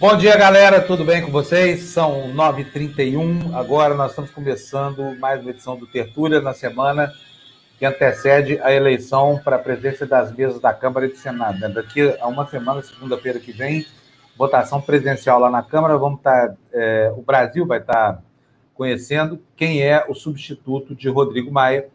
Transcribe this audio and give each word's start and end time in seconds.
Bom 0.00 0.16
dia, 0.16 0.34
galera. 0.34 0.80
Tudo 0.80 1.04
bem 1.04 1.20
com 1.20 1.30
vocês? 1.30 1.82
São 1.82 2.32
9h31. 2.32 3.54
Agora 3.54 3.94
nós 3.94 4.12
estamos 4.12 4.30
começando 4.30 5.14
mais 5.20 5.42
uma 5.42 5.50
edição 5.50 5.76
do 5.76 5.86
Tertúlia 5.86 6.40
na 6.40 6.54
semana 6.54 7.12
que 7.78 7.84
antecede 7.84 8.58
a 8.62 8.72
eleição 8.72 9.38
para 9.44 9.56
a 9.56 9.58
presidência 9.58 10.06
das 10.06 10.34
mesas 10.34 10.58
da 10.58 10.72
Câmara 10.72 11.04
e 11.04 11.10
do 11.10 11.18
Senado. 11.18 11.58
Né? 11.58 11.68
Daqui 11.68 12.16
a 12.18 12.26
uma 12.28 12.46
semana, 12.46 12.80
segunda-feira 12.80 13.38
que 13.38 13.52
vem, 13.52 13.84
votação 14.38 14.80
presidencial 14.80 15.38
lá 15.38 15.50
na 15.50 15.62
Câmara. 15.62 15.98
Vamos 15.98 16.20
estar, 16.20 16.48
tá, 16.48 16.54
é, 16.72 17.12
o 17.14 17.20
Brasil 17.20 17.66
vai 17.66 17.80
estar 17.80 18.14
tá 18.14 18.22
conhecendo 18.72 19.38
quem 19.54 19.82
é 19.82 20.06
o 20.08 20.14
substituto 20.14 20.94
de 20.94 21.10
Rodrigo 21.10 21.52
Maia, 21.52 21.88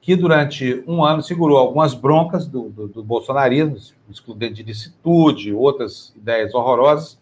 que 0.00 0.14
durante 0.14 0.84
um 0.86 1.04
ano 1.04 1.24
segurou 1.24 1.58
algumas 1.58 1.92
broncas 1.92 2.46
do, 2.46 2.68
do, 2.68 2.86
do 2.86 3.02
bolsonarismo, 3.02 3.76
excludente 4.08 4.54
de 4.54 4.62
licitude, 4.62 5.52
outras 5.52 6.14
ideias 6.14 6.54
horrorosas, 6.54 7.17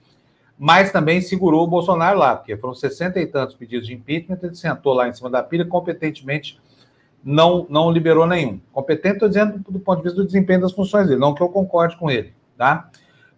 mas 0.58 0.90
também 0.90 1.20
segurou 1.20 1.64
o 1.64 1.66
Bolsonaro 1.66 2.18
lá, 2.18 2.36
porque 2.36 2.56
foram 2.56 2.74
60 2.74 3.20
e 3.20 3.26
tantos 3.26 3.54
pedidos 3.54 3.86
de 3.86 3.94
impeachment, 3.94 4.38
ele 4.42 4.54
sentou 4.54 4.94
lá 4.94 5.08
em 5.08 5.12
cima 5.12 5.28
da 5.28 5.42
pilha 5.42 5.64
competentemente 5.64 6.58
não, 7.22 7.66
não 7.68 7.90
liberou 7.90 8.26
nenhum. 8.26 8.60
Competente, 8.72 9.14
estou 9.14 9.28
dizendo 9.28 9.58
do 9.68 9.80
ponto 9.80 9.98
de 9.98 10.04
vista 10.04 10.16
do 10.16 10.24
desempenho 10.24 10.60
das 10.60 10.72
funções 10.72 11.08
dele, 11.08 11.20
não 11.20 11.34
que 11.34 11.42
eu 11.42 11.48
concorde 11.48 11.96
com 11.96 12.08
ele, 12.08 12.32
tá? 12.56 12.88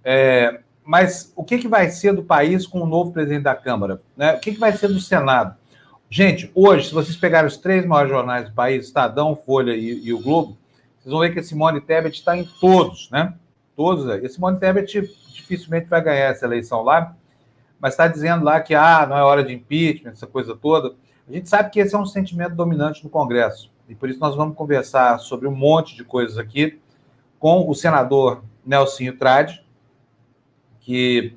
É, 0.04 0.60
mas 0.84 1.32
o 1.34 1.42
que, 1.42 1.58
que 1.58 1.66
vai 1.66 1.88
ser 1.90 2.12
do 2.12 2.22
país 2.22 2.66
com 2.66 2.80
o 2.80 2.86
novo 2.86 3.12
presidente 3.12 3.42
da 3.42 3.54
Câmara? 3.54 4.00
Né? 4.16 4.34
O 4.34 4.40
que, 4.40 4.52
que 4.52 4.60
vai 4.60 4.72
ser 4.72 4.88
do 4.88 5.00
Senado? 5.00 5.56
Gente, 6.10 6.50
hoje, 6.54 6.88
se 6.88 6.94
vocês 6.94 7.16
pegarem 7.16 7.46
os 7.46 7.56
três 7.56 7.84
maiores 7.84 8.10
jornais 8.10 8.48
do 8.48 8.54
país, 8.54 8.86
Estadão, 8.86 9.34
Folha 9.34 9.74
e, 9.74 10.06
e 10.06 10.12
o 10.12 10.22
Globo, 10.22 10.56
vocês 10.98 11.10
vão 11.10 11.20
ver 11.20 11.32
que 11.32 11.40
a 11.40 11.42
Simone 11.42 11.80
Tebet 11.80 12.18
está 12.18 12.36
em 12.36 12.44
todos, 12.60 13.10
né? 13.10 13.34
Todos. 13.78 14.06
E 14.06 14.28
Simone 14.28 14.58
Tebet 14.58 15.02
dificilmente 15.32 15.88
vai 15.88 16.02
ganhar 16.02 16.24
essa 16.24 16.44
eleição 16.44 16.82
lá, 16.82 17.14
mas 17.78 17.92
está 17.92 18.08
dizendo 18.08 18.44
lá 18.44 18.60
que 18.60 18.74
ah, 18.74 19.06
não 19.08 19.16
é 19.16 19.22
hora 19.22 19.44
de 19.44 19.54
impeachment, 19.54 20.10
essa 20.10 20.26
coisa 20.26 20.56
toda. 20.56 20.96
A 21.28 21.32
gente 21.32 21.48
sabe 21.48 21.70
que 21.70 21.78
esse 21.78 21.94
é 21.94 21.98
um 21.98 22.04
sentimento 22.04 22.56
dominante 22.56 23.04
no 23.04 23.08
Congresso, 23.08 23.70
e 23.88 23.94
por 23.94 24.10
isso 24.10 24.18
nós 24.18 24.34
vamos 24.34 24.56
conversar 24.56 25.20
sobre 25.20 25.46
um 25.46 25.54
monte 25.54 25.94
de 25.94 26.02
coisas 26.02 26.38
aqui 26.38 26.80
com 27.38 27.70
o 27.70 27.72
senador 27.72 28.42
Nelsinho 28.66 29.16
Trade, 29.16 29.64
que, 30.80 31.36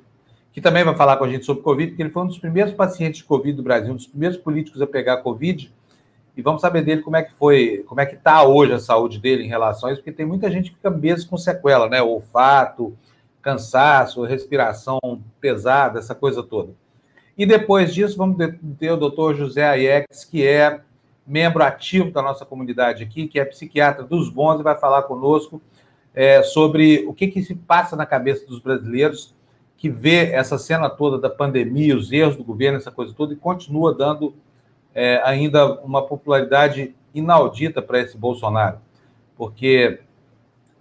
que 0.52 0.60
também 0.60 0.82
vai 0.82 0.96
falar 0.96 1.18
com 1.18 1.24
a 1.24 1.30
gente 1.30 1.46
sobre 1.46 1.62
Covid, 1.62 1.92
porque 1.92 2.02
ele 2.02 2.10
foi 2.10 2.24
um 2.24 2.26
dos 2.26 2.40
primeiros 2.40 2.74
pacientes 2.74 3.18
de 3.18 3.24
Covid 3.24 3.56
do 3.56 3.62
Brasil, 3.62 3.92
um 3.92 3.96
dos 3.96 4.08
primeiros 4.08 4.36
políticos 4.36 4.82
a 4.82 4.86
pegar 4.88 5.18
Covid, 5.18 5.72
e 6.36 6.42
vamos 6.42 6.62
saber 6.62 6.82
dele 6.82 7.02
como 7.02 7.16
é 7.16 7.22
que 7.22 7.32
foi, 7.34 7.84
como 7.86 8.00
é 8.00 8.06
que 8.06 8.14
está 8.14 8.42
hoje 8.42 8.72
a 8.72 8.78
saúde 8.78 9.18
dele 9.18 9.44
em 9.44 9.48
relação 9.48 9.88
a 9.88 9.92
isso, 9.92 10.00
porque 10.00 10.12
tem 10.12 10.24
muita 10.24 10.50
gente 10.50 10.70
que 10.70 10.76
fica 10.76 10.90
mesmo 10.90 11.30
com 11.30 11.36
sequela, 11.36 11.88
né? 11.88 12.02
Olfato, 12.02 12.96
cansaço, 13.42 14.24
respiração 14.24 14.98
pesada, 15.40 15.98
essa 15.98 16.14
coisa 16.14 16.42
toda. 16.42 16.72
E 17.36 17.44
depois 17.44 17.92
disso, 17.92 18.16
vamos 18.16 18.36
ter 18.78 18.92
o 18.92 18.96
doutor 18.96 19.34
José 19.34 19.64
Aiex, 19.64 20.24
que 20.24 20.46
é 20.46 20.80
membro 21.26 21.62
ativo 21.62 22.10
da 22.10 22.22
nossa 22.22 22.44
comunidade 22.44 23.02
aqui, 23.02 23.26
que 23.26 23.38
é 23.38 23.44
psiquiatra 23.44 24.04
dos 24.04 24.28
bons 24.28 24.60
e 24.60 24.62
vai 24.62 24.78
falar 24.78 25.02
conosco 25.02 25.60
é, 26.14 26.42
sobre 26.42 27.04
o 27.06 27.14
que, 27.14 27.28
que 27.28 27.42
se 27.42 27.54
passa 27.54 27.96
na 27.96 28.06
cabeça 28.06 28.46
dos 28.46 28.58
brasileiros 28.58 29.34
que 29.76 29.88
vê 29.88 30.30
essa 30.30 30.58
cena 30.58 30.88
toda 30.88 31.18
da 31.18 31.28
pandemia, 31.28 31.96
os 31.96 32.12
erros 32.12 32.36
do 32.36 32.44
governo, 32.44 32.78
essa 32.78 32.90
coisa 32.90 33.12
toda, 33.12 33.32
e 33.32 33.36
continua 33.36 33.92
dando 33.92 34.34
é, 34.94 35.20
ainda 35.24 35.80
uma 35.80 36.02
popularidade 36.02 36.94
inaudita 37.14 37.80
para 37.80 38.00
esse 38.00 38.16
Bolsonaro. 38.16 38.78
Porque 39.36 40.00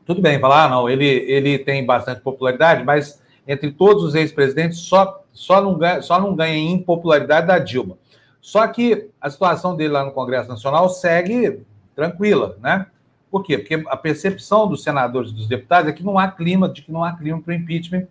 tudo 0.06 0.22
bem, 0.22 0.40
falar, 0.40 0.66
ah, 0.66 0.69
não, 0.69 0.90
ele, 0.90 1.06
ele 1.06 1.59
tem 1.59 1.85
bastante 1.85 2.22
popularidade, 2.22 2.84
mas 2.84 3.22
entre 3.47 3.72
todos 3.72 4.03
os 4.03 4.16
ex-presidentes, 4.16 4.80
só, 4.80 5.24
só, 5.31 5.62
não 5.62 5.78
ganha, 5.78 6.02
só 6.02 6.19
não 6.19 6.35
ganha 6.35 6.56
em 6.56 6.80
popularidade 6.80 7.47
da 7.47 7.59
Dilma. 7.59 7.97
Só 8.41 8.68
que 8.68 9.09
a 9.19 9.30
situação 9.30 9.75
dele 9.75 9.94
lá 9.94 10.03
no 10.03 10.12
Congresso 10.12 10.50
Nacional 10.50 10.90
segue 10.90 11.64
tranquila, 11.96 12.58
né? 12.62 12.88
Por 13.30 13.44
quê? 13.44 13.58
Porque 13.58 13.84
a 13.88 13.96
percepção 13.96 14.68
dos 14.68 14.84
senadores 14.84 15.31
e 15.31 15.34
dos 15.34 15.47
deputados 15.47 15.90
é 15.90 15.94
que 15.94 16.03
não 16.03 16.19
há 16.19 16.30
clima, 16.30 16.68
de 16.68 16.81
que 16.81 16.91
não 16.91 17.03
há 17.03 17.14
clima 17.14 17.40
para 17.40 17.52
o 17.52 17.56
impeachment, 17.56 18.08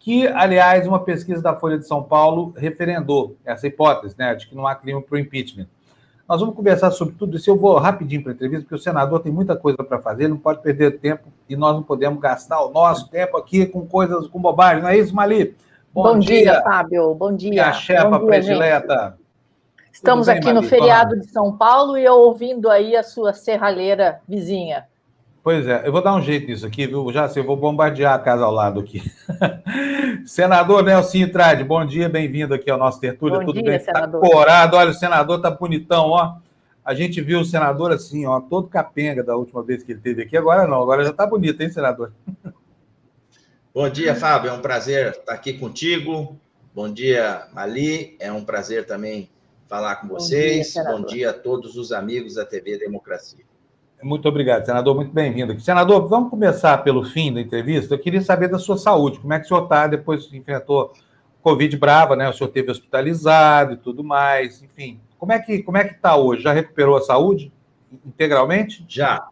que, 0.00 0.26
aliás, 0.26 0.86
uma 0.86 1.04
pesquisa 1.04 1.42
da 1.42 1.54
Folha 1.54 1.78
de 1.78 1.86
São 1.86 2.02
Paulo 2.02 2.54
referendou 2.56 3.36
essa 3.44 3.66
hipótese, 3.66 4.16
né, 4.18 4.34
de 4.34 4.48
que 4.48 4.56
não 4.56 4.66
há 4.66 4.74
clima 4.74 5.00
para 5.00 5.14
o 5.14 5.18
impeachment. 5.18 5.66
Nós 6.26 6.40
vamos 6.40 6.54
conversar 6.54 6.90
sobre 6.90 7.14
tudo 7.16 7.36
isso. 7.36 7.50
Eu 7.50 7.56
vou 7.56 7.76
rapidinho 7.76 8.22
para 8.22 8.32
a 8.32 8.34
entrevista, 8.34 8.62
porque 8.62 8.76
o 8.76 8.78
senador 8.78 9.20
tem 9.20 9.30
muita 9.30 9.54
coisa 9.54 9.84
para 9.84 9.98
fazer, 9.98 10.26
não 10.26 10.38
pode 10.38 10.62
perder 10.62 10.98
tempo 10.98 11.28
e 11.48 11.54
nós 11.54 11.74
não 11.74 11.82
podemos 11.82 12.18
gastar 12.18 12.62
o 12.62 12.70
nosso 12.70 13.10
tempo 13.10 13.36
aqui 13.36 13.66
com 13.66 13.86
coisas, 13.86 14.26
com 14.28 14.40
bobagem. 14.40 14.82
Não 14.82 14.88
é 14.88 14.96
isso, 14.96 15.14
Mali? 15.14 15.54
Bom, 15.92 16.04
Bom 16.04 16.18
dia, 16.18 16.42
dia, 16.42 16.62
Fábio. 16.62 17.14
Bom 17.14 17.34
dia. 17.34 17.50
Minha 17.50 17.72
chefa 17.72 18.18
Bom 18.18 18.26
predileta. 18.26 19.18
Estamos 19.92 20.28
bem, 20.28 20.36
aqui 20.36 20.46
Mali? 20.46 20.60
no 20.60 20.62
feriado 20.62 21.18
de 21.18 21.26
São 21.26 21.56
Paulo 21.56 21.98
e 21.98 22.04
eu 22.04 22.14
ouvindo 22.14 22.70
aí 22.70 22.96
a 22.96 23.02
sua 23.02 23.34
serralheira 23.34 24.20
vizinha. 24.26 24.86
Pois 25.42 25.66
é, 25.66 25.86
eu 25.86 25.92
vou 25.92 26.02
dar 26.02 26.14
um 26.14 26.20
jeito 26.20 26.48
nisso 26.48 26.66
aqui, 26.66 26.86
viu? 26.86 27.10
Já 27.10 27.26
sei, 27.26 27.42
eu 27.42 27.46
vou 27.46 27.56
bombardear 27.56 28.12
a 28.12 28.18
casa 28.18 28.44
ao 28.44 28.52
lado 28.52 28.78
aqui. 28.78 29.02
senador 30.26 30.82
Nelson 30.84 31.28
Trade, 31.28 31.64
bom 31.64 31.84
dia, 31.84 32.10
bem-vindo 32.10 32.52
aqui 32.52 32.70
ao 32.70 32.76
nosso 32.76 33.00
tertúlio. 33.00 33.38
Bom 33.38 33.46
Tudo 33.46 33.62
dia, 33.62 33.70
bem? 33.70 33.80
senador. 33.80 34.20
Tá 34.20 34.28
corado, 34.28 34.76
olha, 34.76 34.90
o 34.90 34.94
senador 34.94 35.40
tá 35.40 35.50
bonitão, 35.50 36.10
ó. 36.10 36.36
A 36.84 36.92
gente 36.92 37.22
viu 37.22 37.40
o 37.40 37.44
senador 37.44 37.90
assim, 37.90 38.26
ó, 38.26 38.38
todo 38.38 38.68
capenga 38.68 39.22
da 39.22 39.34
última 39.34 39.62
vez 39.62 39.82
que 39.82 39.92
ele 39.92 40.00
teve 40.00 40.22
aqui, 40.22 40.36
agora 40.36 40.66
não, 40.66 40.82
agora 40.82 41.04
já 41.04 41.12
tá 41.12 41.26
bonito, 41.26 41.62
hein, 41.62 41.70
senador? 41.70 42.12
Bom 43.72 43.88
dia, 43.88 44.14
Fábio, 44.14 44.50
é 44.50 44.52
um 44.52 44.60
prazer 44.60 45.12
estar 45.12 45.32
aqui 45.32 45.54
contigo. 45.54 46.38
Bom 46.74 46.92
dia, 46.92 47.46
Mali, 47.54 48.14
é 48.20 48.30
um 48.30 48.44
prazer 48.44 48.84
também 48.84 49.30
falar 49.66 49.96
com 49.96 50.08
vocês. 50.08 50.74
Bom 50.74 50.82
dia, 50.82 50.92
Bom 50.92 51.06
dia 51.06 51.30
a 51.30 51.32
todos 51.32 51.76
os 51.76 51.92
amigos 51.92 52.34
da 52.34 52.44
TV 52.44 52.76
Democracia. 52.76 53.49
Muito 54.02 54.26
obrigado, 54.28 54.64
senador. 54.64 54.94
Muito 54.94 55.12
bem-vindo 55.12 55.52
aqui. 55.52 55.62
Senador, 55.62 56.08
vamos 56.08 56.30
começar 56.30 56.78
pelo 56.78 57.04
fim 57.04 57.32
da 57.32 57.40
entrevista. 57.40 57.94
Eu 57.94 57.98
queria 57.98 58.22
saber 58.22 58.48
da 58.48 58.58
sua 58.58 58.78
saúde. 58.78 59.18
Como 59.18 59.32
é 59.32 59.38
que 59.38 59.44
o 59.44 59.48
senhor 59.48 59.64
está 59.64 59.86
depois 59.86 60.26
que 60.26 60.36
enfrentou 60.36 60.92
Covid 61.42 61.76
brava, 61.76 62.16
né? 62.16 62.28
O 62.28 62.32
senhor 62.32 62.48
teve 62.48 62.70
hospitalizado 62.70 63.74
e 63.74 63.76
tudo 63.76 64.02
mais. 64.02 64.62
Enfim, 64.62 65.00
como 65.18 65.32
é 65.32 65.38
que 65.38 65.62
como 65.62 65.76
é 65.76 65.84
que 65.84 65.94
está 65.94 66.16
hoje? 66.16 66.42
Já 66.42 66.52
recuperou 66.52 66.96
a 66.96 67.02
saúde 67.02 67.52
integralmente? 68.06 68.84
Já, 68.88 69.28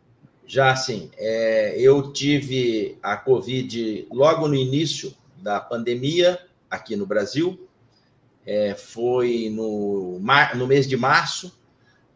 já 0.46 0.76
sim. 0.76 1.10
É, 1.16 1.74
eu 1.80 2.12
tive 2.12 2.98
a 3.02 3.16
Covid 3.16 4.06
logo 4.12 4.48
no 4.48 4.54
início 4.54 5.14
da 5.38 5.60
pandemia 5.60 6.38
aqui 6.70 6.94
no 6.94 7.06
Brasil. 7.06 7.66
É, 8.44 8.74
foi 8.74 9.50
no, 9.50 10.20
no 10.54 10.66
mês 10.66 10.86
de 10.86 10.96
março 10.96 11.58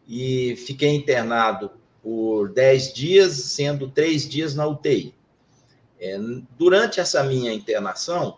e 0.07 0.55
fiquei 0.65 0.95
internado 0.95 1.71
por 2.03 2.49
10 2.49 2.93
dias, 2.93 3.31
sendo 3.31 3.89
três 3.89 4.27
dias 4.27 4.53
na 4.53 4.67
UTI. 4.67 5.15
É, 5.99 6.19
durante 6.59 6.99
essa 6.99 7.23
minha 7.23 7.53
internação, 7.53 8.37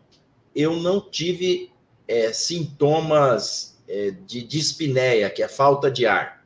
eu 0.56 0.76
não 0.76 1.02
tive 1.02 1.72
é, 2.08 2.32
sintomas 2.32 3.76
é, 3.90 4.12
de 4.12 4.44
dispneia, 4.44 5.30
que 5.32 5.42
é 5.42 5.48
falta 5.48 5.90
de 5.90 6.06
ar. 6.06 6.46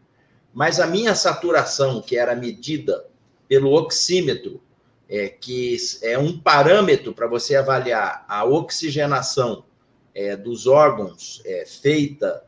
Mas 0.53 0.79
a 0.79 0.87
minha 0.87 1.13
saturação, 1.13 2.01
que 2.01 2.17
era 2.17 2.33
medida 2.35 3.05
pelo 3.47 3.73
oxímetro, 3.73 4.61
é, 5.09 5.27
que 5.27 5.75
é 6.03 6.17
um 6.17 6.39
parâmetro 6.39 7.13
para 7.13 7.27
você 7.27 7.55
avaliar 7.55 8.23
a 8.27 8.45
oxigenação 8.45 9.65
é, 10.13 10.37
dos 10.37 10.67
órgãos 10.67 11.41
é, 11.45 11.65
feita 11.65 12.43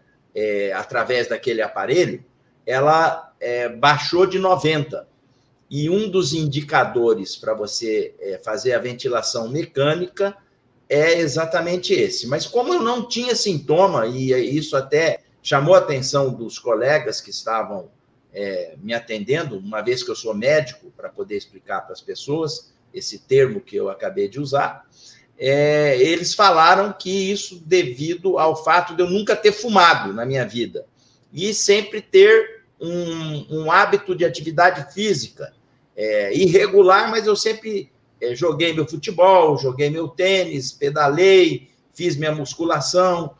através 0.73 1.27
daquele 1.27 1.61
aparelho, 1.61 2.23
ela 2.65 3.30
é, 3.41 3.67
baixou 3.67 4.25
de 4.27 4.39
90. 4.39 5.07
E 5.69 5.89
um 5.89 6.09
dos 6.09 6.33
indicadores 6.33 7.35
para 7.35 7.53
você 7.53 8.13
é, 8.19 8.39
fazer 8.43 8.73
a 8.73 8.79
ventilação 8.79 9.49
mecânica 9.49 10.37
é 10.87 11.19
exatamente 11.19 11.93
esse. 11.93 12.27
Mas 12.27 12.45
como 12.45 12.73
eu 12.73 12.81
não 12.81 13.07
tinha 13.07 13.35
sintoma, 13.35 14.05
e 14.05 14.31
isso 14.55 14.77
até 14.77 15.21
chamou 15.41 15.73
a 15.73 15.79
atenção 15.79 16.31
dos 16.31 16.59
colegas 16.59 17.19
que 17.19 17.31
estavam 17.31 17.89
é, 18.33 18.75
me 18.81 18.93
atendendo, 18.93 19.57
uma 19.57 19.81
vez 19.81 20.03
que 20.03 20.11
eu 20.11 20.15
sou 20.15 20.33
médico, 20.33 20.91
para 20.95 21.09
poder 21.09 21.37
explicar 21.37 21.81
para 21.81 21.93
as 21.93 22.01
pessoas 22.01 22.71
esse 22.93 23.19
termo 23.19 23.61
que 23.61 23.75
eu 23.75 23.89
acabei 23.89 24.27
de 24.27 24.39
usar, 24.39 24.85
é, 25.37 25.97
eles 25.99 26.33
falaram 26.33 26.93
que 26.93 27.31
isso 27.31 27.59
devido 27.65 28.37
ao 28.37 28.61
fato 28.61 28.93
de 28.93 29.01
eu 29.01 29.09
nunca 29.09 29.35
ter 29.35 29.51
fumado 29.51 30.13
na 30.13 30.25
minha 30.25 30.45
vida 30.45 30.85
e 31.33 31.53
sempre 31.53 32.01
ter 32.01 32.60
um, 32.81 33.45
um 33.49 33.71
hábito 33.71 34.15
de 34.15 34.25
atividade 34.25 34.91
física 34.93 35.53
é, 35.95 36.35
irregular, 36.35 37.11
mas 37.11 37.27
eu 37.27 37.35
sempre 37.35 37.91
é, 38.19 38.33
joguei 38.35 38.73
meu 38.73 38.87
futebol, 38.87 39.57
joguei 39.57 39.89
meu 39.89 40.07
tênis, 40.07 40.71
pedalei, 40.71 41.69
fiz 41.93 42.15
minha 42.15 42.33
musculação. 42.33 43.35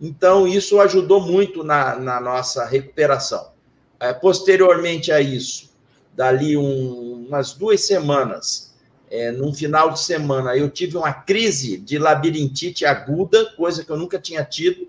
Então, 0.00 0.46
isso 0.46 0.80
ajudou 0.80 1.20
muito 1.20 1.64
na, 1.64 1.96
na 1.96 2.20
nossa 2.20 2.64
recuperação. 2.64 3.52
É, 3.98 4.12
posteriormente 4.12 5.10
a 5.10 5.20
isso, 5.20 5.72
dali 6.12 6.56
um, 6.56 7.26
umas 7.26 7.52
duas 7.52 7.80
semanas, 7.80 8.74
é, 9.10 9.30
num 9.30 9.52
final 9.54 9.90
de 9.90 10.00
semana, 10.00 10.56
eu 10.56 10.68
tive 10.68 10.96
uma 10.96 11.12
crise 11.12 11.76
de 11.78 11.98
labirintite 11.98 12.84
aguda, 12.84 13.52
coisa 13.56 13.84
que 13.84 13.90
eu 13.90 13.96
nunca 13.96 14.18
tinha 14.18 14.44
tido. 14.44 14.88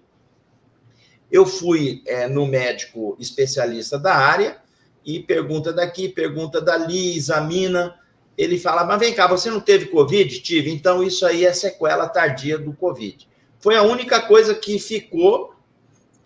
Eu 1.31 1.45
fui 1.45 2.01
é, 2.06 2.27
no 2.27 2.45
médico 2.45 3.16
especialista 3.19 3.98
da 3.98 4.16
área 4.16 4.57
e 5.06 5.19
pergunta 5.19 5.72
daqui, 5.74 6.10
pergunta 6.10 6.62
dali, 6.62 7.16
examina. 7.16 8.00
Ele 8.38 8.57
fala, 8.57 8.83
mas 8.83 9.00
vem 9.00 9.13
cá, 9.13 9.27
você 9.27 9.50
não 9.50 9.60
teve 9.60 9.88
Covid? 9.88 10.42
Tive. 10.42 10.72
Então, 10.72 11.04
isso 11.04 11.25
aí 11.25 11.45
é 11.45 11.54
sequela 11.54 12.07
tardia 12.07 12.57
do 12.57 12.74
Covid. 12.74 13.27
Foi 13.60 13.75
a 13.75 13.83
única 13.83 14.22
coisa 14.22 14.54
que 14.54 14.77
ficou. 14.80 15.54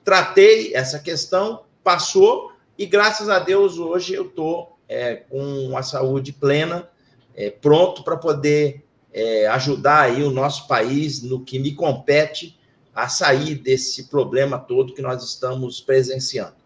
Tratei 0.04 0.74
essa 0.74 0.98
questão, 1.00 1.64
passou, 1.84 2.52
e 2.78 2.86
graças 2.86 3.30
a 3.30 3.40
Deus 3.40 3.78
hoje 3.78 4.14
eu 4.14 4.26
estou 4.26 4.78
é, 4.88 5.16
com 5.16 5.78
a 5.78 5.84
saúde 5.84 6.34
plena, 6.34 6.90
é, 7.36 7.50
pronto 7.50 8.04
para 8.04 8.18
poder 8.18 8.84
é, 9.14 9.48
ajudar 9.48 10.02
aí 10.02 10.24
o 10.24 10.32
nosso 10.32 10.68
país 10.68 11.22
no 11.22 11.44
que 11.44 11.60
me 11.60 11.74
compete 11.74 12.59
a 12.94 13.08
sair 13.08 13.56
desse 13.56 14.10
problema 14.10 14.58
todo 14.58 14.94
que 14.94 15.02
nós 15.02 15.24
estamos 15.24 15.80
presenciando. 15.80 16.60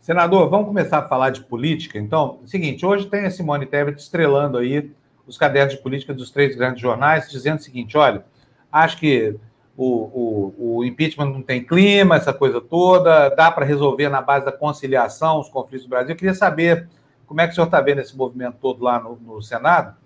Senador, 0.00 0.50
vamos 0.50 0.66
começar 0.66 0.98
a 0.98 1.08
falar 1.08 1.30
de 1.30 1.42
política, 1.42 1.98
então. 1.98 2.40
Seguinte, 2.44 2.84
hoje 2.84 3.06
tem 3.06 3.24
a 3.24 3.30
Simone 3.30 3.66
Tebet 3.66 4.00
estrelando 4.00 4.58
aí 4.58 4.90
os 5.26 5.38
cadernos 5.38 5.74
de 5.74 5.80
política 5.80 6.12
dos 6.12 6.30
três 6.30 6.56
grandes 6.56 6.82
jornais, 6.82 7.30
dizendo 7.30 7.60
o 7.60 7.62
seguinte: 7.62 7.96
olha, 7.96 8.24
acho 8.72 8.98
que 8.98 9.36
o, 9.76 9.86
o, 9.86 10.78
o 10.78 10.84
impeachment 10.84 11.30
não 11.30 11.40
tem 11.40 11.64
clima, 11.64 12.16
essa 12.16 12.32
coisa 12.32 12.60
toda, 12.60 13.28
dá 13.30 13.50
para 13.50 13.64
resolver 13.64 14.08
na 14.08 14.20
base 14.20 14.44
da 14.44 14.52
conciliação 14.52 15.38
os 15.38 15.48
conflitos 15.48 15.86
do 15.86 15.90
Brasil. 15.90 16.10
Eu 16.10 16.16
queria 16.16 16.34
saber 16.34 16.88
como 17.26 17.40
é 17.40 17.46
que 17.46 17.52
o 17.52 17.54
senhor 17.54 17.66
está 17.66 17.80
vendo 17.80 18.00
esse 18.00 18.16
movimento 18.16 18.56
todo 18.60 18.82
lá 18.82 19.00
no, 19.00 19.16
no 19.16 19.40
Senado. 19.40 19.96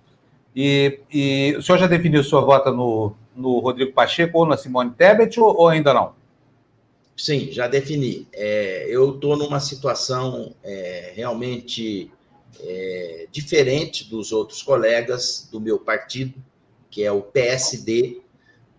E, 0.54 1.00
e, 1.12 1.54
o 1.58 1.62
senhor 1.62 1.78
já 1.78 1.86
definiu 1.86 2.22
sua 2.22 2.40
vota 2.40 2.70
no, 2.70 3.14
no 3.36 3.58
Rodrigo 3.58 3.92
Pacheco 3.92 4.38
ou 4.38 4.46
na 4.46 4.56
Simone 4.56 4.90
Tebet 4.92 5.38
ou, 5.38 5.68
ainda 5.68 5.92
não? 5.92 6.14
Sim, 7.16 7.50
já 7.50 7.66
defini. 7.66 8.26
É, 8.32 8.86
eu 8.88 9.14
estou 9.14 9.36
numa 9.36 9.60
situação 9.60 10.54
é, 10.62 11.12
realmente 11.14 12.10
é, 12.60 13.26
diferente 13.30 14.08
dos 14.08 14.32
outros 14.32 14.62
colegas 14.62 15.48
do 15.50 15.60
meu 15.60 15.78
partido, 15.78 16.34
que 16.90 17.04
é 17.04 17.12
o 17.12 17.22
PSD. 17.22 18.20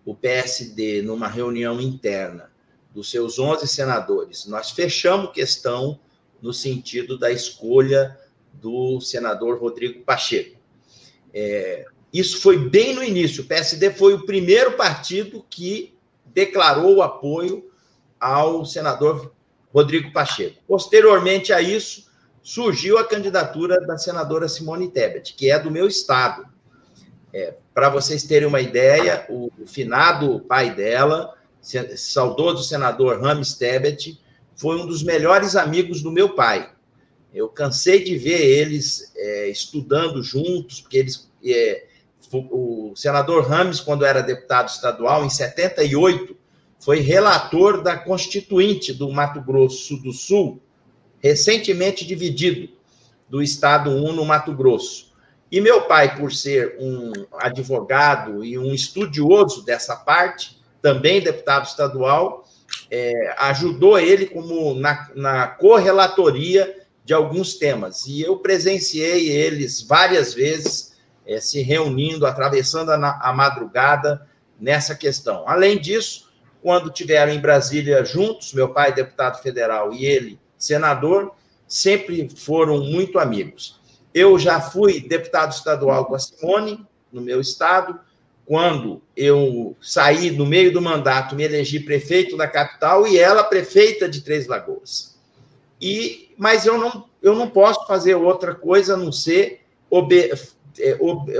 O 0.04 0.14
PSD, 0.14 1.02
numa 1.02 1.28
reunião 1.28 1.80
interna 1.80 2.50
dos 2.94 3.10
seus 3.10 3.38
11 3.38 3.66
senadores, 3.68 4.46
nós 4.46 4.70
fechamos 4.70 5.32
questão 5.32 5.98
no 6.40 6.52
sentido 6.52 7.18
da 7.18 7.30
escolha 7.30 8.18
do 8.52 9.00
senador 9.00 9.58
Rodrigo 9.60 10.02
Pacheco. 10.02 10.56
É, 11.34 11.84
isso 12.12 12.40
foi 12.40 12.56
bem 12.56 12.94
no 12.94 13.02
início. 13.02 13.42
O 13.42 13.46
PSD 13.46 13.90
foi 13.92 14.14
o 14.14 14.24
primeiro 14.24 14.72
partido 14.72 15.44
que 15.48 15.94
declarou 16.26 16.96
o 16.96 17.02
apoio 17.02 17.70
ao 18.18 18.64
senador 18.64 19.32
Rodrigo 19.72 20.12
Pacheco. 20.12 20.56
Posteriormente 20.66 21.52
a 21.52 21.60
isso, 21.60 22.08
surgiu 22.42 22.98
a 22.98 23.04
candidatura 23.04 23.80
da 23.80 23.98
senadora 23.98 24.48
Simone 24.48 24.90
Tebet, 24.90 25.34
que 25.34 25.50
é 25.50 25.58
do 25.58 25.70
meu 25.70 25.86
estado. 25.86 26.46
É, 27.32 27.54
Para 27.74 27.90
vocês 27.90 28.22
terem 28.22 28.48
uma 28.48 28.60
ideia, 28.60 29.26
o, 29.28 29.50
finado 29.66 30.40
pai 30.40 30.74
dela, 30.74 31.34
saudoso 31.60 32.64
senador 32.64 33.20
Rames 33.20 33.54
Tebet, 33.54 34.18
foi 34.56 34.80
um 34.80 34.86
dos 34.86 35.02
melhores 35.02 35.54
amigos 35.54 36.02
do 36.02 36.10
meu 36.10 36.30
pai. 36.30 36.72
Eu 37.34 37.48
cansei 37.48 38.02
de 38.02 38.16
ver 38.16 38.40
eles 38.40 39.12
é, 39.14 39.48
estudando 39.48 40.22
juntos, 40.22 40.80
porque 40.80 40.96
eles. 40.96 41.30
É, 41.44 41.87
o 42.32 42.92
senador 42.94 43.46
Rames, 43.46 43.80
quando 43.80 44.04
era 44.04 44.22
deputado 44.22 44.68
estadual, 44.68 45.24
em 45.24 45.30
78, 45.30 46.36
foi 46.78 47.00
relator 47.00 47.82
da 47.82 47.96
Constituinte 47.96 48.92
do 48.92 49.10
Mato 49.10 49.40
Grosso 49.40 49.96
do 49.96 50.12
Sul, 50.12 50.62
recentemente 51.20 52.06
dividido 52.06 52.68
do 53.28 53.42
Estado 53.42 53.90
1 53.90 54.12
no 54.12 54.24
Mato 54.24 54.52
Grosso. 54.52 55.12
E 55.50 55.60
meu 55.60 55.82
pai, 55.82 56.16
por 56.16 56.32
ser 56.32 56.76
um 56.78 57.12
advogado 57.38 58.44
e 58.44 58.58
um 58.58 58.72
estudioso 58.72 59.64
dessa 59.64 59.96
parte, 59.96 60.58
também 60.82 61.20
deputado 61.20 61.66
estadual, 61.66 62.46
é, 62.90 63.34
ajudou 63.38 63.98
ele 63.98 64.26
como 64.26 64.74
na, 64.74 65.10
na 65.14 65.46
correlatoria 65.46 66.86
de 67.04 67.14
alguns 67.14 67.54
temas. 67.54 68.06
E 68.06 68.20
eu 68.20 68.36
presenciei 68.36 69.30
eles 69.30 69.82
várias 69.82 70.34
vezes 70.34 70.87
é, 71.28 71.38
se 71.40 71.60
reunindo, 71.60 72.26
atravessando 72.26 72.90
a, 72.90 73.20
a 73.20 73.32
madrugada 73.34 74.26
nessa 74.58 74.94
questão. 74.94 75.44
Além 75.46 75.78
disso, 75.78 76.30
quando 76.62 76.90
tiveram 76.90 77.30
em 77.30 77.38
Brasília 77.38 78.02
juntos, 78.02 78.54
meu 78.54 78.70
pai, 78.70 78.94
deputado 78.94 79.40
federal, 79.42 79.92
e 79.92 80.06
ele, 80.06 80.40
senador, 80.56 81.32
sempre 81.66 82.30
foram 82.34 82.78
muito 82.80 83.18
amigos. 83.18 83.78
Eu 84.14 84.38
já 84.38 84.58
fui 84.58 85.00
deputado 85.00 85.52
estadual 85.52 86.06
com 86.06 86.14
a 86.14 86.18
Simone, 86.18 86.84
no 87.12 87.20
meu 87.20 87.40
estado. 87.40 88.00
Quando 88.46 89.02
eu 89.14 89.76
saí 89.82 90.30
no 90.30 90.46
meio 90.46 90.72
do 90.72 90.80
mandato, 90.80 91.36
me 91.36 91.44
elegi 91.44 91.80
prefeito 91.80 92.38
da 92.38 92.48
capital 92.48 93.06
e 93.06 93.18
ela 93.18 93.44
prefeita 93.44 94.08
de 94.08 94.22
Três 94.22 94.46
Lagoas. 94.46 95.18
E, 95.78 96.34
mas 96.38 96.64
eu 96.64 96.78
não, 96.78 97.04
eu 97.22 97.34
não 97.34 97.50
posso 97.50 97.86
fazer 97.86 98.14
outra 98.14 98.54
coisa 98.54 98.94
a 98.94 98.96
não 98.96 99.12
ser 99.12 99.60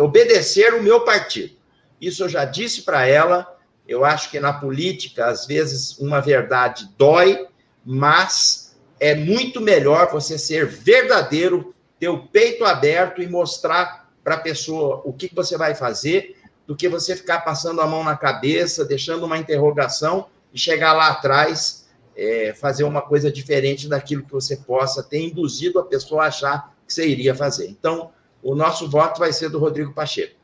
obedecer 0.00 0.74
o 0.74 0.82
meu 0.82 1.00
partido. 1.00 1.56
Isso 2.00 2.24
eu 2.24 2.28
já 2.28 2.44
disse 2.44 2.82
para 2.82 3.06
ela 3.06 3.58
eu 3.88 4.04
acho 4.04 4.30
que 4.30 4.38
na 4.38 4.52
política, 4.52 5.26
às 5.26 5.46
vezes, 5.46 5.98
uma 5.98 6.20
verdade 6.20 6.90
dói, 6.98 7.48
mas 7.82 8.76
é 9.00 9.14
muito 9.14 9.62
melhor 9.62 10.12
você 10.12 10.38
ser 10.38 10.66
verdadeiro, 10.66 11.74
ter 11.98 12.10
o 12.10 12.26
peito 12.26 12.66
aberto 12.66 13.22
e 13.22 13.26
mostrar 13.26 14.10
para 14.22 14.34
a 14.34 14.40
pessoa 14.40 15.00
o 15.06 15.12
que 15.14 15.34
você 15.34 15.56
vai 15.56 15.74
fazer, 15.74 16.36
do 16.66 16.76
que 16.76 16.86
você 16.86 17.16
ficar 17.16 17.40
passando 17.40 17.80
a 17.80 17.86
mão 17.86 18.04
na 18.04 18.14
cabeça, 18.14 18.84
deixando 18.84 19.24
uma 19.24 19.38
interrogação 19.38 20.26
e 20.52 20.58
chegar 20.58 20.92
lá 20.92 21.08
atrás, 21.08 21.88
é, 22.14 22.52
fazer 22.52 22.84
uma 22.84 23.00
coisa 23.00 23.32
diferente 23.32 23.88
daquilo 23.88 24.22
que 24.22 24.32
você 24.32 24.54
possa 24.54 25.02
ter 25.02 25.22
induzido 25.22 25.78
a 25.78 25.84
pessoa 25.84 26.24
a 26.24 26.26
achar 26.26 26.74
que 26.86 26.92
você 26.92 27.08
iria 27.08 27.34
fazer. 27.34 27.68
Então, 27.68 28.10
o 28.50 28.54
nosso 28.54 28.88
voto 28.88 29.18
vai 29.18 29.30
ser 29.30 29.50
do 29.50 29.58
Rodrigo 29.58 29.92
Pacheco. 29.92 30.34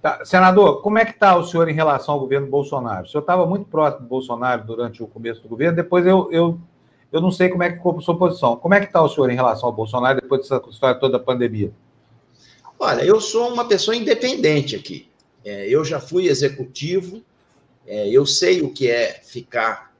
Tá. 0.00 0.24
Senador, 0.24 0.82
como 0.82 0.98
é 0.98 1.04
que 1.04 1.12
está 1.12 1.36
o 1.36 1.44
senhor 1.44 1.68
em 1.68 1.74
relação 1.74 2.14
ao 2.14 2.20
governo 2.20 2.48
Bolsonaro? 2.48 3.06
O 3.06 3.08
senhor 3.08 3.20
estava 3.20 3.46
muito 3.46 3.66
próximo 3.66 4.02
do 4.02 4.08
Bolsonaro 4.08 4.64
durante 4.64 5.00
o 5.00 5.06
começo 5.06 5.40
do 5.40 5.48
governo, 5.48 5.76
depois 5.76 6.04
eu, 6.04 6.28
eu, 6.32 6.58
eu 7.12 7.20
não 7.20 7.30
sei 7.30 7.48
como 7.48 7.62
é 7.62 7.70
que 7.70 7.76
ficou 7.76 7.96
a 7.96 8.00
sua 8.00 8.18
posição. 8.18 8.56
Como 8.56 8.74
é 8.74 8.80
que 8.80 8.86
está 8.86 9.00
o 9.00 9.08
senhor 9.08 9.30
em 9.30 9.36
relação 9.36 9.68
ao 9.68 9.72
Bolsonaro 9.72 10.20
depois 10.20 10.40
dessa 10.40 10.60
história 10.68 10.98
toda 10.98 11.18
da 11.18 11.24
pandemia? 11.24 11.72
Olha, 12.80 13.02
eu 13.02 13.20
sou 13.20 13.52
uma 13.52 13.68
pessoa 13.68 13.96
independente 13.96 14.74
aqui. 14.74 15.08
É, 15.44 15.68
eu 15.68 15.84
já 15.84 16.00
fui 16.00 16.26
executivo, 16.26 17.22
é, 17.86 18.08
eu 18.08 18.26
sei 18.26 18.60
o 18.60 18.72
que 18.72 18.90
é 18.90 19.20
ficar 19.22 19.94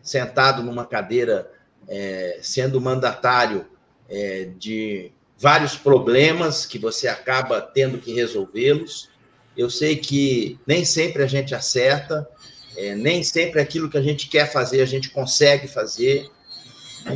sentado 0.00 0.62
numa 0.62 0.86
cadeira 0.86 1.50
é, 1.86 2.38
sendo 2.40 2.80
mandatário 2.80 3.66
é, 4.08 4.50
de 4.56 5.12
vários 5.42 5.74
problemas 5.74 6.64
que 6.64 6.78
você 6.78 7.08
acaba 7.08 7.60
tendo 7.60 7.98
que 7.98 8.12
resolvê-los. 8.12 9.10
Eu 9.56 9.68
sei 9.68 9.96
que 9.96 10.56
nem 10.64 10.84
sempre 10.84 11.24
a 11.24 11.26
gente 11.26 11.52
acerta, 11.52 12.28
é, 12.76 12.94
nem 12.94 13.24
sempre 13.24 13.60
aquilo 13.60 13.90
que 13.90 13.98
a 13.98 14.02
gente 14.02 14.28
quer 14.28 14.52
fazer 14.52 14.80
a 14.80 14.86
gente 14.86 15.10
consegue 15.10 15.66
fazer. 15.66 16.30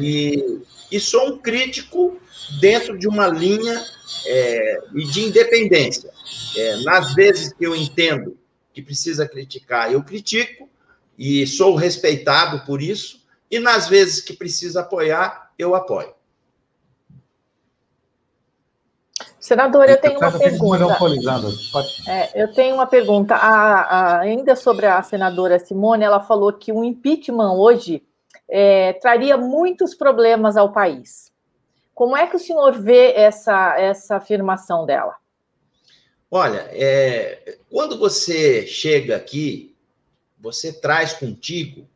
E, 0.00 0.61
e 0.90 0.99
sou 0.99 1.28
um 1.28 1.38
crítico 1.38 2.21
dentro 2.61 2.99
de 2.99 3.06
uma 3.06 3.28
linha 3.28 3.80
é, 4.26 4.80
de 5.12 5.21
independência. 5.21 6.11
É, 6.56 6.76
nas 6.83 7.14
vezes 7.14 7.52
que 7.52 7.64
eu 7.64 7.76
entendo 7.76 8.37
que 8.75 8.83
precisa 8.83 9.28
criticar, 9.28 9.92
eu 9.92 10.02
critico 10.02 10.68
e 11.16 11.47
sou 11.47 11.76
respeitado 11.76 12.66
por 12.66 12.83
isso. 12.83 13.25
E 13.49 13.61
nas 13.61 13.88
vezes 13.88 14.21
que 14.21 14.33
precisa 14.33 14.80
apoiar, 14.80 15.52
eu 15.56 15.76
apoio. 15.76 16.15
Senador, 19.46 19.88
eu 19.88 20.00
tenho 20.00 20.18
uma 20.18 20.32
pergunta. 20.36 20.98
É, 22.08 22.42
eu 22.42 22.52
tenho 22.52 22.74
uma 22.74 22.86
pergunta. 22.88 23.36
A, 23.36 23.80
a, 23.80 24.20
ainda 24.22 24.56
sobre 24.56 24.86
a 24.86 25.00
senadora 25.04 25.56
Simone, 25.60 26.02
ela 26.02 26.18
falou 26.18 26.52
que 26.52 26.72
o 26.72 26.82
impeachment 26.82 27.52
hoje 27.52 28.02
é, 28.50 28.94
traria 28.94 29.36
muitos 29.36 29.94
problemas 29.94 30.56
ao 30.56 30.72
país. 30.72 31.30
Como 31.94 32.16
é 32.16 32.26
que 32.26 32.34
o 32.34 32.40
senhor 32.40 32.72
vê 32.72 33.12
essa, 33.12 33.78
essa 33.78 34.16
afirmação 34.16 34.84
dela? 34.84 35.14
Olha, 36.28 36.68
é, 36.72 37.56
quando 37.70 37.96
você 37.96 38.66
chega 38.66 39.14
aqui, 39.14 39.76
você 40.40 40.72
traz 40.72 41.12
contigo 41.12 41.86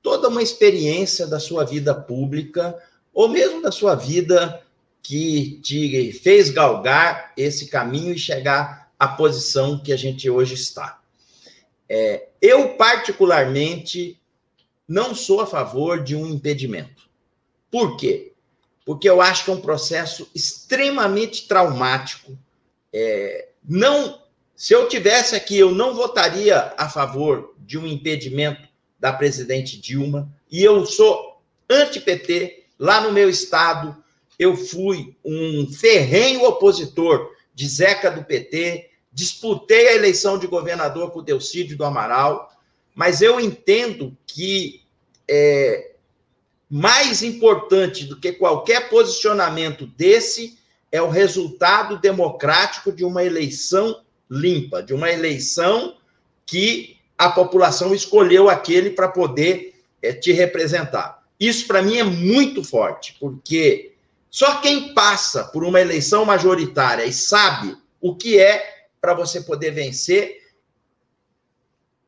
toda 0.00 0.28
uma 0.28 0.40
experiência 0.40 1.26
da 1.26 1.40
sua 1.40 1.64
vida 1.64 1.96
pública, 1.96 2.80
ou 3.12 3.28
mesmo 3.28 3.60
da 3.60 3.72
sua 3.72 3.96
vida 3.96 4.62
que 5.02 5.60
te 5.62 6.12
fez 6.12 6.50
galgar 6.50 7.32
esse 7.36 7.66
caminho 7.66 8.14
e 8.14 8.18
chegar 8.18 8.90
à 8.98 9.08
posição 9.08 9.78
que 9.78 9.92
a 9.92 9.96
gente 9.96 10.30
hoje 10.30 10.54
está. 10.54 11.00
É, 11.88 12.28
eu, 12.40 12.70
particularmente, 12.76 14.20
não 14.86 15.14
sou 15.14 15.40
a 15.40 15.46
favor 15.46 16.02
de 16.02 16.14
um 16.14 16.26
impedimento. 16.26 17.02
Por 17.70 17.96
quê? 17.96 18.32
Porque 18.84 19.08
eu 19.08 19.20
acho 19.20 19.44
que 19.44 19.50
é 19.50 19.54
um 19.54 19.60
processo 19.60 20.30
extremamente 20.34 21.48
traumático. 21.48 22.38
É, 22.92 23.48
não, 23.62 24.22
se 24.54 24.72
eu 24.72 24.88
tivesse 24.88 25.34
aqui, 25.34 25.58
eu 25.58 25.72
não 25.72 25.94
votaria 25.94 26.72
a 26.76 26.88
favor 26.88 27.54
de 27.58 27.78
um 27.78 27.86
impedimento 27.86 28.68
da 28.98 29.12
presidente 29.12 29.80
Dilma. 29.80 30.32
E 30.50 30.62
eu 30.62 30.86
sou 30.86 31.42
anti-PT. 31.68 32.64
Lá 32.78 33.00
no 33.00 33.12
meu 33.12 33.30
estado, 33.30 34.01
eu 34.38 34.56
fui 34.56 35.16
um 35.24 35.70
ferrenho 35.72 36.44
opositor 36.44 37.30
de 37.54 37.68
Zeca 37.68 38.10
do 38.10 38.24
PT, 38.24 38.90
disputei 39.12 39.88
a 39.88 39.94
eleição 39.94 40.38
de 40.38 40.46
governador 40.46 41.10
com 41.10 41.18
o 41.18 41.24
Delcídio 41.24 41.76
do 41.76 41.84
Amaral, 41.84 42.50
mas 42.94 43.20
eu 43.20 43.40
entendo 43.40 44.16
que 44.26 44.82
é, 45.28 45.92
mais 46.68 47.22
importante 47.22 48.04
do 48.04 48.18
que 48.18 48.32
qualquer 48.32 48.88
posicionamento 48.88 49.86
desse 49.86 50.58
é 50.90 51.00
o 51.00 51.08
resultado 51.08 51.98
democrático 51.98 52.92
de 52.92 53.04
uma 53.04 53.24
eleição 53.24 54.02
limpa, 54.30 54.82
de 54.82 54.94
uma 54.94 55.10
eleição 55.10 55.96
que 56.46 56.96
a 57.16 57.28
população 57.30 57.94
escolheu 57.94 58.48
aquele 58.48 58.90
para 58.90 59.08
poder 59.08 59.74
é, 60.02 60.12
te 60.12 60.32
representar. 60.32 61.22
Isso, 61.38 61.66
para 61.66 61.82
mim, 61.82 61.98
é 61.98 62.04
muito 62.04 62.64
forte, 62.64 63.16
porque 63.18 63.91
só 64.32 64.62
quem 64.62 64.94
passa 64.94 65.44
por 65.44 65.62
uma 65.62 65.78
eleição 65.78 66.24
majoritária 66.24 67.04
e 67.04 67.12
sabe 67.12 67.76
o 68.00 68.16
que 68.16 68.40
é 68.40 68.86
para 68.98 69.12
você 69.12 69.42
poder 69.42 69.72
vencer 69.72 70.40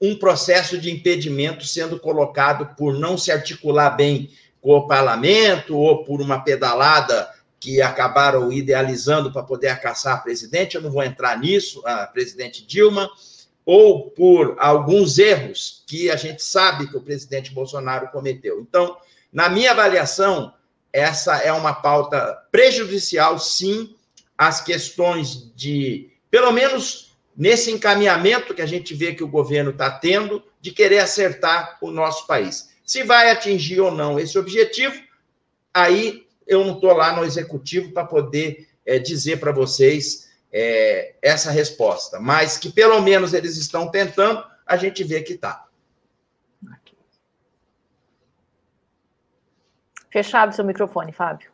um 0.00 0.18
processo 0.18 0.78
de 0.78 0.90
impedimento 0.90 1.66
sendo 1.66 2.00
colocado 2.00 2.74
por 2.76 2.98
não 2.98 3.18
se 3.18 3.30
articular 3.30 3.90
bem 3.90 4.30
com 4.62 4.72
o 4.72 4.86
parlamento 4.86 5.76
ou 5.76 6.02
por 6.02 6.22
uma 6.22 6.42
pedalada 6.42 7.30
que 7.60 7.82
acabaram 7.82 8.50
idealizando 8.50 9.30
para 9.30 9.42
poder 9.42 9.78
caçar 9.80 10.16
a 10.16 10.20
presidente, 10.20 10.76
eu 10.76 10.82
não 10.82 10.90
vou 10.90 11.02
entrar 11.02 11.38
nisso, 11.38 11.82
a 11.84 12.06
presidente 12.06 12.66
Dilma, 12.66 13.06
ou 13.66 14.10
por 14.10 14.56
alguns 14.58 15.18
erros 15.18 15.84
que 15.86 16.10
a 16.10 16.16
gente 16.16 16.42
sabe 16.42 16.88
que 16.88 16.96
o 16.96 17.02
presidente 17.02 17.52
Bolsonaro 17.52 18.08
cometeu. 18.08 18.60
Então, 18.60 18.96
na 19.30 19.50
minha 19.50 19.72
avaliação, 19.72 20.54
essa 20.94 21.38
é 21.38 21.52
uma 21.52 21.74
pauta 21.74 22.40
prejudicial, 22.52 23.36
sim, 23.36 23.96
às 24.38 24.60
questões 24.60 25.52
de 25.56 26.08
pelo 26.30 26.52
menos 26.52 27.16
nesse 27.36 27.72
encaminhamento 27.72 28.54
que 28.54 28.62
a 28.62 28.66
gente 28.66 28.94
vê 28.94 29.12
que 29.12 29.24
o 29.24 29.28
governo 29.28 29.72
está 29.72 29.90
tendo 29.90 30.40
de 30.60 30.70
querer 30.70 31.00
acertar 31.00 31.78
o 31.80 31.90
nosso 31.90 32.28
país. 32.28 32.70
Se 32.86 33.02
vai 33.02 33.32
atingir 33.32 33.80
ou 33.80 33.90
não 33.90 34.20
esse 34.20 34.38
objetivo, 34.38 34.94
aí 35.72 36.24
eu 36.46 36.64
não 36.64 36.74
estou 36.74 36.92
lá 36.92 37.12
no 37.16 37.24
executivo 37.24 37.90
para 37.90 38.04
poder 38.04 38.68
é, 38.86 38.96
dizer 39.00 39.40
para 39.40 39.50
vocês 39.50 40.28
é, 40.52 41.14
essa 41.20 41.50
resposta, 41.50 42.20
mas 42.20 42.56
que 42.56 42.70
pelo 42.70 43.00
menos 43.02 43.34
eles 43.34 43.56
estão 43.56 43.90
tentando, 43.90 44.44
a 44.64 44.76
gente 44.76 45.02
vê 45.02 45.22
que 45.22 45.32
está. 45.32 45.63
Fechado 50.14 50.54
seu 50.54 50.64
microfone, 50.64 51.10
Fábio. 51.10 51.50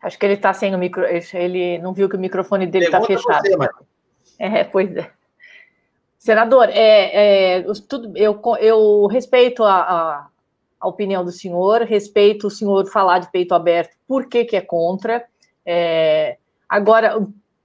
Acho 0.00 0.16
que 0.16 0.24
ele 0.24 0.34
está 0.34 0.52
sem 0.52 0.72
o 0.72 0.78
micro. 0.78 1.04
Ele 1.04 1.78
não 1.78 1.92
viu 1.92 2.08
que 2.08 2.14
o 2.14 2.20
microfone 2.20 2.64
dele 2.64 2.84
está 2.84 3.02
fechado. 3.02 3.42
Você, 3.42 3.68
é, 4.38 4.62
pois 4.62 4.96
é. 4.96 5.10
Senador, 6.16 6.68
é, 6.68 7.56
é, 7.58 7.62
tudo, 7.88 8.16
eu, 8.16 8.40
eu 8.60 9.06
respeito 9.08 9.64
a, 9.64 9.80
a, 9.80 10.28
a, 10.78 10.86
opinião 10.86 11.24
do 11.24 11.32
senhor, 11.32 11.80
respeito 11.80 12.46
o 12.46 12.50
senhor 12.50 12.86
falar 12.86 13.18
de 13.18 13.32
peito 13.32 13.52
aberto, 13.52 13.96
por 14.06 14.28
que, 14.28 14.44
que 14.44 14.54
é 14.56 14.60
contra. 14.60 15.26
É, 15.66 16.38
agora, 16.68 17.18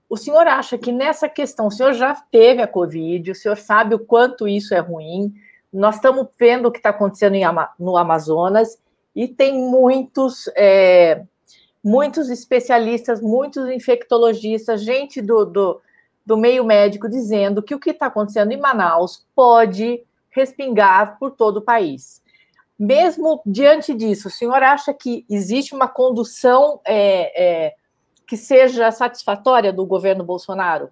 o 0.09 0.17
senhor 0.17 0.47
acha 0.47 0.77
que 0.77 0.91
nessa 0.91 1.27
questão, 1.27 1.67
o 1.67 1.71
senhor 1.71 1.93
já 1.93 2.15
teve 2.31 2.61
a 2.61 2.67
Covid, 2.67 3.31
o 3.31 3.35
senhor 3.35 3.57
sabe 3.57 3.95
o 3.95 3.99
quanto 3.99 4.47
isso 4.47 4.73
é 4.73 4.79
ruim, 4.79 5.33
nós 5.71 5.95
estamos 5.95 6.27
vendo 6.37 6.67
o 6.67 6.71
que 6.71 6.79
está 6.79 6.89
acontecendo 6.89 7.35
no 7.79 7.97
Amazonas, 7.97 8.77
e 9.15 9.27
tem 9.27 9.53
muitos 9.53 10.49
é, 10.55 11.23
muitos 11.85 12.31
especialistas, 12.31 13.21
muitos 13.21 13.69
infectologistas, 13.69 14.81
gente 14.81 15.21
do, 15.21 15.45
do, 15.45 15.81
do 16.25 16.35
meio 16.35 16.65
médico 16.65 17.07
dizendo 17.07 17.61
que 17.61 17.75
o 17.75 17.79
que 17.79 17.91
está 17.91 18.07
acontecendo 18.07 18.51
em 18.51 18.59
Manaus 18.59 19.23
pode 19.35 20.03
respingar 20.31 21.19
por 21.19 21.31
todo 21.31 21.57
o 21.57 21.61
país. 21.61 22.23
Mesmo 22.77 23.39
diante 23.45 23.93
disso, 23.93 24.27
o 24.27 24.31
senhor 24.31 24.61
acha 24.63 24.93
que 24.93 25.25
existe 25.29 25.75
uma 25.75 25.87
condução 25.87 26.81
é, 26.83 27.43
é, 27.67 27.75
que 28.27 28.37
seja 28.37 28.91
satisfatória 28.91 29.71
do 29.71 29.85
governo 29.85 30.23
Bolsonaro? 30.23 30.89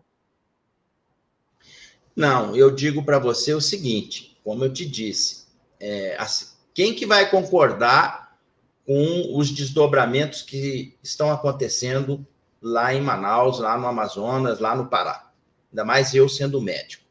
Não, 2.16 2.56
eu 2.56 2.70
digo 2.70 3.04
para 3.04 3.18
você 3.18 3.54
o 3.54 3.62
seguinte, 3.62 4.38
como 4.44 4.64
eu 4.64 4.72
te 4.72 4.86
disse, 4.86 5.48
é, 5.80 6.16
assim, 6.20 6.46
quem 6.74 6.94
que 6.94 7.06
vai 7.06 7.30
concordar 7.30 8.38
com 8.86 9.38
os 9.38 9.50
desdobramentos 9.50 10.42
que 10.42 10.98
estão 11.02 11.32
acontecendo 11.32 12.26
lá 12.62 12.94
em 12.94 13.02
Manaus, 13.02 13.60
lá 13.60 13.78
no 13.78 13.88
Amazonas, 13.88 14.60
lá 14.60 14.76
no 14.76 14.88
Pará. 14.88 15.32
Ainda 15.72 15.84
mais 15.84 16.14
eu 16.14 16.30
sendo 16.30 16.62
médico. 16.62 17.04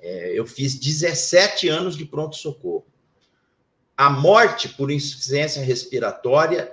É, 0.00 0.32
eu 0.36 0.46
fiz 0.46 0.74
17 0.74 1.68
anos 1.68 1.96
de 1.96 2.04
pronto-socorro. 2.04 2.86
A 3.96 4.10
morte 4.10 4.68
por 4.68 4.90
insuficiência 4.90 5.62
respiratória 5.62 6.72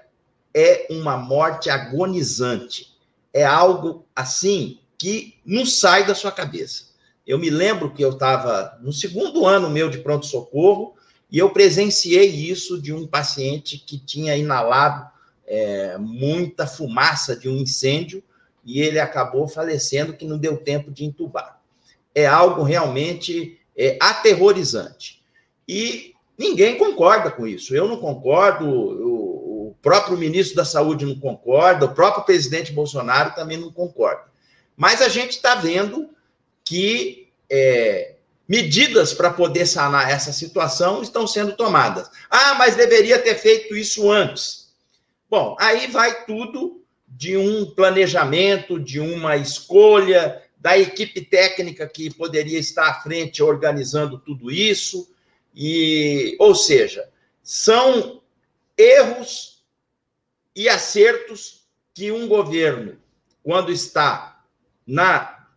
é 0.53 0.87
uma 0.89 1.17
morte 1.17 1.69
agonizante. 1.69 2.93
É 3.33 3.43
algo 3.43 4.05
assim 4.15 4.79
que 4.97 5.35
não 5.45 5.65
sai 5.65 6.05
da 6.05 6.15
sua 6.15 6.31
cabeça. 6.31 6.89
Eu 7.25 7.37
me 7.37 7.49
lembro 7.49 7.93
que 7.93 8.03
eu 8.03 8.11
estava 8.11 8.77
no 8.81 8.91
segundo 8.91 9.45
ano 9.45 9.69
meu 9.69 9.89
de 9.89 9.99
pronto-socorro 9.99 10.95
e 11.31 11.37
eu 11.37 11.51
presenciei 11.51 12.27
isso 12.27 12.81
de 12.81 12.91
um 12.91 13.05
paciente 13.05 13.77
que 13.77 13.99
tinha 13.99 14.35
inalado 14.35 15.07
é, 15.45 15.97
muita 15.97 16.65
fumaça 16.65 17.35
de 17.35 17.47
um 17.47 17.57
incêndio 17.57 18.23
e 18.65 18.81
ele 18.81 18.99
acabou 18.99 19.47
falecendo, 19.47 20.13
que 20.13 20.25
não 20.25 20.37
deu 20.37 20.57
tempo 20.57 20.91
de 20.91 21.05
entubar. 21.05 21.59
É 22.13 22.25
algo 22.25 22.63
realmente 22.63 23.59
é, 23.77 23.97
aterrorizante. 24.01 25.23
E 25.67 26.13
ninguém 26.37 26.77
concorda 26.77 27.31
com 27.31 27.47
isso. 27.47 27.75
Eu 27.75 27.87
não 27.87 27.97
concordo, 27.97 28.65
o 28.67 29.18
próprio 29.81 30.17
ministro 30.17 30.55
da 30.55 30.65
Saúde 30.65 31.05
não 31.05 31.19
concorda, 31.19 31.85
o 31.85 31.93
próprio 31.93 32.25
presidente 32.25 32.71
Bolsonaro 32.71 33.33
também 33.33 33.57
não 33.57 33.71
concorda. 33.71 34.23
Mas 34.75 35.01
a 35.01 35.09
gente 35.09 35.31
está 35.31 35.55
vendo 35.55 36.09
que 36.63 37.29
é, 37.49 38.15
medidas 38.47 39.13
para 39.13 39.29
poder 39.29 39.65
sanar 39.65 40.09
essa 40.09 40.31
situação 40.31 41.01
estão 41.01 41.27
sendo 41.27 41.55
tomadas. 41.55 42.09
Ah, 42.29 42.55
mas 42.55 42.75
deveria 42.75 43.19
ter 43.19 43.35
feito 43.35 43.75
isso 43.75 44.09
antes. 44.09 44.69
Bom, 45.29 45.55
aí 45.59 45.87
vai 45.87 46.25
tudo 46.25 46.83
de 47.07 47.37
um 47.37 47.65
planejamento, 47.65 48.79
de 48.79 48.99
uma 48.99 49.37
escolha 49.37 50.41
da 50.57 50.77
equipe 50.77 51.21
técnica 51.21 51.87
que 51.87 52.13
poderia 52.13 52.59
estar 52.59 52.87
à 52.87 53.01
frente 53.01 53.41
organizando 53.41 54.17
tudo 54.17 54.51
isso. 54.51 55.09
E, 55.55 56.35
ou 56.39 56.55
seja, 56.55 57.09
são 57.43 58.21
erros 58.77 59.58
e 60.55 60.67
acertos 60.67 61.67
que 61.93 62.11
um 62.11 62.27
governo, 62.27 62.97
quando 63.43 63.71
está 63.71 64.43
na 64.85 65.47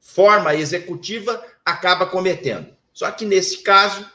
forma 0.00 0.54
executiva, 0.54 1.44
acaba 1.64 2.06
cometendo. 2.06 2.76
Só 2.92 3.10
que 3.10 3.24
nesse 3.24 3.62
caso, 3.62 4.08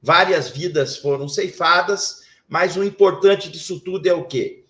várias 0.00 0.50
vidas 0.50 0.96
foram 0.96 1.28
ceifadas, 1.28 2.22
mas 2.48 2.76
o 2.76 2.84
importante 2.84 3.48
disso 3.48 3.80
tudo 3.80 4.06
é 4.06 4.12
o 4.12 4.24
quê? 4.24 4.64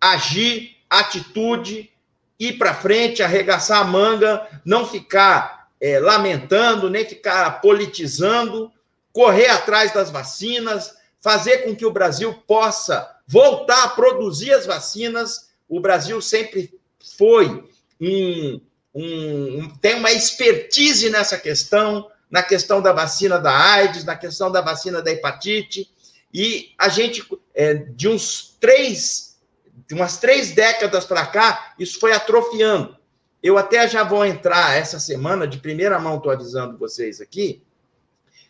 Agir, 0.00 0.76
atitude, 0.88 1.90
ir 2.38 2.58
para 2.58 2.74
frente, 2.74 3.22
arregaçar 3.22 3.80
a 3.80 3.84
manga, 3.84 4.46
não 4.64 4.86
ficar 4.86 5.68
é, 5.80 5.98
lamentando, 5.98 6.88
nem 6.88 7.04
ficar 7.04 7.60
politizando, 7.60 8.72
correr 9.12 9.48
atrás 9.48 9.92
das 9.92 10.10
vacinas, 10.10 10.96
fazer 11.20 11.58
com 11.58 11.76
que 11.76 11.84
o 11.84 11.92
Brasil 11.92 12.32
possa 12.46 13.16
voltar 13.32 13.84
a 13.84 13.88
produzir 13.88 14.52
as 14.52 14.66
vacinas. 14.66 15.50
O 15.66 15.80
Brasil 15.80 16.20
sempre 16.20 16.78
foi 17.16 17.64
um 17.98 18.60
um, 18.94 19.70
tem 19.80 19.94
uma 19.94 20.12
expertise 20.12 21.08
nessa 21.08 21.38
questão, 21.38 22.10
na 22.30 22.42
questão 22.42 22.82
da 22.82 22.92
vacina 22.92 23.38
da 23.38 23.56
AIDS, 23.56 24.04
na 24.04 24.16
questão 24.16 24.50
da 24.50 24.60
vacina 24.60 25.00
da 25.00 25.10
hepatite, 25.10 25.90
e 26.32 26.72
a 26.78 26.88
gente, 26.88 27.26
é, 27.54 27.74
de 27.74 28.08
uns 28.08 28.56
três, 28.60 29.38
de 29.86 29.94
umas 29.94 30.18
três 30.18 30.52
décadas 30.52 31.04
para 31.04 31.26
cá, 31.26 31.74
isso 31.78 31.98
foi 31.98 32.12
atrofiando. 32.12 32.96
Eu 33.42 33.58
até 33.58 33.88
já 33.88 34.04
vou 34.04 34.24
entrar 34.24 34.76
essa 34.76 35.00
semana, 35.00 35.46
de 35.46 35.58
primeira 35.58 35.98
mão, 35.98 36.16
estou 36.16 36.32
avisando 36.32 36.78
vocês 36.78 37.20
aqui, 37.20 37.62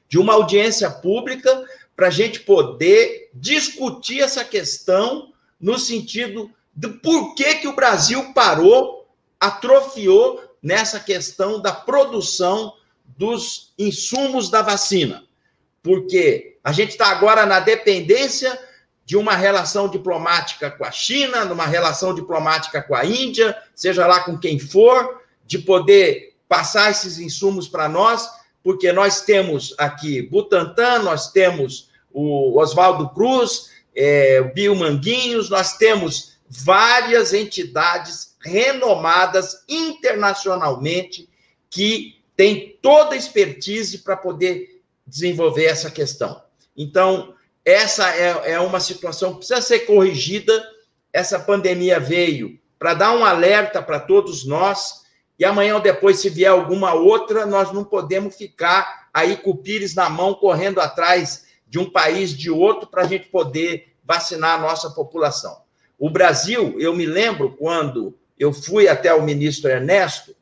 de 0.09 0.19
uma 0.19 0.35
audiência 0.35 0.91
pública 0.91 1.65
para 1.97 2.09
a 2.09 2.11
gente 2.11 2.41
poder 2.41 3.31
discutir 3.35 4.21
essa 4.21 4.45
questão 4.45 5.33
no 5.61 5.79
sentido 5.79 6.51
do 6.75 6.95
porquê 6.95 7.57
que 7.57 7.69
o 7.69 7.77
Brasil 7.77 8.33
parou, 8.33 9.09
atrofiou 9.39 10.43
nessa 10.63 10.99
questão 10.99 11.61
da 11.61 11.73
produção 11.73 12.75
dos 13.17 13.73
insumos 13.79 14.49
da 14.49 14.63
vacina. 14.63 15.25
Porque 15.83 16.57
a 16.65 16.73
gente 16.73 16.91
está 16.91 17.09
agora 17.09 17.45
na 17.45 17.61
dependência 17.61 18.59
de 19.05 19.17
uma 19.17 19.35
relação 19.35 19.89
diplomática 19.89 20.71
com 20.71 20.85
a 20.85 20.91
China, 20.91 21.45
numa 21.45 21.67
relação 21.67 22.15
diplomática 22.15 22.81
com 22.81 22.95
a 22.95 23.05
Índia, 23.05 23.57
seja 23.75 24.07
lá 24.07 24.21
com 24.21 24.39
quem 24.39 24.59
for, 24.59 25.21
de 25.45 25.59
poder 25.59 26.35
passar 26.49 26.91
esses 26.91 27.19
insumos 27.19 27.67
para 27.67 27.89
nós, 27.89 28.29
porque 28.63 28.93
nós 28.93 29.23
temos 29.23 29.75
aqui 29.79 30.23
Butantan, 30.23 31.01
nós 31.01 31.33
temos 31.33 31.91
o 32.13 32.59
Oswaldo 32.59 33.09
Cruz, 33.11 33.71
é, 33.95 34.41
o 34.41 34.53
Bio 34.53 34.75
Manguinhos, 34.75 35.51
nós 35.51 35.77
temos 35.77 36.33
várias 36.49 37.33
entidades 37.33 38.37
renomadas 38.41 39.65
internacionalmente 39.69 41.29
que 41.71 42.21
têm 42.37 42.79
toda 42.83 43.15
a 43.15 43.19
expertise 43.19 43.99
para 43.99 44.17
poder 44.17 44.83
desenvolver 45.07 45.65
essa 45.65 45.91
questão. 45.91 46.43
Então, 46.77 47.35
essa 47.65 48.09
é, 48.15 48.53
é 48.53 48.61
uma 48.61 48.81
situação 48.81 49.33
que 49.33 49.39
precisa 49.39 49.61
ser 49.61 49.81
corrigida. 49.81 50.63
Essa 51.13 51.39
pandemia 51.39 51.99
veio 52.01 52.59
para 52.79 52.95
dar 52.95 53.13
um 53.13 53.25
alerta 53.25 53.81
para 53.81 54.01
todos 54.01 54.45
nós, 54.45 55.02
e 55.43 55.45
amanhã 55.45 55.75
ou 55.75 55.81
depois, 55.81 56.21
se 56.21 56.31
vier 56.31 56.53
alguma 56.53 56.95
outra, 56.95 57.45
nós 57.45 57.73
não 57.73 57.83
podemos 57.83 58.37
ficar 58.37 59.09
aí 59.13 59.37
com 59.37 59.51
o 59.51 59.57
pires 59.57 59.93
na 59.93 60.09
mão, 60.09 60.35
correndo 60.35 60.81
atrás 60.81 61.47
de 61.67 61.81
um 61.81 61.91
país 61.91 62.31
de 62.31 62.49
outro 62.49 62.89
para 62.89 63.03
a 63.03 63.07
gente 63.09 63.27
poder 63.27 63.89
vacinar 64.05 64.57
a 64.57 64.63
nossa 64.63 64.91
população. 64.91 65.63
O 65.99 66.09
Brasil, 66.09 66.77
eu 66.79 66.95
me 66.95 67.05
lembro 67.05 67.57
quando 67.57 68.17
eu 68.39 68.53
fui 68.53 68.87
até 68.87 69.13
o 69.13 69.25
ministro 69.25 69.69
Ernesto 69.69 70.33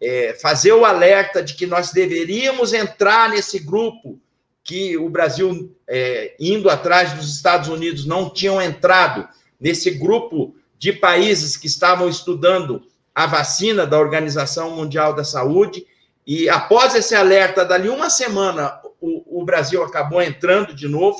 é, 0.00 0.32
fazer 0.40 0.72
o 0.72 0.86
alerta 0.86 1.42
de 1.42 1.52
que 1.52 1.66
nós 1.66 1.92
deveríamos 1.92 2.72
entrar 2.72 3.28
nesse 3.28 3.58
grupo 3.58 4.18
que 4.64 4.96
o 4.96 5.10
Brasil, 5.10 5.76
é, 5.86 6.34
indo 6.40 6.70
atrás 6.70 7.12
dos 7.12 7.30
Estados 7.30 7.68
Unidos, 7.68 8.06
não 8.06 8.30
tinham 8.30 8.62
entrado 8.62 9.28
nesse 9.60 9.90
grupo 9.90 10.56
de 10.78 10.94
países 10.94 11.58
que 11.58 11.66
estavam 11.66 12.08
estudando 12.08 12.86
a 13.16 13.24
vacina 13.24 13.86
da 13.86 13.98
Organização 13.98 14.76
Mundial 14.76 15.14
da 15.14 15.24
Saúde. 15.24 15.86
E 16.26 16.50
após 16.50 16.94
esse 16.94 17.14
alerta, 17.14 17.64
dali 17.64 17.88
uma 17.88 18.10
semana, 18.10 18.78
o, 19.00 19.40
o 19.40 19.42
Brasil 19.42 19.82
acabou 19.82 20.20
entrando 20.20 20.74
de 20.74 20.86
novo, 20.86 21.18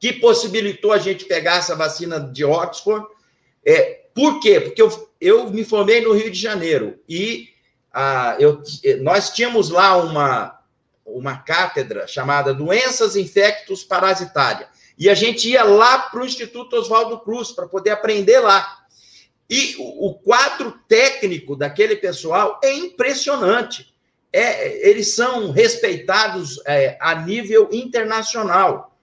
que 0.00 0.12
possibilitou 0.14 0.92
a 0.92 0.98
gente 0.98 1.24
pegar 1.24 1.58
essa 1.58 1.76
vacina 1.76 2.18
de 2.18 2.44
Oxford. 2.44 3.06
É, 3.64 4.06
por 4.12 4.40
quê? 4.40 4.58
Porque 4.58 4.82
eu, 4.82 5.10
eu 5.20 5.48
me 5.50 5.64
formei 5.64 6.00
no 6.00 6.12
Rio 6.12 6.32
de 6.32 6.38
Janeiro 6.38 6.98
e 7.08 7.48
ah, 7.92 8.36
eu, 8.40 8.60
nós 9.00 9.30
tínhamos 9.30 9.70
lá 9.70 9.96
uma, 9.98 10.58
uma 11.06 11.36
cátedra 11.36 12.08
chamada 12.08 12.52
Doenças 12.52 13.14
Infectos 13.14 13.84
Parasitárias. 13.84 14.68
E 14.98 15.08
a 15.08 15.14
gente 15.14 15.48
ia 15.48 15.62
lá 15.62 16.00
para 16.00 16.22
o 16.22 16.26
Instituto 16.26 16.74
Oswaldo 16.74 17.20
Cruz 17.20 17.52
para 17.52 17.68
poder 17.68 17.90
aprender 17.90 18.40
lá. 18.40 18.77
E 19.48 19.76
o, 19.78 20.08
o 20.08 20.14
quadro 20.14 20.78
técnico 20.86 21.56
daquele 21.56 21.96
pessoal 21.96 22.60
é 22.62 22.72
impressionante. 22.72 23.94
É, 24.32 24.88
eles 24.88 25.14
são 25.14 25.50
respeitados 25.50 26.60
é, 26.66 26.98
a 27.00 27.14
nível 27.14 27.68
internacional. 27.72 28.96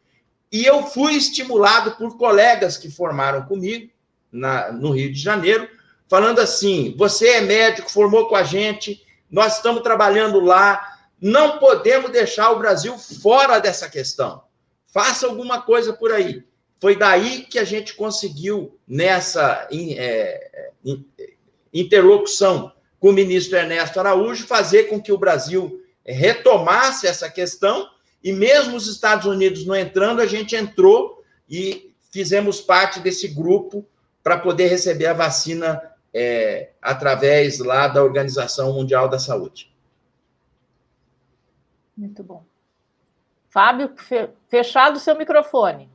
E 0.52 0.64
eu 0.64 0.84
fui 0.84 1.16
estimulado 1.16 1.92
por 1.98 2.18
colegas 2.18 2.78
que 2.78 2.92
formaram 2.92 3.44
comigo 3.46 3.92
na, 4.32 4.72
no 4.72 4.92
Rio 4.92 5.12
de 5.12 5.20
Janeiro, 5.20 5.68
falando 6.08 6.40
assim: 6.40 6.94
você 6.98 7.30
é 7.30 7.42
médico, 7.42 7.92
formou 7.92 8.28
com 8.28 8.36
a 8.36 8.44
gente, 8.44 9.04
nós 9.30 9.58
estamos 9.58 9.82
trabalhando 9.82 10.40
lá, 10.40 10.96
não 11.20 11.58
podemos 11.58 12.12
deixar 12.12 12.52
o 12.52 12.60
Brasil 12.60 12.98
fora 12.98 13.60
dessa 13.60 13.90
questão. 13.90 14.44
Faça 14.86 15.26
alguma 15.26 15.62
coisa 15.62 15.92
por 15.92 16.12
aí. 16.12 16.44
Foi 16.80 16.96
daí 16.96 17.42
que 17.44 17.58
a 17.58 17.64
gente 17.64 17.96
conseguiu, 17.96 18.78
nessa 18.88 19.68
é, 19.72 20.72
interlocução 21.74 22.72
com 23.00 23.10
o 23.10 23.14
ministro 23.14 23.58
Ernesto 23.58 24.00
Araújo, 24.00 24.48
fazer 24.48 24.86
com 24.86 25.02
que 25.02 25.12
o 25.12 25.18
Brasil 25.18 25.82
retomasse 26.06 27.08
essa 27.08 27.30
questão, 27.30 27.90
e 28.24 28.32
mesmo 28.32 28.76
os 28.76 28.88
Estados 28.88 29.26
Unidos 29.26 29.66
não 29.66 29.76
entrando, 29.76 30.22
a 30.22 30.26
gente 30.26 30.56
entrou 30.56 31.24
e 31.50 31.94
fizemos 32.12 32.62
parte 32.62 33.00
desse 33.00 33.28
grupo 33.28 33.86
para 34.24 34.38
poder 34.38 34.68
receber 34.68 35.06
a 35.06 35.14
vacina 35.14 35.82
é, 36.14 36.72
através 36.82 37.60
lá 37.60 37.88
da 37.88 38.04
Organização 38.04 38.74
Mundial 38.74 39.08
da 39.08 39.20
Saúde. 39.20 39.72
Muito 41.96 42.24
bom. 42.24 42.44
Fábio, 43.50 43.94
fechado 44.48 44.98
o 44.98 45.00
seu 45.00 45.16
microfone. 45.18 45.90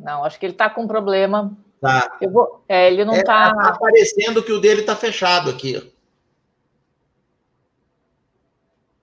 Não, 0.00 0.24
acho 0.24 0.38
que 0.40 0.46
ele 0.46 0.54
está 0.54 0.70
com 0.70 0.82
um 0.82 0.88
problema. 0.88 1.56
Tá. 1.80 2.16
Eu 2.20 2.30
vou, 2.30 2.64
é, 2.68 2.90
ele 2.90 3.04
não 3.04 3.14
está. 3.14 3.48
É, 3.48 3.62
tá 3.62 3.68
aparecendo 3.68 4.42
que 4.42 4.52
o 4.52 4.60
dele 4.60 4.80
está 4.80 4.96
fechado 4.96 5.50
aqui. 5.50 5.92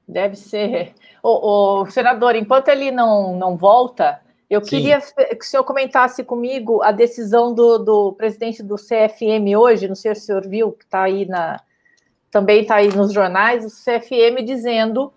Deve 0.07 0.35
ser. 0.35 0.93
O, 1.21 1.81
o, 1.81 1.85
senador, 1.87 2.35
enquanto 2.35 2.69
ele 2.69 2.91
não, 2.91 3.35
não 3.35 3.57
volta, 3.57 4.21
eu 4.49 4.63
Sim. 4.63 4.69
queria 4.69 5.01
que 5.01 5.37
o 5.41 5.43
senhor 5.43 5.63
comentasse 5.63 6.23
comigo 6.23 6.81
a 6.81 6.91
decisão 6.91 7.53
do, 7.53 7.77
do 7.77 8.13
presidente 8.13 8.63
do 8.63 8.75
CFM 8.75 9.57
hoje, 9.57 9.87
não 9.87 9.95
sei 9.95 10.15
se 10.15 10.21
o 10.21 10.25
senhor 10.25 10.47
viu, 10.47 10.71
que 10.71 10.85
está 10.85 11.03
aí 11.03 11.25
na. 11.25 11.59
Também 12.31 12.61
está 12.61 12.75
aí 12.75 12.89
nos 12.89 13.13
jornais, 13.13 13.65
o 13.65 13.69
CFM 13.69 14.43
dizendo 14.45 15.13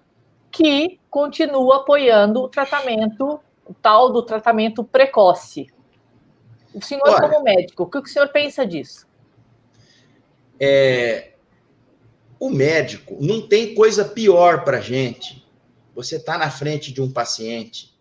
que 0.51 0.99
continua 1.11 1.77
apoiando 1.77 2.41
o 2.41 2.49
tratamento, 2.49 3.41
o 3.71 3.75
tal 3.75 4.13
do 4.13 4.21
tratamento 4.21 4.83
precoce. 4.83 5.69
O 6.75 6.83
senhor, 6.83 7.07
Olha, 7.07 7.21
como 7.29 7.45
médico, 7.45 7.85
o 7.85 7.87
que 7.89 7.99
o 7.99 8.07
senhor 8.07 8.29
pensa 8.31 8.67
disso? 8.67 9.07
É, 10.59 11.35
o 12.41 12.51
médico 12.51 13.17
não 13.21 13.47
tem 13.47 13.73
coisa 13.73 14.05
pior 14.05 14.65
para 14.65 14.81
gente. 14.81 15.47
Você 15.95 16.17
está 16.17 16.37
na 16.37 16.51
frente 16.51 16.93
de 16.93 17.01
um 17.01 17.13
paciente 17.13 17.97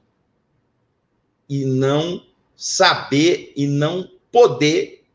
e 1.48 1.66
não 1.66 2.26
saber 2.56 3.54
e 3.56 3.68
não 3.68 4.10
poder 4.32 5.06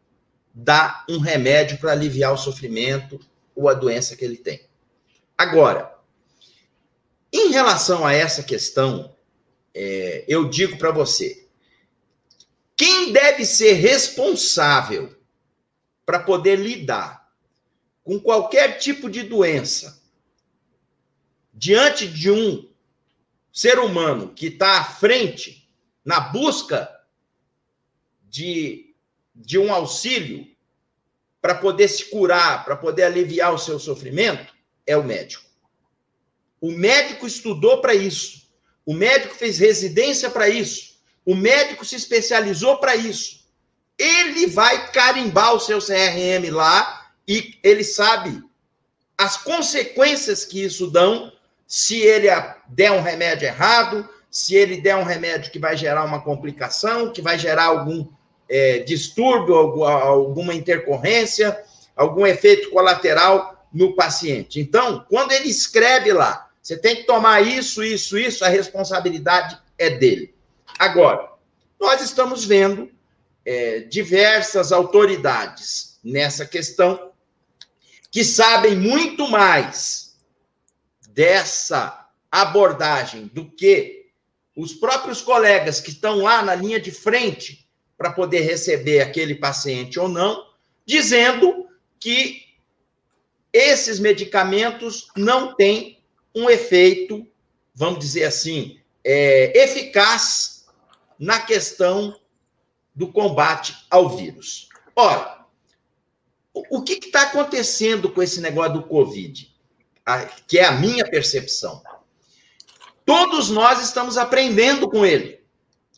dar 0.55 1.05
um 1.09 1.19
remédio 1.19 1.79
para 1.79 1.91
aliviar 1.91 2.33
o 2.33 2.39
sofrimento 2.39 3.19
ou 3.57 3.69
a 3.69 3.75
doença 3.75 4.15
que 4.15 4.25
ele 4.25 4.37
tem. 4.37 4.69
Agora, 5.37 5.93
em 7.33 7.51
relação 7.51 8.07
a 8.07 8.13
essa 8.13 8.45
questão, 8.45 9.15
é, 9.75 10.25
eu 10.29 10.49
digo 10.49 10.79
para 10.79 10.91
você: 10.91 11.47
quem 12.77 13.13
deve 13.13 13.45
ser 13.45 13.73
responsável 13.73 15.15
para 16.07 16.21
poder 16.21 16.57
lidar 16.57 17.33
com 18.03 18.21
qualquer 18.21 18.79
tipo 18.79 19.09
de 19.09 19.23
doença 19.23 20.03
diante 21.53 22.07
de 22.07 22.31
um 22.31 22.69
ser 23.53 23.79
humano 23.79 24.35
que 24.35 24.47
está 24.47 24.81
à 24.81 24.85
frente 24.85 25.69
na 26.05 26.21
busca 26.21 26.91
de, 28.25 28.95
de 29.35 29.59
um 29.59 29.73
auxílio 29.73 30.47
para 31.41 31.55
poder 31.55 31.89
se 31.89 32.07
curar, 32.07 32.65
para 32.65 32.77
poder 32.77 33.05
aliviar 33.05 33.55
o 33.55 33.59
seu 33.59 33.79
sofrimento, 33.79 34.53
é 34.87 34.97
o 34.97 35.05
médico. 35.05 35.45
O 36.61 36.71
médico 36.73 37.27
estudou 37.27 37.81
para 37.81 37.95
isso. 37.95 38.44
O 38.87 38.95
médico 38.95 39.35
fez 39.35 39.59
residência 39.59 40.29
para 40.31 40.49
isso. 40.49 40.95
O 41.25 41.35
médico 41.35 41.85
se 41.85 41.97
especializou 41.97 42.77
para 42.79 42.95
isso. 42.95 43.45
Ele 43.99 44.47
vai 44.47 44.91
carimbar 44.91 45.55
o 45.55 45.61
seu 45.61 45.79
CRM 45.79 46.51
lá 46.51 47.11
e 47.27 47.55
ele 47.63 47.85
sabe 47.85 48.43
as 49.17 49.37
consequências 49.37 50.45
que 50.45 50.63
isso 50.63 50.91
dão 50.91 51.33
se 51.67 52.01
ele 52.01 52.29
der 52.69 52.93
um 52.93 53.01
remédio 53.01 53.47
errado, 53.47 54.09
se 54.31 54.55
ele 54.55 54.81
der 54.81 54.97
um 54.97 55.05
remédio 55.05 55.51
que 55.51 55.59
vai 55.59 55.77
gerar 55.77 56.05
uma 56.05 56.21
complicação, 56.21 57.13
que 57.13 57.23
vai 57.23 57.39
gerar 57.39 57.67
algum 57.67 58.07
é, 58.49 58.81
distúrbio, 58.81 59.55
alguma 59.85 60.53
intercorrência, 60.55 61.59
algum 61.97 62.27
efeito 62.27 62.71
colateral 62.71 63.67
no 63.73 63.95
paciente. 63.95 64.61
Então, 64.61 65.05
quando 65.09 65.33
ele 65.33 65.49
escreve 65.49 66.13
lá, 66.13 66.44
você 66.65 66.79
tem 66.79 66.97
que 66.97 67.03
tomar 67.03 67.43
isso, 67.43 67.85
isso, 67.85 68.17
isso, 68.17 68.43
a 68.43 68.49
responsabilidade 68.49 69.59
é 69.77 69.91
dele. 69.91 70.35
Agora, 70.79 71.31
nós 71.79 72.01
estamos 72.01 72.47
vendo 72.47 72.91
é, 73.45 73.81
diversas 73.81 74.73
autoridades 74.73 75.99
nessa 76.03 76.47
questão 76.47 77.13
que 78.11 78.25
sabem 78.25 78.75
muito 78.75 79.29
mais 79.29 80.17
dessa 81.11 82.09
abordagem 82.31 83.27
do 83.27 83.45
que 83.51 84.07
os 84.57 84.73
próprios 84.73 85.21
colegas 85.21 85.83
que 85.83 85.91
estão 85.91 86.23
lá 86.23 86.43
na 86.43 86.55
linha 86.55 86.81
de 86.81 86.91
frente 86.91 87.69
para 87.99 88.11
poder 88.11 88.41
receber 88.41 89.01
aquele 89.01 89.35
paciente 89.35 90.01
ou 90.01 90.09
não, 90.09 90.47
dizendo 90.87 91.67
que 92.01 92.43
esses 93.53 93.99
medicamentos 93.99 95.09
não 95.15 95.55
têm 95.55 95.94
um 96.35 96.51
efeito, 96.51 97.27
vamos 97.75 98.01
dizer 98.01 98.25
assim, 98.25 98.79
é, 99.05 99.53
eficaz 99.63 100.67
na 101.19 101.41
questão 101.41 102.19
do 102.95 103.13
combate 103.13 103.87
ao 103.91 104.09
vírus. 104.17 104.69
Ora, 104.97 105.45
o 106.53 106.83
que 106.83 106.95
está 106.95 107.23
acontecendo 107.23 108.11
com 108.11 108.23
esse 108.23 108.41
negócio 108.41 108.75
do 108.75 108.83
Covid? 108.85 109.53
que 110.47 110.59
é 110.59 110.65
a 110.67 110.73
minha 110.73 111.05
percepção. 111.09 111.83
Todos 113.07 113.51
nós 113.51 113.83
estamos 113.83 114.17
aprendendo 114.17 114.89
com 114.89 115.05
ele. 115.05 115.41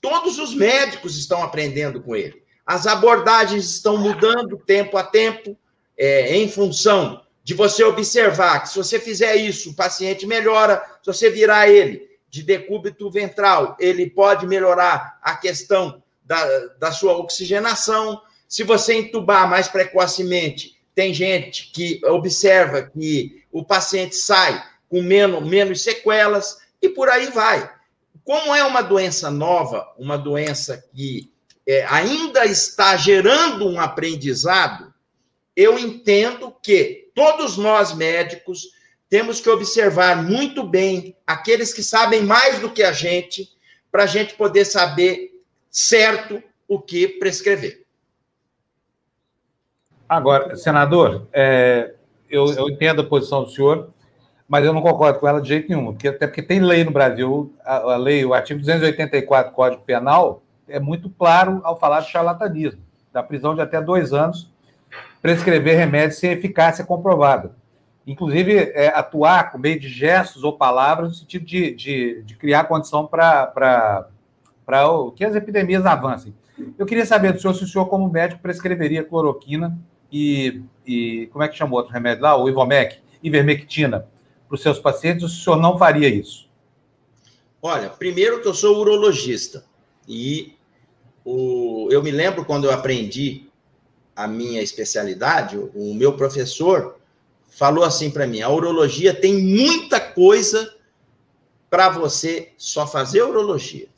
Todos 0.01 0.39
os 0.39 0.55
médicos 0.55 1.19
estão 1.19 1.43
aprendendo 1.43 2.01
com 2.01 2.15
ele. 2.15 2.43
As 2.65 2.87
abordagens 2.87 3.65
estão 3.65 3.97
mudando 3.97 4.59
tempo 4.59 4.97
a 4.97 5.03
tempo, 5.03 5.59
é, 5.97 6.37
em 6.37 6.49
função 6.49 7.26
de 7.47 7.55
você 7.55 7.85
observar 7.85 8.65
que 8.65 8.71
se 8.71 8.77
você 8.77 8.99
fizer 8.99 9.37
isso, 9.37 9.71
o 9.71 9.75
paciente 9.75 10.27
melhora, 10.27 10.83
se 11.01 11.07
você 11.07 11.31
virar 11.31 11.69
ele 11.69 12.03
de 12.29 12.43
decúbito 12.43 13.09
ventral, 13.09 13.77
ele 13.79 14.11
pode 14.11 14.45
melhorar 14.49 15.17
a 15.23 15.37
questão 15.37 16.03
da, 16.25 16.45
da 16.81 16.91
sua 16.91 17.17
oxigenação. 17.17 18.21
Se 18.49 18.65
você 18.65 18.95
entubar 18.95 19.49
mais 19.49 19.69
precocemente, 19.69 20.77
tem 20.93 21.15
gente 21.15 21.71
que 21.71 22.01
observa 22.07 22.83
que 22.83 23.45
o 23.53 23.65
paciente 23.65 24.17
sai 24.17 24.61
com 24.89 25.01
menos, 25.01 25.49
menos 25.49 25.83
sequelas 25.83 26.59
e 26.83 26.89
por 26.89 27.09
aí 27.09 27.31
vai. 27.31 27.73
Como 28.25 28.57
é 28.57 28.65
uma 28.65 28.83
doença 28.83 29.31
nova, 29.31 29.87
uma 29.97 30.19
doença 30.19 30.85
que 30.93 31.31
é, 31.65 31.87
ainda 31.87 32.45
está 32.45 32.97
gerando 32.97 33.69
um 33.69 33.81
aprendizado, 33.81 34.93
eu 35.55 35.79
entendo 35.79 36.53
que 36.61 37.06
todos 37.17 37.57
nós 37.57 37.95
médicos 37.95 38.69
temos 39.09 39.41
que 39.41 39.49
observar 39.49 40.23
muito 40.23 40.63
bem 40.63 41.17
aqueles 41.27 41.73
que 41.73 41.83
sabem 41.83 42.23
mais 42.23 42.59
do 42.61 42.71
que 42.71 42.83
a 42.83 42.93
gente, 42.93 43.49
para 43.91 44.03
a 44.03 44.07
gente 44.07 44.35
poder 44.35 44.67
saber 44.67 45.43
certo 45.71 46.43
o 46.69 46.79
que 46.79 47.09
prescrever. 47.09 47.87
Agora, 50.07 50.55
senador, 50.57 51.27
é, 51.33 51.95
eu, 52.29 52.53
eu, 52.53 52.69
entendo 52.69 53.01
a 53.01 53.07
posição 53.07 53.45
do 53.45 53.51
senhor, 53.51 53.91
mas 54.47 54.65
eu 54.65 54.75
não 54.75 54.83
concordo 54.83 55.19
com 55.19 55.27
ela 55.27 55.41
de 55.41 55.49
jeito 55.49 55.71
nenhum, 55.71 55.87
porque, 55.87 56.09
até 56.09 56.27
porque 56.27 56.43
tem 56.43 56.61
lei 56.61 56.85
no 56.85 56.91
Brasil, 56.91 57.55
a, 57.65 57.95
a 57.95 57.97
lei, 57.97 58.25
o 58.27 58.35
artigo 58.35 58.61
284 58.61 59.51
do 59.51 59.55
Código 59.55 59.83
Penal, 59.83 60.43
é 60.69 60.79
muito 60.79 61.09
claro 61.09 61.63
ao 61.65 61.79
falar 61.79 62.01
de 62.01 62.11
charlatanismo, 62.11 62.83
da 63.11 63.23
prisão 63.23 63.55
de 63.55 63.63
até 63.63 63.81
dois 63.81 64.13
anos, 64.13 64.51
prescrever 65.27 65.77
remédios 65.77 66.21
sem 66.21 66.31
eficácia 66.31 66.85
comprovada. 66.85 67.57
Inclusive, 68.07 68.57
é, 68.57 68.87
atuar 68.95 69.51
com 69.51 69.59
meio 69.59 69.81
de 69.81 69.89
gestos 69.89 70.45
ou 70.45 70.57
palavras 70.57 71.09
no 71.09 71.15
sentido 71.17 71.45
de, 71.45 71.75
de, 71.75 72.23
de 72.23 72.37
criar 72.37 72.69
condição 72.69 73.05
para 73.05 74.09
que 75.17 75.25
as 75.25 75.35
epidemias 75.35 75.85
avancem. 75.85 76.33
Eu 76.79 76.87
queria 76.87 77.05
saber 77.05 77.33
do 77.33 77.41
senhor 77.41 77.55
se 77.55 77.65
o 77.65 77.67
senhor, 77.67 77.87
como 77.87 78.09
médico, 78.09 78.41
prescreveria 78.41 79.03
cloroquina 79.03 79.77
e, 80.13 80.63
e 80.87 81.29
como 81.33 81.43
é 81.43 81.49
que 81.49 81.57
chama 81.57 81.73
o 81.73 81.75
outro 81.75 81.93
remédio 81.93 82.23
lá? 82.23 82.41
O 82.41 82.49
Ivomec, 82.49 82.99
ivermectina, 83.21 84.07
para 84.47 84.55
os 84.55 84.63
seus 84.63 84.79
pacientes, 84.79 85.25
ou 85.25 85.29
se 85.29 85.41
o 85.41 85.43
senhor 85.43 85.57
não 85.57 85.77
faria 85.77 86.09
isso? 86.09 86.49
Olha, 87.61 87.91
primeiro 87.91 88.41
que 88.41 88.47
eu 88.47 88.55
sou 88.55 88.79
urologista 88.79 89.65
e 90.07 90.55
o, 91.25 91.89
eu 91.91 92.01
me 92.01 92.13
lembro 92.13 92.45
quando 92.45 92.67
eu 92.67 92.71
aprendi 92.71 93.46
a 94.17 94.27
minha 94.27 94.63
especialidade, 94.63 95.59
o 95.59 95.95
meu 95.95 96.15
professor 96.15 96.97
falou 97.51 97.85
assim 97.85 98.11
para 98.11 98.27
mim: 98.27 98.41
a 98.41 98.49
urologia 98.49 99.15
tem 99.15 99.39
muita 99.39 100.01
coisa 100.01 100.75
para 101.69 101.91
você 101.91 102.53
só 102.57 102.87
fazer 102.87 103.23
urologia. 103.23 103.89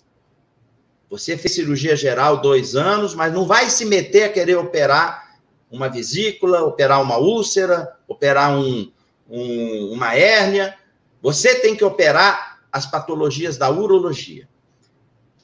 Você 1.08 1.38
fez 1.38 1.54
cirurgia 1.54 1.96
geral 1.96 2.40
dois 2.40 2.74
anos, 2.74 3.14
mas 3.14 3.32
não 3.32 3.46
vai 3.46 3.70
se 3.70 3.84
meter 3.84 4.24
a 4.24 4.28
querer 4.28 4.56
operar 4.56 5.38
uma 5.70 5.88
vesícula, 5.88 6.64
operar 6.64 7.00
uma 7.00 7.16
úlcera, 7.16 7.96
operar 8.06 8.58
um, 8.58 8.90
um, 9.30 9.92
uma 9.92 10.14
hérnia. 10.14 10.76
Você 11.22 11.54
tem 11.56 11.76
que 11.76 11.84
operar 11.84 12.60
as 12.70 12.84
patologias 12.84 13.56
da 13.56 13.70
urologia. 13.70 14.48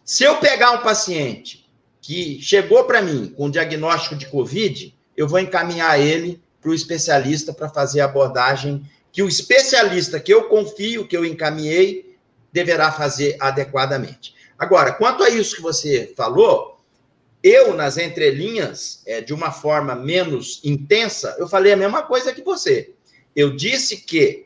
Se 0.05 0.25
eu 0.25 0.37
pegar 0.37 0.73
um 0.73 0.83
paciente 0.83 1.64
que 2.05 2.39
chegou 2.43 2.85
para 2.85 3.01
mim 3.01 3.33
com 3.35 3.51
diagnóstico 3.51 4.15
de 4.15 4.27
Covid, 4.27 4.95
eu 5.17 5.27
vou 5.27 5.39
encaminhar 5.39 5.99
ele 5.99 6.39
para 6.61 6.71
o 6.71 6.75
especialista 6.75 7.51
para 7.51 7.71
fazer 7.71 8.03
a 8.03 8.05
abordagem 8.05 8.85
que 9.11 9.23
o 9.23 9.29
especialista 9.29 10.21
que 10.21 10.33
eu 10.33 10.45
confio, 10.45 11.09
que 11.09 11.17
eu 11.17 11.25
encaminhei, 11.25 12.15
deverá 12.53 12.93
fazer 12.93 13.39
adequadamente. 13.41 14.35
Agora, 14.59 14.93
quanto 14.93 15.23
a 15.23 15.31
isso 15.31 15.57
que 15.57 15.63
você 15.63 16.13
falou, 16.15 16.79
eu, 17.43 17.73
nas 17.75 17.97
entrelinhas, 17.97 19.03
é, 19.07 19.23
de 19.23 19.33
uma 19.33 19.51
forma 19.51 19.95
menos 19.95 20.61
intensa, 20.63 21.35
eu 21.39 21.49
falei 21.49 21.73
a 21.73 21.77
mesma 21.77 22.03
coisa 22.03 22.35
que 22.35 22.43
você. 22.43 22.93
Eu 23.35 23.57
disse 23.57 23.97
que 23.97 24.45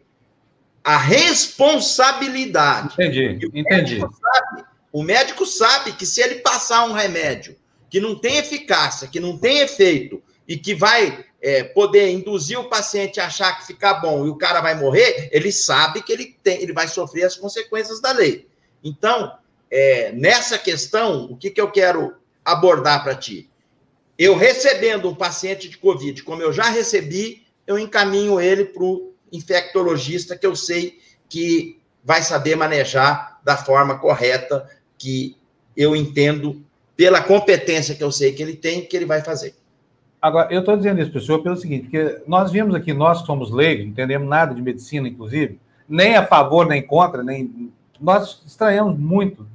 a 0.84 0.96
responsabilidade. 0.96 2.94
Entendi, 2.94 3.50
entendi. 3.52 3.98
Sabe, 3.98 4.67
o 4.92 5.02
médico 5.02 5.44
sabe 5.44 5.92
que 5.92 6.06
se 6.06 6.20
ele 6.20 6.36
passar 6.36 6.84
um 6.84 6.92
remédio 6.92 7.56
que 7.90 8.00
não 8.00 8.18
tem 8.18 8.36
eficácia, 8.36 9.08
que 9.08 9.20
não 9.20 9.36
tem 9.36 9.60
efeito 9.60 10.22
e 10.46 10.56
que 10.56 10.74
vai 10.74 11.24
é, 11.40 11.62
poder 11.62 12.10
induzir 12.10 12.58
o 12.58 12.68
paciente 12.68 13.20
a 13.20 13.26
achar 13.26 13.58
que 13.58 13.66
ficar 13.66 13.94
bom 13.94 14.26
e 14.26 14.30
o 14.30 14.36
cara 14.36 14.60
vai 14.60 14.74
morrer, 14.74 15.28
ele 15.32 15.52
sabe 15.52 16.02
que 16.02 16.12
ele, 16.12 16.36
tem, 16.42 16.62
ele 16.62 16.72
vai 16.72 16.88
sofrer 16.88 17.24
as 17.24 17.36
consequências 17.36 18.00
da 18.00 18.12
lei. 18.12 18.46
Então, 18.82 19.36
é, 19.70 20.12
nessa 20.12 20.58
questão, 20.58 21.26
o 21.26 21.36
que, 21.36 21.50
que 21.50 21.60
eu 21.60 21.70
quero 21.70 22.16
abordar 22.48 23.02
para 23.04 23.14
ti. 23.14 23.50
Eu 24.18 24.34
recebendo 24.34 25.08
um 25.08 25.14
paciente 25.14 25.68
de 25.68 25.76
Covid, 25.76 26.22
como 26.22 26.42
eu 26.42 26.52
já 26.52 26.70
recebi, 26.70 27.46
eu 27.66 27.78
encaminho 27.78 28.40
ele 28.40 28.64
para 28.64 28.82
o 28.82 29.12
infectologista 29.30 30.36
que 30.36 30.46
eu 30.46 30.56
sei 30.56 30.98
que 31.28 31.78
vai 32.02 32.22
saber 32.22 32.56
manejar 32.56 33.38
da 33.44 33.56
forma 33.56 33.98
correta 33.98 34.66
que 34.98 35.36
eu 35.76 35.94
entendo 35.94 36.62
pela 36.96 37.22
competência 37.22 37.94
que 37.94 38.02
eu 38.02 38.10
sei 38.10 38.32
que 38.32 38.42
ele 38.42 38.56
tem, 38.56 38.84
que 38.84 38.96
ele 38.96 39.06
vai 39.06 39.22
fazer. 39.22 39.54
Agora, 40.20 40.52
eu 40.52 40.60
estou 40.60 40.76
dizendo 40.76 41.00
isso, 41.00 41.12
pessoal, 41.12 41.40
pelo 41.40 41.56
seguinte, 41.56 41.84
porque 41.84 42.22
nós 42.26 42.50
vimos 42.50 42.74
aqui, 42.74 42.92
nós 42.92 43.20
que 43.20 43.26
somos 43.26 43.52
leigos, 43.52 43.84
não 43.84 43.92
entendemos 43.92 44.28
nada 44.28 44.52
de 44.52 44.60
medicina, 44.60 45.08
inclusive, 45.08 45.60
nem 45.88 46.16
a 46.16 46.26
favor, 46.26 46.66
nem 46.66 46.84
contra, 46.84 47.22
nem. 47.22 47.70
Nós 48.00 48.42
estranhamos 48.44 48.98
muito 48.98 49.46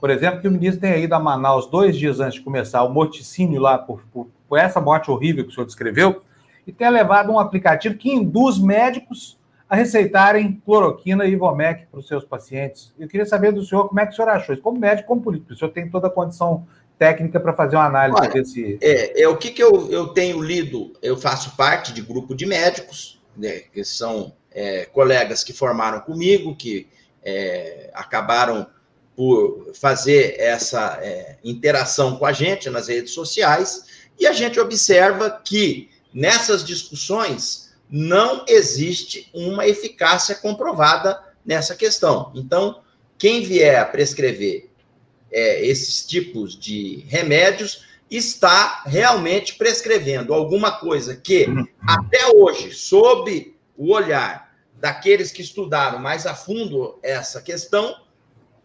por 0.00 0.10
exemplo, 0.10 0.40
que 0.40 0.48
o 0.48 0.50
ministro 0.50 0.80
tenha 0.80 0.96
ido 0.96 1.14
a 1.14 1.18
Manaus 1.18 1.66
dois 1.66 1.96
dias 1.96 2.20
antes 2.20 2.34
de 2.34 2.40
começar 2.40 2.82
o 2.84 2.92
morticínio 2.92 3.60
lá 3.60 3.78
por, 3.78 4.02
por, 4.12 4.28
por 4.48 4.58
essa 4.58 4.80
morte 4.80 5.10
horrível 5.10 5.44
que 5.44 5.50
o 5.50 5.54
senhor 5.54 5.66
descreveu, 5.66 6.22
e 6.66 6.72
tenha 6.72 6.90
levado 6.90 7.32
um 7.32 7.38
aplicativo 7.38 7.96
que 7.96 8.12
induz 8.12 8.58
médicos 8.58 9.37
a 9.68 9.76
receitarem 9.76 10.62
cloroquina 10.64 11.26
e 11.26 11.32
Ivomec 11.32 11.86
para 11.90 12.00
os 12.00 12.08
seus 12.08 12.24
pacientes. 12.24 12.92
Eu 12.98 13.06
queria 13.06 13.26
saber 13.26 13.52
do 13.52 13.62
senhor 13.64 13.88
como 13.88 14.00
é 14.00 14.06
que 14.06 14.12
o 14.12 14.16
senhor 14.16 14.28
achou 14.28 14.54
isso, 14.54 14.62
como 14.62 14.80
médico, 14.80 15.08
como 15.08 15.20
político. 15.20 15.52
O 15.52 15.56
senhor 15.56 15.70
tem 15.70 15.90
toda 15.90 16.06
a 16.06 16.10
condição 16.10 16.66
técnica 16.98 17.38
para 17.38 17.52
fazer 17.52 17.76
uma 17.76 17.86
análise 17.86 18.18
Olha, 18.18 18.30
desse. 18.30 18.78
É, 18.80 19.22
é 19.22 19.28
o 19.28 19.36
que, 19.36 19.50
que 19.50 19.62
eu, 19.62 19.90
eu 19.90 20.08
tenho 20.08 20.42
lido. 20.42 20.92
Eu 21.02 21.16
faço 21.16 21.54
parte 21.54 21.92
de 21.92 22.00
grupo 22.00 22.34
de 22.34 22.46
médicos, 22.46 23.20
né, 23.36 23.60
que 23.72 23.84
são 23.84 24.32
é, 24.50 24.86
colegas 24.86 25.44
que 25.44 25.52
formaram 25.52 26.00
comigo, 26.00 26.56
que 26.56 26.88
é, 27.22 27.90
acabaram 27.92 28.66
por 29.14 29.72
fazer 29.74 30.36
essa 30.38 30.98
é, 31.02 31.36
interação 31.44 32.16
com 32.16 32.24
a 32.24 32.32
gente 32.32 32.70
nas 32.70 32.88
redes 32.88 33.12
sociais, 33.12 33.84
e 34.18 34.26
a 34.26 34.32
gente 34.32 34.58
observa 34.58 35.30
que 35.30 35.90
nessas 36.14 36.64
discussões 36.64 37.67
não 37.90 38.44
existe 38.46 39.30
uma 39.32 39.66
eficácia 39.66 40.34
comprovada 40.34 41.22
nessa 41.44 41.74
questão. 41.74 42.32
Então, 42.34 42.80
quem 43.16 43.42
vier 43.42 43.80
a 43.80 43.84
prescrever 43.84 44.68
é, 45.30 45.64
esses 45.64 46.06
tipos 46.06 46.58
de 46.58 47.04
remédios 47.08 47.86
está 48.10 48.82
realmente 48.86 49.54
prescrevendo 49.54 50.32
alguma 50.32 50.72
coisa 50.72 51.16
que, 51.16 51.46
até 51.86 52.26
hoje, 52.34 52.72
sob 52.72 53.54
o 53.76 53.92
olhar 53.92 54.54
daqueles 54.74 55.30
que 55.30 55.42
estudaram 55.42 55.98
mais 55.98 56.26
a 56.26 56.34
fundo 56.34 56.98
essa 57.02 57.42
questão, 57.42 57.94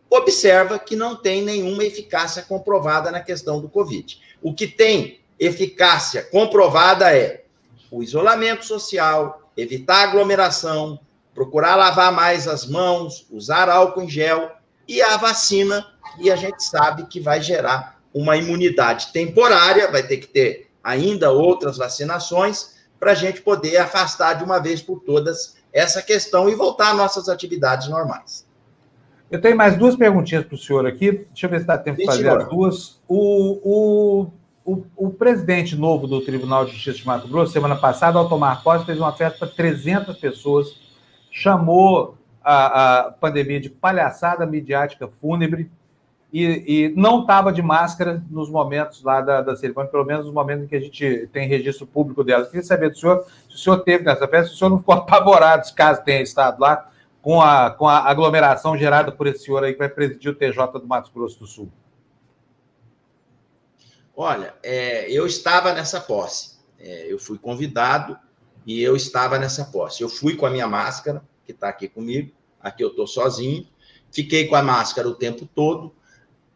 observa 0.09 0.77
que 0.77 0.95
não 0.95 1.15
tem 1.15 1.41
nenhuma 1.41 1.83
eficácia 1.83 2.43
comprovada 2.43 3.11
na 3.11 3.19
questão 3.19 3.59
do 3.59 3.67
Covid. 3.67 4.19
O 4.41 4.53
que 4.53 4.67
tem 4.67 5.19
eficácia 5.39 6.23
comprovada 6.23 7.15
é 7.15 7.42
o 7.93 8.01
isolamento 8.01 8.65
social, 8.65 9.51
evitar 9.55 10.09
aglomeração, 10.09 10.99
procurar 11.31 11.75
lavar 11.75 12.11
mais 12.11 12.47
as 12.47 12.65
mãos, 12.65 13.27
usar 13.29 13.69
álcool 13.69 14.01
em 14.01 14.09
gel 14.09 14.51
e 14.87 14.99
a 14.99 15.15
vacina, 15.15 15.85
e 16.19 16.31
a 16.31 16.35
gente 16.35 16.63
sabe 16.63 17.05
que 17.05 17.19
vai 17.19 17.39
gerar 17.39 18.01
uma 18.11 18.35
imunidade 18.35 19.13
temporária, 19.13 19.91
vai 19.91 20.01
ter 20.01 20.17
que 20.17 20.27
ter 20.27 20.71
ainda 20.83 21.29
outras 21.29 21.77
vacinações 21.77 22.77
para 22.99 23.11
a 23.11 23.15
gente 23.15 23.41
poder 23.41 23.77
afastar 23.77 24.33
de 24.33 24.43
uma 24.43 24.57
vez 24.57 24.81
por 24.81 25.01
todas 25.01 25.55
essa 25.71 26.01
questão 26.01 26.49
e 26.49 26.55
voltar 26.55 26.91
às 26.91 26.97
nossas 26.97 27.29
atividades 27.29 27.87
normais. 27.87 28.47
Eu 29.29 29.39
tenho 29.39 29.55
mais 29.55 29.77
duas 29.77 29.95
perguntinhas 29.95 30.45
para 30.45 30.55
o 30.55 30.57
senhor 30.57 30.85
aqui. 30.87 31.11
Deixa 31.11 31.45
eu 31.45 31.49
ver 31.49 31.59
se 31.59 31.65
dá 31.67 31.77
tempo 31.77 31.99
de 31.99 32.05
fazer 32.05 32.29
as 32.29 32.49
duas. 32.49 33.01
O, 33.07 33.59
o, 33.63 34.31
o, 34.65 34.85
o, 34.95 35.09
presidente 35.09 35.75
novo 35.75 36.07
do 36.07 36.21
Tribunal 36.21 36.65
de 36.65 36.71
Justiça 36.71 36.99
de 36.99 37.07
Mato 37.07 37.27
Grosso, 37.27 37.51
semana 37.51 37.75
passada, 37.75 38.17
ao 38.17 38.29
tomar 38.29 38.63
posse, 38.63 38.85
fez 38.85 38.97
uma 38.97 39.11
festa 39.11 39.39
para 39.39 39.47
300 39.49 40.17
pessoas, 40.17 40.79
chamou 41.29 42.17
a, 42.43 42.99
a 42.99 43.11
pandemia 43.11 43.59
de 43.59 43.69
palhaçada 43.69 44.45
midiática 44.45 45.09
fúnebre 45.19 45.69
e, 46.31 46.63
e 46.89 46.93
não 46.95 47.21
estava 47.21 47.53
de 47.53 47.61
máscara 47.61 48.23
nos 48.29 48.49
momentos 48.49 49.03
lá 49.03 49.21
da, 49.21 49.41
da 49.41 49.55
cerimônia, 49.55 49.91
pelo 49.91 50.05
menos 50.05 50.25
nos 50.25 50.33
momentos 50.33 50.65
em 50.65 50.67
que 50.67 50.75
a 50.75 50.79
gente 50.79 51.29
tem 51.31 51.47
registro 51.47 51.85
público 51.85 52.23
dela. 52.23 52.45
queria 52.45 52.63
saber 52.63 52.89
do 52.89 52.97
senhor 52.97 53.23
se 53.49 53.55
o 53.55 53.57
senhor 53.57 53.77
teve 53.79 54.03
nessa 54.03 54.27
festa, 54.27 54.47
se 54.47 54.55
o 54.55 54.57
senhor 54.57 54.71
não 54.71 54.79
ficou 54.79 54.95
apavorado, 54.97 55.63
caso 55.75 56.03
tenha 56.03 56.21
estado 56.21 56.59
lá, 56.59 56.89
com 57.21 57.41
a, 57.41 57.69
com 57.69 57.87
a 57.87 57.99
aglomeração 58.09 58.77
gerada 58.77 59.11
por 59.11 59.27
esse 59.27 59.45
senhor 59.45 59.63
aí 59.63 59.73
que 59.73 59.79
vai 59.79 59.89
presidir 59.89 60.31
o 60.31 60.35
TJ 60.35 60.79
do 60.79 60.87
Mato 60.87 61.11
Grosso 61.13 61.39
do 61.39 61.47
Sul? 61.47 61.69
Olha, 64.15 64.53
é, 64.61 65.09
eu 65.11 65.25
estava 65.25 65.73
nessa 65.73 65.99
posse. 65.99 66.53
É, 66.79 67.11
eu 67.11 67.17
fui 67.17 67.37
convidado 67.37 68.17
e 68.65 68.81
eu 68.81 68.95
estava 68.95 69.39
nessa 69.39 69.65
posse. 69.65 70.03
Eu 70.03 70.09
fui 70.09 70.35
com 70.35 70.45
a 70.45 70.49
minha 70.49 70.67
máscara, 70.67 71.23
que 71.45 71.51
está 71.51 71.69
aqui 71.69 71.87
comigo. 71.87 72.31
Aqui 72.59 72.83
eu 72.83 72.89
estou 72.89 73.07
sozinho. 73.07 73.67
Fiquei 74.11 74.47
com 74.47 74.55
a 74.55 74.61
máscara 74.61 75.07
o 75.07 75.15
tempo 75.15 75.47
todo. 75.55 75.95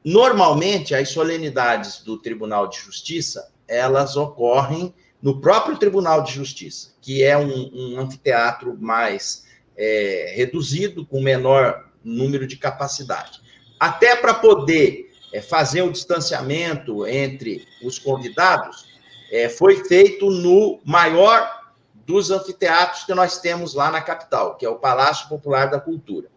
Normalmente, 0.05 0.93
as 0.93 1.09
solenidades 1.09 2.01
do 2.03 2.17
Tribunal 2.17 2.67
de 2.67 2.77
Justiça, 2.77 3.51
elas 3.67 4.15
ocorrem 4.15 4.93
no 5.21 5.41
próprio 5.41 5.77
Tribunal 5.77 6.21
de 6.21 6.31
Justiça, 6.31 6.93
que 7.01 7.23
é 7.23 7.37
um, 7.37 7.71
um 7.73 7.99
anfiteatro 7.99 8.77
mais 8.79 9.45
é, 9.75 10.33
reduzido, 10.35 11.05
com 11.05 11.21
menor 11.21 11.91
número 12.03 12.47
de 12.47 12.55
capacidade. 12.55 13.41
Até 13.79 14.15
para 14.15 14.33
poder 14.33 15.06
é, 15.37 15.41
fazer 15.41 15.83
o 15.83 15.91
distanciamento 15.91 17.05
entre 17.05 17.67
os 17.83 17.99
convidados, 17.99 18.87
é, 19.31 19.47
foi 19.47 19.83
feito 19.83 20.31
no 20.31 20.79
maior 20.83 21.47
dos 21.93 22.31
anfiteatros 22.31 23.03
que 23.03 23.13
nós 23.13 23.39
temos 23.39 23.75
lá 23.75 23.91
na 23.91 24.01
capital, 24.01 24.55
que 24.55 24.65
é 24.65 24.69
o 24.69 24.79
Palácio 24.79 25.29
Popular 25.29 25.69
da 25.69 25.79
Cultura. 25.79 26.27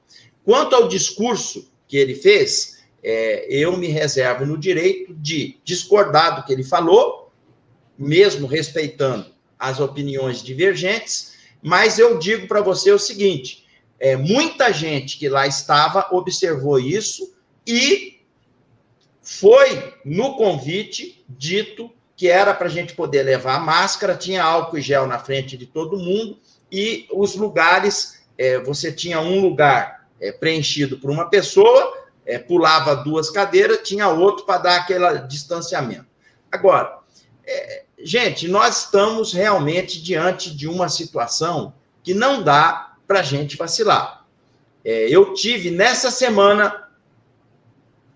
Quanto 0.45 0.77
ao 0.77 0.87
discurso 0.87 1.73
que 1.89 1.97
ele 1.97 2.15
fez, 2.15 2.85
é, 3.03 3.47
eu 3.49 3.75
me 3.79 3.87
reservo 3.87 4.45
no 4.45 4.59
direito 4.59 5.15
de 5.15 5.59
discordar 5.65 6.37
do 6.37 6.45
que 6.45 6.53
ele 6.53 6.65
falou, 6.65 7.33
mesmo 7.99 8.47
respeitando 8.47 9.33
as 9.59 9.81
opiniões 9.81 10.43
divergentes, 10.43 11.39
mas 11.63 11.99
eu 11.99 12.19
digo 12.19 12.47
para 12.47 12.61
você 12.61 12.93
o 12.93 12.99
seguinte: 12.99 13.65
é, 13.99 14.15
muita 14.15 14.75
gente 14.75 15.19
que 15.19 15.29
lá 15.29 15.47
estava 15.47 16.07
observou 16.13 16.79
isso 16.79 17.35
e 17.67 18.20
foi 19.33 19.95
no 20.05 20.35
convite 20.35 21.25
dito 21.29 21.89
que 22.17 22.29
era 22.29 22.53
para 22.53 22.67
a 22.67 22.71
gente 22.71 22.95
poder 22.95 23.23
levar 23.23 23.55
a 23.55 23.61
máscara, 23.61 24.17
tinha 24.17 24.43
álcool 24.43 24.79
e 24.79 24.83
gel 24.83 25.07
na 25.07 25.21
frente 25.21 25.57
de 25.57 25.67
todo 25.67 25.97
mundo 25.97 26.37
e 26.71 27.07
os 27.13 27.37
lugares, 27.37 28.25
é, 28.37 28.59
você 28.59 28.91
tinha 28.91 29.21
um 29.21 29.41
lugar 29.41 30.09
é, 30.21 30.33
preenchido 30.33 30.99
por 30.99 31.13
uma 31.13 31.31
pessoa, 31.31 31.97
é, 32.27 32.41
pulava 32.41 32.97
duas 32.97 33.31
cadeiras, 33.31 33.79
tinha 33.85 34.09
outro 34.09 34.45
para 34.45 34.59
dar 34.59 34.77
aquele 34.81 35.21
distanciamento. 35.21 36.07
Agora, 36.51 36.99
é, 37.47 37.85
gente, 38.01 38.49
nós 38.49 38.87
estamos 38.87 39.33
realmente 39.33 40.03
diante 40.03 40.53
de 40.53 40.67
uma 40.67 40.89
situação 40.89 41.73
que 42.03 42.13
não 42.13 42.43
dá 42.43 42.97
para 43.07 43.21
a 43.21 43.23
gente 43.23 43.57
vacilar. 43.57 44.27
É, 44.85 45.09
eu 45.09 45.35
tive 45.35 45.71
nessa 45.71 46.11
semana 46.11 46.89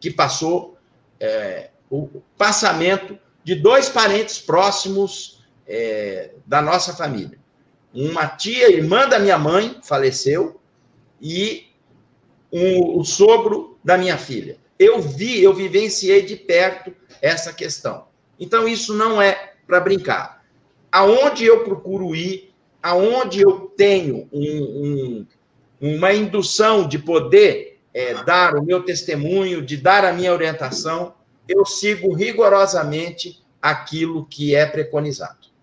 que 0.00 0.10
passou 0.10 0.73
é, 1.20 1.70
o 1.90 2.22
passamento 2.36 3.18
de 3.42 3.54
dois 3.54 3.88
parentes 3.88 4.38
próximos 4.38 5.44
é, 5.66 6.32
da 6.46 6.60
nossa 6.60 6.94
família. 6.94 7.38
Uma 7.92 8.26
tia, 8.26 8.70
irmã 8.70 9.08
da 9.08 9.18
minha 9.18 9.38
mãe, 9.38 9.78
faleceu, 9.82 10.60
e 11.20 11.66
um, 12.52 12.98
o 12.98 13.04
sogro 13.04 13.78
da 13.84 13.96
minha 13.96 14.18
filha. 14.18 14.58
Eu 14.78 15.00
vi, 15.00 15.42
eu 15.42 15.54
vivenciei 15.54 16.22
de 16.22 16.36
perto 16.36 16.92
essa 17.22 17.52
questão. 17.52 18.06
Então, 18.38 18.66
isso 18.66 18.94
não 18.94 19.22
é 19.22 19.54
para 19.66 19.80
brincar. 19.80 20.44
Aonde 20.90 21.44
eu 21.44 21.64
procuro 21.64 22.14
ir, 22.14 22.52
aonde 22.82 23.40
eu 23.40 23.72
tenho 23.76 24.28
um, 24.32 25.26
um, 25.80 25.96
uma 25.96 26.12
indução 26.12 26.86
de 26.86 26.98
poder 26.98 27.73
é, 27.94 28.22
dar 28.24 28.56
o 28.56 28.64
meu 28.64 28.82
testemunho, 28.82 29.64
de 29.64 29.76
dar 29.76 30.04
a 30.04 30.12
minha 30.12 30.32
orientação, 30.32 31.14
eu 31.48 31.64
sigo 31.64 32.12
rigorosamente 32.12 33.42
aquilo 33.62 34.26
que 34.26 34.54
é 34.54 34.66
preconizado. 34.66 35.54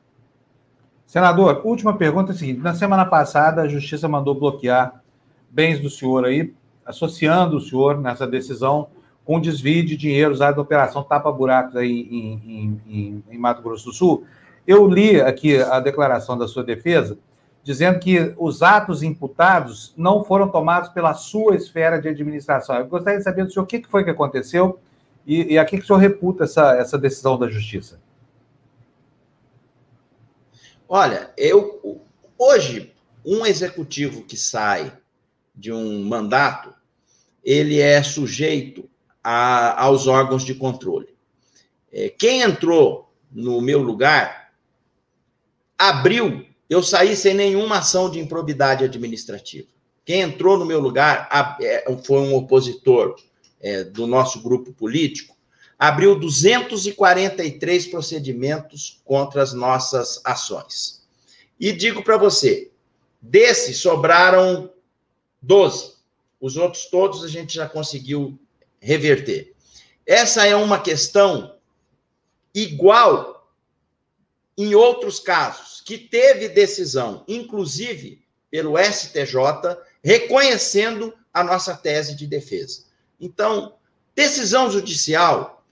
Senador, 1.05 1.61
última 1.65 1.97
pergunta 1.97 2.31
é 2.31 2.35
a 2.35 2.37
seguinte: 2.37 2.61
na 2.61 2.73
semana 2.73 3.05
passada, 3.05 3.61
a 3.61 3.67
Justiça 3.67 4.07
mandou 4.07 4.33
bloquear 4.33 5.03
bens 5.49 5.79
do 5.79 5.89
senhor 5.89 6.23
aí, 6.23 6.53
associando 6.85 7.57
o 7.57 7.61
senhor 7.61 7.99
nessa 7.99 8.25
decisão 8.25 8.87
com 9.25 9.39
desvio 9.39 9.85
de 9.85 9.95
dinheiro 9.97 10.31
usado 10.31 10.55
na 10.55 10.61
operação 10.61 11.03
tapa-buracos 11.03 11.75
aí 11.75 11.91
em, 11.91 12.33
em, 12.45 12.81
em, 12.87 13.23
em, 13.29 13.37
Mato 13.37 13.61
Grosso 13.61 13.85
do 13.85 13.93
Sul. 13.93 14.23
Eu 14.65 14.87
li 14.87 15.19
aqui 15.19 15.57
a 15.57 15.79
declaração 15.79 16.37
da 16.37 16.47
sua 16.47 16.63
defesa, 16.63 17.17
dizendo 17.63 18.00
que 18.00 18.34
os 18.38 18.62
atos 18.62 19.04
imputados 19.04 19.93
não 19.95 20.24
foram 20.24 20.50
tomados 20.50 20.89
pela 20.89 21.13
sua 21.13 21.56
esfera 21.56 22.02
de 22.02 22.08
administração. 22.08 22.78
Eu 22.78 22.88
gostaria 22.88 23.19
de 23.19 23.24
saber 23.24 23.45
do 23.45 23.52
senhor 23.52 23.63
o 23.63 23.67
que 23.67 23.84
foi 23.88 24.04
que 24.04 24.10
aconteceu 24.10 24.80
e, 25.26 25.54
e 25.54 25.60
a 25.60 25.65
que, 25.65 25.78
que 25.78 25.84
o 25.84 25.88
senhor 25.88 26.00
reputa 26.00 26.45
essa, 26.45 26.76
essa 26.76 26.97
decisão 26.97 27.38
da 27.38 27.47
Justiça. 27.47 28.00
Olha, 30.88 31.32
eu 31.38 32.02
hoje 32.38 32.93
um 33.24 33.45
executivo 33.45 34.24
que 34.24 34.36
sai 34.36 34.91
de 35.56 35.71
um 35.71 36.04
mandato, 36.04 36.74
ele 37.43 37.80
é 37.80 38.02
sujeito 38.02 38.89
a, 39.24 39.84
aos 39.84 40.08
órgãos 40.08 40.43
de 40.43 40.56
controle. 40.56 41.15
É, 41.91 42.10
quem 42.10 42.41
entrou 42.41 43.13
no 43.32 43.62
meu 43.62 43.82
lugar 43.82 44.54
abriu, 45.78 46.45
eu 46.71 46.81
saí 46.81 47.17
sem 47.17 47.34
nenhuma 47.34 47.79
ação 47.79 48.10
de 48.10 48.17
improbidade 48.17 48.86
administrativa. 48.86 49.67
Quem 50.05 50.21
entrou 50.21 50.57
no 50.57 50.65
meu 50.65 50.79
lugar 50.79 51.27
é, 51.62 51.84
foi 52.05 52.19
um 52.19 52.34
opositor 52.34 53.19
é, 53.60 53.84
do 53.84 54.07
nosso 54.07 54.41
grupo 54.41 54.71
político, 54.71 55.36
abriu 55.77 56.17
243 56.17 57.88
procedimentos 57.88 59.01
contra 59.03 59.43
as 59.43 59.51
nossas 59.51 60.21
ações. 60.23 61.05
E 61.60 61.73
digo 61.73 62.05
para 62.05 62.15
você, 62.15 62.71
desses 63.21 63.77
sobraram 63.77 64.71
12. 65.41 65.95
Os 66.39 66.55
outros 66.55 66.86
todos 66.86 67.21
a 67.25 67.27
gente 67.27 67.53
já 67.53 67.67
conseguiu 67.67 68.39
reverter. 68.79 69.53
Essa 70.05 70.47
é 70.47 70.55
uma 70.55 70.79
questão 70.79 71.53
igual 72.55 73.51
em 74.57 74.73
outros 74.73 75.19
casos, 75.19 75.70
que 75.85 75.97
teve 75.97 76.49
decisão, 76.49 77.23
inclusive 77.27 78.21
pelo 78.49 78.77
STJ, 78.77 79.35
reconhecendo 80.03 81.13
a 81.33 81.43
nossa 81.43 81.75
tese 81.75 82.15
de 82.15 82.27
defesa. 82.27 82.83
Então, 83.19 83.75
decisão 84.15 84.69
judicial, 84.69 85.63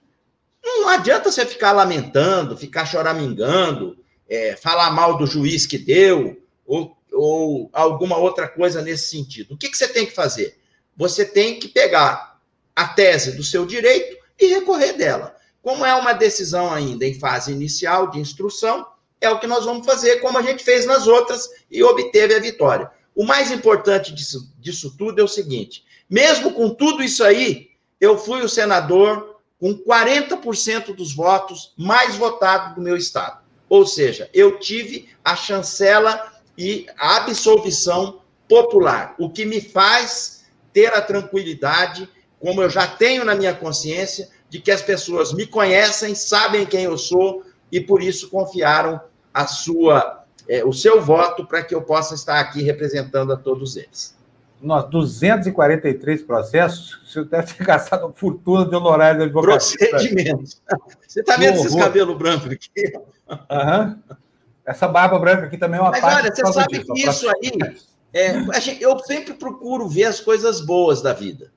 não 0.62 0.88
adianta 0.88 1.30
você 1.30 1.44
ficar 1.44 1.72
lamentando, 1.72 2.56
ficar 2.56 2.86
choramingando, 2.86 3.98
é, 4.28 4.56
falar 4.56 4.90
mal 4.90 5.18
do 5.18 5.26
juiz 5.26 5.66
que 5.66 5.76
deu, 5.76 6.42
ou, 6.66 6.96
ou 7.12 7.68
alguma 7.72 8.16
outra 8.16 8.48
coisa 8.48 8.80
nesse 8.80 9.08
sentido. 9.08 9.54
O 9.54 9.58
que, 9.58 9.68
que 9.68 9.76
você 9.76 9.88
tem 9.88 10.06
que 10.06 10.14
fazer? 10.14 10.58
Você 10.96 11.24
tem 11.24 11.58
que 11.58 11.68
pegar 11.68 12.40
a 12.74 12.86
tese 12.88 13.36
do 13.36 13.42
seu 13.42 13.66
direito 13.66 14.16
e 14.38 14.46
recorrer 14.46 14.94
dela. 14.94 15.36
Como 15.62 15.84
é 15.84 15.94
uma 15.94 16.12
decisão 16.12 16.72
ainda 16.72 17.04
em 17.04 17.18
fase 17.18 17.52
inicial 17.52 18.10
de 18.10 18.18
instrução, 18.18 18.86
é 19.20 19.28
o 19.30 19.38
que 19.38 19.46
nós 19.46 19.64
vamos 19.64 19.86
fazer, 19.86 20.20
como 20.20 20.38
a 20.38 20.42
gente 20.42 20.64
fez 20.64 20.86
nas 20.86 21.06
outras 21.06 21.48
e 21.70 21.82
obteve 21.82 22.34
a 22.34 22.40
vitória. 22.40 22.90
O 23.14 23.24
mais 23.24 23.50
importante 23.50 24.14
disso, 24.14 24.52
disso 24.58 24.94
tudo 24.96 25.20
é 25.20 25.24
o 25.24 25.28
seguinte: 25.28 25.84
mesmo 26.08 26.52
com 26.52 26.70
tudo 26.70 27.02
isso 27.02 27.22
aí, 27.22 27.70
eu 28.00 28.16
fui 28.16 28.40
o 28.42 28.48
senador 28.48 29.36
com 29.58 29.74
40% 29.74 30.94
dos 30.94 31.14
votos 31.14 31.74
mais 31.76 32.16
votado 32.16 32.74
do 32.76 32.80
meu 32.80 32.96
estado. 32.96 33.40
Ou 33.68 33.86
seja, 33.86 34.28
eu 34.32 34.58
tive 34.58 35.08
a 35.24 35.36
chancela 35.36 36.32
e 36.56 36.86
a 36.98 37.16
absolvição 37.16 38.22
popular, 38.48 39.14
o 39.18 39.30
que 39.30 39.44
me 39.44 39.60
faz 39.60 40.44
ter 40.72 40.92
a 40.92 41.00
tranquilidade, 41.00 42.08
como 42.40 42.62
eu 42.62 42.70
já 42.70 42.86
tenho 42.86 43.24
na 43.24 43.34
minha 43.34 43.54
consciência, 43.54 44.28
de 44.48 44.60
que 44.60 44.70
as 44.70 44.82
pessoas 44.82 45.32
me 45.32 45.46
conhecem, 45.46 46.14
sabem 46.14 46.66
quem 46.66 46.84
eu 46.84 46.98
sou 46.98 47.44
e 47.70 47.80
por 47.80 48.02
isso 48.02 48.28
confiaram 48.28 49.00
a 49.32 49.46
sua, 49.46 50.24
é, 50.48 50.64
o 50.64 50.72
seu 50.72 51.00
voto 51.00 51.46
para 51.46 51.62
que 51.62 51.74
eu 51.74 51.82
possa 51.82 52.14
estar 52.14 52.40
aqui 52.40 52.62
representando 52.62 53.32
a 53.32 53.36
todos 53.36 53.76
eles. 53.76 54.18
Nós, 54.60 54.90
243 54.90 56.22
processos, 56.22 57.00
você 57.06 57.24
deve 57.24 57.54
ter 57.54 57.64
gastado 57.64 58.12
fortuna 58.14 58.66
de 58.66 58.76
honorário 58.76 59.20
de 59.20 59.24
advocacia. 59.24 59.88
Procedimentos. 59.88 60.60
Você 61.06 61.20
está 61.20 61.36
vendo 61.36 61.58
esses 61.58 61.74
cabelos 61.74 62.16
brancos 62.18 62.50
aqui? 62.50 62.92
Uhum. 63.28 63.98
Essa 64.66 64.86
barba 64.86 65.18
branca 65.18 65.46
aqui 65.46 65.56
também 65.56 65.78
é 65.78 65.82
uma 65.82 65.90
Mas 65.90 66.00
parte. 66.00 66.22
Olha, 66.22 66.34
você 66.34 66.52
sabe 66.52 66.78
disso, 66.78 66.92
que 66.92 67.08
isso 67.08 67.28
aí. 67.28 67.76
É, 68.12 68.34
eu 68.80 68.98
sempre 68.98 69.34
procuro 69.34 69.88
ver 69.88 70.04
as 70.04 70.20
coisas 70.20 70.60
boas 70.60 71.00
da 71.00 71.12
vida. 71.12 71.52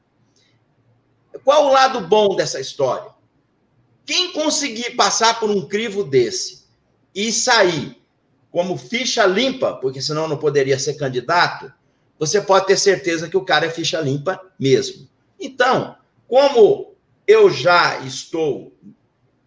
Qual 1.43 1.65
o 1.65 1.73
lado 1.73 2.01
bom 2.07 2.35
dessa 2.35 2.59
história? 2.59 3.11
Quem 4.05 4.31
conseguir 4.31 4.91
passar 4.95 5.39
por 5.39 5.49
um 5.49 5.67
crivo 5.67 6.03
desse 6.03 6.62
e 7.13 7.31
sair 7.31 7.97
como 8.51 8.77
ficha 8.77 9.25
limpa, 9.25 9.73
porque 9.73 10.01
senão 10.01 10.27
não 10.27 10.37
poderia 10.37 10.77
ser 10.77 10.93
candidato, 10.93 11.71
você 12.19 12.39
pode 12.39 12.67
ter 12.67 12.77
certeza 12.77 13.27
que 13.27 13.35
o 13.35 13.43
cara 13.43 13.65
é 13.65 13.69
ficha 13.69 13.99
limpa 13.99 14.39
mesmo. 14.59 15.09
Então, 15.39 15.97
como 16.27 16.93
eu 17.27 17.49
já 17.49 17.99
estou 17.99 18.73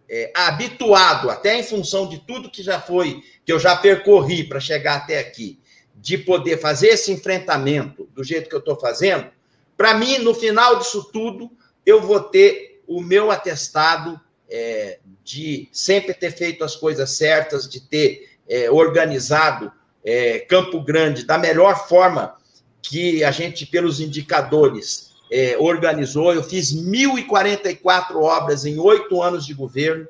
é, 0.09 0.31
habituado, 0.35 1.29
até 1.29 1.59
em 1.59 1.63
função 1.63 2.07
de 2.07 2.19
tudo 2.19 2.51
que 2.51 2.61
já 2.61 2.79
foi, 2.79 3.23
que 3.45 3.51
eu 3.51 3.59
já 3.59 3.75
percorri 3.75 4.43
para 4.43 4.59
chegar 4.59 4.97
até 4.97 5.19
aqui, 5.19 5.59
de 5.95 6.17
poder 6.17 6.59
fazer 6.59 6.89
esse 6.89 7.11
enfrentamento 7.11 8.07
do 8.13 8.23
jeito 8.23 8.49
que 8.49 8.55
eu 8.55 8.59
estou 8.59 8.79
fazendo, 8.79 9.29
para 9.75 9.93
mim, 9.93 10.17
no 10.19 10.33
final 10.33 10.77
disso 10.79 11.09
tudo, 11.11 11.51
eu 11.85 12.01
vou 12.01 12.19
ter 12.19 12.81
o 12.87 13.01
meu 13.01 13.31
atestado 13.31 14.19
é, 14.49 14.99
de 15.23 15.67
sempre 15.71 16.13
ter 16.13 16.31
feito 16.31 16.63
as 16.63 16.75
coisas 16.75 17.11
certas, 17.11 17.67
de 17.67 17.81
ter 17.81 18.37
é, 18.47 18.71
organizado 18.71 19.71
é, 20.03 20.39
Campo 20.39 20.81
Grande 20.81 21.25
da 21.25 21.37
melhor 21.37 21.87
forma 21.87 22.35
que 22.81 23.23
a 23.23 23.31
gente, 23.31 23.65
pelos 23.65 23.99
indicadores, 23.99 25.11
é, 25.31 25.57
organizou. 25.59 26.33
Eu 26.33 26.43
fiz 26.43 26.73
1.044 26.73 28.15
obras 28.15 28.65
em 28.65 28.79
oito 28.79 29.21
anos 29.21 29.45
de 29.45 29.53
governo, 29.53 30.07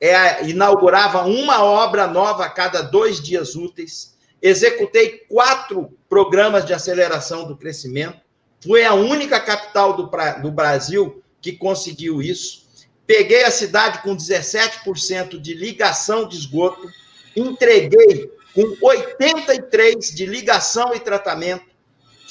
é, 0.00 0.46
inaugurava 0.48 1.22
uma 1.26 1.62
obra 1.62 2.06
nova 2.06 2.44
a 2.44 2.50
cada 2.50 2.82
dois 2.82 3.20
dias 3.20 3.54
úteis, 3.54 4.16
executei 4.40 5.24
quatro 5.28 5.92
programas 6.08 6.64
de 6.64 6.72
aceleração 6.72 7.46
do 7.46 7.56
crescimento, 7.56 8.18
fui 8.62 8.84
a 8.84 8.94
única 8.94 9.40
capital 9.40 9.94
do, 9.94 10.10
do 10.42 10.50
Brasil 10.50 11.22
que 11.40 11.52
conseguiu 11.52 12.22
isso. 12.22 12.63
Peguei 13.06 13.44
a 13.44 13.50
cidade 13.50 14.02
com 14.02 14.16
17% 14.16 15.38
de 15.38 15.54
ligação 15.54 16.26
de 16.26 16.36
esgoto, 16.36 16.88
entreguei 17.36 18.30
com 18.54 18.62
83% 18.62 20.14
de 20.14 20.24
ligação 20.24 20.94
e 20.94 21.00
tratamento, 21.00 21.64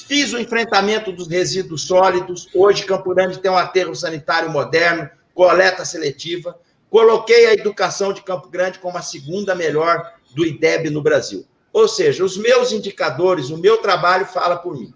fiz 0.08 0.32
o 0.32 0.38
enfrentamento 0.38 1.12
dos 1.12 1.28
resíduos 1.28 1.82
sólidos. 1.82 2.48
Hoje, 2.54 2.84
Campo 2.84 3.14
Grande 3.14 3.38
tem 3.38 3.50
um 3.50 3.56
aterro 3.56 3.94
sanitário 3.94 4.50
moderno, 4.50 5.08
coleta 5.32 5.84
seletiva. 5.84 6.58
Coloquei 6.90 7.46
a 7.46 7.52
educação 7.52 8.12
de 8.12 8.22
Campo 8.22 8.48
Grande 8.48 8.78
como 8.78 8.98
a 8.98 9.02
segunda 9.02 9.54
melhor 9.54 10.12
do 10.34 10.44
IDEB 10.44 10.90
no 10.90 11.02
Brasil. 11.02 11.46
Ou 11.72 11.88
seja, 11.88 12.24
os 12.24 12.36
meus 12.36 12.72
indicadores, 12.72 13.50
o 13.50 13.58
meu 13.58 13.78
trabalho 13.78 14.26
fala 14.26 14.56
por 14.56 14.78
mim. 14.78 14.92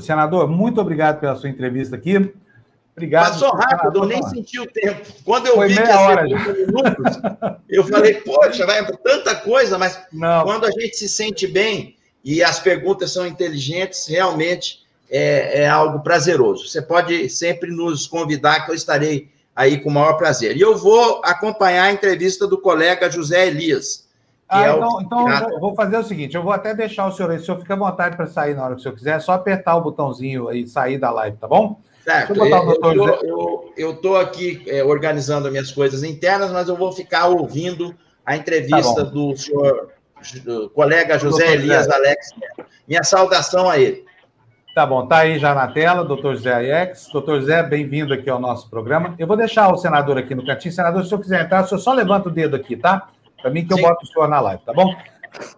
Senador, 0.00 0.48
muito 0.48 0.80
obrigado 0.80 1.20
pela 1.20 1.36
sua 1.36 1.48
entrevista 1.48 1.96
aqui. 1.96 2.32
Obrigado. 2.96 3.32
Passou 3.32 3.52
rápido, 3.52 3.98
eu 3.98 4.06
nem 4.06 4.22
senti 4.22 4.60
o 4.60 4.66
tempo. 4.66 5.02
Quando 5.24 5.48
eu 5.48 5.56
Foi 5.56 5.68
vi 5.68 5.74
que 5.74 5.82
ia 5.82 6.00
hora, 6.00 6.22
30 6.22 6.52
minutos, 6.52 7.20
eu 7.68 7.84
falei, 7.84 8.14
poxa, 8.14 8.64
vai 8.64 8.86
tanta 8.98 9.34
coisa, 9.34 9.76
mas 9.76 10.00
Não. 10.12 10.44
quando 10.44 10.64
a 10.64 10.70
gente 10.70 10.96
se 10.96 11.08
sente 11.08 11.46
bem 11.46 11.96
e 12.24 12.42
as 12.42 12.60
perguntas 12.60 13.12
são 13.12 13.26
inteligentes, 13.26 14.06
realmente 14.06 14.84
é, 15.10 15.62
é, 15.62 15.68
algo 15.68 16.00
prazeroso. 16.00 16.68
Você 16.68 16.80
pode 16.80 17.28
sempre 17.28 17.70
nos 17.70 18.06
convidar, 18.06 18.64
que 18.64 18.70
eu 18.70 18.74
estarei 18.74 19.28
aí 19.56 19.80
com 19.80 19.88
o 19.88 19.92
maior 19.92 20.14
prazer. 20.14 20.56
E 20.56 20.60
eu 20.60 20.76
vou 20.76 21.20
acompanhar 21.24 21.84
a 21.84 21.92
entrevista 21.92 22.46
do 22.46 22.58
colega 22.58 23.10
José 23.10 23.48
Elias, 23.48 24.04
ah, 24.48 24.66
é 24.66 24.70
então, 24.70 25.00
então 25.00 25.50
eu 25.50 25.58
vou 25.58 25.74
fazer 25.74 25.96
o 25.96 26.04
seguinte: 26.04 26.36
eu 26.36 26.42
vou 26.42 26.52
até 26.52 26.74
deixar 26.74 27.06
o 27.06 27.12
senhor 27.12 27.30
aí. 27.30 27.38
O 27.38 27.44
senhor 27.44 27.58
fica 27.58 27.74
à 27.74 27.76
vontade 27.76 28.16
para 28.16 28.26
sair 28.26 28.54
na 28.54 28.64
hora 28.64 28.74
que 28.74 28.80
o 28.80 28.82
senhor 28.82 28.94
quiser, 28.94 29.16
é 29.16 29.20
só 29.20 29.32
apertar 29.32 29.74
o 29.76 29.80
botãozinho 29.80 30.48
aí 30.48 30.62
e 30.62 30.68
sair 30.68 30.98
da 30.98 31.10
live, 31.10 31.36
tá 31.38 31.48
bom? 31.48 31.80
Certo. 32.04 32.34
Eu 33.76 33.92
estou 33.92 34.18
aqui 34.18 34.62
é, 34.68 34.84
organizando 34.84 35.50
minhas 35.50 35.72
coisas 35.72 36.02
internas, 36.02 36.52
mas 36.52 36.68
eu 36.68 36.76
vou 36.76 36.92
ficar 36.92 37.28
ouvindo 37.28 37.94
a 38.26 38.36
entrevista 38.36 38.94
tá 38.94 39.02
do 39.02 39.34
senhor 39.34 39.90
do 40.44 40.70
colega 40.70 41.18
José 41.18 41.54
Elias 41.54 41.86
José. 41.86 41.96
Alex. 41.96 42.30
Minha 42.86 43.02
saudação 43.02 43.68
a 43.68 43.78
ele. 43.78 44.04
Tá 44.74 44.84
bom, 44.84 45.06
tá 45.06 45.18
aí 45.18 45.38
já 45.38 45.54
na 45.54 45.68
tela, 45.68 46.04
doutor 46.04 46.34
José 46.34 46.52
Alex. 46.52 47.08
Doutor 47.12 47.40
José, 47.40 47.62
bem-vindo 47.62 48.12
aqui 48.12 48.28
ao 48.28 48.40
nosso 48.40 48.68
programa. 48.68 49.14
Eu 49.18 49.26
vou 49.26 49.36
deixar 49.36 49.72
o 49.72 49.76
senador 49.76 50.18
aqui 50.18 50.34
no 50.34 50.44
cantinho. 50.44 50.74
Senador, 50.74 51.02
se 51.02 51.06
o 51.06 51.08
senhor 51.10 51.22
quiser 51.22 51.44
entrar, 51.44 51.64
o 51.64 51.68
senhor 51.68 51.80
só 51.80 51.92
levanta 51.92 52.28
o 52.28 52.32
dedo 52.32 52.56
aqui, 52.56 52.76
tá? 52.76 53.08
Para 53.40 53.50
mim, 53.50 53.66
que 53.66 53.72
eu 53.72 53.76
Sim. 53.76 53.82
boto 53.82 54.04
o 54.04 54.06
senhor 54.06 54.28
na 54.28 54.40
live, 54.40 54.62
tá 54.64 54.72
bom? 54.72 54.94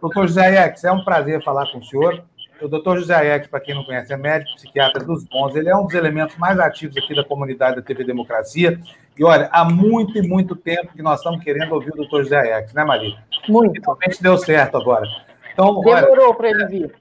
Doutor 0.00 0.26
José 0.26 0.46
Aiex, 0.46 0.84
é 0.84 0.92
um 0.92 1.02
prazer 1.02 1.42
falar 1.42 1.70
com 1.72 1.78
o 1.78 1.84
senhor. 1.84 2.22
O 2.60 2.68
doutor 2.68 2.98
José 2.98 3.14
Aiex, 3.14 3.46
para 3.48 3.60
quem 3.60 3.74
não 3.74 3.84
conhece, 3.84 4.12
é 4.12 4.16
médico 4.16 4.54
psiquiatra 4.56 5.04
dos 5.04 5.24
bons. 5.24 5.54
Ele 5.54 5.68
é 5.68 5.76
um 5.76 5.84
dos 5.84 5.94
elementos 5.94 6.36
mais 6.36 6.58
ativos 6.58 6.96
aqui 6.96 7.14
da 7.14 7.22
comunidade 7.22 7.76
da 7.76 7.82
TV 7.82 8.02
Democracia. 8.04 8.80
E 9.18 9.24
olha, 9.24 9.48
há 9.52 9.64
muito 9.64 10.16
e 10.16 10.26
muito 10.26 10.56
tempo 10.56 10.92
que 10.94 11.02
nós 11.02 11.20
estamos 11.20 11.44
querendo 11.44 11.72
ouvir 11.72 11.90
o 11.90 11.96
doutor 11.96 12.22
José 12.22 12.38
Aiex, 12.38 12.72
né, 12.72 12.84
Maria? 12.84 13.16
Muito. 13.48 13.80
Finalmente 13.80 14.22
deu 14.22 14.38
certo 14.38 14.76
agora. 14.76 15.06
Então, 15.52 15.80
Demorou 15.80 16.34
para 16.34 16.50
ele 16.50 16.66
vir. 16.66 16.94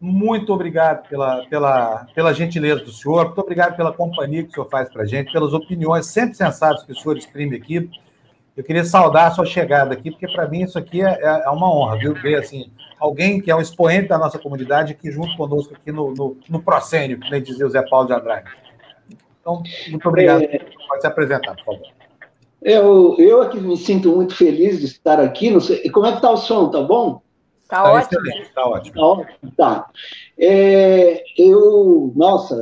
Muito 0.00 0.52
obrigado 0.52 1.08
pela, 1.08 1.44
pela, 1.46 2.06
pela 2.14 2.32
gentileza 2.32 2.84
do 2.84 2.92
senhor, 2.92 3.24
muito 3.26 3.40
obrigado 3.40 3.76
pela 3.76 3.92
companhia 3.92 4.44
que 4.44 4.50
o 4.50 4.52
senhor 4.52 4.68
faz 4.68 4.88
para 4.88 5.02
a 5.02 5.06
gente, 5.06 5.32
pelas 5.32 5.52
opiniões 5.52 6.06
sempre 6.06 6.36
sensatas 6.36 6.84
que 6.84 6.92
o 6.92 6.94
senhor 6.94 7.16
exprime 7.16 7.56
aqui. 7.56 7.90
Eu 8.58 8.64
queria 8.64 8.84
saudar 8.84 9.28
a 9.28 9.30
sua 9.30 9.46
chegada 9.46 9.94
aqui, 9.94 10.10
porque 10.10 10.26
para 10.26 10.48
mim 10.48 10.64
isso 10.64 10.76
aqui 10.76 11.00
é, 11.00 11.10
é, 11.22 11.44
é, 11.46 11.48
uma 11.48 11.72
honra, 11.72 11.96
viu? 11.96 12.12
Ver 12.12 12.40
assim, 12.40 12.72
alguém 12.98 13.40
que 13.40 13.52
é 13.52 13.54
um 13.54 13.60
expoente 13.60 14.08
da 14.08 14.18
nossa 14.18 14.36
comunidade 14.36 14.94
aqui 14.94 15.12
junto 15.12 15.36
conosco 15.36 15.74
aqui 15.74 15.92
no, 15.92 16.12
no, 16.12 16.36
no 16.48 16.60
Procênio, 16.60 17.20
que 17.20 17.30
nem 17.30 17.40
dizia 17.40 17.64
o 17.64 17.70
Zé 17.70 17.82
Paulo 17.88 18.08
de 18.08 18.14
Andrade. 18.14 18.50
Então, 19.40 19.62
muito 19.90 20.08
obrigado. 20.08 20.42
É... 20.42 20.58
Pode 20.88 21.00
se 21.00 21.06
apresentar, 21.06 21.54
por 21.54 21.66
favor. 21.66 21.86
Eu, 22.60 23.14
eu 23.20 23.42
aqui 23.42 23.60
me 23.60 23.76
sinto 23.76 24.10
muito 24.10 24.34
feliz 24.34 24.80
de 24.80 24.86
estar 24.86 25.20
aqui. 25.20 25.52
Não 25.52 25.60
sei, 25.60 25.88
como 25.90 26.06
é 26.06 26.10
que 26.10 26.16
está 26.16 26.32
o 26.32 26.36
som? 26.36 26.68
Tá 26.68 26.82
bom? 26.82 27.22
Tá, 27.68 27.84
tá 27.84 27.92
ótimo. 27.92 28.20
Excelente, 28.26 28.52
tá 28.52 28.66
ótimo. 28.66 28.94
Tá 28.96 29.06
ótimo. 29.06 29.52
Tá. 29.56 29.90
É, 30.36 31.22
eu, 31.38 32.12
nossa, 32.16 32.56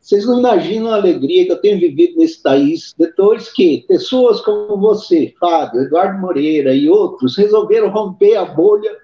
vocês 0.00 0.24
não 0.24 0.38
imaginam 0.38 0.90
a 0.90 0.96
alegria 0.96 1.44
que 1.44 1.52
eu 1.52 1.60
tenho 1.60 1.78
vivido 1.78 2.18
nesse 2.18 2.42
país 2.42 2.94
depois 2.98 3.52
que 3.52 3.84
pessoas 3.86 4.40
como 4.40 4.78
você, 4.78 5.34
Fábio, 5.38 5.82
Eduardo 5.82 6.18
Moreira 6.20 6.74
e 6.74 6.88
outros 6.88 7.36
resolveram 7.36 7.90
romper 7.90 8.36
a 8.36 8.44
bolha 8.44 8.96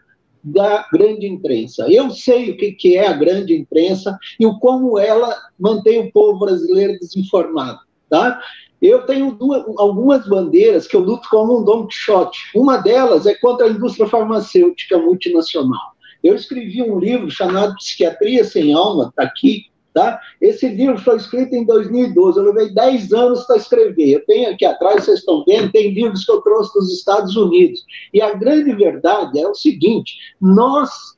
da 0.43 0.87
grande 0.93 1.27
imprensa. 1.27 1.87
Eu 1.91 2.11
sei 2.11 2.51
o 2.51 2.57
que 2.57 2.97
é 2.97 3.09
a 3.09 3.13
grande 3.13 3.55
imprensa 3.55 4.17
e 4.41 4.47
o 4.47 4.59
como 4.59 4.99
ela 4.99 5.37
mantém 5.59 5.99
o 6.01 6.13
povo 6.13 6.39
brasileiro 6.39 6.99
desinformado, 6.99 7.81
tá? 8.09 8.41
Eu 8.81 9.05
tenho 9.07 9.33
duas, 9.33 9.65
algumas 9.79 10.27
bandeiras 10.29 10.87
que 10.87 10.95
eu 10.95 11.01
luto 11.01 11.29
como 11.29 11.59
um 11.59 11.65
Don 11.65 11.87
Quixote. 11.87 12.39
Uma 12.55 12.77
delas 12.77 13.27
é 13.27 13.35
contra 13.35 13.67
a 13.67 13.71
indústria 13.71 14.07
farmacêutica 14.07 14.99
multinacional. 14.99 15.97
Eu 16.23 16.35
escrevi 16.35 16.83
um 16.83 16.99
livro 16.99 17.31
chamado 17.31 17.75
Psiquiatria 17.77 18.45
Sem 18.45 18.73
Alma, 18.73 19.09
está 19.09 19.25
aqui, 19.25 19.67
Tá? 19.97 20.21
Esse 20.43 20.69
livro 20.69 20.99
foi 20.99 21.17
escrito 21.17 21.55
em 21.55 21.65
2012, 21.65 22.39
eu 22.39 22.53
levei 22.53 22.69
10 22.69 23.15
anos 23.15 23.45
para 23.45 23.57
escrever. 23.57 24.11
Eu 24.11 24.27
tenho 24.27 24.51
aqui 24.51 24.67
atrás, 24.67 25.05
vocês 25.05 25.21
estão 25.21 25.43
vendo, 25.47 25.73
tem 25.73 25.91
livros 25.91 26.23
que 26.23 26.31
eu 26.33 26.43
trouxe 26.43 26.75
dos 26.75 26.93
Estados 26.93 27.35
Unidos. 27.35 27.83
E 28.13 28.21
a 28.21 28.35
grande 28.35 28.75
verdade 28.75 29.41
é 29.41 29.49
o 29.49 29.55
seguinte: 29.55 30.19
nós 30.39 31.17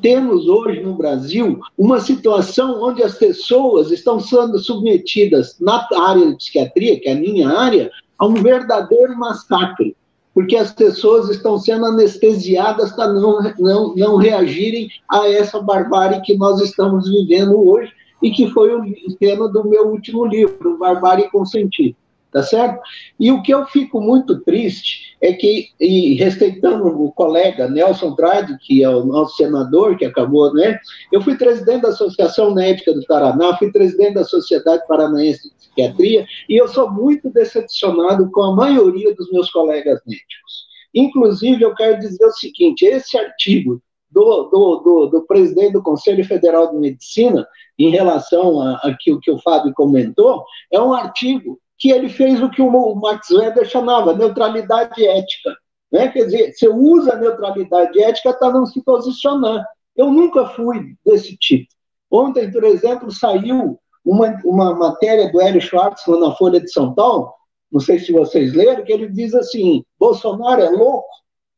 temos 0.00 0.46
hoje 0.46 0.84
no 0.84 0.94
Brasil 0.94 1.58
uma 1.76 1.98
situação 1.98 2.80
onde 2.80 3.02
as 3.02 3.16
pessoas 3.16 3.90
estão 3.90 4.20
sendo 4.20 4.56
submetidas 4.56 5.56
na 5.58 5.84
área 5.92 6.30
de 6.30 6.36
psiquiatria, 6.36 7.00
que 7.00 7.08
é 7.08 7.14
a 7.14 7.16
minha 7.16 7.48
área, 7.48 7.90
a 8.16 8.24
um 8.24 8.34
verdadeiro 8.34 9.18
massacre, 9.18 9.96
porque 10.32 10.54
as 10.54 10.70
pessoas 10.70 11.28
estão 11.28 11.58
sendo 11.58 11.86
anestesiadas 11.86 12.92
para 12.92 13.12
não, 13.12 13.52
não, 13.58 13.96
não 13.96 14.16
reagirem 14.16 14.88
a 15.10 15.28
essa 15.28 15.60
barbárie 15.60 16.20
que 16.20 16.36
nós 16.36 16.60
estamos 16.60 17.10
vivendo 17.10 17.68
hoje 17.68 17.90
e 18.22 18.30
que 18.30 18.48
foi 18.50 18.74
o 18.74 18.84
tema 19.18 19.48
do 19.48 19.68
meu 19.68 19.88
último 19.88 20.24
livro, 20.24 20.78
Barbárie 20.78 21.30
Consentida 21.30 21.96
tá 22.32 22.42
certo? 22.42 22.80
E 23.20 23.30
o 23.30 23.42
que 23.42 23.52
eu 23.52 23.66
fico 23.66 24.00
muito 24.00 24.40
triste 24.40 25.16
é 25.20 25.34
que, 25.34 25.68
e 25.78 26.14
respeitando 26.14 26.86
o 26.86 27.12
colega 27.12 27.68
Nelson 27.68 28.16
Trade, 28.16 28.56
que 28.58 28.82
é 28.82 28.88
o 28.88 29.04
nosso 29.04 29.36
senador, 29.36 29.96
que 29.96 30.06
acabou, 30.06 30.52
né? 30.54 30.78
Eu 31.12 31.20
fui 31.20 31.36
presidente 31.36 31.82
da 31.82 31.90
Associação 31.90 32.54
Médica 32.54 32.94
do 32.94 33.04
Paraná, 33.06 33.56
fui 33.58 33.70
presidente 33.70 34.14
da 34.14 34.24
Sociedade 34.24 34.82
Paranaense 34.88 35.50
de 35.50 35.54
Psiquiatria, 35.54 36.26
e 36.48 36.56
eu 36.56 36.66
sou 36.66 36.90
muito 36.90 37.30
decepcionado 37.30 38.30
com 38.30 38.42
a 38.42 38.56
maioria 38.56 39.14
dos 39.14 39.30
meus 39.30 39.50
colegas 39.50 40.00
médicos. 40.06 40.72
Inclusive, 40.94 41.62
eu 41.62 41.74
quero 41.74 42.00
dizer 42.00 42.24
o 42.24 42.32
seguinte: 42.32 42.86
esse 42.86 43.16
artigo 43.18 43.82
do, 44.10 44.44
do, 44.44 44.76
do, 44.76 45.06
do, 45.06 45.22
presidente 45.26 45.72
do 45.72 45.82
Conselho 45.82 46.24
Federal 46.24 46.70
de 46.70 46.76
Medicina, 46.76 47.46
em 47.84 47.90
relação 47.90 48.60
a 48.60 48.96
que, 48.98 49.30
o 49.30 49.38
Fábio 49.40 49.72
comentou, 49.74 50.44
é 50.70 50.80
um 50.80 50.92
artigo 50.92 51.58
que 51.78 51.90
ele 51.90 52.08
fez 52.08 52.40
o 52.40 52.48
que 52.48 52.62
o 52.62 52.94
Max 52.94 53.30
Weber 53.30 53.64
chamava 53.64 54.14
neutralidade 54.14 55.04
ética. 55.04 55.50
Né? 55.90 56.08
Quer 56.08 56.26
dizer, 56.26 56.52
você 56.52 56.68
usa 56.68 57.14
a 57.14 57.18
neutralidade 57.18 58.00
ética 58.02 58.32
para 58.32 58.52
não 58.52 58.66
se 58.66 58.82
posicionar. 58.82 59.66
Eu 59.96 60.10
nunca 60.10 60.46
fui 60.46 60.94
desse 61.04 61.36
tipo. 61.36 61.66
Ontem, 62.10 62.50
por 62.50 62.62
exemplo, 62.64 63.10
saiu 63.10 63.78
uma, 64.04 64.38
uma 64.44 64.74
matéria 64.74 65.30
do 65.32 65.40
Hélio 65.40 65.60
Schwartzman 65.60 66.20
na 66.20 66.34
Folha 66.36 66.60
de 66.60 66.70
São 66.70 66.94
Paulo, 66.94 67.32
não 67.70 67.80
sei 67.80 67.98
se 67.98 68.12
vocês 68.12 68.52
leram, 68.52 68.84
que 68.84 68.92
ele 68.92 69.08
diz 69.08 69.34
assim: 69.34 69.82
Bolsonaro 69.98 70.60
é 70.60 70.68
louco, 70.68 71.08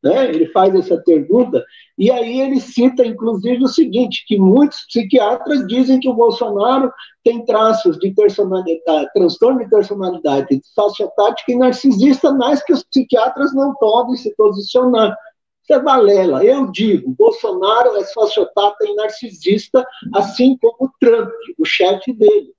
né? 0.05 0.29
Ele 0.29 0.45
faz 0.49 0.75
essa 0.75 0.97
pergunta, 0.97 1.65
e 1.97 2.11
aí 2.11 2.39
ele 2.39 2.61
cita, 2.61 3.03
inclusive, 3.03 3.63
o 3.63 3.67
seguinte: 3.67 4.23
que 4.27 4.37
muitos 4.37 4.85
psiquiatras 4.85 5.65
dizem 5.65 5.99
que 5.99 6.07
o 6.07 6.13
Bolsonaro 6.13 6.93
tem 7.23 7.43
traços 7.43 7.97
de 7.97 8.11
personalidade, 8.11 9.09
transtorno 9.13 9.63
de 9.63 9.69
personalidade 9.69 10.61
sociotática 10.63 11.51
e 11.51 11.57
narcisista, 11.57 12.31
mas 12.31 12.63
que 12.63 12.71
os 12.71 12.83
psiquiatras 12.83 13.51
não 13.55 13.73
podem 13.75 14.15
se 14.15 14.33
posicionar. 14.35 15.17
Isso 15.63 15.73
é 15.73 15.81
balela. 15.81 16.45
Eu 16.45 16.71
digo, 16.71 17.15
Bolsonaro 17.17 17.97
é 17.97 18.03
sociopata 18.03 18.85
e 18.85 18.93
narcisista, 18.93 19.83
assim 20.13 20.55
como 20.61 20.91
Trump, 20.99 21.29
o 21.57 21.65
chefe 21.65 22.13
dele. 22.13 22.53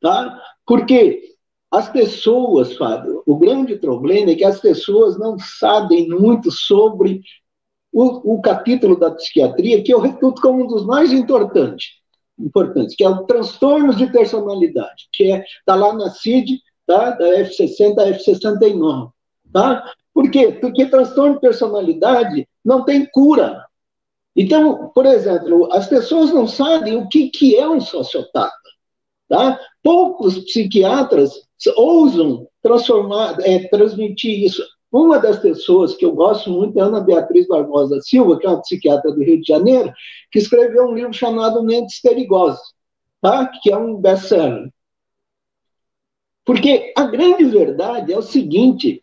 Tá? 0.00 0.40
Por 0.64 0.86
quê? 0.86 1.34
As 1.72 1.88
pessoas, 1.88 2.76
Fábio, 2.76 3.22
o 3.24 3.34
grande 3.34 3.76
problema 3.76 4.32
é 4.32 4.34
que 4.34 4.44
as 4.44 4.60
pessoas 4.60 5.18
não 5.18 5.38
sabem 5.38 6.06
muito 6.06 6.50
sobre 6.50 7.22
o, 7.90 8.34
o 8.34 8.42
capítulo 8.42 8.94
da 8.94 9.10
psiquiatria, 9.10 9.82
que 9.82 9.92
eu 9.92 9.98
reputo 9.98 10.42
como 10.42 10.64
um 10.64 10.66
dos 10.66 10.84
mais 10.84 11.10
importantes, 11.12 11.92
importantes 12.38 12.94
que 12.94 13.02
é 13.02 13.08
o 13.08 13.24
transtornos 13.24 13.96
de 13.96 14.06
personalidade, 14.12 15.08
que 15.10 15.24
está 15.24 15.38
é, 15.38 15.44
tá 15.64 15.74
lá 15.74 15.94
na 15.94 16.10
CID, 16.10 16.60
tá? 16.86 17.12
da 17.12 17.24
F60 17.38 17.98
a 17.98 18.18
F69. 18.18 19.10
Tá? 19.50 19.94
Por 20.12 20.30
quê? 20.30 20.52
Porque 20.52 20.84
transtorno 20.84 21.36
de 21.36 21.40
personalidade 21.40 22.46
não 22.62 22.84
tem 22.84 23.06
cura. 23.06 23.64
Então, 24.36 24.90
por 24.94 25.06
exemplo, 25.06 25.72
as 25.72 25.86
pessoas 25.86 26.30
não 26.34 26.46
sabem 26.46 26.98
o 26.98 27.08
que, 27.08 27.30
que 27.30 27.56
é 27.56 27.66
um 27.66 27.80
sociopata. 27.80 28.52
Tá? 29.26 29.58
Poucos 29.82 30.38
psiquiatras 30.40 31.32
ousam 31.70 32.46
transformar, 32.62 33.36
é, 33.40 33.68
transmitir 33.68 34.44
isso. 34.44 34.62
Uma 34.90 35.18
das 35.18 35.38
pessoas 35.38 35.94
que 35.94 36.04
eu 36.04 36.12
gosto 36.12 36.50
muito 36.50 36.78
é 36.78 36.82
Ana 36.82 37.00
Beatriz 37.00 37.46
Barbosa 37.48 38.00
Silva, 38.02 38.38
que 38.38 38.46
é 38.46 38.50
uma 38.50 38.60
psiquiatra 38.60 39.10
do 39.10 39.22
Rio 39.22 39.40
de 39.40 39.46
Janeiro, 39.46 39.92
que 40.30 40.38
escreveu 40.38 40.84
um 40.84 40.94
livro 40.94 41.12
chamado 41.12 41.62
Mentes 41.62 42.00
Perigosas, 42.00 42.60
tá? 43.20 43.46
que 43.46 43.72
é 43.72 43.76
um 43.76 43.96
best-seller. 43.96 44.70
Porque 46.44 46.92
a 46.96 47.04
grande 47.04 47.44
verdade 47.44 48.12
é 48.12 48.18
o 48.18 48.22
seguinte: 48.22 49.02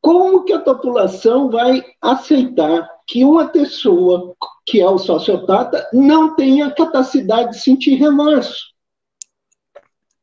como 0.00 0.44
que 0.44 0.52
a 0.52 0.58
população 0.58 1.48
vai 1.48 1.84
aceitar 2.00 2.88
que 3.06 3.24
uma 3.24 3.48
pessoa 3.48 4.34
que 4.66 4.80
é 4.80 4.88
o 4.88 4.98
sociopata 4.98 5.88
não 5.92 6.34
tenha 6.34 6.74
capacidade 6.74 7.50
de 7.50 7.60
sentir 7.60 7.94
remorso? 7.94 8.71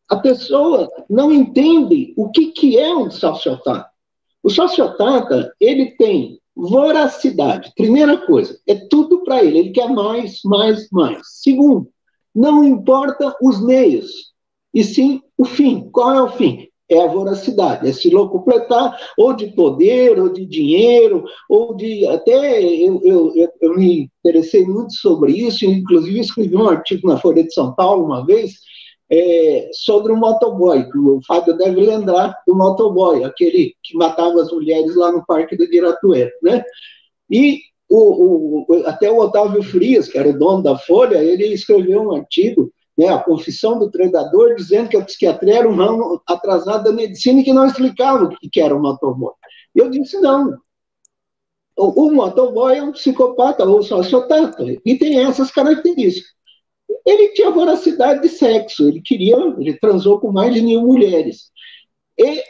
A 0.10 0.18
pessoa 0.18 0.90
não 1.10 1.32
entende 1.32 2.14
o 2.18 2.30
que, 2.30 2.48
que 2.52 2.78
é 2.78 2.96
um 2.96 3.12
sociopata. 3.12 3.88
O 4.42 4.50
sociopata, 4.50 5.54
ele 5.60 5.92
tem 5.98 6.40
voracidade. 6.56 7.72
Primeira 7.76 8.18
coisa, 8.26 8.60
é 8.68 8.76
tudo 8.76 9.24
para 9.24 9.44
ele, 9.44 9.60
ele 9.60 9.72
quer 9.72 9.90
mais, 9.90 10.40
mais, 10.44 10.90
mais. 10.92 11.22
Segundo, 11.42 11.88
não 12.34 12.64
importa 12.64 13.36
os 13.42 13.64
meios, 13.64 14.34
e 14.74 14.84
sim 14.84 15.22
o 15.38 15.46
fim. 15.46 15.90
Qual 15.92 16.14
é 16.14 16.22
o 16.22 16.32
fim? 16.32 16.68
É 16.92 17.04
a 17.04 17.08
voracidade, 17.08 17.88
é 17.88 17.94
se 17.94 18.10
locupletar, 18.10 18.98
ou 19.16 19.34
de 19.34 19.48
poder, 19.52 20.20
ou 20.20 20.30
de 20.30 20.44
dinheiro, 20.44 21.24
ou 21.48 21.76
de. 21.76 22.08
Até 22.08 22.64
eu, 22.64 23.00
eu, 23.04 23.52
eu 23.62 23.76
me 23.76 24.10
interessei 24.26 24.66
muito 24.66 24.94
sobre 24.94 25.34
isso, 25.34 25.66
inclusive 25.66 26.20
escrevi 26.20 26.56
um 26.56 26.68
artigo 26.68 27.08
na 27.08 27.18
Folha 27.20 27.44
de 27.44 27.54
São 27.54 27.76
Paulo 27.76 28.06
uma 28.06 28.26
vez, 28.26 28.54
é, 29.12 29.70
sobre 29.74 30.12
o 30.12 30.18
motoboy, 30.18 30.90
que 30.90 30.98
o 30.98 31.20
Fábio 31.26 31.58
deve 31.58 31.82
lembrar 31.82 32.38
do 32.46 32.56
motoboy, 32.56 33.24
aquele 33.24 33.76
que 33.84 33.98
matava 33.98 34.42
as 34.42 34.52
mulheres 34.52 34.96
lá 34.96 35.12
no 35.12 35.26
Parque 35.26 35.58
do 35.58 35.64
Ibirapuera, 35.64 36.32
né? 36.44 36.64
E 37.30 37.60
o, 37.90 38.66
o, 38.68 38.84
até 38.86 39.10
o 39.10 39.18
Otávio 39.18 39.64
Frias, 39.64 40.08
que 40.08 40.18
era 40.18 40.30
o 40.30 40.38
dono 40.38 40.62
da 40.62 40.78
Folha, 40.78 41.18
ele 41.18 41.48
escreveu 41.48 42.04
um 42.04 42.16
artigo, 42.16 42.72
né, 42.96 43.08
a 43.08 43.18
confissão 43.18 43.80
do 43.80 43.90
predador, 43.90 44.56
dizendo 44.56 44.90
que 44.90 44.98
a 44.98 45.04
psiquiatria 45.04 45.60
era 45.60 45.70
um 45.70 45.76
ramo 45.76 46.22
atrasado 46.28 46.84
da 46.84 46.92
medicina 46.92 47.40
e 47.40 47.44
que 47.44 47.54
não 47.54 47.66
explicava 47.66 48.26
o 48.26 48.30
que 48.30 48.62
era 48.62 48.76
o 48.76 48.82
motoboy. 48.82 49.34
Eu 49.74 49.90
disse, 49.90 50.20
não, 50.20 50.56
o, 51.76 52.08
o 52.08 52.12
motoboy 52.14 52.78
é 52.78 52.84
um 52.84 52.92
psicopata 52.92 53.64
ou 53.66 53.82
sociopata, 53.82 54.64
e 54.86 54.96
tem 54.98 55.20
essas 55.22 55.50
características. 55.50 56.39
Ele 57.10 57.30
tinha 57.30 57.50
voracidade 57.50 58.22
de 58.22 58.30
sexo, 58.30 58.88
ele 58.88 59.02
queria, 59.02 59.36
ele 59.58 59.74
transou 59.80 60.20
com 60.20 60.32
mais 60.32 60.54
de 60.54 60.62
mil 60.62 60.82
mulheres. 60.82 61.50
E 62.16 62.44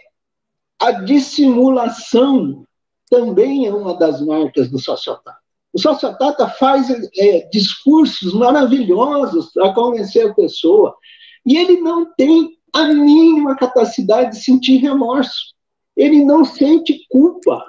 a 0.77 0.91
dissimulação 0.91 2.65
também 3.09 3.67
é 3.67 3.73
uma 3.73 3.97
das 3.97 4.19
marcas 4.21 4.69
do 4.69 4.77
sociopata. 4.77 5.37
O 5.71 5.79
sociopata 5.79 6.49
faz 6.49 6.89
é, 7.17 7.47
discursos 7.49 8.33
maravilhosos 8.33 9.49
para 9.53 9.73
convencer 9.73 10.29
a 10.29 10.33
pessoa, 10.33 10.93
e 11.45 11.55
ele 11.57 11.79
não 11.79 12.13
tem 12.15 12.57
a 12.73 12.85
mínima 12.93 13.55
capacidade 13.55 14.31
de 14.31 14.43
sentir 14.43 14.77
remorso. 14.77 15.53
Ele 15.95 16.25
não 16.25 16.43
sente 16.43 17.05
culpa. 17.09 17.63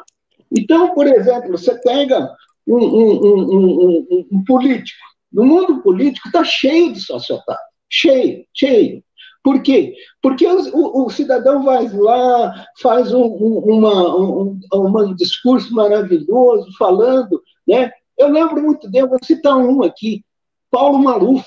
Então, 0.51 0.93
por 0.93 1.07
exemplo, 1.07 1.53
você 1.53 1.73
pega 1.83 2.29
um, 2.67 2.79
um, 2.79 3.55
um, 3.55 4.27
um 4.33 4.45
político, 4.45 5.10
no 5.33 5.45
mundo 5.45 5.83
político 5.83 6.29
está 6.29 6.45
cheio 6.45 6.93
de 6.93 7.01
sociopatas, 7.01 7.65
cheio, 7.89 8.45
cheio. 8.53 9.03
Por 9.43 9.63
quê? 9.63 9.95
Porque 10.21 10.47
o, 10.47 11.07
o 11.07 11.11
cidadão 11.11 11.63
vai 11.63 11.89
lá, 11.89 12.67
faz 12.81 13.13
um, 13.15 13.25
um, 13.25 13.59
uma, 13.59 14.17
um, 14.17 14.61
um, 14.75 15.15
discurso 15.15 15.75
maravilhoso, 15.75 16.69
falando, 16.79 17.43
né? 17.67 17.91
Eu 18.19 18.29
lembro 18.29 18.63
muito 18.63 18.91
dele, 18.91 19.07
vou 19.07 19.19
citar 19.25 19.57
um 19.57 19.83
aqui, 19.83 20.23
Paulo 20.71 20.99
Maluf. 20.99 21.47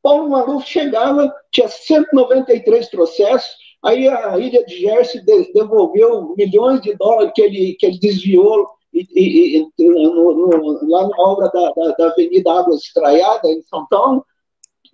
Paulo 0.00 0.30
Maluf 0.30 0.68
chegava, 0.68 1.34
tinha 1.50 1.66
193 1.66 2.88
processos, 2.90 3.56
aí 3.84 4.06
a 4.06 4.38
Ilha 4.38 4.64
de 4.64 4.78
Jersey 4.78 5.24
devolveu 5.52 6.32
milhões 6.36 6.80
de 6.80 6.94
dólares 6.94 7.32
que 7.34 7.42
ele, 7.42 7.76
que 7.76 7.86
ele 7.86 7.98
desviou 7.98 8.68
e, 9.14 9.58
e, 9.58 9.88
no, 9.88 10.34
no, 10.34 10.90
lá 10.90 11.08
na 11.08 11.16
obra 11.18 11.48
da, 11.48 11.70
da, 11.72 11.92
da, 11.92 12.06
Avenida 12.06 12.52
Água 12.52 12.74
Estraiada, 12.74 13.48
em 13.48 13.60
São 13.62 13.86
Paulo, 13.88 14.24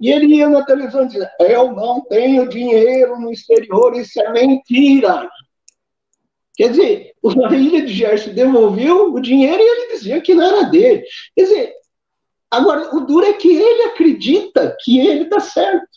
e 0.00 0.10
ele 0.10 0.34
ia 0.34 0.48
na 0.48 0.64
televisão 0.64 1.06
dizendo: 1.06 1.28
Eu 1.38 1.72
não 1.72 2.00
tenho 2.02 2.48
dinheiro 2.48 3.20
no 3.20 3.30
exterior, 3.30 3.94
isso 3.94 4.20
é 4.20 4.32
mentira. 4.32 5.30
Quer 6.54 6.70
dizer, 6.70 7.12
a 7.24 7.54
ilha 7.54 7.82
de 7.86 7.92
Gerson 7.92 8.32
devolveu 8.32 9.12
o 9.12 9.20
dinheiro 9.20 9.60
e 9.60 9.66
ele 9.66 9.92
dizia 9.94 10.20
que 10.20 10.34
não 10.34 10.44
era 10.44 10.62
dele. 10.64 11.02
Quer 11.34 11.42
dizer, 11.44 11.74
agora, 12.50 12.94
o 12.94 13.00
duro 13.00 13.24
é 13.24 13.32
que 13.32 13.48
ele 13.48 13.84
acredita 13.84 14.76
que 14.80 14.98
ele 14.98 15.24
está 15.24 15.40
certo. 15.40 15.88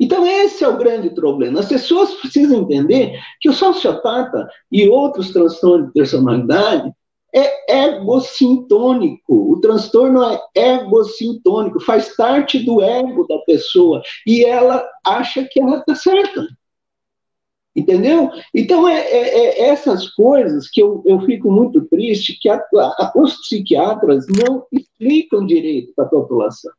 Então, 0.00 0.26
esse 0.26 0.64
é 0.64 0.68
o 0.68 0.78
grande 0.78 1.10
problema. 1.10 1.60
As 1.60 1.68
pessoas 1.68 2.14
precisam 2.14 2.62
entender 2.62 3.20
que 3.38 3.50
o 3.50 3.52
sociopata 3.52 4.48
e 4.72 4.88
outros 4.88 5.30
transtornos 5.30 5.88
de 5.88 5.92
personalidade 5.92 6.90
é 7.34 7.84
egocintônico. 7.86 9.52
O 9.52 9.60
transtorno 9.60 10.22
é 10.22 10.40
egocintônico, 10.56 11.78
faz 11.80 12.16
parte 12.16 12.58
do 12.60 12.82
ego 12.82 13.26
da 13.28 13.38
pessoa 13.40 14.02
e 14.26 14.42
ela 14.44 14.88
acha 15.04 15.44
que 15.44 15.60
ela 15.60 15.78
está 15.78 15.94
certa. 15.94 16.46
Entendeu? 17.76 18.30
Então, 18.52 18.88
é, 18.88 19.00
é, 19.00 19.28
é, 19.38 19.68
essas 19.68 20.08
coisas 20.08 20.68
que 20.68 20.82
eu, 20.82 21.02
eu 21.06 21.20
fico 21.20 21.52
muito 21.52 21.82
triste 21.82 22.36
que 22.40 22.48
a, 22.48 22.56
a, 22.56 23.12
os 23.14 23.36
psiquiatras 23.42 24.26
não 24.28 24.66
explicam 24.72 25.46
direito 25.46 25.92
para 25.94 26.06
a 26.06 26.08
população, 26.08 26.72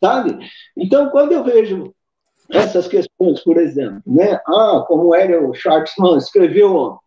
sabe? 0.00 0.38
Então, 0.76 1.10
quando 1.10 1.32
eu 1.32 1.42
vejo 1.42 1.92
essas 2.50 2.88
questões, 2.88 3.42
por 3.42 3.58
exemplo, 3.58 4.02
né? 4.06 4.40
Ah, 4.46 4.84
como 4.86 5.08
o 5.08 5.14
Ariel 5.14 5.52
Schwartzman 5.54 6.16
escreveu, 6.16 6.98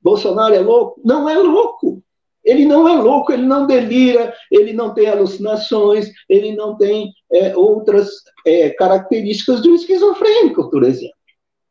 Bolsonaro 0.00 0.54
é 0.54 0.60
louco? 0.60 1.00
Não 1.04 1.28
é 1.28 1.36
louco. 1.36 2.02
Ele 2.44 2.64
não 2.64 2.88
é 2.88 2.96
louco, 2.96 3.30
ele 3.30 3.44
não 3.44 3.66
delira, 3.66 4.34
ele 4.50 4.72
não 4.72 4.94
tem 4.94 5.06
alucinações, 5.06 6.10
ele 6.28 6.56
não 6.56 6.78
tem 6.78 7.12
é, 7.30 7.54
outras 7.54 8.08
é, 8.46 8.70
características 8.70 9.60
de 9.60 9.68
um 9.68 9.74
esquizofrênico, 9.74 10.70
por 10.70 10.82
exemplo. 10.82 11.14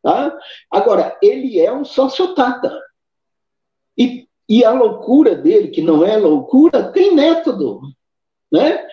Tá? 0.04 0.38
Agora, 0.70 1.18
ele 1.22 1.60
é 1.60 1.74
um 1.74 1.84
sociopata. 1.84 2.80
E, 3.98 4.28
e 4.48 4.64
a 4.64 4.72
loucura 4.72 5.36
dele, 5.36 5.70
que 5.70 5.82
não 5.82 6.06
é 6.06 6.16
loucura, 6.16 6.92
tem 6.92 7.16
método, 7.16 7.82
né? 8.52 8.86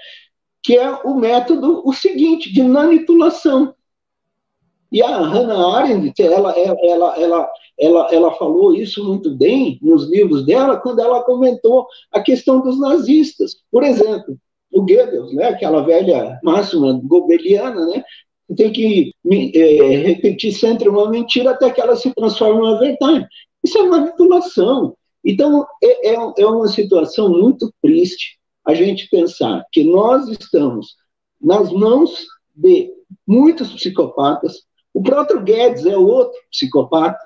que 0.63 0.79
é 0.79 0.91
o 1.05 1.15
método 1.15 1.87
o 1.87 1.93
seguinte, 1.93 2.51
de 2.51 2.63
manipulação. 2.63 3.75
E 4.95 5.03
a 5.03 5.19
Hannah 5.19 5.77
Arendt, 5.77 6.23
ela, 6.23 6.57
ela, 6.57 7.19
ela, 7.19 7.51
ela, 7.77 8.09
ela 8.13 8.35
falou 8.35 8.73
isso 8.73 9.03
muito 9.03 9.29
bem 9.35 9.77
nos 9.83 10.09
livros 10.09 10.47
dela, 10.47 10.77
quando 10.77 11.01
ela 11.01 11.25
comentou 11.25 11.89
a 12.13 12.21
questão 12.21 12.61
dos 12.61 12.79
nazistas. 12.79 13.57
Por 13.73 13.83
exemplo, 13.83 14.39
o 14.73 14.83
Goebbels, 14.83 15.35
né, 15.35 15.49
aquela 15.49 15.83
velha 15.83 16.39
máxima 16.45 17.01
gobeliana, 17.03 17.85
né, 17.87 18.05
tem 18.57 18.73
que 18.73 19.13
é, 19.33 19.97
repetir 19.97 20.53
sempre 20.53 20.89
uma 20.89 21.11
mentira 21.11 21.51
até 21.51 21.71
que 21.71 21.81
ela 21.81 21.97
se 21.97 22.15
transforme 22.15 22.61
em 22.61 22.63
uma 22.63 22.79
verdade. 22.79 23.27
Isso 23.65 23.77
é 23.77 23.83
manipulação. 23.83 24.97
Então, 25.25 25.67
é, 25.83 26.11
é, 26.11 26.15
é 26.39 26.47
uma 26.47 26.69
situação 26.69 27.31
muito 27.31 27.69
triste 27.83 28.39
a 28.65 28.75
gente 28.75 29.09
pensar 29.11 29.67
que 29.73 29.83
nós 29.83 30.29
estamos 30.29 30.95
nas 31.41 31.73
mãos 31.73 32.27
de 32.55 32.93
muitos 33.27 33.73
psicopatas. 33.73 34.63
O 34.95 35.03
próprio 35.03 35.43
Guedes 35.43 35.85
é 35.85 35.97
outro 35.97 36.39
psicopata, 36.51 37.19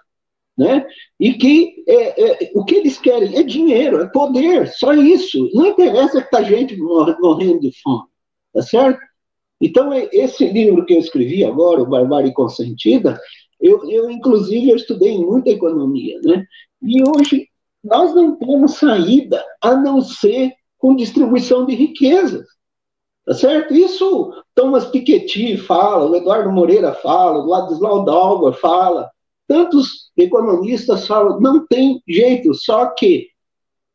né? 0.56 0.84
E 1.20 1.34
que 1.34 1.84
é, 1.86 2.46
é, 2.46 2.50
o 2.54 2.64
que 2.64 2.74
eles 2.74 2.98
querem 2.98 3.36
é 3.36 3.42
dinheiro, 3.42 4.00
é 4.00 4.08
poder, 4.08 4.66
só 4.68 4.92
isso. 4.94 5.48
Não 5.54 5.66
interessa 5.66 6.22
que 6.22 6.30
tá 6.30 6.42
gente 6.42 6.76
morrendo 6.76 7.60
de 7.60 7.70
fome, 7.80 8.08
tá 8.52 8.62
certo? 8.62 8.98
Então, 9.60 9.92
esse 10.12 10.46
livro 10.46 10.84
que 10.86 10.94
eu 10.94 10.98
escrevi 10.98 11.44
agora, 11.44 11.82
o 11.82 11.86
Barbárie 11.86 12.32
Consentida, 12.32 13.20
eu, 13.60 13.88
eu 13.90 14.10
inclusive, 14.10 14.70
eu 14.70 14.76
estudei 14.76 15.18
muita 15.18 15.50
economia, 15.50 16.18
né? 16.22 16.44
E 16.82 17.02
hoje 17.02 17.48
nós 17.82 18.14
não 18.14 18.36
temos 18.36 18.74
saída 18.74 19.44
a 19.60 19.74
não 19.76 20.00
ser 20.00 20.52
com 20.78 20.94
distribuição 20.94 21.66
de 21.66 21.74
riquezas. 21.74 22.46
Tá 23.28 23.34
certo? 23.34 23.74
Isso 23.74 24.32
Thomas 24.54 24.86
Piketty 24.86 25.58
fala, 25.58 26.10
o 26.10 26.16
Eduardo 26.16 26.50
Moreira 26.50 26.94
fala, 26.94 27.44
o 27.44 27.46
Ladislau 27.46 28.04
Dalva 28.04 28.52
fala, 28.54 29.10
tantos 29.46 30.10
economistas 30.16 31.06
falam, 31.06 31.38
não 31.40 31.66
tem 31.66 32.02
jeito, 32.08 32.54
só 32.54 32.86
que 32.86 33.28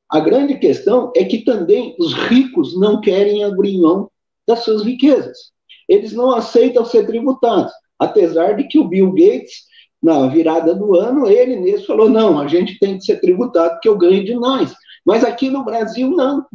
a 0.09 0.19
grande 0.19 0.57
questão 0.59 1.11
é 1.15 1.23
que 1.25 1.43
também 1.43 1.95
os 1.99 2.13
ricos 2.13 2.79
não 2.79 3.01
querem 3.01 3.43
abrir 3.43 3.79
mão 3.79 4.09
das 4.47 4.63
suas 4.63 4.83
riquezas 4.83 5.53
eles 5.87 6.13
não 6.13 6.31
aceitam 6.31 6.85
ser 6.85 7.05
tributados. 7.05 7.71
Apesar 7.99 8.53
de 8.53 8.65
que 8.65 8.79
o 8.79 8.87
Bill 8.87 9.11
Gates, 9.11 9.63
na 10.01 10.27
virada 10.27 10.73
do 10.73 10.95
ano, 10.95 11.27
ele 11.27 11.57
mesmo 11.57 11.85
falou: 11.85 12.09
não, 12.09 12.39
a 12.39 12.47
gente 12.47 12.77
tem 12.79 12.97
que 12.97 13.05
ser 13.05 13.19
tributado 13.19 13.71
porque 13.73 13.89
eu 13.89 13.97
ganho 13.97 14.23
demais. 14.23 14.73
Mas 15.05 15.23
aqui 15.23 15.49
no 15.49 15.63
Brasil, 15.63 16.09
não. 16.09 16.45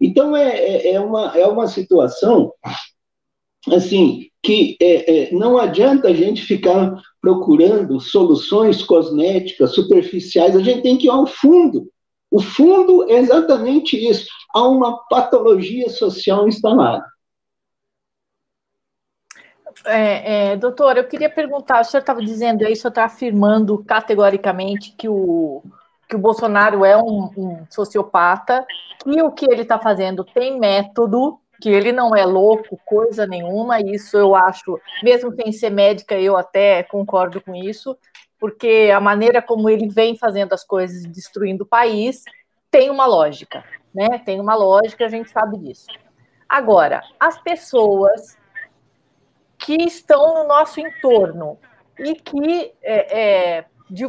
Então, 0.00 0.36
é, 0.36 0.56
é, 0.56 0.92
é 0.92 1.00
uma, 1.00 1.36
é 1.36 1.46
uma 1.46 1.66
situação, 1.66 2.52
assim, 3.68 4.28
que 4.42 4.76
é, 4.80 5.24
é, 5.24 5.32
não 5.32 5.58
adianta 5.58 6.08
a 6.08 6.14
gente 6.14 6.42
ficar 6.42 6.94
procurando 7.20 8.00
soluções 8.00 8.82
cosméticas, 8.82 9.74
superficiais, 9.74 10.56
a 10.56 10.62
gente 10.62 10.82
tem 10.82 10.96
que 10.96 11.06
ir 11.06 11.10
ao 11.10 11.26
fundo. 11.26 11.90
O 12.30 12.40
fundo 12.40 13.10
é 13.10 13.14
exatamente 13.14 13.96
isso. 13.96 14.28
Há 14.54 14.66
uma 14.68 14.98
patologia 15.08 15.88
social 15.88 16.46
instalada. 16.46 17.04
É, 19.84 20.52
é, 20.52 20.56
doutor, 20.56 20.96
eu 20.96 21.06
queria 21.06 21.30
perguntar, 21.30 21.80
o 21.80 21.84
senhor 21.84 22.00
estava 22.00 22.20
dizendo 22.20 22.64
aí, 22.64 22.72
o 22.72 22.76
senhor 22.76 22.90
está 22.90 23.04
afirmando 23.04 23.82
categoricamente 23.84 24.94
que 24.96 25.08
o, 25.08 25.62
que 26.08 26.16
o 26.16 26.18
Bolsonaro 26.18 26.84
é 26.84 26.96
um, 26.96 27.30
um 27.36 27.66
sociopata, 27.68 28.66
que 29.02 29.22
o 29.22 29.30
que 29.30 29.44
ele 29.44 29.62
está 29.62 29.78
fazendo 29.78 30.24
tem 30.24 30.58
método, 30.58 31.38
que 31.60 31.68
ele 31.68 31.92
não 31.92 32.14
é 32.16 32.24
louco, 32.24 32.80
coisa 32.84 33.26
nenhuma, 33.26 33.80
isso 33.80 34.16
eu 34.16 34.34
acho, 34.34 34.80
mesmo 35.02 35.34
sem 35.34 35.52
ser 35.52 35.70
médica, 35.70 36.14
eu 36.14 36.36
até 36.36 36.82
concordo 36.84 37.40
com 37.40 37.54
isso, 37.54 37.96
porque 38.38 38.90
a 38.94 39.00
maneira 39.00 39.42
como 39.42 39.68
ele 39.68 39.88
vem 39.88 40.16
fazendo 40.16 40.52
as 40.52 40.64
coisas, 40.64 41.04
destruindo 41.04 41.64
o 41.64 41.66
país, 41.66 42.22
tem 42.70 42.90
uma 42.90 43.06
lógica, 43.06 43.64
né? 43.94 44.18
Tem 44.24 44.40
uma 44.40 44.54
lógica, 44.54 45.04
a 45.04 45.08
gente 45.08 45.30
sabe 45.30 45.58
disso. 45.58 45.88
Agora, 46.48 47.02
as 47.18 47.38
pessoas 47.42 48.38
que 49.58 49.74
estão 49.82 50.34
no 50.34 50.44
nosso 50.46 50.80
entorno 50.80 51.58
e 51.98 52.14
que, 52.14 52.72
é, 52.80 53.20
é, 53.58 53.64
de, 53.90 54.06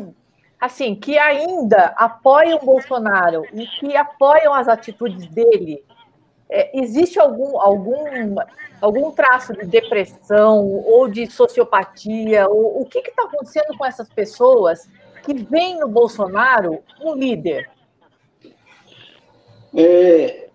assim, 0.59 0.95
que 0.95 1.17
ainda 1.17 1.93
apoiam 1.95 2.59
Bolsonaro 2.59 3.45
e 3.53 3.65
que 3.65 3.95
apoiam 3.95 4.53
as 4.53 4.67
atitudes 4.67 5.27
dele, 5.27 5.83
é, 6.49 6.77
existe 6.79 7.19
algum, 7.19 7.59
algum, 7.59 8.35
algum 8.81 9.11
traço 9.11 9.53
de 9.53 9.65
depressão 9.65 10.65
ou 10.65 11.07
de 11.07 11.29
sociopatia? 11.31 12.47
Ou, 12.49 12.81
o 12.81 12.85
que 12.85 12.99
está 12.99 13.23
acontecendo 13.23 13.77
com 13.77 13.85
essas 13.85 14.09
pessoas 14.09 14.89
que 15.23 15.33
veem 15.33 15.79
no 15.79 15.87
Bolsonaro 15.87 16.79
um 17.01 17.15
líder? 17.15 17.69
É, 19.75 20.49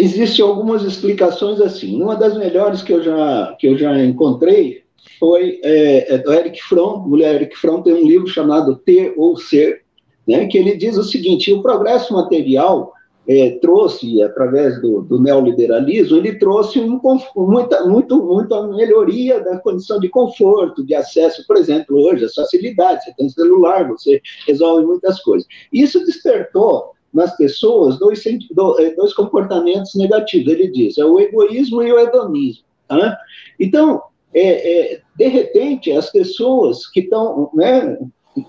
Existem 0.00 0.44
algumas 0.44 0.84
explicações 0.84 1.60
assim. 1.60 2.00
Uma 2.00 2.14
das 2.14 2.38
melhores 2.38 2.82
que 2.82 2.92
eu 2.92 3.02
já, 3.02 3.56
que 3.58 3.66
eu 3.66 3.76
já 3.76 3.98
encontrei 3.98 4.84
foi 5.18 5.60
é, 5.62 6.14
é 6.14 6.18
do 6.18 6.32
Eric 6.32 6.62
Fromm. 6.62 7.08
O 7.08 7.16
Eric 7.18 7.56
Fromm 7.56 7.82
tem 7.82 7.94
um 7.94 8.06
livro 8.06 8.26
chamado 8.26 8.76
Ter 8.76 9.14
ou 9.16 9.36
Ser, 9.36 9.82
né, 10.26 10.46
que 10.46 10.58
ele 10.58 10.76
diz 10.76 10.96
o 10.96 11.04
seguinte: 11.04 11.52
o 11.52 11.62
progresso 11.62 12.12
material 12.12 12.92
é, 13.28 13.58
trouxe, 13.60 14.22
através 14.22 14.80
do, 14.80 15.02
do, 15.02 15.20
neoliberalismo, 15.20 16.16
ele 16.16 16.38
trouxe 16.38 16.80
um, 16.80 16.98
muita, 17.36 17.84
muito, 17.84 18.16
muita 18.24 18.66
melhoria 18.68 19.38
da 19.38 19.58
condição 19.58 20.00
de 20.00 20.08
conforto, 20.08 20.82
de 20.82 20.94
acesso, 20.94 21.46
por 21.46 21.58
exemplo, 21.58 21.98
hoje, 21.98 22.24
as 22.24 22.34
facilidades, 22.34 23.04
você 23.04 23.14
tem 23.18 23.28
celular, 23.28 23.86
você 23.86 24.22
resolve 24.46 24.86
muitas 24.86 25.20
coisas. 25.20 25.46
Isso 25.70 26.02
despertou 26.06 26.92
nas 27.12 27.36
pessoas 27.36 27.98
dois, 27.98 28.24
é, 28.24 28.94
dois 28.94 29.12
comportamentos 29.12 29.94
negativos. 29.94 30.50
Ele 30.50 30.70
diz, 30.70 30.96
é 30.96 31.04
o 31.04 31.20
egoísmo 31.20 31.82
e 31.82 31.92
o 31.92 31.98
hedonismo. 31.98 32.64
Tá? 32.88 33.18
Então, 33.60 34.02
é, 34.34 34.94
é, 34.94 35.00
de 35.16 35.28
repente, 35.28 35.92
as 35.92 36.10
pessoas 36.10 36.86
que 36.86 37.00
estão 37.00 37.50
né, 37.54 37.98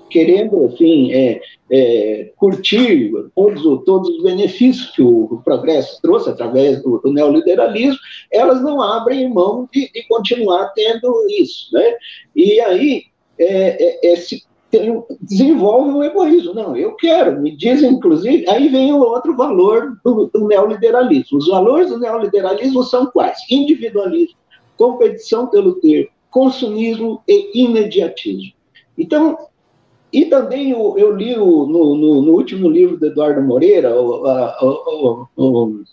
querendo 0.09 0.65
assim, 0.65 1.11
é, 1.11 1.41
é, 1.71 2.31
curtir 2.37 3.11
todos, 3.35 3.63
todos 3.85 4.09
os 4.09 4.23
benefícios 4.23 4.91
que 4.91 5.01
o, 5.01 5.41
progresso 5.43 5.99
trouxe 6.01 6.29
através 6.29 6.81
do, 6.83 6.99
do, 6.99 7.13
neoliberalismo, 7.13 7.99
elas 8.31 8.61
não 8.61 8.81
abrem 8.81 9.29
mão 9.29 9.67
de, 9.71 9.91
de 9.91 10.07
continuar 10.07 10.71
tendo 10.75 11.13
isso. 11.29 11.73
Né? 11.73 11.93
E 12.35 12.59
aí, 12.61 13.03
é, 13.37 13.83
é, 13.83 14.13
esse, 14.13 14.43
tem, 14.69 15.03
desenvolve 15.21 15.89
um 15.89 16.03
egoísmo. 16.03 16.53
Não, 16.53 16.75
eu 16.75 16.95
quero, 16.95 17.39
me 17.41 17.55
dizem, 17.55 17.91
inclusive, 17.91 18.47
aí 18.49 18.67
vem 18.67 18.93
o 18.93 18.99
outro 18.99 19.35
valor 19.35 19.97
do, 20.03 20.27
do 20.27 20.47
neoliberalismo. 20.47 21.37
Os 21.37 21.47
valores 21.47 21.89
do 21.89 21.99
neoliberalismo 21.99 22.83
são 22.83 23.07
quais? 23.07 23.37
Individualismo, 23.49 24.37
competição 24.79 25.47
pelo 25.47 25.73
ter, 25.73 26.09
consumismo 26.31 27.21
e 27.27 27.65
imediatismo. 27.65 28.53
Então, 28.97 29.37
e 30.11 30.25
também 30.25 30.71
eu, 30.71 30.97
eu 30.97 31.13
li 31.13 31.35
o, 31.37 31.65
no, 31.65 31.95
no, 31.95 32.21
no, 32.21 32.31
último 32.31 32.69
livro 32.69 32.97
do 32.97 33.07
Eduardo 33.07 33.41
Moreira, 33.41 33.93
o, 33.93 34.25
a, 34.25 34.57
o, 34.61 35.27
o, 35.35 35.83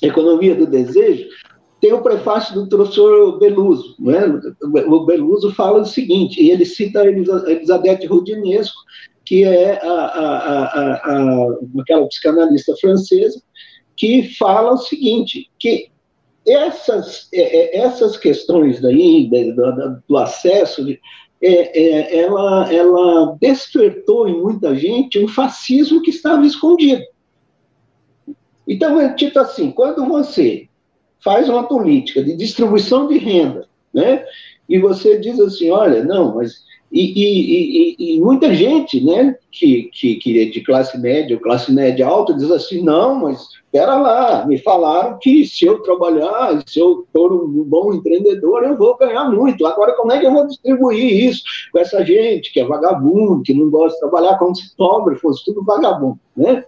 Economia 0.00 0.54
do 0.54 0.66
Desejo, 0.66 1.26
tem 1.80 1.92
o 1.92 2.02
prefácio 2.02 2.54
do 2.54 2.68
professor 2.68 3.38
Beluso. 3.38 3.96
Né? 3.98 4.20
O 4.62 5.04
Beluso 5.04 5.52
fala 5.52 5.80
o 5.80 5.84
seguinte, 5.84 6.40
e 6.40 6.50
ele 6.50 6.64
cita 6.64 7.04
Elizabeth 7.04 8.06
Rudinesco, 8.06 8.80
que 9.24 9.42
é 9.42 9.80
a, 9.82 9.92
a, 9.92 10.64
a, 10.94 11.48
aquela 11.80 12.06
psicanalista 12.06 12.74
francesa, 12.80 13.42
que 13.96 14.34
fala 14.38 14.72
o 14.72 14.78
seguinte, 14.78 15.50
que 15.58 15.90
essas, 16.46 17.28
é, 17.32 17.40
é, 17.40 17.78
essas 17.78 18.16
questões 18.16 18.80
daí, 18.80 19.30
do, 20.06 20.16
acesso, 20.16 20.86
é, 21.42 21.80
é, 21.80 22.18
ela, 22.18 22.72
ela 22.72 23.36
despertou 23.40 24.28
em 24.28 24.40
muita 24.40 24.74
gente 24.76 25.18
um 25.18 25.28
fascismo 25.28 26.02
que 26.02 26.10
estava 26.10 26.44
escondido. 26.46 27.02
Então, 28.66 29.00
é 29.00 29.14
tipo 29.14 29.38
assim, 29.38 29.70
quando 29.70 30.06
você 30.06 30.68
faz 31.22 31.48
uma 31.48 31.66
política 31.66 32.22
de 32.22 32.36
distribuição 32.36 33.08
de 33.08 33.18
renda, 33.18 33.66
né, 33.92 34.24
e 34.68 34.78
você 34.78 35.18
diz 35.18 35.38
assim, 35.40 35.70
olha, 35.70 36.04
não, 36.04 36.34
mas 36.34 36.64
e, 36.96 37.96
e, 37.98 38.14
e, 38.14 38.20
muita 38.20 38.54
gente, 38.54 39.04
né, 39.04 39.36
que, 39.50 39.90
que, 39.92 40.14
que 40.14 40.40
é 40.40 40.44
de 40.44 40.60
classe 40.60 40.96
média 40.96 41.34
ou 41.34 41.42
classe 41.42 41.72
média 41.72 42.06
alta, 42.06 42.32
diz 42.32 42.48
assim: 42.52 42.84
não, 42.84 43.16
mas 43.16 43.48
espera 43.64 43.96
lá, 43.96 44.46
me 44.46 44.58
falaram 44.58 45.18
que 45.18 45.44
se 45.44 45.64
eu 45.64 45.80
trabalhar, 45.80 46.62
se 46.64 46.78
eu 46.78 47.04
for 47.12 47.32
um 47.32 47.64
bom 47.64 47.92
empreendedor, 47.92 48.62
eu 48.62 48.78
vou 48.78 48.96
ganhar 48.96 49.24
muito. 49.24 49.66
Agora, 49.66 49.96
como 49.96 50.12
é 50.12 50.20
que 50.20 50.26
eu 50.26 50.32
vou 50.32 50.46
distribuir 50.46 51.30
isso 51.30 51.42
com 51.72 51.80
essa 51.80 52.06
gente 52.06 52.52
que 52.52 52.60
é 52.60 52.64
vagabundo, 52.64 53.42
que 53.42 53.52
não 53.52 53.68
gosta 53.68 53.94
de 53.96 54.00
trabalhar 54.00 54.38
como 54.38 54.54
se 54.54 54.76
pobre 54.76 55.16
fosse 55.16 55.44
tudo 55.44 55.64
vagabundo, 55.64 56.20
né? 56.36 56.64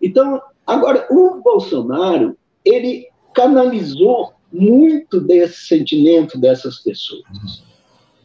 Então, 0.00 0.40
agora, 0.64 1.04
o 1.10 1.42
Bolsonaro, 1.42 2.36
ele 2.64 3.08
canalizou 3.34 4.34
muito 4.52 5.20
desse 5.20 5.66
sentimento 5.66 6.38
dessas 6.38 6.78
pessoas. 6.78 7.67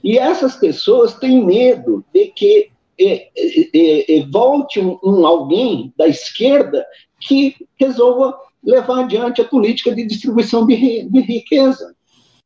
E 0.04 0.18
essas 0.18 0.56
pessoas 0.56 1.14
têm 1.14 1.46
medo 1.46 2.04
de 2.14 2.28
que 2.28 2.70
é, 3.00 3.30
é, 3.36 4.18
é, 4.18 4.26
volte 4.28 4.80
um, 4.80 5.00
um, 5.04 5.26
alguém 5.26 5.94
da 5.98 6.08
esquerda 6.08 6.86
que 7.20 7.56
resolva 7.80 8.38
levar 8.64 9.02
adiante 9.02 9.42
a 9.42 9.46
política 9.46 9.94
de 9.96 10.06
distribuição 10.06 10.66
de, 10.66 11.04
de 11.10 11.22
riqueza. 11.22 11.96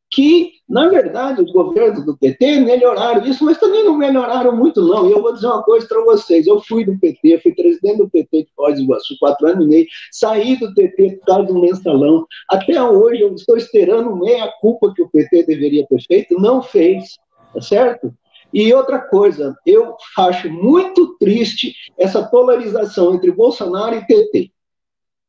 Que, 0.10 0.53
na 0.70 0.88
verdade, 0.88 1.41
os 1.41 1.51
governos 1.51 2.05
do 2.05 2.18
PT 2.18 2.62
melhoraram 2.62 3.26
isso, 3.26 3.43
mas 3.43 3.58
também 3.58 3.84
não 3.84 3.97
melhoraram 3.97 4.55
muito, 4.55 4.82
não. 4.82 5.10
E 5.10 5.12
eu 5.12 5.22
vou 5.22 5.34
dizer 5.34 5.47
uma 5.47 5.62
coisa 5.64 5.86
para 5.86 6.01
vocês: 6.05 6.47
eu 6.47 6.62
fui 6.62 6.86
do 6.86 6.97
PT, 6.97 7.41
fui 7.41 7.53
presidente 7.53 7.97
do 7.97 8.10
PT 8.10 8.43
de 8.43 8.49
Foz 8.55 8.76
do 8.76 8.84
Iguaçu, 8.84 9.18
quatro 9.20 9.47
anos 9.47 9.66
e 9.66 9.68
meio, 9.68 9.86
saí 10.14 10.55
do 10.55 10.74
PT 10.74 11.18
por 11.18 11.26
causa 11.26 11.47
do 11.47 11.60
mensalão. 11.60 12.26
Até 12.49 12.82
hoje, 12.82 13.22
eu 13.22 13.36
estou 13.36 13.58
esperando 13.58 14.16
meia 14.16 14.49
culpa 14.62 14.93
que 14.95 15.01
o 15.01 15.10
PT 15.10 15.43
deveria 15.43 15.86
ter 15.88 16.01
feito, 16.08 16.39
não 16.39 16.62
fez 16.62 17.18
tá 17.53 17.61
certo? 17.61 18.13
E 18.53 18.73
outra 18.73 18.99
coisa, 18.99 19.55
eu 19.65 19.95
acho 20.17 20.49
muito 20.49 21.17
triste 21.17 21.75
essa 21.97 22.23
polarização 22.23 23.15
entre 23.15 23.31
Bolsonaro 23.31 23.95
e 23.95 24.05
PT. 24.05 24.51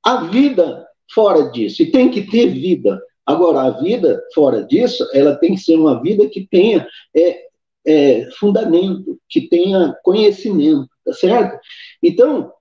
A 0.05 0.25
vida 0.25 0.87
fora 1.13 1.51
disso, 1.51 1.83
e 1.83 1.91
tem 1.91 2.11
que 2.11 2.23
ter 2.23 2.47
vida. 2.49 3.01
Agora, 3.27 3.63
a 3.63 3.71
vida 3.71 4.23
fora 4.35 4.63
disso, 4.63 5.07
ela 5.13 5.37
tem 5.37 5.55
que 5.55 5.61
ser 5.61 5.77
uma 5.77 6.01
vida 6.01 6.29
que 6.29 6.47
tenha 6.51 6.87
é, 7.15 7.41
é, 7.87 8.29
fundamento, 8.39 9.19
que 9.29 9.49
tenha 9.49 9.95
conhecimento, 10.03 10.89
tá 11.05 11.13
certo? 11.13 11.59
Então, 12.03 12.53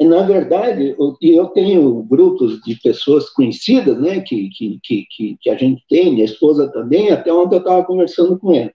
na 0.00 0.22
verdade, 0.22 0.96
e 1.22 1.36
eu 1.36 1.46
tenho 1.48 2.02
grupos 2.02 2.60
de 2.62 2.74
pessoas 2.80 3.30
conhecidas, 3.30 4.00
né, 4.00 4.20
que, 4.20 4.48
que, 4.50 4.80
que, 4.82 5.36
que 5.40 5.50
a 5.50 5.56
gente 5.56 5.84
tem, 5.88 6.12
minha 6.12 6.24
esposa 6.24 6.70
também, 6.72 7.10
até 7.10 7.32
ontem 7.32 7.56
eu 7.56 7.60
estava 7.60 7.84
conversando 7.84 8.38
com 8.38 8.52
ela. 8.52 8.72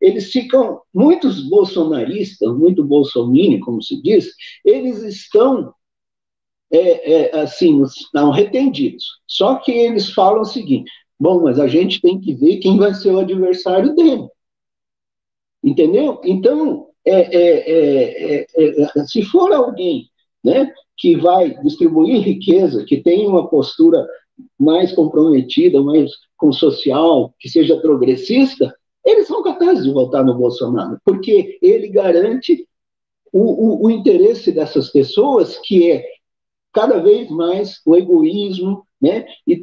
Eles 0.00 0.32
ficam, 0.32 0.80
muitos 0.92 1.46
bolsonaristas, 1.48 2.56
muito 2.56 2.82
bolsominion, 2.82 3.60
como 3.60 3.82
se 3.82 4.00
diz, 4.02 4.32
eles 4.64 5.02
estão, 5.02 5.74
é, 6.72 7.12
é, 7.12 7.40
assim, 7.40 7.82
estão 7.82 8.30
retendidos. 8.30 9.04
Só 9.26 9.56
que 9.56 9.70
eles 9.70 10.10
falam 10.10 10.40
o 10.40 10.46
seguinte, 10.46 10.90
bom, 11.20 11.42
mas 11.42 11.60
a 11.60 11.68
gente 11.68 12.00
tem 12.00 12.18
que 12.18 12.34
ver 12.34 12.56
quem 12.58 12.78
vai 12.78 12.94
ser 12.94 13.10
o 13.10 13.18
adversário 13.18 13.94
dele. 13.94 14.26
Entendeu? 15.62 16.20
Então, 16.24 16.88
é, 17.04 17.20
é, 17.36 18.40
é, 18.40 18.46
é 18.96 19.04
se 19.04 19.22
for 19.22 19.52
alguém 19.52 20.10
né, 20.42 20.72
que 20.96 21.16
vai 21.16 21.60
distribuir 21.62 22.22
riqueza, 22.22 22.84
que 22.84 23.02
tem 23.02 23.26
uma 23.26 23.48
postura 23.48 24.06
mais 24.58 24.92
comprometida, 24.92 25.82
mais 25.82 26.10
com 26.36 26.52
social, 26.52 27.34
que 27.38 27.48
seja 27.48 27.80
progressista, 27.80 28.74
eles 29.04 29.26
são 29.26 29.42
capazes 29.42 29.84
de 29.84 29.92
votar 29.92 30.24
no 30.24 30.34
Bolsonaro, 30.34 30.98
porque 31.04 31.58
ele 31.60 31.88
garante 31.88 32.66
o, 33.32 33.40
o, 33.40 33.86
o 33.86 33.90
interesse 33.90 34.52
dessas 34.52 34.90
pessoas, 34.90 35.58
que 35.58 35.90
é 35.90 36.04
cada 36.72 36.98
vez 36.98 37.28
mais 37.30 37.80
o 37.84 37.96
egoísmo, 37.96 38.86
né, 39.00 39.26
e 39.46 39.60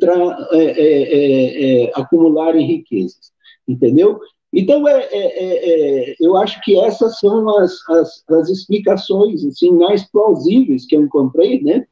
é, 0.51 0.57
é, 0.57 0.82
é, 0.82 1.86
é 1.86 1.91
acumularem 1.95 2.65
riquezas, 2.65 3.32
entendeu? 3.67 4.19
Então, 4.54 4.88
é, 4.88 5.08
é, 5.12 5.12
é, 5.12 6.10
é, 6.12 6.16
eu 6.20 6.36
acho 6.38 6.60
que 6.62 6.80
essas 6.80 7.20
são 7.20 7.47
as, 7.60 7.88
as, 7.89 8.24
as, 8.30 8.50
explicações 8.50 9.45
assim, 9.45 9.72
mais 9.72 10.04
plausíveis 10.10 10.88
que 10.88 10.95
eu 10.95 11.04
encontrei, 11.04 11.62
né? 11.62 11.86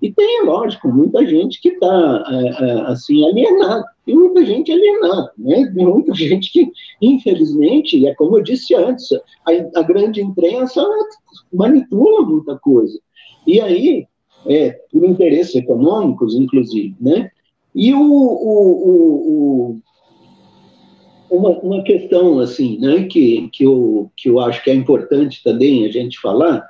E 0.00 0.12
tem, 0.12 0.44
lógico, 0.44 0.88
muita 0.88 1.26
gente 1.26 1.60
que 1.60 1.70
está 1.70 2.24
é, 2.30 2.64
é, 2.64 2.80
assim, 2.82 3.26
alienada, 3.26 3.84
tem 4.04 4.14
muita 4.14 4.44
gente 4.44 4.70
alienada, 4.70 5.32
né? 5.36 5.72
Tem 5.74 5.86
muita 5.86 6.14
gente 6.14 6.52
que, 6.52 6.70
infelizmente, 7.02 8.06
é 8.06 8.14
como 8.14 8.38
eu 8.38 8.42
disse 8.42 8.74
antes, 8.74 9.10
a, 9.12 9.80
a 9.80 9.82
grande 9.82 10.20
imprensa 10.20 10.86
manipula 11.52 12.22
muita 12.22 12.56
coisa. 12.58 12.96
E 13.46 13.60
aí, 13.60 14.06
é, 14.46 14.70
por 14.92 15.04
interesses 15.04 15.56
econômicos, 15.56 16.36
inclusive, 16.36 16.94
né? 17.00 17.30
E 17.74 17.92
o, 17.92 18.00
o, 18.00 18.88
o, 18.88 19.72
o 19.72 19.80
uma, 21.30 21.50
uma 21.60 21.82
questão 21.82 22.40
assim, 22.40 22.78
né, 22.78 23.04
que, 23.04 23.48
que, 23.52 23.64
eu, 23.64 24.10
que 24.16 24.28
eu 24.28 24.40
acho 24.40 24.62
que 24.62 24.70
é 24.70 24.74
importante 24.74 25.42
também 25.42 25.84
a 25.84 25.90
gente 25.90 26.18
falar 26.20 26.64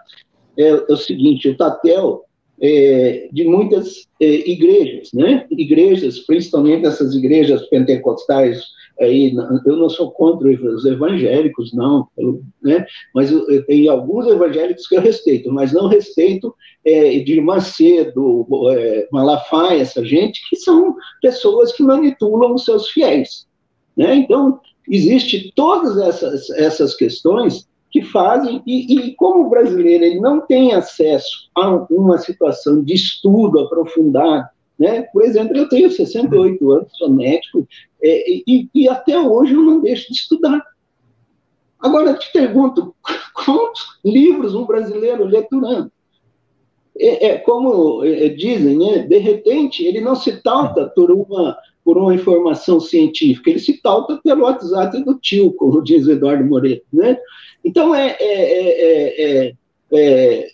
é, 0.57 0.69
é 0.69 0.93
o 0.93 0.97
seguinte: 0.97 1.49
o 1.49 1.57
Tatel 1.57 2.25
é, 2.61 3.29
de 3.33 3.45
muitas 3.45 4.07
é, 4.21 4.51
igrejas, 4.51 5.11
né? 5.13 5.47
Igrejas, 5.51 6.21
principalmente 6.21 6.87
essas 6.87 7.15
igrejas 7.15 7.67
pentecostais 7.69 8.65
aí, 8.99 9.35
eu 9.67 9.77
não 9.77 9.91
sou 9.91 10.11
contra 10.11 10.49
os 10.49 10.85
evangélicos, 10.85 11.73
não, 11.75 12.09
eu, 12.17 12.43
né? 12.63 12.87
Mas 13.15 13.31
eu, 13.31 13.49
eu, 13.51 13.65
tenho 13.67 13.91
alguns 13.93 14.27
evangélicos 14.27 14.87
que 14.87 14.97
eu 14.97 15.03
respeito, 15.03 15.53
mas 15.53 15.73
não 15.73 15.87
respeito 15.87 16.55
é, 16.85 17.19
de 17.19 17.41
Macedo, 17.41 18.47
é, 18.73 19.07
Malafaia, 19.13 19.83
essa 19.83 20.05
gente 20.05 20.41
que 20.49 20.57
são 20.57 20.95
pessoas 21.21 21.73
que 21.73 21.83
manipulam 21.83 22.55
os 22.55 22.65
seus 22.65 22.89
fiéis. 22.89 23.46
Né? 23.97 24.15
Então, 24.17 24.61
existe 24.89 25.53
todas 25.55 25.97
essas, 25.99 26.51
essas 26.51 26.95
questões 26.95 27.67
que 27.91 28.03
fazem, 28.03 28.63
e, 28.67 28.95
e, 28.95 29.15
como 29.15 29.47
o 29.47 29.49
brasileiro 29.49 30.05
ele 30.05 30.21
não 30.21 30.41
tem 30.41 30.75
acesso 30.75 31.49
a 31.55 31.87
uma 31.89 32.19
situação 32.19 32.83
de 32.83 32.95
estudo 32.95 33.61
aprofundado, 33.61 34.49
né? 34.79 35.03
por 35.13 35.23
exemplo, 35.23 35.57
eu 35.57 35.69
tenho 35.69 35.91
68 35.91 36.71
anos, 36.71 36.93
sou 36.99 37.09
médico, 37.09 37.67
é, 38.03 38.31
e, 38.47 38.69
e 38.75 38.89
até 38.89 39.19
hoje 39.19 39.55
eu 39.55 39.63
não 39.63 39.81
deixo 39.81 40.13
de 40.13 40.19
estudar. 40.19 40.63
Agora, 41.79 42.11
eu 42.11 42.19
te 42.19 42.31
pergunto, 42.33 42.95
quantos 43.33 43.99
livros 44.05 44.55
um 44.55 44.67
brasileiro 44.67 45.25
lê 45.25 45.43
por 45.43 45.65
ano? 45.65 45.91
É, 46.99 47.29
é, 47.29 47.39
como 47.39 48.05
é, 48.05 48.29
dizem, 48.31 48.79
né, 48.79 48.99
de 49.01 49.19
repente, 49.19 49.85
ele 49.85 50.01
não 50.01 50.15
se 50.15 50.43
tauta 50.43 50.87
por 50.87 51.11
uma 51.11 51.57
por 51.87 51.97
uma 51.97 52.13
informação 52.13 52.81
científica, 52.81 53.49
ele 53.49 53.61
se 53.61 53.81
pauta 53.81 54.19
pelo 54.25 54.43
WhatsApp 54.43 55.05
do 55.05 55.15
tio, 55.21 55.53
como 55.53 55.85
diz 55.85 56.05
o 56.05 56.11
Eduardo 56.11 56.45
Moreira. 56.45 56.83
Né? 56.93 57.17
Então, 57.65 57.95
é, 57.95 58.17
é, 58.19 59.55
é, 59.93 60.49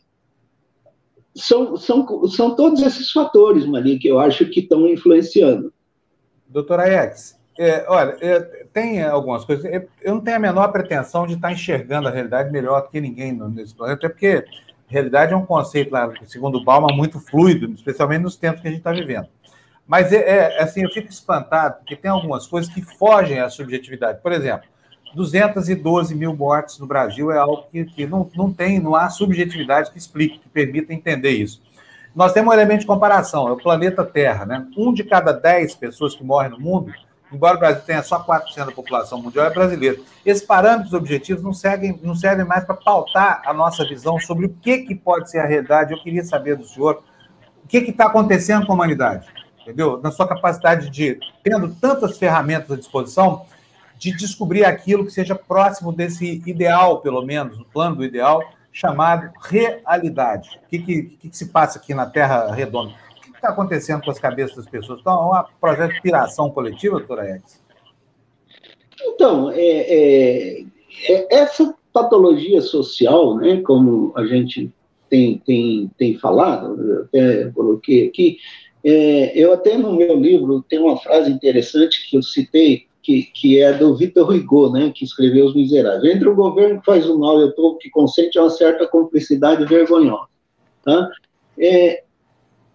são, 1.35 1.74
são, 1.78 2.28
são 2.28 2.55
todos 2.55 2.83
esses 2.83 3.11
fatores, 3.11 3.64
Maria, 3.64 3.99
que 3.99 4.09
eu 4.09 4.20
acho 4.20 4.45
que 4.51 4.61
estão 4.61 4.87
influenciando. 4.87 5.72
Doutora 6.47 6.87
Ex, 7.07 7.41
é, 7.59 7.87
olha, 7.89 8.14
é, 8.20 8.66
tem 8.70 9.03
algumas 9.03 9.47
coisas. 9.47 9.64
Eu 10.03 10.14
não 10.14 10.20
tenho 10.20 10.37
a 10.37 10.41
menor 10.41 10.68
pretensão 10.70 11.26
de 11.26 11.33
estar 11.33 11.51
enxergando 11.51 12.09
a 12.09 12.11
realidade 12.11 12.53
melhor 12.53 12.83
do 12.83 12.91
que 12.91 13.01
ninguém 13.01 13.33
nesse 13.33 13.74
planeta, 13.74 14.07
até 14.07 14.09
porque 14.11 14.45
realidade 14.87 15.33
é 15.33 15.37
um 15.37 15.47
conceito, 15.47 15.91
segundo 16.26 16.59
o 16.59 16.64
Bauman, 16.64 16.95
muito 16.95 17.18
fluido, 17.18 17.72
especialmente 17.72 18.20
nos 18.20 18.37
tempos 18.37 18.61
que 18.61 18.68
a 18.68 18.70
gente 18.70 18.80
está 18.80 18.93
vivendo. 18.93 19.28
Mas 19.87 20.12
é, 20.12 20.16
é, 20.16 20.62
assim, 20.62 20.83
eu 20.83 20.91
fico 20.91 21.09
espantado, 21.11 21.76
porque 21.78 21.97
tem 21.97 22.11
algumas 22.11 22.47
coisas 22.47 22.72
que 22.72 22.83
fogem 22.83 23.41
à 23.41 23.51
subjetividade. 23.51 24.20
Por 24.22 24.33
exemplo, 24.33 24.68
212 25.14 26.14
mil 26.14 26.35
mortes 26.35 26.78
no 26.78 26.87
Brasil 26.87 27.30
é 27.30 27.39
algo 27.39 27.66
que, 27.70 27.85
que 27.85 28.07
não, 28.07 28.30
não 28.35 28.53
tem, 28.53 28.80
não 28.80 28.95
há 28.95 29.11
subjetividade 29.11 29.91
que 29.91 29.99
explique, 29.99 30.39
que 30.39 30.49
permita 30.49 30.95
entender 30.95 31.30
isso. 31.30 31.62
Nós 32.14 32.33
temos 32.33 32.51
um 32.51 32.55
elemento 32.55 32.80
de 32.80 32.87
comparação, 32.87 33.49
é 33.49 33.53
o 33.53 33.57
planeta 33.57 34.05
Terra, 34.05 34.45
né? 34.45 34.66
Um 34.76 34.93
de 34.93 35.03
cada 35.03 35.33
dez 35.33 35.74
pessoas 35.74 36.14
que 36.14 36.22
morrem 36.22 36.51
no 36.51 36.61
mundo 36.61 36.93
embora 37.33 37.57
o 37.57 37.59
Brasil 37.59 37.83
tenha 37.83 38.03
só 38.03 38.22
4% 38.22 38.66
da 38.66 38.72
população 38.72 39.20
mundial, 39.20 39.47
é 39.47 39.51
brasileiro. 39.51 40.05
Esses 40.24 40.45
parâmetros 40.45 40.93
objetivos 40.93 41.43
não 41.43 41.53
servem, 41.53 41.99
não 42.03 42.14
servem 42.14 42.45
mais 42.45 42.64
para 42.64 42.74
pautar 42.74 43.43
a 43.47 43.55
nossa 43.55 43.85
visão 43.85 44.20
sobre 44.20 44.47
o 44.47 44.51
que, 44.51 44.78
que 44.78 44.95
pode 44.95 45.30
ser 45.30 45.39
a 45.39 45.47
realidade. 45.47 45.93
Eu 45.93 46.03
queria 46.03 46.22
saber 46.22 46.57
do 46.57 46.64
senhor 46.64 47.03
o 47.64 47.66
que 47.66 47.78
está 47.78 48.07
acontecendo 48.07 48.66
com 48.66 48.72
a 48.72 48.74
humanidade, 48.74 49.26
entendeu? 49.62 50.00
Na 50.02 50.10
sua 50.10 50.26
capacidade 50.26 50.90
de, 50.90 51.18
tendo 51.42 51.74
tantas 51.74 52.18
ferramentas 52.18 52.70
à 52.70 52.76
disposição, 52.76 53.46
de 53.98 54.16
descobrir 54.16 54.64
aquilo 54.64 55.04
que 55.04 55.12
seja 55.12 55.34
próximo 55.34 55.92
desse 55.92 56.42
ideal, 56.46 57.00
pelo 57.00 57.22
menos, 57.24 57.58
o 57.58 57.64
plano 57.64 57.96
do 57.96 58.04
ideal, 58.04 58.42
chamado 58.72 59.30
realidade. 59.40 60.60
O 60.64 60.68
que, 60.68 60.78
que, 60.78 61.02
que 61.28 61.36
se 61.36 61.46
passa 61.46 61.78
aqui 61.78 61.94
na 61.94 62.06
Terra 62.06 62.52
redonda? 62.52 62.92
O 63.18 63.20
que 63.22 63.30
está 63.30 63.50
acontecendo 63.50 64.02
com 64.02 64.10
as 64.10 64.18
cabeças 64.18 64.56
das 64.56 64.66
pessoas? 64.66 65.00
Então, 65.00 65.36
é 65.36 65.40
um 65.40 65.44
projeto 65.60 65.94
de 65.94 66.02
piração 66.02 66.50
coletiva, 66.50 66.98
doutora 66.98 67.36
Edson? 67.36 67.58
Então, 69.04 69.50
é, 69.50 69.58
é, 69.58 70.64
é, 71.08 71.36
essa 71.36 71.74
patologia 71.92 72.60
social, 72.60 73.36
né, 73.36 73.60
como 73.60 74.12
a 74.16 74.24
gente 74.24 74.72
tem, 75.10 75.38
tem, 75.38 75.90
tem 75.98 76.18
falado, 76.18 77.02
até 77.02 77.50
coloquei 77.50 78.08
aqui, 78.08 78.38
é, 78.85 79.39
eu 79.39 79.53
até 79.53 79.76
no 79.76 79.95
meu 79.95 80.16
livro 80.16 80.64
tem 80.68 80.78
uma 80.78 80.97
frase 80.97 81.30
interessante 81.30 82.09
que 82.09 82.16
eu 82.16 82.22
citei, 82.22 82.87
que, 83.03 83.24
que 83.24 83.61
é 83.61 83.72
do 83.72 83.97
Vitor 83.97 84.28
Rigaud, 84.28 84.72
né, 84.72 84.93
que 84.95 85.05
escreveu 85.05 85.47
Os 85.47 85.55
Miseráveis. 85.55 86.14
Entre 86.14 86.28
o 86.28 86.35
governo 86.35 86.80
que 86.80 86.87
faz 86.87 87.09
o 87.09 87.18
mal 87.18 87.41
e 87.41 87.45
o 87.45 87.55
povo 87.55 87.78
que 87.78 87.91
consente 87.91 88.39
uma 88.39 88.51
certa 88.51 88.87
cumplicidade 88.87 89.64
vergonhosa. 89.64 90.28
Tá? 90.85 91.09
É, 91.59 92.03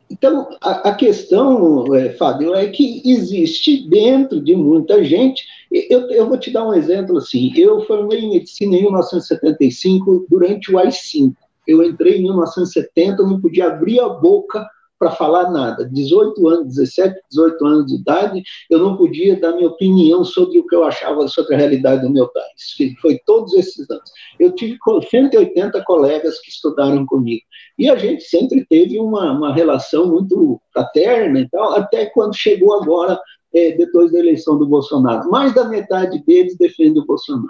então, 0.09 0.47
a, 0.61 0.89
a 0.89 0.95
questão, 0.95 1.93
é, 1.93 2.11
Fábio, 2.11 2.55
é 2.55 2.67
que 2.67 3.01
existe 3.05 3.87
dentro 3.89 4.41
de 4.41 4.55
muita 4.55 5.03
gente. 5.03 5.43
Eu, 5.69 6.09
eu 6.09 6.27
vou 6.27 6.37
te 6.37 6.51
dar 6.51 6.65
um 6.65 6.73
exemplo 6.73 7.17
assim. 7.17 7.51
Eu 7.57 7.81
formei 7.81 8.19
em 8.19 8.29
medicina 8.29 8.75
em 8.75 8.83
1975 8.83 10.25
durante 10.29 10.73
o 10.73 10.79
AI-5. 10.79 11.33
Eu 11.67 11.83
entrei 11.83 12.19
em 12.19 12.23
1970, 12.23 13.23
não 13.23 13.41
podia 13.41 13.67
abrir 13.67 13.99
a 13.99 14.07
boca 14.07 14.65
para 14.99 15.11
falar 15.11 15.51
nada. 15.51 15.85
18 15.85 16.47
anos, 16.47 16.75
17, 16.75 17.19
18 17.29 17.65
anos 17.65 17.85
de 17.87 17.95
idade, 17.95 18.43
eu 18.69 18.79
não 18.79 18.97
podia 18.97 19.39
dar 19.39 19.53
minha 19.53 19.67
opinião 19.67 20.23
sobre 20.23 20.59
o 20.59 20.65
que 20.65 20.75
eu 20.75 20.83
achava 20.83 21.27
sobre 21.27 21.55
a 21.55 21.57
realidade 21.57 22.01
do 22.01 22.11
meu 22.11 22.27
país. 22.29 22.95
Foi 23.01 23.19
todos 23.25 23.53
esses 23.53 23.89
anos. 23.89 24.11
Eu 24.39 24.51
tive 24.53 24.77
180 25.09 25.83
colegas 25.83 26.39
que 26.39 26.49
estudaram 26.49 27.05
comigo. 27.05 27.43
E 27.77 27.89
a 27.89 27.95
gente 27.95 28.23
sempre 28.23 28.65
teve 28.65 28.99
uma, 28.99 29.31
uma 29.31 29.53
relação 29.53 30.07
muito 30.07 30.59
fraterna 30.73 31.39
e 31.39 31.49
tal, 31.49 31.73
até 31.73 32.07
quando 32.07 32.35
chegou 32.35 32.73
agora, 32.81 33.19
é, 33.53 33.71
depois 33.71 34.11
da 34.11 34.19
eleição 34.19 34.57
do 34.57 34.67
Bolsonaro. 34.67 35.29
Mais 35.29 35.53
da 35.53 35.65
metade 35.65 36.23
deles 36.25 36.57
defende 36.57 36.99
o 36.99 37.05
Bolsonaro. 37.05 37.47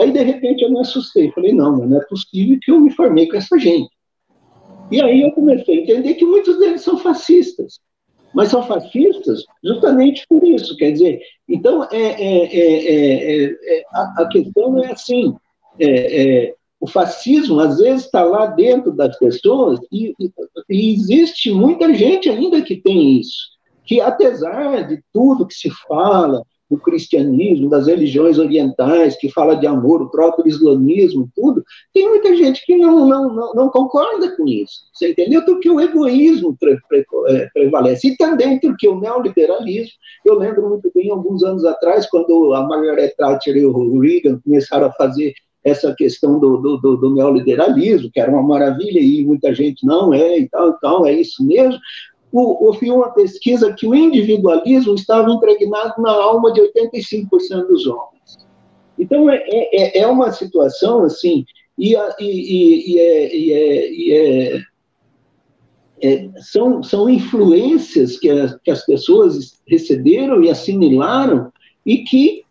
Aí, 0.00 0.10
de 0.10 0.22
repente, 0.22 0.62
eu 0.62 0.70
me 0.70 0.80
assustei. 0.80 1.30
Falei, 1.32 1.52
não, 1.52 1.76
não 1.76 1.98
é 1.98 2.04
possível 2.04 2.58
que 2.62 2.70
eu 2.70 2.80
me 2.80 2.90
formei 2.90 3.28
com 3.28 3.36
essa 3.36 3.58
gente. 3.58 3.90
E 4.92 5.02
aí 5.02 5.22
eu 5.22 5.32
comecei 5.32 5.78
a 5.78 5.82
entender 5.82 6.14
que 6.14 6.24
muitos 6.24 6.58
deles 6.58 6.82
são 6.82 6.98
fascistas. 6.98 7.80
Mas 8.34 8.48
são 8.48 8.62
fascistas 8.62 9.44
justamente 9.62 10.26
por 10.28 10.42
isso. 10.42 10.76
Quer 10.76 10.92
dizer, 10.92 11.20
então, 11.48 11.84
é, 11.90 11.96
é, 11.98 13.44
é, 13.44 13.84
a, 13.92 14.22
a, 14.22 14.28
questão 14.28 14.82
é 14.82 14.92
assim: 14.92 15.34
o 16.80 16.86
fascismo, 16.86 17.60
às 17.60 17.78
vezes, 17.78 18.06
está 18.06 18.22
lá 18.22 18.46
dentro 18.46 18.92
das 18.92 19.18
pessoas 19.18 19.80
e, 19.90 20.14
e, 20.18 20.30
e 20.68 20.94
existe 20.94 21.50
muita 21.50 21.92
gente 21.94 22.28
ainda 22.28 22.62
que 22.62 22.76
tem 22.76 23.18
isso. 23.20 23.52
Que, 23.84 24.00
apesar 24.00 24.86
de 24.88 25.02
tudo 25.12 25.46
que 25.46 25.54
se 25.54 25.70
fala, 25.86 26.42
do 26.72 26.78
cristianismo, 26.78 27.68
das 27.68 27.86
religiões 27.86 28.38
orientais, 28.38 29.14
que 29.16 29.28
fala 29.28 29.54
de 29.54 29.66
amor, 29.66 30.00
o 30.00 30.10
próprio 30.10 30.48
islamismo, 30.48 31.28
tudo, 31.36 31.62
tem 31.92 32.08
muita 32.08 32.34
gente 32.34 32.64
que 32.64 32.74
não, 32.76 33.06
não, 33.06 33.34
não, 33.34 33.52
não 33.52 33.68
concorda 33.68 34.34
com 34.34 34.48
isso. 34.48 34.86
Você 34.90 35.10
entendeu? 35.10 35.44
Porque 35.44 35.68
o 35.68 35.78
egoísmo 35.78 36.56
pre, 36.58 36.78
pre, 36.88 37.04
é, 37.28 37.46
prevalece. 37.52 38.08
E 38.08 38.16
também 38.16 38.58
porque 38.58 38.88
o 38.88 38.98
neoliberalismo, 38.98 39.92
eu 40.24 40.38
lembro 40.38 40.66
muito 40.66 40.90
bem, 40.94 41.10
alguns 41.10 41.44
anos 41.44 41.62
atrás, 41.66 42.08
quando 42.08 42.54
a 42.54 42.66
Margaret 42.66 43.12
Thatcher 43.18 43.54
e 43.54 43.66
o 43.66 44.00
Reagan 44.00 44.40
começaram 44.42 44.86
a 44.86 44.92
fazer 44.92 45.34
essa 45.62 45.94
questão 45.94 46.40
do, 46.40 46.56
do, 46.56 46.78
do, 46.78 46.96
do, 46.96 47.14
neoliberalismo, 47.14 48.10
que 48.10 48.18
era 48.18 48.30
uma 48.30 48.42
maravilha, 48.42 48.98
e 48.98 49.22
muita 49.26 49.54
gente 49.54 49.86
não 49.86 50.12
é, 50.12 50.38
e 50.38 50.48
tal, 50.48 50.70
e 50.70 50.80
tal, 50.80 51.06
é 51.06 51.12
isso 51.12 51.46
mesmo 51.46 51.78
houve 52.32 52.90
uma 52.90 53.10
pesquisa 53.10 53.72
que 53.72 53.86
o 53.86 53.94
individualismo 53.94 54.94
estava 54.94 55.30
impregnado 55.30 56.00
na 56.00 56.10
alma 56.10 56.52
de 56.52 56.60
85% 56.60 57.66
dos 57.66 57.86
homens. 57.86 58.38
Então, 58.98 59.28
é, 59.28 59.42
é, 59.46 59.98
é 60.00 60.06
uma 60.06 60.32
situação 60.32 61.04
assim, 61.04 61.44
e, 61.78 61.94
e, 62.20 62.94
e, 62.94 62.98
é, 62.98 63.36
e 63.36 64.12
é, 64.12 64.56
é, 64.56 64.62
é, 66.02 66.30
são, 66.40 66.82
são 66.82 67.08
influências 67.08 68.18
que, 68.18 68.30
a, 68.30 68.58
que 68.58 68.70
as 68.70 68.84
pessoas 68.84 69.60
receberam 69.66 70.42
e 70.42 70.50
assimilaram, 70.50 71.52
e 71.84 71.98
que 71.98 72.44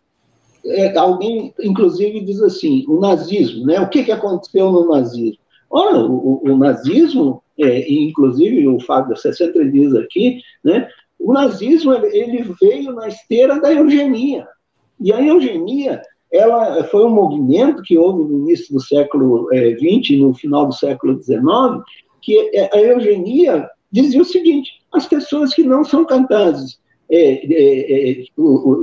é, 0.64 0.96
alguém, 0.96 1.52
inclusive, 1.60 2.20
diz 2.20 2.40
assim: 2.40 2.84
o 2.86 3.00
nazismo, 3.00 3.66
né? 3.66 3.80
O 3.80 3.88
que, 3.88 4.04
que 4.04 4.12
aconteceu 4.12 4.70
no 4.70 4.88
nazismo? 4.88 5.38
Ora, 5.68 5.98
o, 5.98 6.42
o 6.44 6.56
nazismo 6.56 7.41
é, 7.58 7.92
inclusive 7.92 8.66
o 8.68 8.80
Fábio 8.80 9.16
sempre 9.16 9.70
diz 9.70 9.94
aqui, 9.94 10.40
né, 10.64 10.88
o 11.18 11.32
nazismo 11.32 11.92
ele 11.92 12.44
veio 12.60 12.92
na 12.92 13.08
esteira 13.08 13.60
da 13.60 13.72
eugenia. 13.72 14.46
E 15.00 15.12
a 15.12 15.22
eugenia 15.22 16.02
ela 16.32 16.82
foi 16.84 17.04
um 17.04 17.10
movimento 17.10 17.82
que 17.82 17.98
houve 17.98 18.24
no 18.24 18.38
início 18.38 18.74
do 18.74 18.80
século 18.80 19.48
XX, 19.52 20.14
é, 20.14 20.16
no 20.16 20.34
final 20.34 20.66
do 20.66 20.74
século 20.74 21.22
XIX, 21.22 21.42
que 22.22 22.50
é, 22.54 22.70
a 22.72 22.80
eugenia 22.80 23.68
dizia 23.90 24.22
o 24.22 24.24
seguinte: 24.24 24.70
as 24.92 25.06
pessoas 25.06 25.54
que 25.54 25.62
não 25.62 25.84
são 25.84 26.04
capazes 26.04 26.80
é, 27.14 27.44
é, 27.44 28.14
de, 28.14 28.30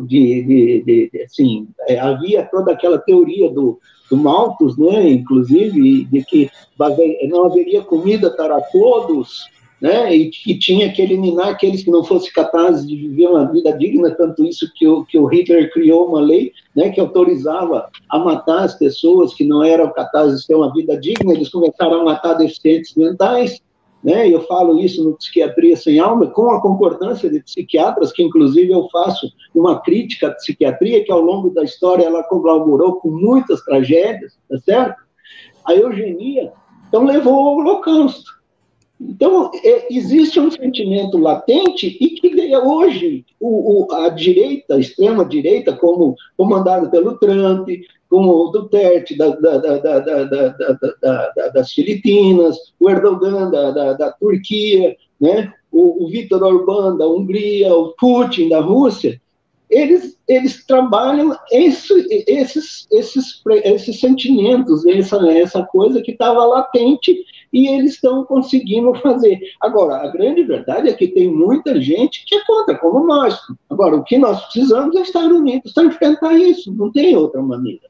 de, 0.07 0.43
de, 0.43 1.09
de, 1.11 1.23
assim, 1.23 1.67
é, 1.88 1.99
havia 1.99 2.45
toda 2.45 2.71
aquela 2.73 2.99
teoria 2.99 3.49
do, 3.49 3.80
do 4.07 4.15
Malthus, 4.15 4.77
né, 4.77 5.09
inclusive, 5.09 6.05
de 6.05 6.23
que 6.25 6.49
não 7.27 7.45
haveria 7.45 7.82
comida 7.82 8.30
para 8.30 8.61
todos, 8.61 9.47
né, 9.82 10.15
e 10.15 10.30
que 10.30 10.59
tinha 10.59 10.91
que 10.91 11.01
eliminar 11.01 11.49
aqueles 11.49 11.84
que 11.84 11.89
não 11.89 12.03
fossem 12.03 12.32
capazes 12.32 12.88
de 12.88 12.95
viver 12.95 13.30
uma 13.30 13.51
vida 13.51 13.75
digna, 13.75 14.11
tanto 14.11 14.45
isso 14.45 14.71
que 14.75 14.88
o, 14.88 15.03
que 15.05 15.17
o 15.17 15.25
Hitler 15.25 15.71
criou 15.73 16.09
uma 16.09 16.21
lei, 16.21 16.51
né, 16.75 16.91
que 16.91 16.99
autorizava 16.99 17.89
a 18.11 18.19
matar 18.19 18.65
as 18.65 18.75
pessoas 18.77 19.34
que 19.34 19.43
não 19.43 19.63
eram 19.63 19.91
capazes 19.91 20.41
de 20.41 20.47
ter 20.47 20.55
uma 20.55 20.71
vida 20.71 20.95
digna, 20.99 21.34
eles 21.34 21.49
começaram 21.49 22.01
a 22.01 22.03
matar 22.03 22.34
deficientes 22.36 22.93
mentais, 22.93 23.59
né? 24.03 24.27
Eu 24.27 24.41
falo 24.41 24.79
isso 24.79 25.03
no 25.03 25.17
Psiquiatria 25.17 25.75
Sem 25.75 25.99
Alma, 25.99 26.27
com 26.27 26.51
a 26.51 26.61
concordância 26.61 27.29
de 27.29 27.41
psiquiatras, 27.41 28.11
que 28.11 28.23
inclusive 28.23 28.71
eu 28.71 28.87
faço 28.89 29.29
uma 29.53 29.79
crítica 29.81 30.27
à 30.27 30.31
psiquiatria, 30.31 31.03
que 31.03 31.11
ao 31.11 31.21
longo 31.21 31.49
da 31.49 31.63
história 31.63 32.05
ela 32.05 32.23
colaborou 32.23 32.95
com 32.95 33.09
muitas 33.09 33.61
tragédias, 33.63 34.37
tá 34.49 34.57
certo? 34.59 35.03
A 35.65 35.75
eugenia, 35.75 36.51
então, 36.87 37.03
levou 37.03 37.33
ao 37.33 37.55
holocausto. 37.57 38.38
Então, 38.99 39.49
é, 39.63 39.93
existe 39.93 40.39
um 40.39 40.51
sentimento 40.51 41.17
latente 41.17 41.97
e 42.01 42.09
que 42.09 42.57
hoje 42.57 43.25
o, 43.39 43.85
o, 43.85 43.93
a 43.93 44.09
direita, 44.09 44.75
a 44.75 44.79
extrema-direita, 44.79 45.73
como 45.73 46.15
comandada 46.35 46.89
pelo 46.89 47.17
Trump, 47.17 47.69
como 48.09 48.31
o 48.31 48.49
Duterte 48.49 49.17
da, 49.17 49.29
da, 49.29 49.57
da, 49.57 51.49
das 51.53 51.71
Filipinas, 51.71 52.57
o 52.79 52.89
Erdogan 52.89 53.49
da, 53.51 54.11
Turquia, 54.19 54.97
né? 55.19 55.53
o, 55.71 56.05
o 56.05 56.09
Viktor 56.09 56.43
Orbán 56.43 56.97
da 56.97 57.07
Hungria, 57.07 57.73
o 57.73 57.93
Putin 57.97 58.49
da 58.49 58.59
Rússia, 58.59 59.21
eles, 59.69 60.17
eles 60.27 60.65
trabalham 60.65 61.37
esse, 61.51 62.25
esses, 62.27 62.87
esses, 62.91 63.41
esses 63.63 63.99
sentimentos, 63.99 64.85
essa, 64.87 65.17
essa 65.31 65.63
coisa 65.63 66.01
que 66.01 66.11
estava 66.11 66.43
latente 66.43 67.23
e 67.51 67.67
eles 67.67 67.93
estão 67.93 68.23
conseguindo 68.25 68.93
fazer. 68.95 69.39
Agora, 69.59 69.97
a 69.97 70.07
grande 70.11 70.43
verdade 70.43 70.89
é 70.89 70.93
que 70.93 71.07
tem 71.07 71.31
muita 71.31 71.81
gente 71.81 72.23
que 72.25 72.35
é 72.35 72.45
contra, 72.45 72.77
como 72.77 73.05
nós. 73.05 73.37
Agora, 73.69 73.95
o 73.95 74.03
que 74.03 74.17
nós 74.17 74.41
precisamos 74.45 74.95
é 74.95 75.01
estar 75.01 75.25
unidos 75.25 75.73
para 75.73 75.85
enfrentar 75.85 76.33
isso, 76.33 76.71
não 76.73 76.91
tem 76.91 77.15
outra 77.15 77.41
maneira. 77.41 77.89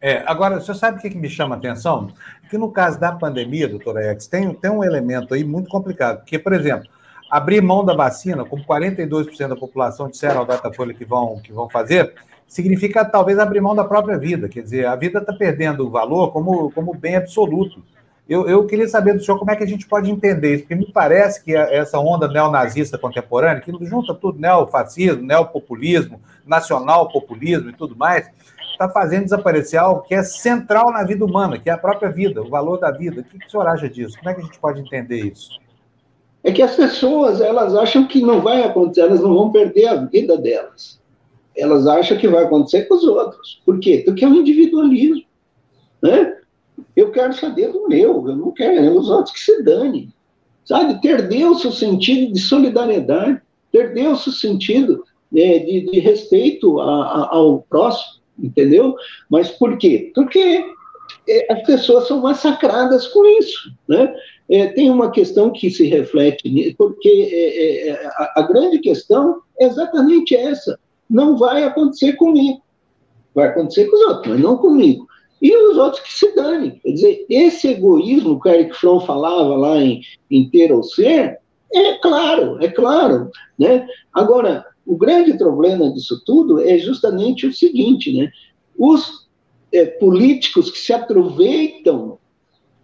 É, 0.00 0.22
agora, 0.26 0.60
você 0.60 0.72
sabe 0.74 0.98
o 0.98 1.00
que, 1.00 1.10
que 1.10 1.18
me 1.18 1.28
chama 1.28 1.56
a 1.56 1.58
atenção? 1.58 2.08
Que 2.48 2.56
no 2.56 2.70
caso 2.70 3.00
da 3.00 3.10
pandemia, 3.10 3.68
doutora 3.68 4.02
X, 4.12 4.28
tem, 4.28 4.54
tem 4.54 4.70
um 4.70 4.84
elemento 4.84 5.34
aí 5.34 5.42
muito 5.42 5.68
complicado. 5.68 6.18
Porque, 6.18 6.38
por 6.38 6.52
exemplo, 6.52 6.88
abrir 7.28 7.60
mão 7.60 7.84
da 7.84 7.94
vacina, 7.94 8.44
como 8.44 8.64
42% 8.64 9.48
da 9.48 9.56
população 9.56 10.08
disseram 10.08 10.40
ao 10.40 10.46
Datafolha 10.46 10.94
que 10.94 11.04
vão, 11.04 11.40
que 11.40 11.52
vão 11.52 11.68
fazer, 11.68 12.14
significa 12.48 13.04
talvez 13.04 13.38
abrir 13.38 13.60
mão 13.60 13.74
da 13.74 13.84
própria 13.84 14.18
vida. 14.18 14.48
Quer 14.48 14.62
dizer, 14.62 14.86
a 14.86 14.96
vida 14.96 15.18
está 15.18 15.32
perdendo 15.32 15.86
o 15.86 15.90
valor 15.90 16.32
como, 16.32 16.72
como 16.72 16.94
bem 16.94 17.16
absoluto. 17.16 17.82
Eu, 18.26 18.48
eu, 18.48 18.66
queria 18.66 18.88
saber 18.88 19.14
do 19.14 19.22
senhor 19.22 19.38
como 19.38 19.50
é 19.50 19.56
que 19.56 19.64
a 19.64 19.66
gente 19.66 19.86
pode 19.86 20.10
entender 20.10 20.54
isso, 20.54 20.62
porque 20.64 20.74
me 20.74 20.92
parece 20.92 21.42
que 21.42 21.56
essa 21.56 21.98
onda 21.98 22.28
neonazista 22.28 22.98
contemporânea, 22.98 23.62
que 23.62 23.72
junta 23.86 24.14
tudo, 24.14 24.38
neofascismo, 24.38 25.22
neopopulismo, 25.22 26.20
nacional-populismo 26.44 27.70
e 27.70 27.72
tudo 27.72 27.96
mais, 27.96 28.30
está 28.72 28.88
fazendo 28.88 29.24
desaparecer 29.24 29.80
algo 29.80 30.02
que 30.02 30.14
é 30.14 30.22
central 30.22 30.92
na 30.92 31.04
vida 31.04 31.24
humana, 31.24 31.58
que 31.58 31.70
é 31.70 31.72
a 31.72 31.78
própria 31.78 32.10
vida, 32.10 32.42
o 32.42 32.50
valor 32.50 32.78
da 32.78 32.90
vida. 32.90 33.22
O 33.22 33.24
que, 33.24 33.38
que 33.38 33.46
o 33.46 33.50
senhor 33.50 33.66
acha 33.66 33.88
disso? 33.88 34.18
Como 34.18 34.28
é 34.28 34.34
que 34.34 34.40
a 34.42 34.44
gente 34.44 34.58
pode 34.58 34.80
entender 34.80 35.24
isso? 35.24 35.58
É 36.44 36.52
que 36.52 36.62
as 36.62 36.76
pessoas, 36.76 37.40
elas 37.40 37.74
acham 37.74 38.06
que 38.06 38.20
não 38.20 38.42
vai 38.42 38.62
acontecer, 38.62 39.00
elas 39.00 39.20
não 39.20 39.34
vão 39.34 39.50
perder 39.50 39.86
a 39.86 39.94
vida 39.96 40.36
delas. 40.36 41.00
Elas 41.58 41.86
acham 41.86 42.16
que 42.16 42.28
vai 42.28 42.44
acontecer 42.44 42.84
com 42.84 42.94
os 42.94 43.04
outros. 43.04 43.60
Por 43.66 43.78
quê? 43.80 44.02
Porque 44.04 44.24
é 44.24 44.28
um 44.28 44.36
individualismo. 44.36 45.24
Né? 46.02 46.36
Eu 46.94 47.10
quero 47.10 47.32
saber 47.34 47.72
do 47.72 47.88
meu, 47.88 48.28
eu 48.28 48.36
não 48.36 48.52
quero, 48.52 48.84
é 48.84 48.90
os 48.90 49.08
outros 49.08 49.34
que 49.34 49.40
se 49.40 49.62
dane. 49.62 50.10
Sabe? 50.64 51.00
Perdeu-se 51.00 51.66
o 51.66 51.72
sentido 51.72 52.32
de 52.32 52.40
solidariedade, 52.40 53.40
perdeu-se 53.72 54.28
o 54.28 54.32
sentido 54.32 55.04
né, 55.30 55.58
de, 55.58 55.90
de, 55.90 55.98
respeito 55.98 56.80
a, 56.80 56.84
a, 56.84 57.36
ao 57.36 57.62
próximo, 57.68 58.20
entendeu? 58.38 58.94
Mas 59.30 59.50
por 59.50 59.76
quê? 59.78 60.12
Porque 60.14 60.64
é, 61.28 61.52
as 61.52 61.62
pessoas 61.62 62.06
são 62.06 62.20
massacradas 62.20 63.06
com 63.08 63.24
isso, 63.38 63.72
né? 63.88 64.14
É, 64.50 64.66
tem 64.68 64.90
uma 64.90 65.10
questão 65.10 65.50
que 65.50 65.70
se 65.70 65.86
reflete 65.86 66.74
porque 66.78 67.08
é, 67.08 67.88
é, 67.88 68.06
a, 68.06 68.32
a 68.36 68.42
grande 68.42 68.78
questão 68.78 69.42
é 69.60 69.66
exatamente 69.66 70.34
essa. 70.34 70.78
Não 71.08 71.36
vai 71.36 71.64
acontecer 71.64 72.14
comigo. 72.14 72.62
Vai 73.34 73.48
acontecer 73.48 73.86
com 73.86 73.96
os 73.96 74.02
outros, 74.02 74.32
mas 74.34 74.40
não 74.40 74.56
comigo 74.56 75.08
e 75.40 75.56
os 75.56 75.76
outros 75.76 76.02
que 76.02 76.12
se 76.12 76.34
dane. 76.34 76.80
Quer 76.82 76.92
dizer, 76.92 77.26
esse 77.28 77.68
egoísmo 77.68 78.40
que 78.40 78.48
o 78.48 78.52
Eric 78.52 78.74
Fromm 78.76 79.00
falava 79.00 79.56
lá 79.56 79.80
em, 79.80 80.02
em 80.30 80.48
ter 80.48 80.72
ou 80.72 80.82
ser, 80.82 81.38
é 81.72 81.94
claro, 81.98 82.62
é 82.62 82.68
claro. 82.68 83.30
Né? 83.58 83.86
Agora, 84.12 84.64
o 84.86 84.96
grande 84.96 85.36
problema 85.36 85.92
disso 85.92 86.22
tudo 86.24 86.60
é 86.60 86.78
justamente 86.78 87.46
o 87.46 87.52
seguinte, 87.52 88.12
né? 88.16 88.30
Os 88.76 89.28
é, 89.72 89.84
políticos 89.84 90.70
que 90.70 90.78
se 90.78 90.92
aproveitam 90.92 92.18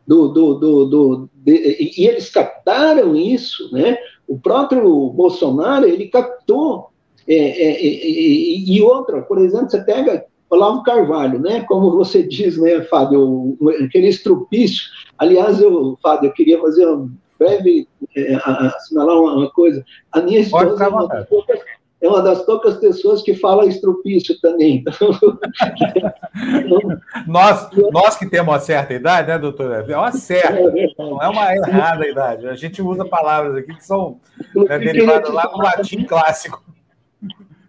do, 0.07 0.29
do, 0.29 0.55
do, 0.55 0.85
do 0.85 1.31
de, 1.33 1.95
e 1.97 2.07
eles 2.07 2.29
captaram 2.29 3.17
isso, 3.17 3.73
né? 3.73 3.97
O 4.29 4.39
próprio 4.39 5.09
Bolsonaro 5.11 5.87
ele 5.87 6.09
captou 6.09 6.91
é, 7.29 7.35
é, 7.35 7.81
e 7.83 8.83
outra, 8.83 9.23
por 9.23 9.39
exemplo, 9.39 9.71
você 9.71 9.83
pega 9.83 10.25
Olavo 10.51 10.83
Carvalho, 10.83 11.39
né? 11.39 11.65
Como 11.67 11.91
você 11.93 12.23
diz, 12.23 12.57
né, 12.59 12.83
Fábio, 12.83 13.57
aquele 13.85 14.09
estrupício. 14.09 14.85
Aliás, 15.19 15.61
eu, 15.61 15.99
Fábio, 16.03 16.29
eu 16.29 16.33
queria 16.33 16.61
fazer 16.61 16.87
um 16.87 17.11
breve, 17.39 17.89
é, 18.17 18.35
assinalar 18.77 19.19
uma, 19.19 19.51
coisa. 19.51 19.85
A 20.13 20.21
minha 20.21 20.41
esposa 20.41 20.85
é 20.85 20.89
uma, 20.89 21.09
poucas, 21.25 21.61
é 22.01 22.09
uma, 22.09 22.23
das 22.23 22.43
poucas 22.43 22.77
pessoas 22.77 23.23
que 23.23 23.35
fala 23.35 23.67
estrupício 23.67 24.39
também. 24.41 24.85
Então, 26.35 26.79
nós, 27.27 27.69
nós 27.93 28.17
que 28.17 28.29
temos 28.29 28.53
uma 28.53 28.61
certa 28.61 28.93
idade, 28.93 29.29
né, 29.29 29.39
doutor? 29.39 29.89
É 29.89 29.97
uma 29.97 30.13
certa, 30.13 30.59
é 30.59 30.89
não 30.99 31.23
é 31.23 31.29
uma 31.29 31.55
errada 31.55 32.07
idade. 32.07 32.49
A 32.49 32.55
gente 32.55 32.83
usa 32.83 33.05
palavras 33.05 33.57
aqui 33.57 33.75
que 33.75 33.85
são 33.85 34.19
né, 34.55 34.79
derivadas 34.79 35.33
lá 35.33 35.47
do 35.47 35.59
latim 35.59 36.05
clássico 36.05 36.63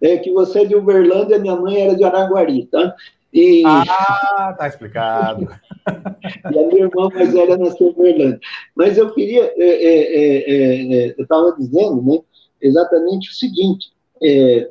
é 0.00 0.16
que 0.18 0.32
você 0.32 0.60
é 0.60 0.64
de 0.64 0.74
Uberlândia, 0.74 1.38
minha 1.38 1.56
mãe 1.56 1.80
era 1.80 1.96
de 1.96 2.04
Araguari, 2.04 2.66
tá? 2.66 2.94
E... 3.32 3.62
Ah, 3.66 4.54
tá 4.56 4.66
explicado. 4.66 5.48
e 6.52 6.58
a 6.58 6.66
minha 6.66 6.84
irmã 6.84 7.08
mais 7.12 7.32
velha 7.32 7.56
nasceu 7.56 7.88
em 7.88 7.90
Uberlândia. 7.90 8.40
Mas 8.74 8.96
eu 8.96 9.12
queria, 9.12 9.52
é, 9.56 9.64
é, 9.64 10.52
é, 10.52 10.94
é 10.94 11.14
eu 11.18 11.22
estava 11.22 11.54
dizendo, 11.58 12.02
né, 12.02 12.18
exatamente 12.60 13.30
o 13.30 13.34
seguinte, 13.34 13.92
é, 14.22 14.70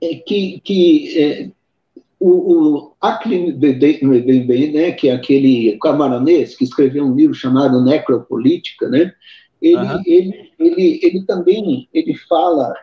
é 0.00 0.14
que, 0.16 0.60
que 0.64 1.52
o, 2.18 2.28
o 2.28 2.92
Acklin 3.00 3.52
Bebê, 3.52 4.00
né, 4.72 4.92
que 4.92 5.08
é 5.08 5.12
aquele 5.12 5.76
camaronês 5.80 6.56
que 6.56 6.64
escreveu 6.64 7.04
um 7.04 7.14
livro 7.14 7.34
chamado 7.34 7.84
Necropolítica, 7.84 8.88
né, 8.88 9.12
ele, 9.60 9.76
uhum. 9.76 10.02
ele, 10.04 10.50
ele, 10.58 11.00
ele 11.02 11.24
também 11.24 11.88
ele 11.92 12.14
fala 12.28 12.74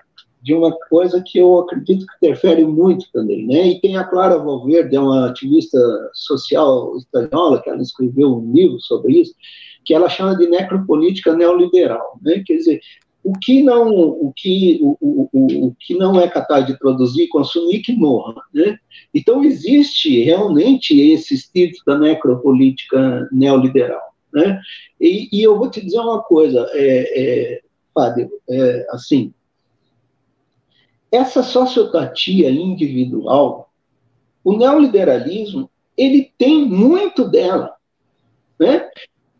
de 0.41 0.53
uma 0.53 0.71
coisa 0.89 1.21
que 1.25 1.37
eu 1.37 1.59
acredito 1.59 2.05
que 2.05 2.25
interfere 2.25 2.65
muito 2.65 3.05
também, 3.11 3.45
né? 3.45 3.67
E 3.67 3.81
tem 3.81 3.97
a 3.97 4.03
Clara 4.03 4.37
Valverde, 4.37 4.95
é 4.95 4.99
uma 4.99 5.29
ativista 5.29 5.77
social 6.13 6.95
espanhola, 6.97 7.61
que 7.61 7.69
ela 7.69 7.81
escreveu 7.81 8.37
um 8.37 8.53
livro 8.53 8.79
sobre 8.79 9.21
isso, 9.21 9.33
que 9.83 9.93
ela 9.93 10.09
chama 10.09 10.37
de 10.37 10.47
necropolítica 10.47 11.35
neoliberal, 11.35 12.19
né? 12.21 12.41
Quer 12.45 12.55
dizer, 12.55 12.79
o 13.23 13.33
que 13.33 13.61
não, 13.61 13.89
o 13.91 14.31
que, 14.35 14.79
o, 14.81 14.97
o, 15.01 15.29
o, 15.31 15.67
o 15.67 15.75
que 15.79 15.93
não 15.95 16.19
é 16.19 16.27
capaz 16.27 16.65
de 16.65 16.77
produzir 16.77 17.23
e 17.23 17.29
consumir, 17.29 17.81
que 17.81 17.93
morra, 17.93 18.41
né? 18.53 18.77
Então, 19.13 19.43
existe 19.43 20.23
realmente 20.23 20.99
esse 20.99 21.33
espírito 21.33 21.83
da 21.85 21.97
necropolítica 21.97 23.27
neoliberal, 23.31 24.13
né? 24.33 24.59
E, 24.99 25.27
e 25.31 25.43
eu 25.43 25.57
vou 25.57 25.69
te 25.69 25.83
dizer 25.83 25.99
uma 25.99 26.23
coisa, 26.23 26.69
é, 26.73 27.21
é, 27.21 27.61
Fábio, 27.93 28.29
é, 28.49 28.87
assim, 28.91 29.33
essa 31.11 31.41
sociopatia 31.41 32.49
individual, 32.49 33.71
o 34.43 34.53
neoliberalismo, 34.53 35.69
ele 35.97 36.31
tem 36.37 36.65
muito 36.65 37.27
dela, 37.27 37.75
né? 38.59 38.89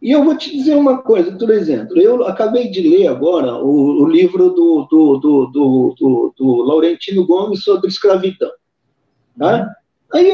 E 0.02 0.12
eu 0.12 0.24
vou 0.24 0.36
te 0.38 0.50
dizer 0.52 0.76
uma 0.76 1.02
coisa, 1.02 1.32
por 1.34 1.50
exemplo, 1.50 2.00
eu 2.00 2.26
acabei 2.26 2.70
de 2.70 2.82
ler 2.82 3.08
agora 3.08 3.56
o, 3.56 4.04
o 4.04 4.08
livro 4.08 4.50
do, 4.52 4.88
do, 4.90 5.18
do, 5.18 5.46
do, 5.48 6.34
do 6.38 6.56
Laurentino 6.64 7.26
Gomes 7.26 7.64
sobre 7.64 7.90
escravidão. 7.90 8.52
Tá? 9.38 9.68
Aí 10.14 10.32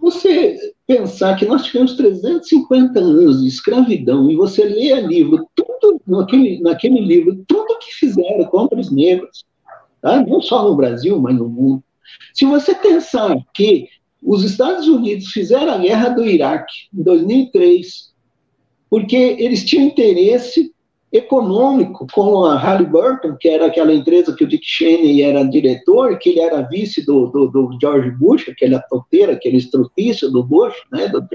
você 0.00 0.56
pensar 0.86 1.36
que 1.36 1.46
nós 1.46 1.64
tivemos 1.64 1.94
350 1.94 3.00
anos 3.00 3.42
de 3.42 3.48
escravidão 3.48 4.30
e 4.30 4.36
você 4.36 4.64
lê 4.64 5.00
livro, 5.00 5.48
tudo 5.54 6.00
naquele, 6.06 6.60
naquele 6.60 7.00
livro, 7.00 7.42
tudo 7.46 7.78
que 7.78 7.94
fizeram 7.94 8.44
contra 8.44 8.78
os 8.78 8.90
negros, 8.90 9.44
tá? 10.00 10.24
não 10.24 10.40
só 10.40 10.62
no 10.62 10.76
Brasil, 10.76 11.18
mas 11.20 11.36
no 11.36 11.48
mundo. 11.48 11.82
Se 12.34 12.44
você 12.44 12.74
pensar 12.74 13.36
que 13.54 13.88
os 14.22 14.42
Estados 14.44 14.88
Unidos 14.88 15.28
fizeram 15.28 15.74
a 15.74 15.78
guerra 15.78 16.08
do 16.10 16.24
Iraque 16.24 16.88
em 16.92 17.02
2003, 17.02 18.12
porque 18.90 19.16
eles 19.38 19.64
tinham 19.64 19.86
interesse 19.86 20.72
econômico 21.12 22.06
com 22.12 22.44
a 22.44 22.56
Halliburton, 22.56 23.36
que 23.40 23.48
era 23.48 23.66
aquela 23.66 23.94
empresa 23.94 24.34
que 24.34 24.44
o 24.44 24.46
Dick 24.46 24.64
Cheney 24.64 25.22
era 25.22 25.42
diretor, 25.42 26.18
que 26.18 26.30
ele 26.30 26.40
era 26.40 26.62
vice 26.62 27.04
do, 27.04 27.26
do, 27.28 27.48
do 27.48 27.78
George 27.80 28.10
Bush, 28.10 28.48
aquele 28.48 28.78
toteira, 28.90 29.32
aquele 29.32 29.56
estrutício 29.56 30.30
do 30.30 30.44
Bush, 30.44 30.74
né, 30.92 31.08
do 31.08 31.26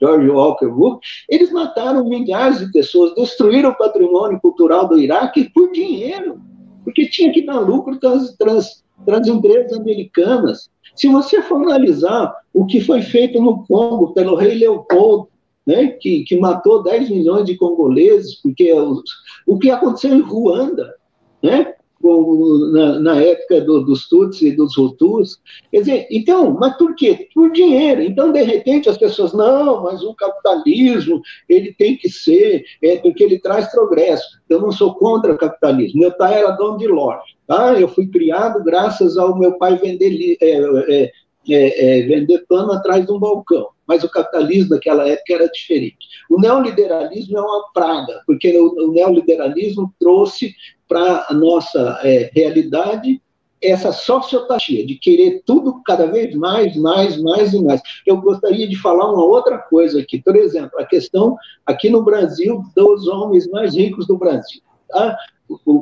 George 0.00 0.28
Walker 0.30 0.68
Bush, 0.68 0.98
eles 1.28 1.50
mataram 1.50 2.08
milhares 2.08 2.60
de 2.60 2.72
pessoas, 2.72 3.14
destruíram 3.14 3.70
o 3.70 3.76
patrimônio 3.76 4.40
cultural 4.40 4.88
do 4.88 4.98
Iraque 4.98 5.50
por 5.52 5.72
dinheiro 5.72 6.40
porque 6.88 7.06
tinha 7.06 7.30
que 7.30 7.44
dar 7.44 7.60
lucro 7.60 7.98
para 8.00 8.54
as 8.54 9.28
empresas 9.28 9.78
americanas. 9.78 10.70
Se 10.96 11.06
você 11.06 11.42
for 11.42 11.62
analisar 11.62 12.34
o 12.54 12.64
que 12.64 12.80
foi 12.80 13.02
feito 13.02 13.38
no 13.42 13.62
Congo 13.66 14.14
pelo 14.14 14.34
rei 14.34 14.54
Leopoldo, 14.54 15.28
né, 15.66 15.88
que, 15.88 16.24
que 16.24 16.38
matou 16.38 16.82
10 16.82 17.10
milhões 17.10 17.44
de 17.44 17.58
congoleses, 17.58 18.40
porque 18.40 18.72
os, 18.72 19.02
o 19.46 19.58
que 19.58 19.70
aconteceu 19.70 20.14
em 20.14 20.22
Ruanda, 20.22 20.94
né, 21.42 21.74
na, 22.02 22.98
na 23.00 23.20
época 23.20 23.60
do, 23.60 23.84
dos 23.84 24.08
Tutsis 24.08 24.52
e 24.52 24.56
dos 24.56 24.76
Hutus. 24.76 25.40
Quer 25.70 25.80
dizer, 25.80 26.06
então, 26.10 26.52
mas 26.52 26.76
por 26.76 26.94
quê? 26.94 27.28
Por 27.34 27.50
dinheiro. 27.52 28.02
Então, 28.02 28.32
de 28.32 28.42
repente, 28.42 28.88
as 28.88 28.96
pessoas, 28.96 29.32
não, 29.32 29.82
mas 29.82 30.02
o 30.02 30.14
capitalismo, 30.14 31.20
ele 31.48 31.72
tem 31.74 31.96
que 31.96 32.08
ser, 32.08 32.64
é, 32.82 32.96
porque 32.96 33.24
ele 33.24 33.38
traz 33.38 33.70
progresso. 33.70 34.26
Eu 34.48 34.60
não 34.60 34.70
sou 34.70 34.94
contra 34.94 35.32
o 35.32 35.38
capitalismo. 35.38 36.00
Meu 36.00 36.12
pai 36.12 36.38
era 36.38 36.52
dono 36.52 36.78
de 36.78 36.86
loja. 36.86 37.22
Tá? 37.46 37.78
Eu 37.80 37.88
fui 37.88 38.06
criado 38.06 38.62
graças 38.62 39.16
ao 39.16 39.38
meu 39.38 39.58
pai 39.58 39.76
vender, 39.76 40.36
é, 40.40 40.50
é, 40.50 41.12
é, 41.50 41.98
é, 42.00 42.02
vender 42.02 42.44
pano 42.48 42.72
atrás 42.72 43.04
de 43.04 43.12
um 43.12 43.18
balcão. 43.18 43.68
Mas 43.86 44.04
o 44.04 44.10
capitalismo 44.10 44.74
naquela 44.74 45.08
época 45.08 45.32
era 45.32 45.48
diferente. 45.48 46.07
O 46.28 46.40
neoliberalismo 46.40 47.38
é 47.38 47.40
uma 47.40 47.64
praga, 47.72 48.22
porque 48.26 48.56
o, 48.58 48.88
o 48.88 48.92
neoliberalismo 48.92 49.92
trouxe 49.98 50.54
para 50.86 51.26
a 51.28 51.34
nossa 51.34 52.00
é, 52.02 52.30
realidade 52.34 53.20
essa 53.60 53.92
sociopatia 53.92 54.86
de 54.86 54.94
querer 54.94 55.42
tudo 55.44 55.82
cada 55.84 56.06
vez 56.06 56.34
mais, 56.34 56.76
mais, 56.76 57.20
mais 57.20 57.52
e 57.52 57.62
mais. 57.62 57.80
Eu 58.06 58.20
gostaria 58.20 58.68
de 58.68 58.76
falar 58.76 59.12
uma 59.12 59.24
outra 59.24 59.58
coisa 59.58 60.00
aqui, 60.00 60.20
por 60.22 60.36
exemplo, 60.36 60.78
a 60.78 60.84
questão 60.84 61.36
aqui 61.66 61.90
no 61.90 62.02
Brasil 62.02 62.62
dos 62.76 63.08
homens 63.08 63.48
mais 63.48 63.74
ricos 63.74 64.06
do 64.06 64.16
Brasil. 64.16 64.62
Tá? 64.88 65.16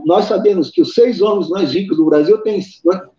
Nós 0.07 0.27
sabemos 0.27 0.71
que 0.71 0.81
os 0.81 0.95
seis 0.95 1.21
homens 1.21 1.49
mais 1.49 1.73
ricos 1.73 1.97
do 1.97 2.07
Brasil 2.07 2.39
têm 2.39 2.61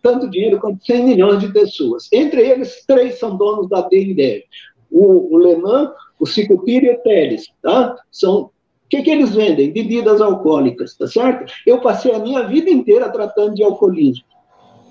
tanto 0.01 0.29
dinheiro 0.29 0.59
quanto 0.59 0.83
100 0.83 1.03
milhões 1.03 1.39
de 1.39 1.51
pessoas. 1.51 2.07
Entre 2.11 2.41
eles, 2.41 2.83
três 2.87 3.19
são 3.19 3.35
donos 3.35 3.69
da 3.69 3.81
BNDES. 3.81 4.43
O, 4.91 5.35
o 5.35 5.39
Le 5.39 5.55
Mans, 5.55 5.89
o 6.19 6.25
Cicupira 6.25 6.87
e 6.87 6.95
o 6.95 6.99
Teles, 6.99 7.47
tá? 7.61 7.95
São 8.11 8.49
o 8.87 8.89
que, 8.89 9.01
que 9.01 9.11
eles 9.11 9.35
vendem? 9.35 9.73
Bebidas 9.73 10.21
alcoólicas, 10.21 10.95
tá 10.95 11.07
certo? 11.07 11.51
Eu 11.65 11.81
passei 11.81 12.13
a 12.13 12.19
minha 12.19 12.43
vida 12.43 12.69
inteira 12.69 13.09
tratando 13.09 13.53
de 13.53 13.61
alcoolismo. 13.61 14.23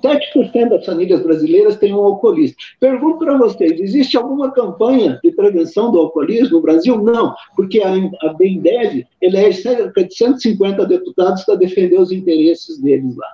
7% 0.02 0.68
das 0.68 0.84
famílias 0.84 1.22
brasileiras 1.22 1.76
têm 1.76 1.94
um 1.94 2.04
alcoolista. 2.04 2.56
Pergunto 2.78 3.24
para 3.24 3.38
vocês: 3.38 3.80
existe 3.80 4.16
alguma 4.16 4.52
campanha 4.52 5.18
de 5.22 5.32
prevenção 5.32 5.90
do 5.90 5.98
alcoolismo 5.98 6.58
no 6.58 6.62
Brasil? 6.62 7.02
Não, 7.02 7.34
porque 7.56 7.80
a, 7.80 7.94
a 7.94 8.34
BEMDEV 8.34 9.06
elege 9.20 9.62
cerca 9.62 10.04
de 10.04 10.14
150 10.14 10.84
deputados 10.84 11.44
para 11.44 11.56
defender 11.56 11.98
os 11.98 12.12
interesses 12.12 12.78
deles 12.78 13.16
lá. 13.16 13.28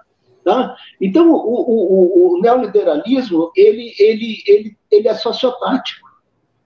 Tá? 0.45 0.77
Então, 1.01 1.33
o, 1.33 1.37
o, 1.37 2.37
o, 2.37 2.41
neoliberalismo 2.41 3.53
ele, 3.57 3.93
ele, 3.99 4.39
ele, 4.47 4.77
ele 4.91 5.09
é 5.09 5.15
sociopático. 5.15 6.12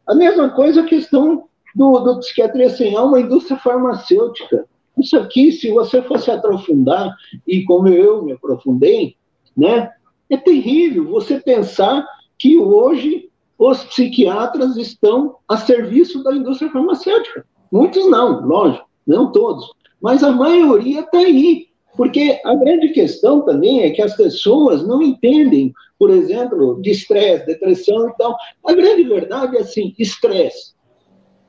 A 0.07 0.15
mesma 0.15 0.51
coisa 0.51 0.83
a 0.83 0.87
questão 0.87 1.49
do, 1.75 1.99
do 2.01 2.19
psiquiatria 2.21 2.71
sem 2.71 2.97
alma, 2.97 3.19
a 3.19 3.21
indústria 3.21 3.59
farmacêutica. 3.59 4.67
Isso 4.97 5.17
aqui, 5.19 5.53
se 5.53 5.71
você 5.71 6.01
fosse 6.03 6.31
aprofundar, 6.31 7.15
e 7.47 7.65
como 7.65 7.89
eu 7.89 8.25
me 8.25 8.33
aprofundei, 8.33 9.17
né, 9.57 9.91
é 10.31 10.37
terrível 10.37 11.09
você 11.09 11.39
pensar 11.39 12.07
que 12.39 12.57
hoje 12.59 13.31
os 13.59 13.85
psiquiatras 13.85 14.77
estão 14.77 15.37
a 15.49 15.57
serviço 15.57 16.23
da 16.23 16.35
indústria 16.35 16.71
farmacêutica. 16.71 17.45
Muitos 17.71 18.09
não, 18.11 18.47
lógico, 18.47 18.87
não 19.07 19.33
todos, 19.33 19.71
mas 20.01 20.23
a 20.23 20.31
maioria 20.31 21.01
está 21.01 21.19
aí. 21.19 21.69
Porque 21.97 22.41
a 22.45 22.55
grande 22.55 22.91
questão 22.91 23.43
também 23.43 23.83
é 23.83 23.91
que 23.91 24.03
as 24.03 24.17
pessoas 24.17 24.87
não 24.87 25.03
entendem, 25.03 25.73
por 25.99 26.11
exemplo, 26.11 26.81
de 26.83 26.91
estresse, 26.91 27.47
depressão 27.47 28.09
e 28.09 28.17
tal. 28.17 28.37
A 28.67 28.73
grande 28.73 29.05
verdade 29.05 29.57
é 29.57 29.61
assim: 29.61 29.95
estresse 29.99 30.75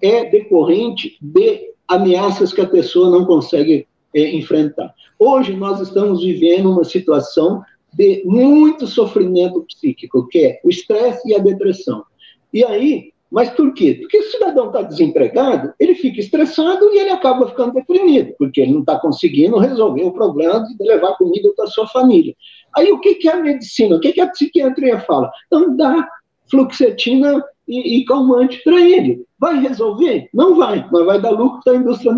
é 0.02 0.30
decorrente 0.30 1.18
de 1.22 1.72
ameaças 1.88 2.54
que 2.54 2.62
a 2.62 2.68
pessoa 2.68 3.10
não 3.10 3.26
consegue 3.26 3.88
é, 4.14 4.32
enfrentar. 4.32 4.94
Hoje 5.20 5.56
nós 5.56 5.82
estamos 5.82 6.24
vivendo 6.24 6.72
uma 6.72 6.84
situação 6.84 7.62
de 7.94 8.22
muito 8.26 8.86
sofrimento 8.86 9.64
psíquico, 9.64 10.28
que 10.28 10.40
é 10.40 10.60
o 10.64 10.70
estresse 10.70 11.28
e 11.28 11.36
a 11.36 11.40
depressão. 11.40 12.04
E 12.54 12.64
aí, 12.64 13.12
mas 13.32 13.50
por 13.50 13.74
quê? 13.74 13.96
Porque 14.00 14.18
o 14.18 14.32
cidadão 14.32 14.68
está 14.68 14.82
desempregado, 14.82 15.74
ele 15.80 15.96
fica 15.96 16.20
estressado 16.20 16.86
e 16.94 17.00
ele 17.00 17.10
acaba 17.10 17.48
ficando 17.48 17.74
deprimido, 17.74 18.34
porque 18.38 18.62
ele 18.62 18.74
não 18.74 18.82
está 18.82 19.00
conseguindo 19.00 19.58
resolver 19.58 20.04
o 20.04 20.14
problema 20.14 20.64
de 20.64 20.76
levar 20.80 21.18
comida 21.18 21.52
para 21.56 21.68
sua 21.68 21.88
família. 21.88 22.34
Aí 22.76 22.92
o 22.92 23.00
que, 23.00 23.16
que 23.16 23.28
é 23.28 23.34
a 23.34 23.42
medicina? 23.42 23.96
O 23.96 24.00
que, 24.00 24.14
que 24.14 24.22
a 24.22 24.30
psiquiatria 24.30 25.00
fala? 25.02 25.30
Então 25.48 25.76
dá 25.76 26.08
fluoxetina 26.50 27.44
e, 27.68 28.00
e 28.00 28.06
calmante 28.06 28.62
para 28.64 28.80
ele. 28.80 29.26
Vai 29.38 29.60
resolver? 29.60 30.30
Não 30.34 30.56
vai, 30.56 30.88
mas 30.92 31.06
vai 31.06 31.22
dar 31.22 31.32
lucro 31.32 31.60
para 31.64 31.74
a 31.74 31.78
indústria 31.78 32.14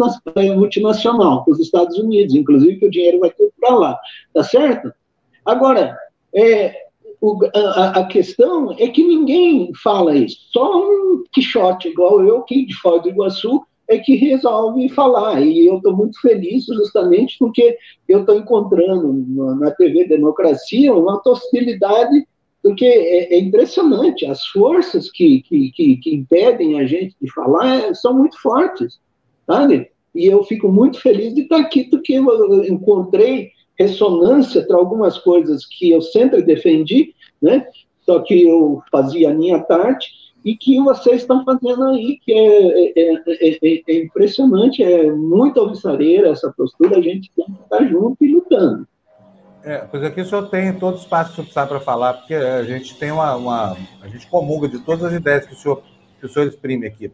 multinacional, 0.55 1.43
para 1.43 1.53
os 1.53 1.60
Estados 1.60 1.97
Unidos, 1.97 2.36
inclusive 2.36 2.78
que 2.78 2.86
o 2.86 2.91
dinheiro 2.91 3.20
vai 3.20 3.32
ter 3.32 3.51
para 3.60 3.76
lá. 3.76 3.99
Tá 4.34 4.43
certo? 4.43 4.93
Agora, 5.43 5.97
é, 6.34 6.88
o, 7.22 7.38
a, 7.53 7.99
a, 7.99 8.07
questão 8.07 8.72
é 8.78 8.88
que 8.88 9.03
ninguém 9.03 9.72
fala 9.84 10.15
isso. 10.15 10.38
Só 10.51 10.78
um 10.78 11.24
Quixote 11.32 11.89
igual 11.89 12.26
eu, 12.26 12.41
que 12.43 12.65
de 12.65 12.74
Foz 12.76 13.01
do 13.01 13.09
Iguaçu, 13.09 13.61
é 13.89 13.97
que 13.97 14.15
resolve 14.15 14.88
falar. 14.89 15.41
E 15.41 15.65
eu 15.65 15.78
estou 15.78 15.95
muito 15.95 16.20
feliz 16.22 16.65
justamente 16.65 17.36
porque 17.38 17.78
eu 18.07 18.22
estou 18.22 18.38
encontrando 18.38 19.13
na 19.59 19.72
TV 19.72 20.07
Democracia 20.07 20.93
uma 20.93 21.22
hostilidade, 21.26 22.26
porque 22.63 22.86
é, 22.86 23.34
é 23.34 23.39
impressionante. 23.39 24.26
As 24.26 24.45
forças 24.45 25.11
que, 25.11 25.41
que, 25.41 25.72
que, 25.72 25.97
que, 25.97 26.15
impedem 26.15 26.80
a 26.80 26.86
gente 26.86 27.15
de 27.22 27.32
falar 27.34 27.80
é, 27.80 27.93
são 27.93 28.13
muito 28.13 28.39
fortes, 28.39 28.99
sabe? 29.45 29.89
E 30.15 30.26
eu 30.26 30.43
fico 30.43 30.70
muito 30.70 31.01
feliz 31.01 31.34
de 31.34 31.41
estar 31.41 31.57
aqui, 31.57 31.86
porque 31.86 32.13
eu 32.13 32.63
encontrei 32.65 33.51
ressonância 33.80 34.65
para 34.65 34.77
algumas 34.77 35.17
coisas 35.17 35.65
que 35.65 35.91
eu 35.91 36.01
sempre 36.01 36.41
defendi, 36.41 37.15
né? 37.41 37.65
Só 38.01 38.19
que 38.19 38.43
eu 38.43 38.82
fazia 38.91 39.30
a 39.30 39.34
minha 39.34 39.59
parte 39.59 40.09
e 40.43 40.55
que 40.55 40.82
vocês 40.82 41.21
estão 41.21 41.43
fazendo 41.43 41.84
aí, 41.89 42.17
que 42.23 42.34
é, 42.34 42.99
é, 42.99 43.13
é, 43.27 43.82
é 43.88 44.03
impressionante, 44.03 44.84
é 44.84 45.11
muito 45.11 45.59
alvissareira 45.59 46.30
essa 46.30 46.51
postura, 46.55 46.97
a 46.97 47.01
gente 47.01 47.32
tem 47.36 47.45
que 47.45 47.61
estar 47.61 47.86
junto 47.86 48.23
e 48.23 48.34
lutando. 48.34 48.88
É, 49.63 49.80
pois 49.80 50.03
aqui 50.03 50.21
o 50.21 50.25
senhor 50.25 50.49
tem 50.49 50.73
todo 50.73 50.95
o 50.95 50.99
espaço 50.99 51.36
que 51.36 51.41
o 51.41 51.53
senhor 51.53 51.67
para 51.67 51.80
falar, 51.80 52.13
porque 52.13 52.34
a 52.34 52.63
gente 52.63 52.97
tem 52.97 53.11
uma, 53.11 53.36
uma, 53.36 53.77
A 54.01 54.07
gente 54.07 54.27
comunga 54.27 54.69
de 54.69 54.80
todas 54.80 55.03
as 55.03 55.13
ideias 55.13 55.45
que 55.45 55.53
o 55.53 55.57
senhor, 55.57 55.84
que 56.19 56.25
o 56.25 56.30
senhor 56.30 56.47
exprime 56.47 56.88
aqui. 56.88 57.11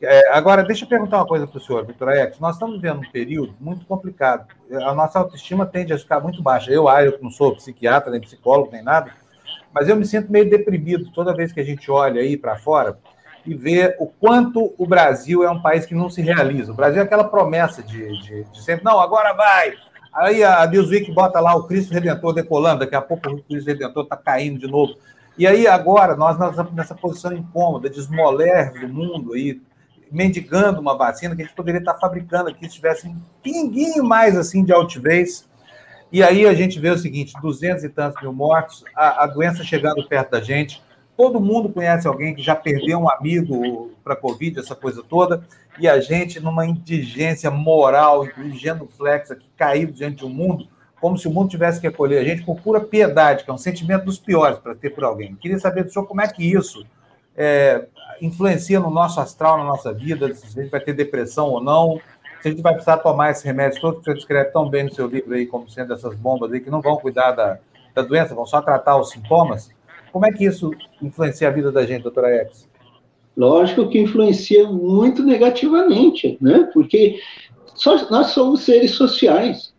É, 0.00 0.30
agora, 0.32 0.62
deixa 0.62 0.84
eu 0.84 0.88
perguntar 0.88 1.18
uma 1.18 1.26
coisa 1.26 1.46
para 1.46 1.56
o 1.56 1.60
senhor, 1.60 1.86
Vitor 1.86 2.08
Aex. 2.08 2.38
Nós 2.38 2.56
estamos 2.56 2.76
vivendo 2.76 2.98
um 2.98 3.10
período 3.10 3.54
muito 3.58 3.86
complicado. 3.86 4.46
A 4.70 4.94
nossa 4.94 5.18
autoestima 5.18 5.64
tende 5.64 5.92
a 5.92 5.98
ficar 5.98 6.20
muito 6.20 6.42
baixa. 6.42 6.70
Eu, 6.70 6.88
ah, 6.88 7.02
eu 7.02 7.18
não 7.22 7.30
sou 7.30 7.56
psiquiatra, 7.56 8.10
nem 8.10 8.20
psicólogo, 8.20 8.70
nem 8.72 8.82
nada, 8.82 9.12
mas 9.72 9.88
eu 9.88 9.96
me 9.96 10.04
sinto 10.04 10.30
meio 10.30 10.48
deprimido 10.48 11.10
toda 11.12 11.34
vez 11.34 11.52
que 11.52 11.60
a 11.60 11.64
gente 11.64 11.90
olha 11.90 12.20
aí 12.20 12.36
para 12.36 12.56
fora 12.56 12.98
e 13.44 13.54
vê 13.54 13.94
o 13.98 14.06
quanto 14.06 14.74
o 14.76 14.86
Brasil 14.86 15.44
é 15.44 15.50
um 15.50 15.62
país 15.62 15.86
que 15.86 15.94
não 15.94 16.10
se 16.10 16.20
realiza. 16.20 16.72
O 16.72 16.74
Brasil 16.74 17.00
é 17.00 17.04
aquela 17.04 17.24
promessa 17.24 17.82
de, 17.82 18.20
de, 18.22 18.44
de 18.44 18.62
sempre, 18.62 18.84
não, 18.84 18.98
agora 18.98 19.32
vai. 19.32 19.74
Aí 20.12 20.42
a 20.42 20.66
Newsweek 20.66 21.12
bota 21.12 21.38
lá 21.40 21.54
o 21.54 21.64
Cristo 21.64 21.92
Redentor 21.92 22.32
decolando, 22.32 22.80
daqui 22.80 22.96
a 22.96 23.02
pouco 23.02 23.28
o 23.28 23.42
Cristo 23.42 23.68
Redentor 23.68 24.04
está 24.04 24.16
caindo 24.16 24.58
de 24.58 24.66
novo. 24.66 24.94
E 25.38 25.46
aí 25.46 25.66
agora 25.66 26.16
nós 26.16 26.38
nessa 26.72 26.94
posição 26.94 27.32
incômoda 27.32 27.90
de 27.90 28.00
esmoler 28.00 28.72
do 28.80 28.88
mundo 28.88 29.34
aí, 29.34 29.60
mendigando 30.10 30.80
uma 30.80 30.96
vacina 30.96 31.34
que 31.34 31.42
a 31.42 31.44
gente 31.44 31.54
poderia 31.54 31.78
estar 31.78 31.94
fabricando 31.94 32.50
aqui 32.50 32.68
se 32.68 32.76
tivesse 32.76 33.06
um 33.06 33.16
pinguinho 33.42 34.04
mais 34.04 34.36
assim 34.36 34.64
de 34.64 34.72
altivez. 34.72 35.48
E 36.12 36.22
aí 36.22 36.46
a 36.46 36.54
gente 36.54 36.78
vê 36.78 36.90
o 36.90 36.98
seguinte: 36.98 37.34
200 37.40 37.84
e 37.84 37.88
tantos 37.88 38.20
mil 38.22 38.32
mortos, 38.32 38.84
a, 38.94 39.24
a 39.24 39.26
doença 39.26 39.64
chegando 39.64 40.06
perto 40.06 40.30
da 40.30 40.40
gente. 40.40 40.82
Todo 41.16 41.40
mundo 41.40 41.70
conhece 41.70 42.06
alguém 42.06 42.34
que 42.34 42.42
já 42.42 42.54
perdeu 42.54 42.98
um 42.98 43.10
amigo 43.10 43.90
para 44.04 44.12
a 44.12 44.16
Covid, 44.16 44.60
essa 44.60 44.74
coisa 44.74 45.02
toda, 45.02 45.42
e 45.78 45.88
a 45.88 45.98
gente, 45.98 46.38
numa 46.38 46.66
indigência 46.66 47.50
moral, 47.50 48.26
incluindo 48.26 48.86
flex 48.86 49.30
aqui, 49.30 49.46
caído 49.56 49.92
diante 49.92 50.18
do 50.18 50.28
mundo, 50.28 50.68
como 51.00 51.16
se 51.16 51.26
o 51.26 51.30
mundo 51.30 51.48
tivesse 51.48 51.80
que 51.80 51.86
acolher 51.86 52.20
a 52.20 52.24
gente 52.24 52.44
por 52.44 52.60
pura 52.60 52.80
piedade, 52.80 53.44
que 53.44 53.50
é 53.50 53.54
um 53.54 53.58
sentimento 53.58 54.04
dos 54.04 54.18
piores 54.18 54.58
para 54.58 54.74
ter 54.74 54.90
por 54.90 55.04
alguém. 55.04 55.34
Queria 55.36 55.58
saber 55.58 55.84
do 55.84 55.90
senhor 55.90 56.04
como 56.04 56.20
é 56.20 56.28
que 56.28 56.44
isso 56.44 56.86
é, 57.34 57.86
influencia 58.20 58.80
no 58.80 58.90
nosso 58.90 59.20
astral, 59.20 59.58
na 59.58 59.64
nossa 59.64 59.92
vida, 59.92 60.32
se 60.34 60.46
a 60.46 60.62
gente 60.62 60.70
vai 60.70 60.80
ter 60.80 60.92
depressão 60.92 61.50
ou 61.50 61.62
não, 61.62 62.00
se 62.40 62.48
a 62.48 62.50
gente 62.50 62.62
vai 62.62 62.72
precisar 62.72 62.98
tomar 62.98 63.30
esses 63.30 63.42
remédios 63.42 63.80
todos 63.80 64.00
que 64.00 64.04
você 64.04 64.14
descreve 64.14 64.50
tão 64.50 64.68
bem 64.68 64.84
no 64.84 64.94
seu 64.94 65.06
livro 65.06 65.34
aí, 65.34 65.46
como 65.46 65.68
sendo 65.68 65.92
essas 65.92 66.14
bombas 66.14 66.52
aí, 66.52 66.60
que 66.60 66.70
não 66.70 66.80
vão 66.80 66.96
cuidar 66.96 67.32
da, 67.32 67.58
da 67.94 68.02
doença, 68.02 68.34
vão 68.34 68.46
só 68.46 68.60
tratar 68.60 68.96
os 68.98 69.10
sintomas. 69.10 69.70
Como 70.12 70.24
é 70.24 70.32
que 70.32 70.44
isso 70.44 70.70
influencia 71.02 71.48
a 71.48 71.50
vida 71.50 71.70
da 71.72 71.84
gente, 71.84 72.02
doutora 72.02 72.28
X? 72.42 72.68
Lógico 73.36 73.88
que 73.88 73.98
influencia 73.98 74.66
muito 74.66 75.22
negativamente, 75.22 76.38
né? 76.40 76.70
Porque 76.72 77.20
só, 77.74 78.08
nós 78.10 78.28
somos 78.28 78.62
seres 78.62 78.92
sociais, 78.92 79.74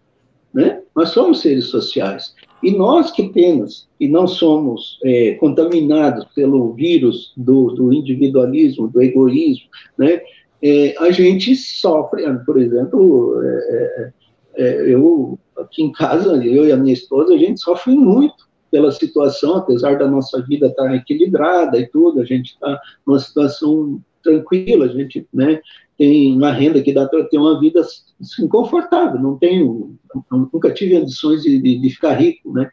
né? 0.53 0.81
Nós 0.95 1.09
somos 1.09 1.41
seres 1.41 1.65
sociais. 1.65 2.35
E 2.63 2.71
nós 2.71 3.11
que 3.11 3.29
temos 3.29 3.87
e 3.99 4.07
não 4.07 4.27
somos 4.27 4.99
é, 5.03 5.35
contaminados 5.35 6.25
pelo 6.33 6.73
vírus 6.73 7.33
do, 7.37 7.71
do, 7.71 7.93
individualismo, 7.93 8.87
do 8.87 9.01
egoísmo, 9.01 9.67
né, 9.97 10.21
é, 10.61 10.95
a 10.99 11.11
gente 11.11 11.55
sofre, 11.55 12.23
por 12.45 12.59
exemplo, 12.59 13.41
é, 13.43 13.47
é, 13.47 14.13
é, 14.57 14.93
eu 14.93 15.37
aqui 15.57 15.83
em 15.83 15.91
casa, 15.91 16.43
eu 16.43 16.67
e 16.67 16.71
a 16.71 16.77
minha 16.77 16.93
esposa, 16.93 17.33
a 17.33 17.37
gente 17.37 17.59
sofre 17.59 17.93
muito 17.93 18.47
pela 18.71 18.91
situação, 18.91 19.57
apesar 19.57 19.97
da 19.97 20.07
nossa 20.07 20.41
vida 20.41 20.67
estar 20.67 20.93
equilibrada 20.95 21.79
e 21.79 21.87
tudo, 21.87 22.21
a 22.21 22.25
gente 22.25 22.53
está 22.53 22.79
numa 23.05 23.19
situação 23.19 24.01
tranquila, 24.23 24.85
a 24.85 24.89
gente 24.89 25.27
né, 25.33 25.61
tem 25.97 26.35
uma 26.35 26.51
renda 26.51 26.81
que 26.81 26.93
dá 26.93 27.07
para 27.07 27.23
ter 27.23 27.37
uma 27.37 27.59
vida 27.59 27.81
assim, 27.81 28.47
confortável, 28.47 29.19
não 29.19 29.37
tenho, 29.37 29.97
nunca 30.31 30.71
tive 30.71 30.95
ambições 30.95 31.41
de, 31.41 31.59
de, 31.59 31.79
de, 31.79 31.89
ficar 31.89 32.13
rico, 32.13 32.53
né? 32.53 32.69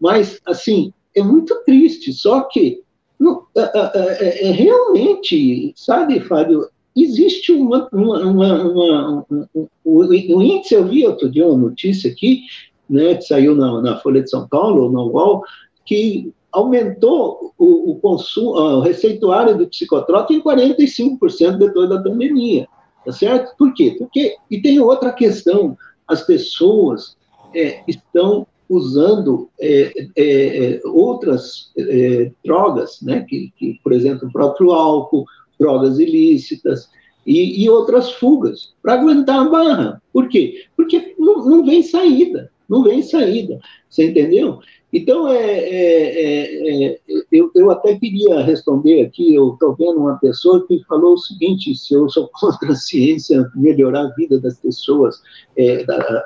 Mas, 0.00 0.40
assim, 0.46 0.92
é 1.14 1.22
muito 1.22 1.54
triste, 1.64 2.12
só 2.12 2.42
que 2.42 2.82
não, 3.18 3.46
é, 3.56 3.60
é, 3.60 4.48
é, 4.48 4.50
realmente, 4.52 5.72
sabe, 5.74 6.20
Fábio, 6.20 6.68
existe 6.96 7.52
uma, 7.52 7.88
uma, 7.92 8.20
uma, 8.24 8.62
uma 8.62 9.26
um, 9.30 9.68
um, 9.84 10.42
índice, 10.42 10.74
eu 10.74 10.86
vi 10.86 11.06
outro 11.06 11.28
dia 11.28 11.46
uma 11.46 11.56
notícia 11.56 12.10
aqui, 12.10 12.42
né, 12.88 13.16
que 13.16 13.22
saiu 13.22 13.56
na, 13.56 13.82
na 13.82 13.98
Folha 13.98 14.22
de 14.22 14.30
São 14.30 14.46
Paulo, 14.46 14.90
no 14.90 15.08
UOL, 15.08 15.42
que 15.84 16.32
aumentou 16.52 17.52
o, 17.58 17.92
o 17.92 17.96
consumo, 17.96 18.50
o 18.50 18.80
receituário 18.80 19.56
do 19.56 19.68
psicotrópico 19.68 20.32
em 20.32 20.42
45% 20.42 21.56
depois 21.56 21.88
da 21.88 22.02
pandemia, 22.02 22.66
tá 23.04 23.12
certo? 23.12 23.54
Por 23.56 23.74
quê? 23.74 23.96
Porque, 23.98 24.36
e 24.50 24.60
tem 24.60 24.80
outra 24.80 25.12
questão, 25.12 25.76
as 26.06 26.22
pessoas 26.22 27.16
é, 27.54 27.82
estão 27.86 28.46
usando 28.68 29.48
é, 29.58 29.92
é, 30.16 30.74
é 30.74 30.80
outras 30.84 31.72
é, 31.76 32.30
drogas, 32.44 33.00
né, 33.02 33.24
que, 33.28 33.52
que, 33.56 33.80
por 33.82 33.92
exemplo, 33.92 34.28
o 34.28 34.32
próprio 34.32 34.72
álcool, 34.72 35.24
drogas 35.58 35.98
ilícitas 35.98 36.88
e, 37.26 37.62
e 37.62 37.68
outras 37.68 38.12
fugas, 38.12 38.74
para 38.82 38.94
aguentar 38.94 39.46
a 39.46 39.48
barra. 39.48 40.02
Por 40.12 40.28
quê? 40.28 40.64
Porque 40.76 41.14
não, 41.18 41.44
não 41.46 41.64
vem 41.64 41.82
saída, 41.82 42.50
não 42.68 42.82
vem 42.82 43.02
saída, 43.02 43.58
você 43.88 44.10
entendeu? 44.10 44.60
Então, 44.92 45.28
é, 45.28 45.36
é, 45.36 46.22
é, 46.22 46.86
é, 46.86 47.00
eu, 47.30 47.50
eu 47.54 47.70
até 47.70 47.98
queria 47.98 48.40
responder 48.40 49.02
aqui, 49.02 49.34
eu 49.34 49.52
estou 49.52 49.76
vendo 49.76 50.00
uma 50.00 50.18
pessoa 50.18 50.66
que 50.66 50.82
falou 50.84 51.12
o 51.12 51.18
seguinte, 51.18 51.74
se 51.74 51.92
eu 51.92 52.08
sou 52.08 52.30
contra 52.40 52.72
a 52.72 52.76
ciência 52.76 53.50
melhorar 53.54 54.06
a 54.06 54.14
vida 54.14 54.40
das 54.40 54.58
pessoas 54.58 55.20
é, 55.56 55.84
da, 55.84 55.98
da, 55.98 56.24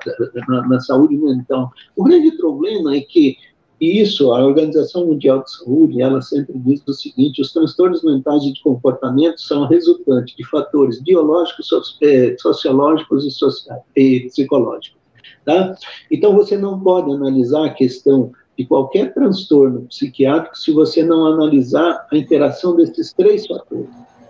na, 0.48 0.68
na, 0.68 0.80
saúde 0.80 1.16
mental. 1.16 1.70
O 1.96 2.04
grande 2.04 2.36
problema 2.36 2.94
é 2.94 3.00
que 3.00 3.36
isso, 3.80 4.32
a 4.32 4.44
Organização 4.44 5.06
Mundial 5.06 5.42
de 5.42 5.50
Saúde, 5.56 6.00
ela 6.00 6.22
sempre 6.22 6.56
diz 6.56 6.80
o 6.86 6.92
seguinte, 6.92 7.42
os 7.42 7.52
transtornos 7.52 8.04
mentais 8.04 8.44
de 8.44 8.62
comportamento 8.62 9.40
são 9.40 9.66
resultantes 9.66 10.36
de 10.36 10.48
fatores 10.48 11.02
biológicos, 11.02 11.98
é, 12.00 12.36
sociológicos 12.38 13.24
e, 13.26 14.00
e 14.00 14.20
psicológicos. 14.28 15.02
Tá? 15.44 15.74
Então, 16.08 16.36
você 16.36 16.56
não 16.56 16.78
pode 16.78 17.10
analisar 17.10 17.66
a 17.66 17.74
questão 17.74 18.30
de 18.56 18.64
qualquer 18.64 19.14
transtorno 19.14 19.82
psiquiátrico 19.82 20.56
se 20.56 20.72
você 20.72 21.02
não 21.02 21.26
analisar 21.26 22.06
a 22.10 22.16
interação 22.16 22.76
desses 22.76 23.12
três 23.12 23.46
fatores. 23.46 23.88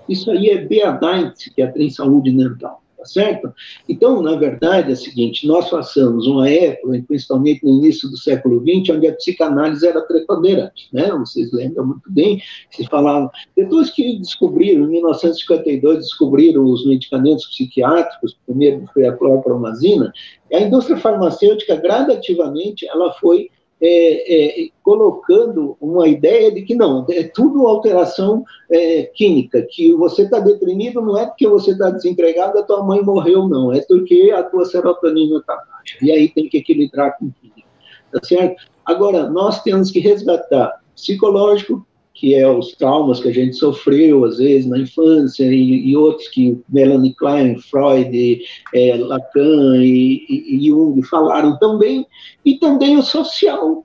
Isso 0.09 0.31
aí 0.31 0.49
é 0.51 0.67
BADA 0.67 1.19
em 1.19 1.31
psiquiatria 1.31 1.87
em 1.87 1.91
saúde 1.91 2.31
mental 2.31 2.83
tá 3.03 3.05
certo? 3.07 3.53
Então, 3.89 4.23
na 4.23 4.37
verdade, 4.37 4.91
é 4.91 4.93
o 4.93 4.97
seguinte, 4.97 5.47
nós 5.47 5.69
passamos 5.69 6.27
uma 6.27 6.49
época, 6.49 7.05
principalmente 7.07 7.65
no 7.65 7.79
início 7.79 8.09
do 8.09 8.17
século 8.17 8.61
XX, 8.61 8.97
onde 8.97 9.09
a 9.09 9.15
psicanálise 9.15 9.87
era 9.87 10.01
preponderante, 10.03 10.89
né? 10.93 11.11
Vocês 11.11 11.53
lembram 11.53 11.87
muito 11.87 12.11
bem, 12.11 12.41
se 12.71 12.87
falavam, 12.87 13.29
depois 13.57 13.91
que 13.91 14.19
descobriram, 14.19 14.85
em 14.85 14.91
1952, 14.91 15.99
descobriram 15.99 16.65
os 16.65 16.87
medicamentos 16.87 17.47
psiquiátricos, 17.47 18.39
primeiro 18.47 18.85
foi 18.95 19.07
a 19.07 19.13
clorpromazina, 19.13 20.13
a 20.53 20.61
indústria 20.61 20.97
farmacêutica, 20.97 21.77
gradativamente, 21.77 22.87
ela 22.87 23.13
foi 23.15 23.51
é, 23.83 24.65
é, 24.65 24.69
colocando 24.81 25.77
uma 25.81 26.07
ideia 26.07 26.53
de 26.53 26.63
que 26.63 26.75
não, 26.75 27.05
é 27.11 27.25
tudo 27.25 27.67
alteração 27.67 28.45
é, 28.71 29.11
química, 29.15 29.67
que 29.69 29.93
você 29.95 30.23
está 30.23 30.39
deprimido 30.39 31.01
não 31.01 31.19
é 31.19 31.27
porque 31.27 31.49
você 31.49 31.73
está 31.73 31.91
desempregado, 31.91 32.59
a 32.59 32.63
tua 32.63 32.85
mãe 32.85 33.03
morreu, 33.03 33.49
não, 33.49 33.73
é 33.73 33.81
porque 33.81 34.33
a 34.35 34.45
tua 34.45 34.65
serotonina 34.67 35.39
está 35.39 35.57
baixa, 35.57 35.99
e 36.01 36.13
aí 36.13 36.29
tem 36.29 36.49
que 36.49 36.59
equilibrar 36.59 37.19
com 37.19 37.33
química, 37.41 37.69
tá 38.13 38.21
certo? 38.23 38.63
Agora, 38.87 39.29
nós 39.29 39.63
temos 39.63 39.91
que 39.91 39.99
resgatar 39.99 40.81
psicológico, 40.95 41.85
que 42.15 42.35
é 42.35 42.47
os 42.47 42.73
traumas 42.73 43.21
que 43.21 43.29
a 43.29 43.33
gente 43.33 43.57
sofreu, 43.57 44.25
às 44.25 44.39
vezes, 44.39 44.67
na 44.67 44.79
infância, 44.79 45.45
e, 45.45 45.89
e 45.89 45.97
outros 45.97 46.29
que 46.29 46.61
Melanie 46.69 47.15
Klein, 47.15 47.59
Freud, 47.59 48.43
é, 48.75 48.97
Lacan 48.97 49.77
e, 49.79 50.25
e, 50.29 50.57
e 50.57 50.69
Jung 50.69 51.03
falaram 51.03 51.59
também, 51.59 52.07
e 52.45 52.59
também 52.59 52.97
o 52.97 53.03
social. 53.03 53.85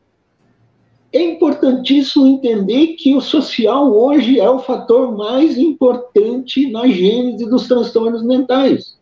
É 1.14 1.22
importantíssimo 1.22 2.28
entender 2.28 2.88
que 2.98 3.16
o 3.16 3.22
social 3.22 3.92
hoje 3.92 4.40
é 4.40 4.50
o 4.50 4.60
fator 4.60 5.16
mais 5.16 5.58
importante 5.58 6.70
na 6.70 6.86
gênese 6.88 7.50
dos 7.50 7.68
transtornos 7.68 8.24
mentais. 8.24 8.98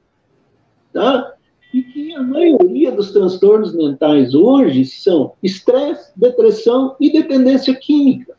Tá? 0.94 1.34
E 1.74 1.82
que 1.82 2.14
a 2.14 2.22
maioria 2.22 2.92
dos 2.92 3.12
transtornos 3.12 3.76
mentais 3.76 4.36
hoje 4.36 4.86
são 4.86 5.34
estresse, 5.42 6.12
depressão 6.16 6.96
e 7.02 7.12
dependência 7.12 7.74
química. 7.76 8.36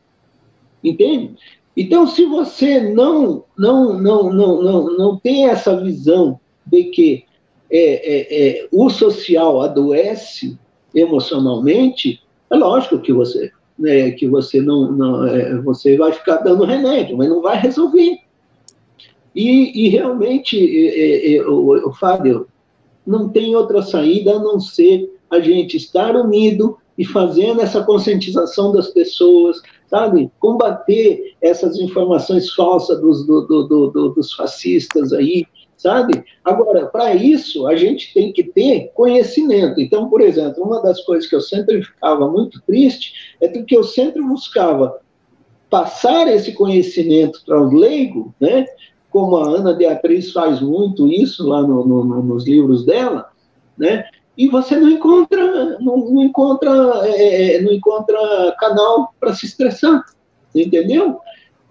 Entende? 0.82 1.34
Então, 1.76 2.06
se 2.06 2.24
você 2.24 2.80
não, 2.80 3.44
não, 3.56 3.98
não, 3.98 4.32
não, 4.32 4.62
não, 4.62 4.96
não 4.96 5.16
tem 5.18 5.48
essa 5.48 5.78
visão 5.78 6.40
de 6.66 6.84
que 6.84 7.24
é, 7.70 7.78
é, 7.78 8.48
é, 8.48 8.68
o 8.72 8.88
social 8.88 9.60
adoece 9.60 10.58
emocionalmente, 10.94 12.22
é 12.50 12.56
lógico 12.56 13.00
que 13.00 13.12
você, 13.12 13.50
né, 13.78 14.12
que 14.12 14.26
você 14.26 14.60
não, 14.60 14.90
não 14.92 15.26
é, 15.26 15.56
você 15.60 15.96
vai 15.96 16.12
ficar 16.12 16.38
dando 16.38 16.64
remédio, 16.64 17.16
mas 17.16 17.28
não 17.28 17.42
vai 17.42 17.60
resolver. 17.60 18.18
E, 19.34 19.84
e 19.84 19.88
realmente, 19.88 20.56
é, 20.58 21.36
é, 21.36 21.46
o, 21.46 21.92
Fábio, 21.92 22.48
não 23.06 23.28
tem 23.28 23.54
outra 23.54 23.82
saída 23.82 24.36
a 24.36 24.38
não 24.38 24.58
ser 24.58 25.12
a 25.30 25.40
gente 25.40 25.76
estar 25.76 26.16
unido 26.16 26.78
e 26.96 27.04
fazendo 27.04 27.60
essa 27.60 27.82
conscientização 27.82 28.72
das 28.72 28.88
pessoas, 28.88 29.60
sabe? 29.88 30.30
Combater 30.38 31.34
essas 31.40 31.78
informações 31.78 32.52
falsas 32.52 33.00
dos, 33.00 33.26
do, 33.26 33.42
do, 33.42 33.66
do, 33.88 34.08
dos 34.10 34.32
fascistas 34.32 35.12
aí, 35.12 35.46
sabe? 35.76 36.24
Agora, 36.44 36.86
para 36.86 37.14
isso, 37.14 37.66
a 37.66 37.76
gente 37.76 38.12
tem 38.12 38.32
que 38.32 38.42
ter 38.42 38.90
conhecimento. 38.94 39.80
Então, 39.80 40.08
por 40.08 40.20
exemplo, 40.20 40.64
uma 40.64 40.82
das 40.82 41.00
coisas 41.02 41.28
que 41.28 41.36
eu 41.36 41.40
sempre 41.40 41.82
ficava 41.82 42.28
muito 42.30 42.60
triste 42.62 43.36
é 43.40 43.48
que 43.48 43.76
eu 43.76 43.84
sempre 43.84 44.22
buscava 44.22 44.98
passar 45.70 46.28
esse 46.28 46.52
conhecimento 46.52 47.42
para 47.44 47.60
o 47.60 47.74
leigo, 47.74 48.34
né? 48.40 48.66
Como 49.10 49.36
a 49.36 49.48
Ana 49.48 49.72
Beatriz 49.72 50.32
faz 50.32 50.60
muito 50.60 51.08
isso 51.08 51.46
lá 51.46 51.62
no, 51.62 51.84
no, 51.86 52.22
nos 52.22 52.46
livros 52.46 52.84
dela, 52.84 53.28
né? 53.76 54.04
E 54.36 54.48
você 54.48 54.76
não 54.76 54.88
encontra, 54.88 55.78
não, 55.80 55.96
não 55.96 56.22
encontra, 56.22 56.70
é, 57.04 57.56
é 57.56 57.62
não 57.62 57.72
encontra 57.72 58.54
canal 58.58 59.14
para 59.18 59.34
se 59.34 59.46
estressar, 59.46 60.04
entendeu? 60.54 61.20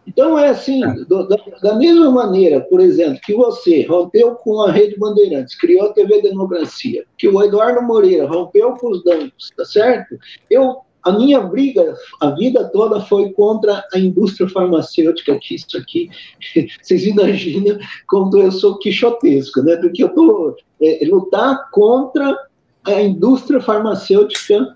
Então 0.08 0.38
é 0.38 0.50
assim, 0.50 0.84
é. 0.84 0.94
do, 1.06 1.28
da, 1.28 1.38
da, 1.62 1.76
mesma 1.76 2.12
maneira, 2.12 2.62
por 2.62 2.80
exemplo, 2.80 3.20
que 3.24 3.34
você 3.34 3.84
rompeu 3.84 4.36
com 4.36 4.62
a 4.62 4.72
Rede 4.72 4.98
Bandeirantes, 4.98 5.58
criou 5.58 5.88
a 5.88 5.94
TV 5.94 6.22
Democracia, 6.22 7.04
que 7.18 7.28
o 7.28 7.42
Eduardo 7.44 7.82
Moreira 7.82 8.28
rompeu 8.28 8.74
com 8.74 8.92
os 8.92 9.04
bancos, 9.04 9.52
tá 9.56 9.66
certo? 9.66 10.18
Eu 10.50 10.78
a 11.04 11.12
minha 11.12 11.40
briga 11.40 11.96
a 12.20 12.32
vida 12.32 12.68
toda 12.74 13.00
foi 13.00 13.32
contra 13.34 13.84
a 13.94 14.00
indústria 14.00 14.50
farmacêutica, 14.50 15.38
que 15.40 15.54
isso 15.54 15.78
aqui, 15.78 16.10
vocês 16.82 17.06
imaginam 17.06 17.78
como 18.08 18.36
eu 18.38 18.52
sou 18.52 18.80
quixotesco, 18.80 19.62
né? 19.62 19.78
Porque 19.78 20.04
eu 20.04 20.10
tô 20.10 20.56
é, 20.82 21.06
lutar 21.06 21.70
contra 21.72 22.36
a 22.86 23.02
indústria 23.02 23.60
farmacêutica 23.60 24.76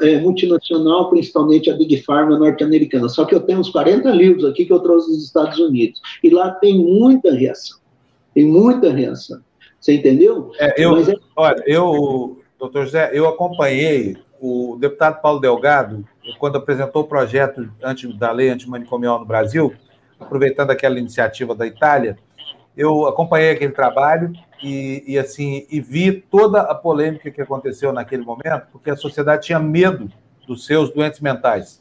é, 0.00 0.18
multinacional, 0.18 1.10
principalmente 1.10 1.70
a 1.70 1.76
Big 1.76 2.02
Pharma 2.02 2.38
norte-americana. 2.38 3.08
Só 3.08 3.24
que 3.24 3.34
eu 3.34 3.40
tenho 3.40 3.60
uns 3.60 3.70
40 3.70 4.10
livros 4.10 4.44
aqui 4.44 4.64
que 4.64 4.72
eu 4.72 4.80
trouxe 4.80 5.10
dos 5.10 5.24
Estados 5.24 5.58
Unidos. 5.58 6.00
E 6.22 6.30
lá 6.30 6.50
tem 6.50 6.78
muita 6.78 7.32
reação. 7.32 7.78
Tem 8.34 8.46
muita 8.46 8.90
reação. 8.90 9.40
Você 9.78 9.94
entendeu? 9.94 10.52
É, 10.58 10.82
eu, 10.82 10.96
é... 10.96 11.14
Olha, 11.36 11.62
eu, 11.66 12.40
doutor 12.58 12.84
José, 12.84 13.10
eu 13.12 13.28
acompanhei 13.28 14.16
o 14.40 14.76
deputado 14.80 15.20
Paulo 15.20 15.38
Delgado, 15.38 16.04
quando 16.38 16.56
apresentou 16.56 17.02
o 17.02 17.06
projeto 17.06 17.70
anti, 17.82 18.10
da 18.12 18.32
lei 18.32 18.48
antimanicomial 18.48 19.18
no 19.18 19.24
Brasil, 19.24 19.72
aproveitando 20.18 20.70
aquela 20.70 20.98
iniciativa 20.98 21.54
da 21.54 21.66
Itália, 21.66 22.16
eu 22.76 23.06
acompanhei 23.06 23.50
aquele 23.50 23.72
trabalho 23.72 24.32
e, 24.62 25.04
e, 25.06 25.18
assim 25.18 25.66
e 25.70 25.80
vi 25.80 26.12
toda 26.12 26.60
a 26.60 26.74
polêmica 26.74 27.30
que 27.30 27.40
aconteceu 27.40 27.92
naquele 27.92 28.24
momento, 28.24 28.66
porque 28.70 28.90
a 28.90 28.96
sociedade 28.96 29.46
tinha 29.46 29.58
medo 29.58 30.10
dos 30.46 30.66
seus 30.66 30.90
doentes 30.92 31.20
mentais, 31.20 31.80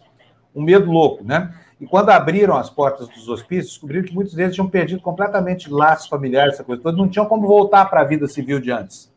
um 0.56 0.62
medo 0.62 0.92
louco, 0.92 1.24
né? 1.24 1.54
E 1.80 1.88
quando 1.88 2.10
abriram 2.10 2.56
as 2.56 2.70
portas 2.70 3.08
dos 3.08 3.28
hospícios, 3.28 3.74
descobriram 3.74 4.06
que 4.06 4.14
muitos 4.14 4.36
deles 4.36 4.54
tinham 4.54 4.70
perdido 4.70 5.02
completamente 5.02 5.72
laços 5.72 6.08
familiares, 6.08 6.54
essa 6.54 6.64
coisa 6.64 6.82
toda, 6.82 6.96
não 6.96 7.10
tinham 7.10 7.26
como 7.26 7.48
voltar 7.48 7.86
para 7.86 8.02
a 8.02 8.04
vida 8.04 8.28
civil 8.28 8.60
de 8.60 8.72
antes. 8.72 9.12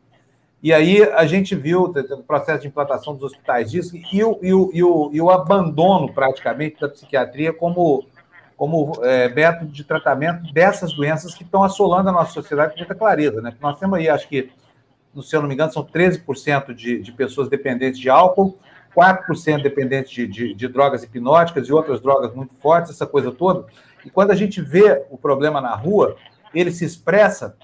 E 0.63 0.73
aí 0.73 1.03
a 1.03 1.27
gente 1.27 1.53
viu 1.53 1.83
o 1.83 2.23
processo 2.23 2.63
de 2.63 2.67
implantação 2.67 3.13
dos 3.13 3.21
hospitais 3.21 3.69
disso 3.69 3.95
e 4.11 4.23
o, 4.23 4.39
e 4.41 4.51
o, 4.51 4.71
e 4.73 4.83
o, 4.83 5.09
e 5.13 5.21
o 5.21 5.29
abandono, 5.29 6.11
praticamente, 6.11 6.81
da 6.81 6.89
psiquiatria 6.89 7.53
como 7.53 8.03
como 8.57 8.93
é, 9.03 9.29
método 9.29 9.71
de 9.71 9.83
tratamento 9.83 10.51
dessas 10.53 10.93
doenças 10.93 11.33
que 11.33 11.43
estão 11.43 11.63
assolando 11.63 12.09
a 12.09 12.11
nossa 12.11 12.31
sociedade 12.31 12.73
com 12.73 12.79
muita 12.79 12.95
clareza. 12.95 13.41
Né? 13.41 13.53
Nós 13.59 13.77
temos 13.77 13.97
aí, 13.99 14.07
acho 14.07 14.27
que, 14.27 14.49
se 15.21 15.35
eu 15.35 15.41
não 15.41 15.47
me 15.47 15.53
engano, 15.53 15.71
são 15.71 15.83
13% 15.83 16.73
de, 16.73 16.99
de 16.99 17.11
pessoas 17.11 17.49
dependentes 17.49 17.99
de 17.99 18.09
álcool, 18.09 18.57
4% 18.95 19.61
dependentes 19.61 20.11
de, 20.11 20.25
de, 20.25 20.53
de, 20.53 20.67
drogas 20.69 21.03
hipnóticas 21.03 21.67
e 21.67 21.73
outras 21.73 21.99
drogas 21.99 22.33
muito 22.33 22.53
fortes, 22.55 22.91
essa 22.91 23.05
coisa 23.05 23.31
toda. 23.31 23.65
E 24.05 24.09
quando 24.09 24.31
a 24.31 24.35
gente 24.35 24.61
vê 24.61 25.05
o 25.09 25.17
problema 25.17 25.59
na 25.59 25.75
rua, 25.75 26.15
ele 26.53 26.71
se 26.71 26.85
expressa 26.85 27.57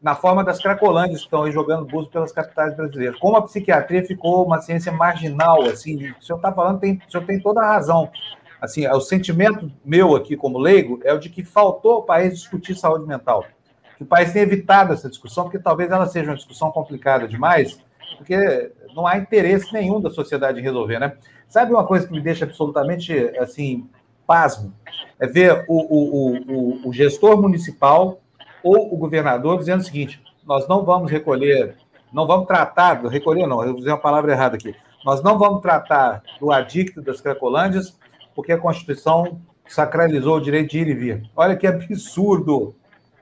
na 0.00 0.14
forma 0.14 0.44
das 0.44 0.60
cracolândias 0.60 1.20
que 1.20 1.26
estão 1.26 1.42
aí 1.42 1.50
jogando 1.50 1.84
buzo 1.84 2.08
pelas 2.08 2.30
capitais 2.30 2.76
brasileiras. 2.76 3.18
Como 3.18 3.36
a 3.36 3.42
psiquiatria 3.42 4.04
ficou 4.04 4.46
uma 4.46 4.60
ciência 4.60 4.92
marginal, 4.92 5.62
assim, 5.62 6.12
o 6.20 6.22
senhor 6.22 6.36
está 6.36 6.52
falando, 6.52 6.78
tem, 6.78 7.02
o 7.08 7.10
senhor 7.10 7.24
tem 7.24 7.40
toda 7.40 7.60
a 7.62 7.66
razão 7.66 8.08
assim, 8.60 8.86
o 8.86 9.00
sentimento 9.00 9.70
meu 9.84 10.14
aqui 10.14 10.36
como 10.36 10.58
leigo 10.58 11.00
é 11.04 11.12
o 11.12 11.18
de 11.18 11.28
que 11.28 11.44
faltou 11.44 11.92
ao 11.92 12.02
país 12.02 12.34
discutir 12.34 12.76
saúde 12.76 13.06
mental. 13.06 13.44
Que 13.96 14.02
o 14.02 14.06
país 14.06 14.32
tem 14.32 14.42
evitado 14.42 14.92
essa 14.92 15.08
discussão, 15.08 15.44
porque 15.44 15.58
talvez 15.58 15.90
ela 15.90 16.06
seja 16.06 16.30
uma 16.30 16.36
discussão 16.36 16.70
complicada 16.70 17.26
demais, 17.26 17.78
porque 18.16 18.72
não 18.94 19.06
há 19.06 19.16
interesse 19.16 19.72
nenhum 19.72 20.00
da 20.00 20.10
sociedade 20.10 20.60
em 20.60 20.62
resolver, 20.62 20.98
né? 20.98 21.16
Sabe 21.48 21.72
uma 21.72 21.86
coisa 21.86 22.06
que 22.06 22.12
me 22.12 22.20
deixa 22.20 22.44
absolutamente, 22.44 23.12
assim, 23.38 23.88
pasmo, 24.26 24.72
é 25.18 25.26
ver 25.26 25.64
o, 25.68 25.76
o, 25.76 26.36
o, 26.36 26.88
o 26.88 26.92
gestor 26.92 27.40
municipal 27.40 28.20
ou 28.62 28.92
o 28.92 28.96
governador 28.96 29.58
dizendo 29.58 29.80
o 29.80 29.84
seguinte: 29.84 30.20
nós 30.44 30.66
não 30.66 30.84
vamos 30.84 31.10
recolher, 31.10 31.76
não 32.12 32.26
vamos 32.26 32.46
tratar, 32.46 33.04
recolher 33.06 33.46
não, 33.46 33.64
eu 33.64 33.74
dizer 33.74 33.90
uma 33.90 33.98
palavra 33.98 34.32
errada 34.32 34.56
aqui, 34.56 34.74
nós 35.04 35.22
não 35.22 35.38
vamos 35.38 35.62
tratar 35.62 36.22
do 36.40 36.50
adicto 36.50 37.00
das 37.00 37.20
Cracolândias, 37.20 37.96
porque 38.36 38.52
a 38.52 38.58
Constituição 38.58 39.40
sacralizou 39.66 40.36
o 40.36 40.40
direito 40.40 40.70
de 40.70 40.78
ir 40.78 40.88
e 40.88 40.94
vir. 40.94 41.30
Olha 41.34 41.56
que 41.56 41.66
absurdo! 41.66 42.74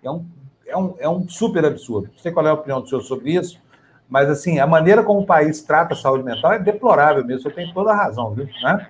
É 0.03 0.11
um, 0.11 0.27
é 0.66 0.77
um, 0.77 0.95
é 0.99 1.09
um 1.09 1.28
super 1.28 1.65
absurdo. 1.65 2.11
Não 2.12 2.19
sei 2.19 2.32
qual 2.32 2.47
é 2.47 2.51
a 2.51 2.55
opinião 2.55 2.81
do 2.81 2.89
senhor 2.89 3.01
sobre 3.01 3.32
isso, 3.32 3.59
mas 4.09 4.28
assim, 4.28 4.59
a 4.59 4.66
maneira 4.66 5.03
como 5.05 5.20
o 5.20 5.27
país 5.27 5.62
trata 5.62 5.95
a 5.95 5.97
saúde 5.97 6.24
mental 6.24 6.53
é 6.53 6.59
deplorável 6.59 7.24
mesmo, 7.24 7.43
você 7.43 7.51
tem 7.51 7.73
toda 7.73 7.93
a 7.93 7.97
razão, 7.97 8.35
viu? 8.35 8.47
Né? 8.62 8.89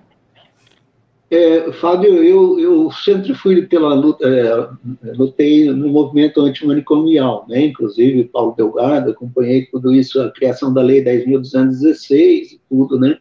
É, 1.29 1.71
Fábio, 1.73 2.23
eu, 2.23 2.59
eu 2.59 2.91
sempre 2.91 3.33
fui 3.33 3.65
pela 3.65 3.93
luta, 3.93 4.27
é, 4.27 5.13
lutei 5.15 5.71
no 5.71 5.89
movimento 5.89 6.41
antimanicomial, 6.41 7.45
né? 7.47 7.65
Inclusive, 7.65 8.25
Paulo 8.25 8.53
Delgado, 8.55 9.11
acompanhei 9.11 9.65
tudo 9.67 9.93
isso, 9.93 10.21
a 10.21 10.31
criação 10.31 10.73
da 10.73 10.81
Lei 10.81 11.03
10.216 11.03 12.11
e 12.11 12.61
tudo, 12.69 12.99
né? 12.99 13.17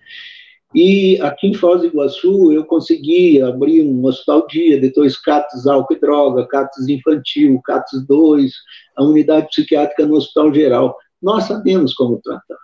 E 0.74 1.20
aqui 1.20 1.48
em 1.48 1.55
Foz 1.55 1.82
do 1.82 1.86
Iguaçu, 1.86 2.52
eu 2.52 2.64
consegui 2.64 3.40
abrir 3.40 3.82
um 3.82 4.05
hospital 4.05 4.46
dia, 4.48 4.80
depois 4.80 5.16
CATS 5.16 5.66
álcool 5.68 5.94
e 5.94 6.01
droga, 6.01 6.48
CATS 6.48 6.88
infantil, 6.88 7.60
CATS 7.64 8.05
2, 8.09 8.52
a 8.96 9.05
unidade 9.05 9.48
psiquiátrica 9.48 10.05
no 10.05 10.16
Hospital 10.16 10.52
Geral. 10.52 10.96
Nós 11.22 11.44
sabemos 11.44 11.94
como 11.94 12.20
tratar. 12.20 12.59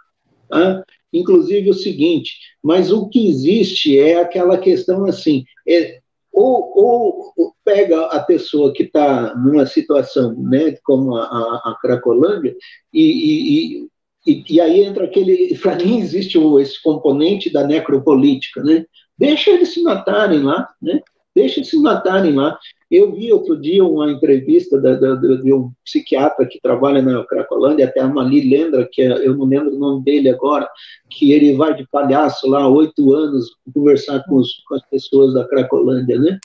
Tá? 0.49 0.85
Inclusive 1.13 1.71
o 1.71 1.75
seguinte, 1.75 2.33
mas 2.63 2.91
o 2.91 3.09
que 3.09 3.29
existe 3.29 3.99
é 3.99 4.21
aquela 4.21 4.59
questão 4.59 5.05
assim, 5.05 5.45
é, 5.67 6.01
ou, 6.33 6.73
ou, 6.77 7.33
ou 7.37 7.55
pega 7.65 8.07
a 8.07 8.21
pessoa 8.21 8.73
que 8.73 8.85
está 8.85 9.35
numa 9.37 9.67
situação, 9.67 10.35
né, 10.35 10.77
como 10.85 11.17
a, 11.17 11.25
a, 11.25 11.71
a 11.71 11.79
Cracolândia, 11.81 12.57
e, 12.93 13.03
e, 13.03 13.83
e, 13.83 13.89
e, 14.27 14.61
aí 14.61 14.81
entra 14.85 15.05
aquele. 15.05 15.57
Para 15.59 15.77
mim, 15.77 15.99
existe 15.99 16.39
esse 16.61 16.83
componente 16.83 17.51
da 17.51 17.67
necropolítica, 17.67 18.63
né? 18.63 18.85
Deixa 19.19 19.51
eles 19.51 19.73
se 19.73 19.83
matarem 19.83 20.43
lá, 20.43 20.69
né? 20.81 21.01
Deixa 21.35 21.61
eles 21.61 21.71
se 21.71 21.79
matarem 21.79 22.35
lá. 22.35 22.59
Eu 22.91 23.13
vi 23.13 23.33
outro 23.33 23.57
dia 23.57 23.85
uma 23.85 24.11
entrevista 24.11 24.81
da, 24.81 24.95
da, 24.95 25.15
de 25.15 25.53
um 25.53 25.71
psiquiatra 25.85 26.45
que 26.45 26.61
trabalha 26.61 27.01
na 27.01 27.25
Cracolândia, 27.25 27.87
até 27.87 28.01
a 28.01 28.09
Mali 28.09 28.51
lembra, 28.51 28.89
que 28.91 29.01
é, 29.01 29.27
eu 29.27 29.37
não 29.37 29.47
lembro 29.47 29.75
o 29.75 29.79
nome 29.79 30.03
dele 30.03 30.29
agora, 30.29 30.69
que 31.09 31.33
ele 31.33 31.55
vai 31.55 31.75
de 31.75 31.87
palhaço 31.89 32.49
lá 32.49 32.69
oito 32.69 33.15
anos 33.15 33.47
conversar 33.73 34.25
com, 34.25 34.37
os, 34.37 34.55
com, 34.69 34.75
as 34.75 34.83
pessoas 34.91 35.35
da 35.35 35.47
Cracolândia, 35.47 36.19
né? 36.19 36.37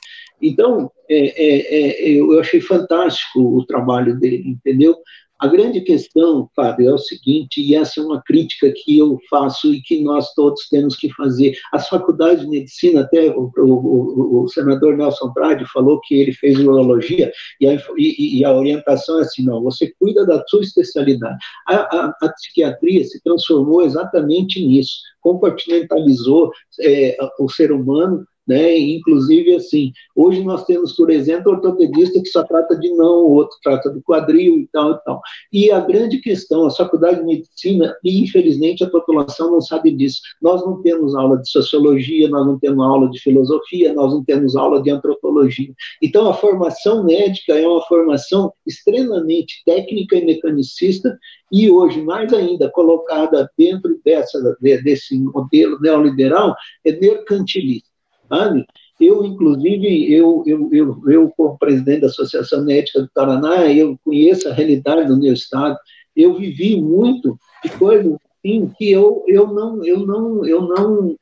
Então, 0.42 0.92
é, 1.10 1.18
é, 1.18 2.10
é, 2.10 2.20
eu 2.20 2.40
achei 2.40 2.62
fantástico 2.62 3.40
o 3.40 3.66
trabalho 3.66 4.20
dele, 4.20 4.44
entendeu? 4.46 4.96
A 5.40 5.48
grande 5.48 5.82
questão, 5.82 6.50
Fábio, 6.56 6.90
é 6.90 6.94
o 6.94 6.98
seguinte, 6.98 7.62
e 7.62 7.76
essa 7.76 8.00
é 8.00 8.04
uma 8.04 8.22
crítica 8.24 8.72
que 8.72 8.98
eu 8.98 9.20
faço 9.30 9.74
e 9.74 9.82
que 9.82 10.02
nós 10.02 10.34
todos 10.34 10.68
temos 10.70 10.96
que 10.96 11.12
fazer. 11.14 11.58
As 11.74 11.90
faculdades 11.90 12.42
de 12.42 12.50
medicina, 12.50 13.02
até 13.02 13.30
o, 13.32 13.52
o, 13.58 14.44
o 14.44 14.48
senador 14.48 14.96
Nelson 14.96 15.34
Prade 15.34 15.66
falou 15.74 16.00
que 16.02 16.16
ele 16.16 16.32
fez 16.32 16.58
urologia, 16.58 17.32
e 17.60 17.68
a, 17.68 17.74
e, 17.98 18.40
e 18.40 18.46
a, 18.46 18.54
orientação 18.54 19.20
é 19.20 19.24
assim, 19.24 19.44
não, 19.44 19.62
você 19.62 19.94
cuida 20.00 20.26
da 20.26 20.42
sua 20.48 20.62
especialidade. 20.62 21.38
A, 21.68 21.76
a, 21.76 22.14
a 22.22 22.30
psiquiatria 22.30 23.04
se 23.04 23.22
transformou 23.22 23.82
exatamente 23.82 24.66
nisso, 24.66 24.96
compartimentalizou 25.20 26.50
é, 26.82 27.18
o 27.40 27.50
ser 27.50 27.74
humano 27.74 28.26
né? 28.48 28.78
Inclusive, 28.78 29.56
assim, 29.56 29.92
hoje 30.16 30.44
nós 30.44 30.66
temos, 30.66 30.94
por 30.94 31.10
exemplo, 31.10 31.52
ortopedista 31.52 32.22
que 32.22 32.28
só 32.28 32.44
trata 32.44 32.78
de 32.78 32.90
não, 32.94 33.26
o 33.26 33.32
outro 33.34 33.58
trata 33.64 33.90
do 33.90 34.02
quadril 34.02 34.58
e 34.58 34.68
tal 34.68 34.92
e 34.92 35.04
tal. 35.04 35.22
E 35.52 35.72
a 35.72 35.80
grande 35.80 36.20
questão, 36.20 36.66
a 36.66 36.72
faculdade 36.72 37.20
de 37.20 37.26
medicina, 37.26 37.96
e 38.04 38.22
infelizmente 38.22 38.84
a 38.84 38.90
população 38.90 39.52
não 39.52 39.62
sabe 39.62 39.92
disso. 39.92 40.22
Nós 40.42 40.62
não 40.66 40.82
temos 40.82 41.16
aula 41.16 41.38
de 41.38 41.50
sociologia, 41.50 42.30
nós 42.30 42.46
não 42.46 42.60
temos 42.60 42.86
aula 42.86 43.10
de 43.10 43.20
filosofia, 43.20 43.94
nós 43.94 44.14
não 44.14 44.24
temos 44.24 44.56
aula 44.56 44.82
de 44.82 44.92
antropologia. 44.92 45.74
Então, 46.02 46.30
a 46.30 46.34
formação 46.34 47.04
médica 47.04 47.54
é 47.54 47.68
uma 47.68 47.82
formação 47.86 48.54
extremamente 48.66 49.64
técnica 49.66 50.18
e 50.18 50.26
mecanicista, 50.26 51.18
e 51.52 51.70
hoje, 51.70 52.02
mais 52.02 52.34
ainda, 52.34 52.70
colocada 52.70 53.50
dentro 53.58 54.00
dessa, 54.04 54.58
desse 54.60 55.18
modelo 55.18 55.80
neoliberal, 55.80 56.56
é 56.84 56.92
mercantilista 57.00 57.95
sabe? 58.30 58.66
Eu, 59.00 59.26
inclusive, 59.26 60.14
eu, 60.14 60.44
eu, 60.46 60.70
eu, 60.72 61.02
eu, 61.08 61.34
como 61.36 61.58
presidente 61.58 62.02
da 62.02 62.08
Associação 62.08 62.64
Médica 62.64 63.02
do 63.02 63.10
Paraná, 63.14 63.66
eu 63.66 64.00
conheço 64.04 64.48
a 64.48 64.54
realidade 64.54 65.08
do 65.08 65.20
meu 65.20 65.34
estado, 65.34 65.78
eu 66.16 66.34
vivi 66.36 66.80
muito 66.82 67.38
de 67.64 67.70
coisas 67.72 68.14
assim 68.14 68.72
que 68.78 68.92
eu, 68.92 69.24
eu 69.28 69.48
não, 69.48 69.84
eu 69.84 70.00
não, 70.06 70.46
eu 70.46 70.62
não, 70.62 71.16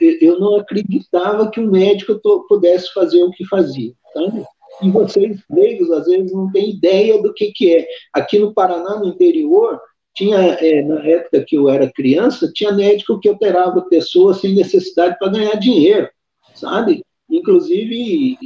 eu 0.00 0.38
não 0.38 0.56
acreditava 0.56 1.50
que 1.50 1.60
um 1.60 1.70
médico 1.70 2.18
pudesse 2.48 2.92
fazer 2.94 3.22
o 3.22 3.30
que 3.30 3.44
fazia, 3.46 3.92
sabe? 4.14 4.44
E 4.82 4.90
vocês, 4.90 5.38
leigos, 5.50 5.90
às 5.90 6.06
vezes 6.06 6.32
não 6.32 6.50
têm 6.50 6.70
ideia 6.70 7.20
do 7.20 7.34
que, 7.34 7.52
que 7.52 7.76
é. 7.76 7.86
Aqui 8.14 8.38
no 8.38 8.54
Paraná, 8.54 8.98
no 8.98 9.08
interior, 9.08 9.78
tinha, 10.14 10.38
é, 10.38 10.82
na 10.82 11.04
época 11.06 11.44
que 11.46 11.56
eu 11.56 11.68
era 11.68 11.92
criança, 11.92 12.50
tinha 12.54 12.72
médico 12.72 13.20
que 13.20 13.28
operava 13.28 13.82
pessoas 13.82 14.40
sem 14.40 14.54
necessidade 14.54 15.18
para 15.18 15.32
ganhar 15.32 15.56
dinheiro 15.56 16.08
sabe? 16.54 17.04
Inclusive, 17.28 18.38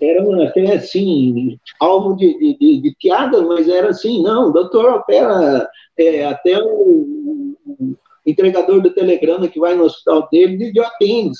era 0.00 0.48
até 0.48 0.74
assim, 0.74 1.58
alvo 1.78 2.16
de, 2.16 2.56
de, 2.58 2.80
de, 2.80 2.96
piada, 2.98 3.42
mas 3.42 3.68
era 3.68 3.90
assim, 3.90 4.22
não, 4.22 4.50
doutor 4.50 4.86
opera 4.94 5.68
é, 5.98 6.24
até 6.24 6.58
o, 6.62 7.56
o, 7.66 7.96
entregador 8.26 8.80
do 8.80 8.90
telegrama 8.90 9.48
que 9.48 9.60
vai 9.60 9.74
no 9.74 9.84
hospital 9.84 10.28
dele 10.30 10.72
de 10.72 10.80
atende. 10.80 11.38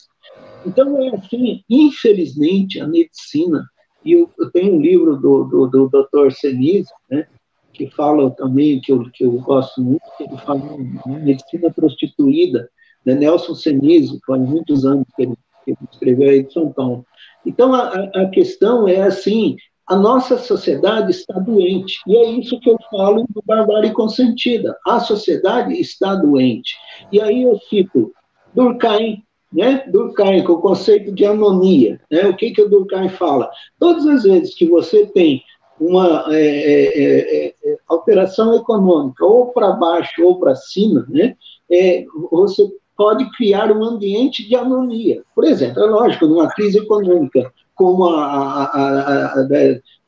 Então, 0.67 1.03
é 1.03 1.15
assim, 1.17 1.63
infelizmente, 1.69 2.81
a 2.81 2.87
medicina, 2.87 3.65
e 4.05 4.13
eu, 4.13 4.31
eu 4.39 4.51
tenho 4.51 4.75
um 4.75 4.81
livro 4.81 5.17
do, 5.17 5.45
do, 5.45 5.67
do 5.67 5.89
doutor 5.89 6.33
Senise, 6.33 6.91
né, 7.11 7.27
que 7.73 7.89
fala 7.91 8.31
também, 8.33 8.81
que 8.81 8.93
eu, 8.93 9.09
que 9.11 9.25
eu 9.25 9.33
gosto 9.33 9.81
muito, 9.81 10.03
que 10.17 10.25
ele 10.25 10.37
fala 10.39 10.61
medicina 11.07 11.71
prostituída, 11.71 12.69
né, 13.05 13.15
Nelson 13.15 13.55
Senise, 13.55 14.19
faz 14.27 14.41
muitos 14.41 14.85
anos 14.85 15.07
que 15.17 15.23
ele 15.23 15.35
que 15.77 15.85
escreveu 15.91 16.31
aí 16.31 16.43
de 16.45 16.53
São 16.53 16.73
Paulo. 16.73 17.05
Então, 17.45 17.75
a, 17.75 17.89
a 18.15 18.27
questão 18.31 18.87
é 18.89 19.03
assim, 19.03 19.57
a 19.87 19.97
nossa 19.97 20.37
sociedade 20.37 21.11
está 21.11 21.39
doente, 21.39 21.99
e 22.07 22.15
é 22.17 22.31
isso 22.33 22.61
que 22.61 22.69
eu 22.69 22.77
falo 22.91 23.25
do 23.31 23.43
barbárie 23.45 23.93
consentida. 23.93 24.77
A 24.87 25.01
sociedade 25.01 25.81
está 25.81 26.15
doente. 26.15 26.77
E 27.11 27.21
aí 27.21 27.43
eu 27.43 27.59
cito 27.71 28.13
Durkheim, 28.55 29.23
né? 29.51 29.85
Durkheim, 29.89 30.45
com 30.45 30.53
o 30.53 30.61
conceito 30.61 31.11
de 31.11 31.25
anomia. 31.25 31.99
Né? 32.11 32.27
O 32.27 32.37
que, 32.37 32.51
que 32.51 32.61
o 32.61 32.69
Durkheim 32.69 33.09
fala? 33.09 33.51
Todas 33.79 34.07
as 34.07 34.25
vezes 34.25 34.55
que 34.55 34.67
você 34.67 35.07
tem 35.07 35.43
uma 35.81 36.27
é, 36.35 36.37
é, 36.37 37.47
é, 37.47 37.55
é 37.65 37.77
alteração 37.89 38.55
econômica, 38.55 39.25
ou 39.25 39.53
para 39.53 39.73
baixo 39.73 40.23
ou 40.23 40.39
para 40.39 40.55
cima, 40.55 41.07
né? 41.09 41.35
É, 41.71 42.05
você 42.31 42.69
pode 42.99 43.31
criar 43.37 43.71
um 43.71 43.85
ambiente 43.85 44.47
de 44.47 44.57
anomia. 44.57 45.23
Por 45.33 45.45
exemplo, 45.45 45.85
é 45.85 45.87
lógico, 45.87 46.27
numa 46.27 46.51
crise 46.51 46.79
econômica, 46.79 47.55
como 47.77 48.07
a, 48.09 48.65
a, 48.65 49.35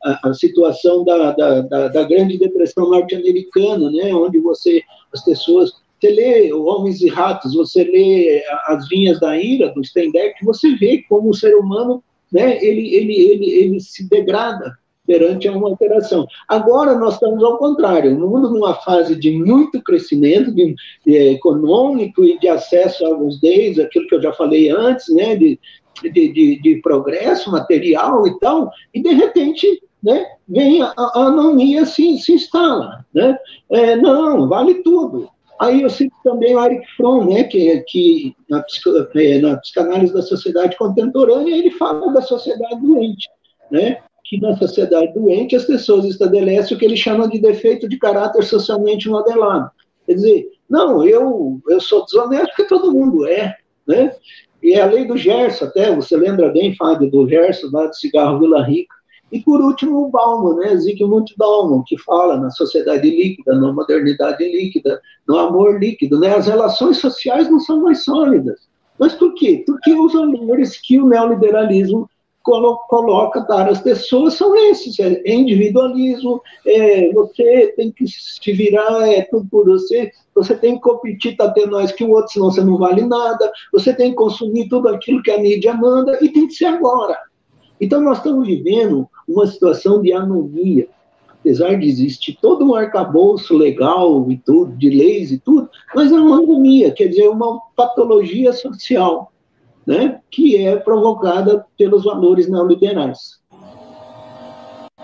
a, 0.05 0.29
a 0.29 0.35
situação 0.35 1.05
da, 1.05 1.31
da, 1.31 1.61
da, 1.61 1.89
da, 1.89 2.03
Grande 2.03 2.37
Depressão 2.37 2.91
norte-americana, 2.91 3.89
né, 3.93 4.13
onde 4.13 4.41
você, 4.41 4.83
as 5.15 5.25
pessoas, 5.25 5.71
você 6.01 6.11
lê 6.11 6.53
Homens 6.53 7.01
e 7.01 7.09
Ratos, 7.09 7.55
você 7.55 7.85
lê 7.85 8.43
As 8.67 8.89
Vinhas 8.89 9.21
da 9.21 9.39
Ira, 9.39 9.73
do 9.73 9.85
Steinbeck, 9.85 10.45
você 10.45 10.75
vê 10.75 11.05
como 11.09 11.31
o 11.31 11.35
ser 11.35 11.55
humano, 11.55 12.03
né, 12.33 12.59
ele, 12.61 12.93
ele, 12.93 13.15
ele, 13.15 13.51
ele 13.51 13.81
se 13.81 14.09
degrada 14.09 14.77
perante 15.11 15.49
a 15.49 15.53
uma 15.53 15.69
alteração. 15.69 16.25
Agora 16.47 16.95
nós 16.95 17.15
estamos 17.15 17.43
ao 17.43 17.59
contrário, 17.59 18.17
no 18.17 18.29
mundo 18.29 18.49
numa 18.49 18.75
fase 18.75 19.17
de 19.17 19.33
muito 19.33 19.83
crescimento 19.83 20.55
de, 20.55 20.73
de, 21.05 21.17
econômico 21.33 22.23
e 22.23 22.39
de 22.39 22.47
acesso 22.47 23.05
aos 23.05 23.41
bens, 23.41 23.77
aquilo 23.81 24.07
que 24.07 24.15
eu 24.15 24.23
já 24.23 24.33
falei 24.33 24.71
antes, 24.71 25.13
né, 25.13 25.35
de, 25.35 25.59
de, 26.01 26.61
de, 26.63 26.81
progresso 26.81 27.51
material 27.51 28.25
e 28.25 28.39
tal, 28.39 28.71
e 28.95 29.03
de 29.03 29.13
repente 29.13 29.83
né, 30.01 30.25
vem 30.49 30.81
a, 30.81 30.95
a 30.97 31.25
anomia 31.25 31.85
se, 31.85 32.17
se 32.19 32.35
instala. 32.35 33.05
Né? 33.13 33.37
É, 33.69 33.97
não, 33.97 34.49
vale 34.49 34.75
tudo. 34.75 35.29
Aí 35.59 35.83
eu 35.83 35.91
cito 35.91 36.15
também 36.23 36.55
o 36.55 36.65
Eric 36.65 36.87
Fromm, 36.97 37.35
né, 37.35 37.43
que, 37.43 37.81
que 37.89 38.37
na, 38.49 38.65
é, 39.17 39.39
na 39.41 39.57
psicanálise 39.57 40.15
da 40.15 40.23
sociedade 40.23 40.79
contemporânea, 40.79 41.57
ele 41.57 41.73
fala 41.73 42.13
da 42.13 42.23
sociedade 42.23 42.81
doente. 42.81 43.29
Né? 43.73 44.01
Que 44.31 44.41
na 44.41 44.57
sociedade 44.57 45.13
doente 45.13 45.57
as 45.57 45.65
pessoas 45.65 46.05
estabelecem 46.05 46.77
o 46.77 46.79
que 46.79 46.87
ele 46.87 46.97
chama 46.97 47.29
de 47.29 47.41
defeito 47.41 47.89
de 47.89 47.99
caráter 47.99 48.45
socialmente 48.45 49.09
modelado. 49.09 49.69
Quer 50.07 50.15
dizer, 50.15 50.49
não, 50.69 51.05
eu, 51.05 51.61
eu 51.69 51.81
sou 51.81 52.05
desonesto 52.05 52.47
porque 52.55 52.69
todo 52.69 52.93
mundo 52.93 53.27
é, 53.27 53.57
né? 53.85 54.15
E 54.63 54.75
é 54.75 54.83
a 54.83 54.87
lei 54.87 55.05
do 55.05 55.17
Gerson, 55.17 55.65
até, 55.65 55.93
você 55.93 56.17
lembra 56.17 56.49
bem, 56.51 56.77
Fábio, 56.77 57.11
do 57.11 57.29
Gerson, 57.29 57.71
lá 57.73 57.89
do 57.89 57.97
cigarro 57.97 58.39
Vila 58.39 58.63
Rica. 58.63 58.95
E 59.33 59.41
por 59.41 59.61
último, 59.61 60.07
o 60.07 60.11
Bauman, 60.11 60.57
né, 60.57 60.77
Zygmunt 60.77 61.33
Bauman, 61.37 61.83
que 61.85 61.99
fala 61.99 62.37
na 62.37 62.51
sociedade 62.51 63.11
líquida, 63.11 63.57
na 63.57 63.73
modernidade 63.73 64.45
líquida, 64.45 65.01
no 65.27 65.39
amor 65.39 65.81
líquido, 65.81 66.21
né, 66.21 66.37
as 66.37 66.47
relações 66.47 66.99
sociais 66.99 67.51
não 67.51 67.59
são 67.59 67.81
mais 67.81 68.05
sólidas. 68.05 68.69
Mas 68.97 69.13
por 69.15 69.35
quê? 69.35 69.65
Porque 69.67 69.93
os 69.93 70.13
valores 70.13 70.81
que 70.81 71.01
o 71.01 71.09
neoliberalismo 71.09 72.09
coloca 72.43 73.41
dar 73.41 73.69
às 73.69 73.81
pessoas 73.81 74.35
são 74.35 74.55
esses: 74.57 74.99
é 74.99 75.33
individualismo, 75.33 76.41
é, 76.67 77.13
você 77.13 77.73
tem 77.77 77.93
que 77.93 78.07
se 78.07 78.53
virar, 78.53 79.09
é 79.09 79.23
tudo 79.23 79.47
por 79.51 79.67
você, 79.67 80.11
você 80.35 80.55
tem 80.55 80.75
que 80.75 80.81
competir, 80.81 81.37
tá 81.37 81.51
tendo 81.51 81.73
mais 81.73 81.93
que 81.93 82.05
o 82.05 82.11
outro, 82.11 82.33
senão 82.33 82.51
você 82.51 82.63
não 82.63 82.79
vale 82.79 83.03
nada, 83.03 83.51
você 83.73 83.95
tem 83.95 84.11
que 84.11 84.17
consumir 84.17 84.69
tudo 84.69 84.89
aquilo 84.89 85.23
que 85.23 85.31
a 85.31 85.39
mídia 85.39 85.75
manda, 85.75 86.19
e 86.21 86.29
tem 86.29 86.47
que 86.47 86.55
ser 86.55 86.67
agora. 86.67 87.17
Então, 87.81 88.01
nós 88.03 88.19
estamos 88.19 88.47
vivendo 88.47 89.09
uma 89.27 89.47
situação 89.47 90.03
de 90.03 90.13
anomia. 90.13 90.89
Apesar 91.41 91.75
de 91.79 91.89
existir 91.89 92.37
todo 92.39 92.67
um 92.67 92.75
arcabouço 92.75 93.57
legal 93.57 94.31
e 94.31 94.37
tudo, 94.37 94.77
de 94.77 94.91
leis 94.91 95.33
e 95.33 95.39
tudo, 95.39 95.71
mas 95.95 96.13
é 96.13 96.15
uma 96.15 96.37
anomia, 96.37 96.93
quer 96.93 97.07
dizer, 97.07 97.29
uma 97.29 97.59
patologia 97.75 98.53
social, 98.53 99.33
né, 99.87 100.21
que 100.31 100.57
é 100.65 100.77
provocada 100.77 101.65
pelos 101.77 102.05
valores 102.05 102.49
neoliberais. 102.49 103.41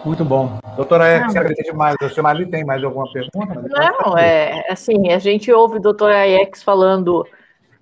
Muito 0.04 0.24
bom. 0.24 0.58
Doutora 0.76 1.16
Ex, 1.16 1.34
agradeço 1.34 1.70
demais. 1.70 1.96
O 2.00 2.08
senhor 2.08 2.26
ali 2.26 2.46
tem 2.46 2.64
mais 2.64 2.84
alguma 2.84 3.10
pergunta? 3.10 3.64
Não, 3.68 4.16
é 4.16 4.64
assim, 4.70 5.10
a 5.10 5.18
gente 5.18 5.50
ouve 5.50 5.78
o 5.78 5.80
doutora 5.80 6.28
Ex 6.28 6.62
falando 6.62 7.26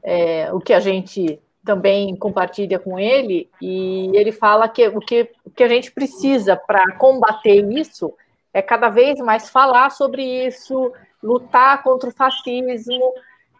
é, 0.02 0.50
o 0.52 0.58
que 0.58 0.72
a 0.72 0.80
gente 0.80 1.38
também 1.64 2.14
compartilha 2.16 2.78
com 2.78 2.98
ele, 2.98 3.50
e 3.60 4.10
ele 4.14 4.32
fala 4.32 4.68
que 4.68 4.86
o 4.88 5.00
que, 5.00 5.30
o 5.44 5.50
que 5.50 5.64
a 5.64 5.68
gente 5.68 5.90
precisa 5.90 6.56
para 6.56 6.92
combater 6.96 7.64
isso 7.72 8.12
é 8.52 8.60
cada 8.60 8.90
vez 8.90 9.18
mais 9.18 9.48
falar 9.48 9.90
sobre 9.90 10.22
isso, 10.46 10.92
lutar 11.22 11.82
contra 11.82 12.10
o 12.10 12.12
fascismo, 12.12 13.12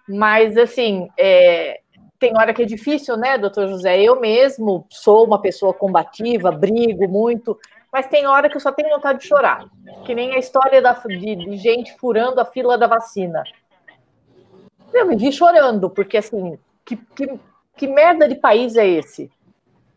mas 0.06 0.56
assim, 0.58 1.08
é, 1.18 1.80
tem 2.18 2.36
hora 2.36 2.54
que 2.54 2.62
é 2.62 2.66
difícil, 2.66 3.16
né, 3.16 3.36
doutor 3.36 3.68
José? 3.68 4.00
Eu 4.00 4.20
mesmo 4.20 4.86
sou 4.88 5.24
uma 5.24 5.40
pessoa 5.40 5.74
combativa, 5.74 6.50
brigo 6.50 7.08
muito, 7.08 7.58
mas 7.92 8.06
tem 8.06 8.26
hora 8.26 8.48
que 8.48 8.56
eu 8.56 8.60
só 8.60 8.72
tenho 8.72 8.90
vontade 8.90 9.20
de 9.20 9.26
chorar, 9.26 9.66
que 10.04 10.14
nem 10.14 10.34
a 10.34 10.38
história 10.38 10.80
da, 10.80 10.92
de, 10.92 11.36
de 11.36 11.56
gente 11.56 11.96
furando 11.98 12.40
a 12.40 12.44
fila 12.44 12.78
da 12.78 12.86
vacina. 12.86 13.42
Eu 14.92 15.06
me 15.06 15.16
vi 15.16 15.32
chorando, 15.32 15.90
porque 15.90 16.16
assim, 16.16 16.58
que, 16.84 16.96
que 16.96 17.38
que 17.76 17.86
merda 17.86 18.28
de 18.28 18.36
país 18.36 18.76
é 18.76 18.86
esse? 18.86 19.30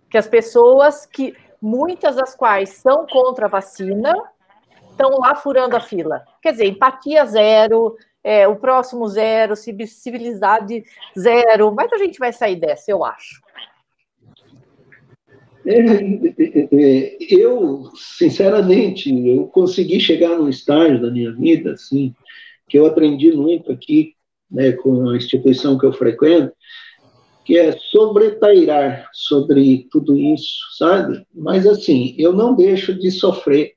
Que 0.10 0.18
as 0.18 0.28
pessoas 0.28 1.06
que, 1.06 1.36
muitas 1.62 2.16
das 2.16 2.36
quais 2.36 2.70
são 2.70 3.06
contra 3.06 3.46
a 3.46 3.50
vacina, 3.50 4.14
estão 4.90 5.12
lá 5.20 5.36
furando 5.36 5.76
a 5.76 5.80
fila. 5.80 6.24
Quer 6.42 6.52
dizer, 6.52 6.66
empatia 6.66 7.26
zero, 7.26 7.96
é, 8.28 8.46
o 8.46 8.58
próximo 8.58 9.08
zero, 9.08 9.56
civilidade 9.56 10.84
zero, 11.18 11.74
mas 11.74 11.94
a 11.94 11.98
gente 11.98 12.20
vai 12.20 12.34
sair 12.34 12.58
dessa, 12.58 12.92
eu 12.92 13.06
acho. 13.06 13.42
É, 15.66 15.80
é, 16.74 17.18
eu, 17.22 17.90
sinceramente, 17.96 19.10
eu 19.26 19.48
consegui 19.48 20.02
chegar 20.02 20.38
num 20.38 20.50
estágio 20.50 21.02
da 21.02 21.10
minha 21.10 21.32
vida, 21.32 21.72
assim, 21.72 22.14
que 22.68 22.78
eu 22.78 22.86
aprendi 22.86 23.32
muito 23.32 23.72
aqui, 23.72 24.14
né, 24.52 24.74
com 24.74 25.08
a 25.10 25.16
instituição 25.16 25.78
que 25.78 25.86
eu 25.86 25.94
frequento, 25.94 26.52
que 27.46 27.58
é 27.58 27.72
sobretairar 27.78 29.10
sobre 29.14 29.88
tudo 29.90 30.18
isso, 30.18 30.58
sabe? 30.78 31.26
Mas 31.34 31.66
assim, 31.66 32.14
eu 32.18 32.34
não 32.34 32.54
deixo 32.54 32.94
de 32.94 33.10
sofrer, 33.10 33.76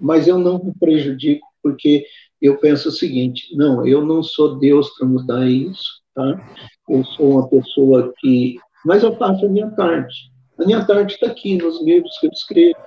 mas 0.00 0.28
eu 0.28 0.38
não 0.38 0.62
me 0.62 0.72
prejudico, 0.78 1.44
porque 1.60 2.06
eu 2.42 2.58
penso 2.58 2.88
o 2.88 2.92
seguinte: 2.92 3.56
não, 3.56 3.86
eu 3.86 4.04
não 4.04 4.22
sou 4.22 4.58
Deus 4.58 4.90
para 4.90 5.06
mudar 5.06 5.48
isso, 5.48 6.02
tá? 6.14 6.40
Eu 6.88 7.04
sou 7.04 7.30
uma 7.30 7.48
pessoa 7.48 8.12
que. 8.18 8.56
Mas 8.84 9.02
eu 9.02 9.16
faço 9.16 9.46
a 9.46 9.48
minha 9.48 9.70
parte. 9.70 10.30
A 10.58 10.64
minha 10.64 10.84
parte 10.84 11.14
está 11.14 11.28
aqui 11.28 11.56
nos 11.56 11.82
livros 11.82 12.18
que 12.18 12.26
eu 12.26 12.30
escrevo. 12.32 12.78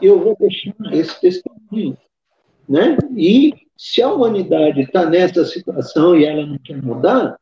Eu 0.00 0.20
vou 0.22 0.36
deixar 0.38 0.74
esse 0.92 1.20
testemunho. 1.20 1.96
Né? 2.68 2.96
E 3.16 3.54
se 3.76 4.00
a 4.00 4.12
humanidade 4.12 4.82
está 4.82 5.06
nessa 5.06 5.44
situação 5.44 6.16
e 6.16 6.24
ela 6.24 6.46
não 6.46 6.58
quer 6.58 6.80
mudar, 6.80 7.36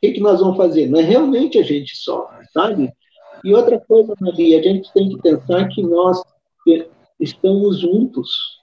que, 0.00 0.12
que 0.12 0.20
nós 0.20 0.40
vamos 0.40 0.56
fazer? 0.56 0.88
Mas 0.88 1.06
realmente 1.06 1.58
a 1.58 1.62
gente 1.62 1.96
sofre, 1.96 2.46
sabe? 2.52 2.92
E 3.44 3.54
outra 3.54 3.78
coisa, 3.80 4.14
Maria, 4.20 4.58
a 4.58 4.62
gente 4.62 4.92
tem 4.92 5.10
que 5.10 5.22
pensar 5.22 5.68
que 5.68 5.82
nós 5.82 6.20
estamos 7.20 7.80
juntos 7.80 8.57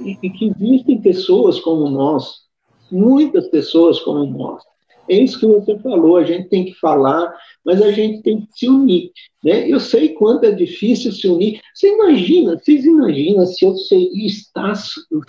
e, 0.00 0.18
e 0.22 0.30
que 0.30 0.46
existem 0.46 1.00
pessoas 1.00 1.60
como 1.60 1.88
nós, 1.88 2.44
muitas 2.90 3.48
pessoas 3.48 4.00
como 4.00 4.26
nós. 4.26 4.62
É 5.08 5.18
isso 5.18 5.38
que 5.38 5.46
você 5.46 5.78
falou, 5.80 6.16
a 6.16 6.24
gente 6.24 6.48
tem 6.48 6.64
que 6.64 6.74
falar, 6.74 7.32
mas 7.64 7.82
a 7.82 7.90
gente 7.90 8.22
tem 8.22 8.40
que 8.40 8.48
se 8.54 8.68
unir. 8.68 9.10
Né? 9.42 9.68
Eu 9.68 9.78
sei 9.78 10.10
quanto 10.10 10.44
é 10.44 10.52
difícil 10.52 11.12
se 11.12 11.28
unir. 11.28 11.60
Você 11.74 11.92
imagina, 11.92 12.58
vocês 12.58 12.84
imaginam 12.84 13.44
se 13.46 13.64
eu 13.64 13.76
sei 13.76 14.08
estar 14.14 14.74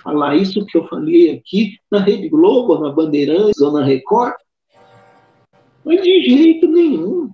falar 0.02 0.38
isso 0.38 0.66
que 0.66 0.78
eu 0.78 0.88
falei 0.88 1.32
aqui 1.32 1.78
na 1.92 2.00
Rede 2.00 2.30
Globo, 2.30 2.80
na 2.80 2.92
Bandeirantes 2.92 3.60
ou 3.60 3.74
na 3.74 3.84
Record? 3.84 4.34
Mas 5.84 6.02
de 6.02 6.24
jeito 6.24 6.68
nenhum. 6.68 7.30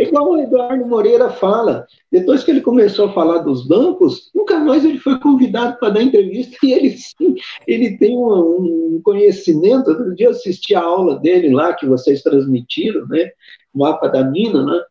É 0.00 0.04
igual 0.04 0.30
o 0.30 0.38
Eduardo 0.38 0.86
Moreira 0.86 1.28
fala. 1.28 1.86
Depois 2.10 2.42
que 2.42 2.50
ele 2.50 2.62
começou 2.62 3.08
a 3.08 3.12
falar 3.12 3.38
dos 3.40 3.66
bancos, 3.68 4.30
nunca 4.34 4.58
mais 4.58 4.82
ele 4.82 4.98
foi 4.98 5.20
convidado 5.20 5.78
para 5.78 5.90
dar 5.90 6.02
entrevista 6.02 6.56
e 6.62 6.72
ele 6.72 6.90
sim, 6.92 7.34
ele 7.66 7.98
tem 7.98 8.16
um, 8.16 8.96
um 8.96 9.00
conhecimento. 9.04 9.90
Outro 9.90 10.14
dia 10.14 10.28
eu 10.28 10.30
assisti 10.30 10.74
a 10.74 10.80
aula 10.80 11.18
dele 11.20 11.52
lá 11.52 11.74
que 11.74 11.84
vocês 11.84 12.22
transmitiram, 12.22 13.06
né? 13.08 13.30
O 13.74 13.80
mapa 13.80 14.08
da 14.08 14.24
mina, 14.24 14.64
né? 14.64 14.82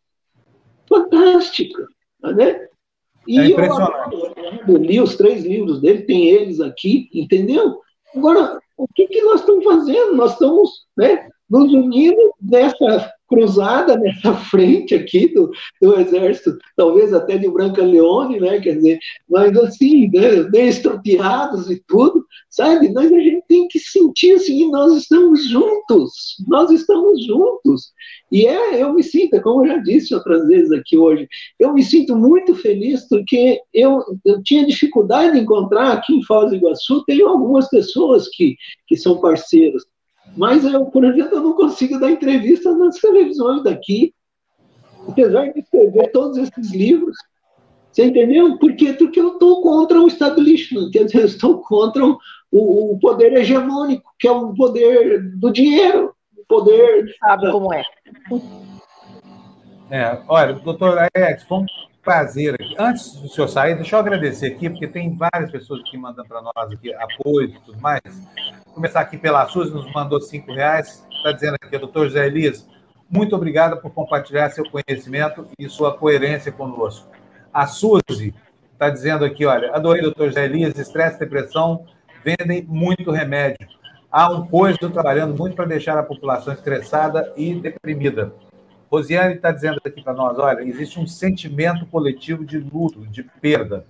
Fantástica, 0.88 1.88
né? 2.22 2.68
E 3.28 3.40
é 3.40 3.48
impressionante. 3.48 4.16
Eu, 4.16 4.76
eu 4.76 4.78
li 4.78 5.02
os 5.02 5.18
três 5.18 5.44
livros 5.44 5.82
dele, 5.82 6.04
tem 6.04 6.28
eles 6.28 6.62
aqui, 6.62 7.10
entendeu? 7.12 7.80
Agora, 8.16 8.60
o 8.78 8.88
que, 8.94 9.08
que 9.08 9.24
nós 9.24 9.40
estamos 9.40 9.64
fazendo? 9.64 10.16
Nós 10.16 10.34
estamos, 10.34 10.86
né? 10.96 11.28
nos 11.50 11.74
unindo 11.74 12.32
nessa 12.40 13.12
cruzada, 13.30 13.98
nessa 13.98 14.34
frente 14.34 14.96
aqui 14.96 15.32
do, 15.34 15.52
do 15.80 16.00
exército, 16.00 16.58
talvez 16.76 17.14
até 17.14 17.38
de 17.38 17.50
Branca 17.50 17.84
Leone, 17.84 18.40
né? 18.40 18.60
Quer 18.60 18.76
dizer, 18.76 19.00
mas 19.30 19.56
assim, 19.58 20.10
né, 20.10 20.44
bem 20.44 20.68
estropiados 20.68 21.70
e 21.70 21.82
tudo, 21.88 22.26
sabe? 22.50 22.92
Mas 22.92 23.12
a 23.12 23.20
gente 23.20 23.44
tem 23.48 23.68
que 23.68 23.80
sentir 23.80 24.34
assim, 24.34 24.70
nós 24.72 24.96
estamos 24.96 25.48
juntos, 25.48 26.38
nós 26.48 26.72
estamos 26.72 27.24
juntos. 27.26 27.94
E 28.32 28.46
é, 28.46 28.82
eu 28.82 28.94
me 28.94 29.04
sinto, 29.04 29.42
como 29.42 29.66
eu 29.66 29.70
já 29.70 29.78
disse 29.78 30.14
outras 30.14 30.48
vezes 30.48 30.72
aqui 30.72 30.98
hoje, 30.98 31.28
eu 31.60 31.74
me 31.74 31.84
sinto 31.84 32.16
muito 32.16 32.56
feliz 32.56 33.08
porque 33.08 33.60
eu, 33.74 34.04
eu 34.26 34.42
tinha 34.44 34.66
dificuldade 34.66 35.34
de 35.34 35.40
encontrar 35.40 35.94
aqui 35.94 36.16
em 36.16 36.24
Foz 36.24 36.50
do 36.50 36.56
Iguaçu, 36.56 37.04
tem 37.06 37.22
algumas 37.22 37.70
pessoas 37.70 38.28
que, 38.30 38.56
que 38.88 38.96
são 38.96 39.20
parceiros, 39.20 39.86
mas 40.36 40.64
eu, 40.64 40.86
por 40.86 41.04
exemplo, 41.04 41.38
eu 41.38 41.44
não 41.44 41.54
consigo 41.54 42.00
dar 42.00 42.12
entrevista 42.12 42.76
nas 42.76 42.96
televisões 42.96 43.64
daqui, 43.64 44.14
apesar 45.08 45.52
de 45.52 45.60
escrever 45.60 46.12
todos 46.12 46.38
esses 46.38 46.72
livros. 46.72 47.16
Você 47.92 48.06
entendeu? 48.06 48.58
Por 48.58 48.76
quê? 48.76 48.94
Porque 48.94 49.20
eu 49.20 49.34
estou 49.34 49.62
contra 49.62 50.00
o 50.00 50.08
establishment, 50.08 50.92
quer 50.92 51.06
dizer, 51.06 51.22
eu 51.22 51.26
estou 51.26 51.62
contra 51.62 52.06
o, 52.06 52.18
o, 52.52 53.00
poder 53.00 53.34
hegemônico, 53.34 54.12
que 54.20 54.28
é 54.28 54.32
o 54.32 54.54
poder 54.54 55.22
do 55.38 55.52
dinheiro, 55.52 56.14
o 56.38 56.46
poder. 56.48 57.14
Sabe 57.20 57.52
como 57.52 57.74
é. 57.74 57.84
É, 59.92 60.22
olha, 60.28 60.54
doutor 60.54 61.00
Alex, 61.00 61.44
foi 61.44 61.58
um 61.58 61.66
prazer 62.04 62.54
aqui. 62.54 62.76
Antes 62.78 63.14
do 63.16 63.28
senhor 63.28 63.48
sair, 63.48 63.76
deixa 63.76 63.96
eu 63.96 64.00
agradecer 64.00 64.48
aqui, 64.48 64.70
porque 64.70 64.88
tem 64.88 65.18
várias 65.18 65.52
pessoas 65.52 65.82
que 65.90 65.98
mandam 65.98 66.24
para 66.26 66.42
nós 66.42 66.72
aqui 66.72 66.94
apoio 66.94 67.50
e 67.50 67.60
tudo 67.60 67.82
mais 67.82 68.02
começar 68.80 69.02
aqui 69.02 69.18
pela 69.18 69.46
Suzy, 69.46 69.74
nos 69.74 69.92
mandou 69.92 70.22
cinco 70.22 70.54
reais. 70.54 71.06
Está 71.12 71.34
dizendo 71.34 71.56
aqui, 71.56 71.78
doutor 71.78 72.06
José 72.08 72.26
Elias, 72.26 72.66
muito 73.10 73.36
obrigado 73.36 73.76
por 73.82 73.92
compartilhar 73.92 74.50
seu 74.52 74.64
conhecimento 74.70 75.46
e 75.60 75.68
sua 75.68 75.94
coerência 75.98 76.50
conosco. 76.50 77.06
A 77.54 77.68
Suzy 77.68 78.34
está 78.72 78.90
dizendo 78.90 79.26
aqui, 79.26 79.46
olha, 79.46 79.76
adorei, 79.76 80.02
doutor 80.02 80.28
José 80.28 80.46
Elias, 80.46 80.80
estresse 80.80 81.18
e 81.18 81.20
depressão 81.20 81.86
vendem 82.24 82.64
muito 82.64 83.12
remédio. 83.12 83.68
Há 84.10 84.32
um 84.32 84.48
coisa 84.48 84.90
trabalhando 84.90 85.38
muito 85.38 85.58
para 85.58 85.66
deixar 85.66 85.98
a 85.98 86.04
população 86.04 86.54
estressada 86.54 87.34
e 87.36 87.54
deprimida. 87.56 88.34
Rosiane 88.90 89.36
está 89.36 89.52
dizendo 89.52 89.82
aqui 89.84 90.02
para 90.02 90.14
nós, 90.14 90.40
olha, 90.40 90.62
existe 90.62 90.98
um 90.98 91.06
sentimento 91.06 91.86
coletivo 91.88 92.46
de 92.46 92.58
luto, 92.58 93.06
de 93.08 93.24
perda. 93.24 93.86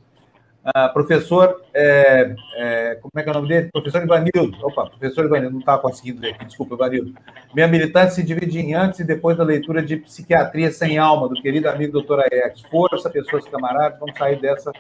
Uh, 0.75 0.93
professor, 0.93 1.61
é, 1.73 2.35
é, 2.55 2.95
como 3.01 3.11
é 3.15 3.23
que 3.23 3.29
é 3.29 3.31
o 3.31 3.35
nome 3.35 3.47
dele? 3.47 3.69
Professor 3.71 4.03
Ivanildo. 4.03 4.57
Opa, 4.61 4.87
professor 4.87 5.25
Ivanildo, 5.25 5.53
não 5.53 5.59
estava 5.59 5.81
conseguindo 5.81 6.21
ler 6.21 6.33
aqui, 6.33 6.45
desculpa, 6.45 6.75
Ivanildo. 6.75 7.13
Minha 7.53 7.67
militância 7.67 8.11
se 8.11 8.23
divide 8.23 8.59
em 8.59 8.73
antes 8.75 8.99
e 8.99 9.03
depois 9.03 9.37
da 9.37 9.43
leitura 9.43 9.81
de 9.81 9.97
Psiquiatria 9.97 10.71
Sem 10.71 10.97
Alma, 10.97 11.27
do 11.27 11.41
querido 11.41 11.69
amigo 11.69 11.93
doutor 11.93 12.19
Aex. 12.19 12.61
Força, 12.63 13.09
pessoas 13.09 13.45
camaradas, 13.45 13.99
vamos 13.99 14.17
sair 14.17 14.39
dessa 14.39 14.71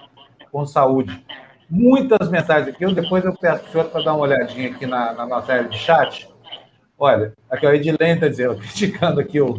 com 0.51 0.65
saúde. 0.65 1.23
Muitas 1.69 2.29
mensagens 2.29 2.73
aqui, 2.73 2.83
eu, 2.83 2.93
depois 2.93 3.23
eu 3.23 3.35
peço 3.35 3.61
para 3.61 3.69
o 3.69 3.71
senhor 3.71 3.85
para 3.85 4.03
dar 4.03 4.13
uma 4.13 4.23
olhadinha 4.23 4.69
aqui 4.69 4.85
na, 4.85 5.13
na 5.13 5.25
nossa 5.25 5.53
área 5.53 5.69
de 5.69 5.77
chat. 5.77 6.29
Olha, 6.97 7.33
aqui 7.49 7.65
o 7.65 7.73
Edilene 7.73 8.13
está 8.15 8.27
dizendo, 8.27 8.55
criticando 8.59 9.19
aqui 9.19 9.39
o, 9.39 9.57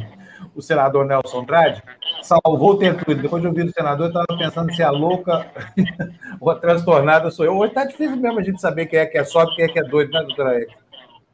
o 0.54 0.62
senador 0.62 1.06
Nelson 1.06 1.40
Andrade 1.40 1.82
salvou 2.22 2.72
o 2.72 2.76
Tertúlio. 2.76 3.22
Depois 3.22 3.42
de 3.42 3.48
ouvir 3.48 3.66
o 3.66 3.72
senador, 3.72 4.06
eu 4.06 4.20
estava 4.20 4.38
pensando 4.38 4.74
se 4.74 4.82
a 4.82 4.90
louca 4.90 5.46
ou 6.40 6.50
a 6.50 6.56
transtornada 6.56 7.30
sou 7.30 7.44
eu. 7.44 7.56
Hoje 7.56 7.70
está 7.70 7.84
difícil 7.84 8.16
mesmo 8.16 8.38
a 8.38 8.42
gente 8.42 8.60
saber 8.60 8.86
quem 8.86 8.98
é 8.98 9.06
que 9.06 9.18
é 9.18 9.24
sóbrio 9.24 9.56
quem 9.56 9.64
é 9.64 9.68
que 9.68 9.78
é 9.78 9.84
doido, 9.84 10.12
né, 10.12 10.22
doutora 10.22 10.60
Eka? 10.60 10.74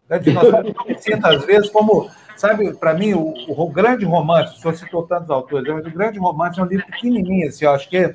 Nós 0.09 0.47
somos 0.49 1.25
às 1.25 1.45
vezes 1.45 1.71
como, 1.71 2.09
sabe, 2.37 2.73
para 2.75 2.95
mim, 2.95 3.15
o, 3.15 3.35
o, 3.49 3.69
grande 3.69 4.05
romance, 4.05 4.57
o 4.57 4.61
senhor 4.61 4.77
citou 4.77 5.03
tantos 5.03 5.31
autores, 5.31 5.67
mas 5.75 5.85
o 5.85 5.91
grande 5.91 6.19
romance 6.19 6.61
é 6.61 6.63
um 6.63 6.67
livro 6.67 6.87
pequenininho, 6.87 7.49
assim, 7.49 7.65
eu 7.65 7.73
acho 7.73 7.89
que, 7.89 8.15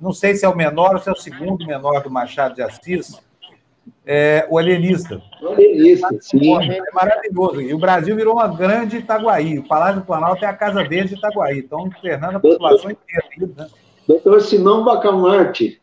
não 0.00 0.12
sei 0.12 0.36
se 0.36 0.44
é 0.44 0.48
o 0.48 0.56
menor 0.56 0.94
ou 0.94 1.00
se 1.00 1.08
é 1.08 1.12
o 1.12 1.16
segundo 1.16 1.66
menor 1.66 2.00
do 2.02 2.10
Machado 2.10 2.54
de 2.54 2.62
Assis, 2.62 3.20
é, 4.04 4.46
o 4.50 4.58
alienista. 4.58 5.22
O 5.40 5.48
alienista, 5.48 6.08
sim. 6.20 6.54
É 6.54 6.80
maravilhoso. 6.92 7.60
E 7.60 7.72
o 7.72 7.78
Brasil 7.78 8.16
virou 8.16 8.34
uma 8.34 8.48
grande 8.48 8.96
Itaguaí. 8.96 9.58
O 9.58 9.68
Palácio 9.68 10.00
do 10.00 10.06
Planalto 10.06 10.44
é 10.44 10.48
a 10.48 10.52
Casa 10.52 10.82
Verde 10.84 11.10
de 11.10 11.14
Itaguaí. 11.16 11.58
Então, 11.58 11.86
internando 11.86 12.38
a 12.38 12.40
população 12.40 12.90
inteira. 12.90 13.52
Né? 13.56 13.66
Doutor 14.06 14.40
Simão 14.40 14.84
Bacamarte, 14.84 15.80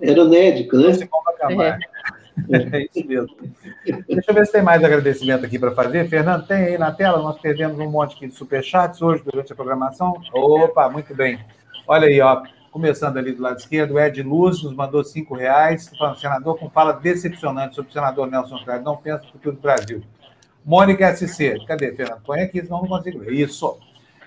era 0.00 0.24
médico, 0.24 0.76
né? 0.76 0.92
Simão 0.92 1.22
Bacamarte. 1.24 1.88
É. 1.88 1.92
é 2.76 2.88
isso 2.92 3.06
mesmo. 3.06 3.36
Deixa 3.84 4.30
eu 4.30 4.34
ver 4.34 4.46
se 4.46 4.52
tem 4.52 4.62
mais 4.62 4.84
agradecimento 4.84 5.44
aqui 5.44 5.58
para 5.58 5.72
fazer. 5.72 6.08
Fernando, 6.08 6.46
tem 6.46 6.58
aí 6.58 6.78
na 6.78 6.92
tela? 6.92 7.18
Nós 7.22 7.38
perdemos 7.38 7.78
um 7.78 7.90
monte 7.90 8.16
aqui 8.16 8.26
de 8.26 8.34
superchats 8.34 9.00
hoje 9.00 9.22
durante 9.24 9.52
a 9.52 9.56
programação. 9.56 10.14
Opa, 10.34 10.88
muito 10.90 11.14
bem. 11.14 11.38
Olha 11.86 12.06
aí, 12.06 12.20
ó. 12.20 12.42
Começando 12.72 13.18
ali 13.18 13.32
do 13.32 13.42
lado 13.42 13.58
esquerdo, 13.58 14.00
Ed 14.00 14.22
Luz 14.22 14.62
nos 14.62 14.74
mandou 14.74 15.04
cinco 15.04 15.34
reais, 15.34 15.92
falando, 15.96 16.18
senador 16.18 16.58
com 16.58 16.70
fala 16.70 16.94
decepcionante 16.94 17.74
sobre 17.74 17.90
o 17.90 17.92
senador 17.92 18.26
Nelson 18.26 18.58
Cláudio, 18.64 18.86
não 18.86 18.96
pensa 18.96 19.22
no 19.26 19.32
futuro 19.32 19.54
do 19.56 19.60
Brasil. 19.60 20.02
Mônica 20.64 21.14
SC, 21.14 21.62
cadê, 21.66 21.92
Fernando? 21.92 22.22
Põe 22.22 22.40
aqui, 22.40 22.62
senão 22.62 22.80
não 22.80 22.88
consigo 22.88 23.18
ver. 23.18 23.32
Isso. 23.32 23.78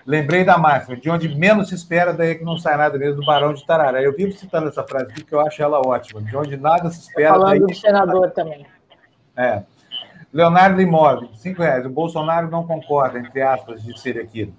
Lembrei 0.06 0.44
da 0.44 0.56
máxima, 0.56 0.96
de 0.96 1.10
onde 1.10 1.28
menos 1.28 1.70
se 1.70 1.74
espera, 1.74 2.12
daí 2.12 2.36
que 2.36 2.44
não 2.44 2.56
sai 2.56 2.76
nada 2.76 2.96
mesmo, 2.96 3.20
do 3.20 3.26
Barão 3.26 3.52
de 3.52 3.66
Tarará. 3.66 4.00
Eu 4.00 4.14
vivo 4.14 4.30
citando 4.30 4.68
essa 4.68 4.84
frase 4.84 5.06
aqui, 5.06 5.22
porque 5.22 5.34
eu 5.34 5.40
acho 5.40 5.60
ela 5.60 5.80
ótima. 5.80 6.22
De 6.22 6.36
onde 6.36 6.56
nada 6.56 6.88
se 6.90 7.00
espera... 7.00 7.34
Falando 7.34 7.48
daí... 7.48 7.58
do 7.58 7.74
senador 7.74 8.30
também. 8.30 8.64
É. 9.36 9.64
Leonardo 10.32 10.80
Imóvel, 10.80 11.30
cinco 11.34 11.62
reais. 11.62 11.84
O 11.84 11.90
Bolsonaro 11.90 12.48
não 12.48 12.64
concorda, 12.64 13.18
entre 13.18 13.42
aspas, 13.42 13.82
de 13.82 13.98
ser 14.00 14.20
aquilo. 14.20 14.54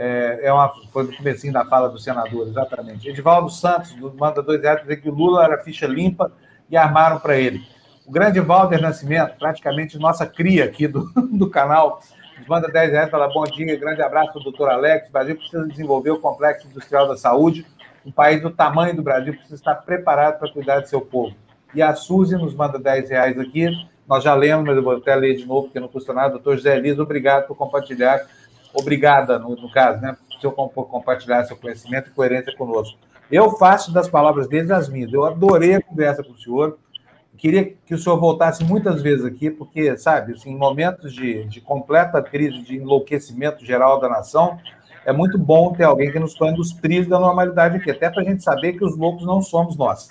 É, 0.00 0.42
é 0.44 0.52
uma, 0.52 0.72
foi 0.92 1.02
no 1.02 1.16
comecinho 1.16 1.52
da 1.52 1.64
fala 1.64 1.88
do 1.88 1.98
senador, 1.98 2.46
exatamente. 2.46 3.08
Edivaldo 3.08 3.50
Santos 3.50 3.96
manda 4.16 4.40
dois 4.40 4.62
reais 4.62 4.80
dizer 4.80 4.98
que 4.98 5.10
Lula 5.10 5.42
era 5.42 5.58
ficha 5.58 5.88
limpa 5.88 6.30
e 6.70 6.76
armaram 6.76 7.18
para 7.18 7.36
ele. 7.36 7.66
O 8.06 8.12
grande 8.12 8.38
Valder 8.38 8.80
Nascimento, 8.80 9.36
praticamente 9.36 9.98
nossa 9.98 10.24
cria 10.24 10.64
aqui 10.64 10.86
do, 10.86 11.10
do 11.32 11.50
canal, 11.50 12.00
manda 12.48 12.68
10 12.68 12.92
reais, 12.92 13.10
fala 13.10 13.28
bom 13.28 13.42
dia, 13.44 13.76
grande 13.76 14.00
abraço 14.00 14.38
doutor 14.40 14.70
Alex. 14.70 15.08
O 15.08 15.12
Brasil 15.12 15.36
precisa 15.36 15.66
desenvolver 15.66 16.12
o 16.12 16.20
complexo 16.20 16.68
industrial 16.68 17.08
da 17.08 17.16
saúde. 17.16 17.66
Um 18.06 18.12
país 18.12 18.40
do 18.40 18.50
tamanho 18.50 18.94
do 18.94 19.02
Brasil 19.02 19.34
precisa 19.34 19.56
estar 19.56 19.74
preparado 19.74 20.38
para 20.38 20.50
cuidar 20.50 20.80
de 20.80 20.88
seu 20.88 21.00
povo. 21.00 21.34
E 21.74 21.82
a 21.82 21.94
Suzy 21.94 22.36
nos 22.36 22.54
manda 22.54 22.78
10 22.78 23.10
reais 23.10 23.38
aqui. 23.38 23.68
Nós 24.06 24.24
já 24.24 24.34
lemos, 24.34 24.64
mas 24.64 24.76
eu 24.76 24.82
vou 24.82 24.96
até 24.96 25.14
ler 25.14 25.36
de 25.36 25.44
novo, 25.44 25.64
porque 25.64 25.80
não 25.80 25.88
custa 25.88 26.14
nada. 26.14 26.30
Doutor 26.30 26.56
José 26.56 26.76
Elias, 26.76 26.98
obrigado 26.98 27.46
por 27.46 27.56
compartilhar 27.56 28.24
obrigada, 28.78 29.38
no, 29.38 29.56
no 29.56 29.70
caso, 29.70 30.00
né, 30.00 30.16
por 30.40 30.88
compartilhar 30.88 31.44
seu 31.44 31.56
conhecimento 31.56 32.08
e 32.08 32.12
coerência 32.12 32.54
conosco. 32.56 32.98
Eu 33.30 33.50
faço 33.52 33.92
das 33.92 34.08
palavras 34.08 34.48
deles 34.48 34.70
as 34.70 34.88
minhas. 34.88 35.12
Eu 35.12 35.24
adorei 35.24 35.74
a 35.74 35.82
conversa 35.82 36.22
com 36.22 36.32
o 36.32 36.38
senhor. 36.38 36.78
Queria 37.36 37.72
que 37.86 37.94
o 37.94 37.98
senhor 37.98 38.18
voltasse 38.18 38.64
muitas 38.64 39.02
vezes 39.02 39.24
aqui, 39.24 39.50
porque, 39.50 39.96
sabe, 39.96 40.32
assim, 40.32 40.50
em 40.50 40.56
momentos 40.56 41.12
de, 41.12 41.44
de 41.44 41.60
completa 41.60 42.20
crise, 42.22 42.62
de 42.62 42.76
enlouquecimento 42.76 43.64
geral 43.64 44.00
da 44.00 44.08
nação, 44.08 44.58
é 45.04 45.12
muito 45.12 45.38
bom 45.38 45.72
ter 45.72 45.84
alguém 45.84 46.10
que 46.10 46.18
nos 46.18 46.36
põe 46.36 46.52
dos 46.52 46.72
trilhos 46.72 47.06
da 47.06 47.18
normalidade 47.18 47.76
aqui, 47.76 47.90
até 47.90 48.10
para 48.10 48.22
a 48.22 48.24
gente 48.24 48.42
saber 48.42 48.72
que 48.72 48.84
os 48.84 48.96
loucos 48.96 49.24
não 49.24 49.40
somos 49.40 49.76
nós. 49.76 50.08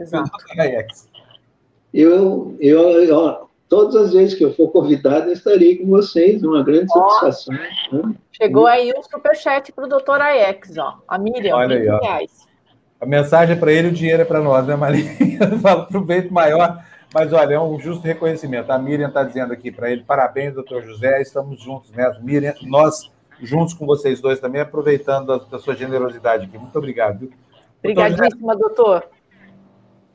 Exato. 0.00 0.30
eu, 1.92 2.56
eu, 2.60 3.04
eu, 3.04 3.47
todas 3.68 3.94
as 3.96 4.12
vezes 4.12 4.34
que 4.34 4.44
eu 4.44 4.54
for 4.54 4.68
convidado, 4.68 5.26
eu 5.26 5.32
estarei 5.32 5.76
com 5.76 5.86
vocês, 5.86 6.42
uma 6.42 6.62
grande 6.62 6.90
satisfação. 6.90 7.54
Né? 7.54 8.14
Chegou 8.32 8.66
aí 8.66 8.92
um 8.96 9.02
superchat 9.02 9.72
para 9.72 9.84
o 9.84 9.88
doutor 9.88 10.20
Aex, 10.20 10.76
ó. 10.78 10.98
A 11.06 11.18
Miriam, 11.18 11.56
Olha 11.56 11.76
aí, 11.76 11.88
ó. 11.88 12.00
reais. 12.00 12.48
A 13.00 13.06
mensagem 13.06 13.54
é 13.54 13.58
para 13.58 13.72
ele, 13.72 13.88
o 13.88 13.92
dinheiro 13.92 14.22
é 14.22 14.24
para 14.24 14.40
nós, 14.40 14.66
né, 14.66 14.74
Maria? 14.74 15.04
Falo 15.62 15.86
proveito 15.86 16.32
maior, 16.32 16.82
mas 17.14 17.32
olha, 17.32 17.54
é 17.54 17.60
um 17.60 17.78
justo 17.78 18.04
reconhecimento. 18.04 18.72
A 18.72 18.78
Miriam 18.78 19.08
está 19.08 19.22
dizendo 19.22 19.52
aqui 19.52 19.70
para 19.70 19.90
ele: 19.90 20.02
parabéns, 20.02 20.54
doutor 20.54 20.82
José, 20.82 21.20
estamos 21.20 21.62
juntos 21.62 21.90
mesmo. 21.92 22.24
Miriam, 22.24 22.54
nós 22.62 23.10
juntos 23.40 23.74
com 23.74 23.86
vocês 23.86 24.20
dois 24.20 24.40
também, 24.40 24.60
aproveitando 24.60 25.32
a, 25.32 25.38
da 25.38 25.58
sua 25.58 25.76
generosidade 25.76 26.46
aqui. 26.46 26.58
Muito 26.58 26.76
obrigado. 26.76 27.20
Viu? 27.20 27.30
Obrigadíssima, 27.78 28.56
doutor. 28.56 29.04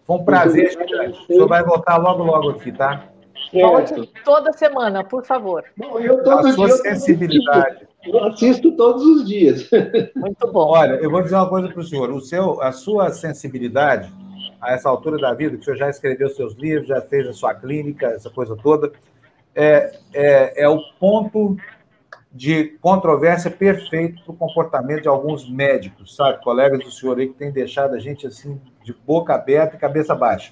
Foi 0.03 0.17
um 0.17 0.25
prazer, 0.25 0.77
O 1.09 1.25
senhor 1.27 1.47
vai 1.47 1.63
voltar 1.63 1.95
logo, 1.95 2.23
logo 2.23 2.49
aqui, 2.49 2.73
tá? 2.73 3.05
Volte 3.53 4.11
toda 4.25 4.51
semana, 4.53 5.03
por 5.03 5.23
favor. 5.23 5.63
Bom, 5.77 5.99
eu 5.99 6.23
todo 6.23 6.47
a 6.47 6.53
sua 6.53 6.65
dia 6.67 6.77
sensibilidade. 6.77 7.87
Eu 8.05 8.23
assisto 8.25 8.71
todos 8.75 9.03
os 9.05 9.27
dias. 9.27 9.69
Muito 10.15 10.51
bom. 10.51 10.69
Olha, 10.69 10.95
eu 10.95 11.09
vou 11.09 11.21
dizer 11.21 11.35
uma 11.35 11.47
coisa 11.47 11.69
para 11.69 11.79
o 11.79 11.83
senhor. 11.83 12.09
O 12.11 12.19
seu, 12.19 12.61
a 12.61 12.71
sua 12.71 13.11
sensibilidade, 13.11 14.11
a 14.59 14.73
essa 14.73 14.89
altura 14.89 15.17
da 15.17 15.33
vida, 15.33 15.55
que 15.55 15.61
o 15.61 15.63
senhor 15.63 15.77
já 15.77 15.89
escreveu 15.89 16.29
seus 16.29 16.53
livros, 16.55 16.87
já 16.87 17.01
fez 17.01 17.27
a 17.27 17.33
sua 17.33 17.53
clínica, 17.53 18.07
essa 18.07 18.29
coisa 18.29 18.55
toda, 18.55 18.91
é, 19.55 19.97
é, 20.13 20.63
é 20.63 20.69
o 20.69 20.81
ponto 20.99 21.55
de 22.31 22.77
controvérsia 22.81 23.51
perfeito 23.51 24.23
para 24.23 24.33
o 24.33 24.37
comportamento 24.37 25.03
de 25.03 25.07
alguns 25.07 25.47
médicos, 25.47 26.15
sabe? 26.15 26.43
Colegas 26.43 26.83
do 26.83 26.91
senhor 26.91 27.19
aí 27.19 27.27
que 27.27 27.35
têm 27.35 27.51
deixado 27.51 27.93
a 27.93 27.99
gente 27.99 28.25
assim, 28.25 28.59
de 28.83 28.91
boca 28.91 29.35
aberta 29.35 29.75
e 29.75 29.79
cabeça 29.79 30.15
baixa. 30.15 30.51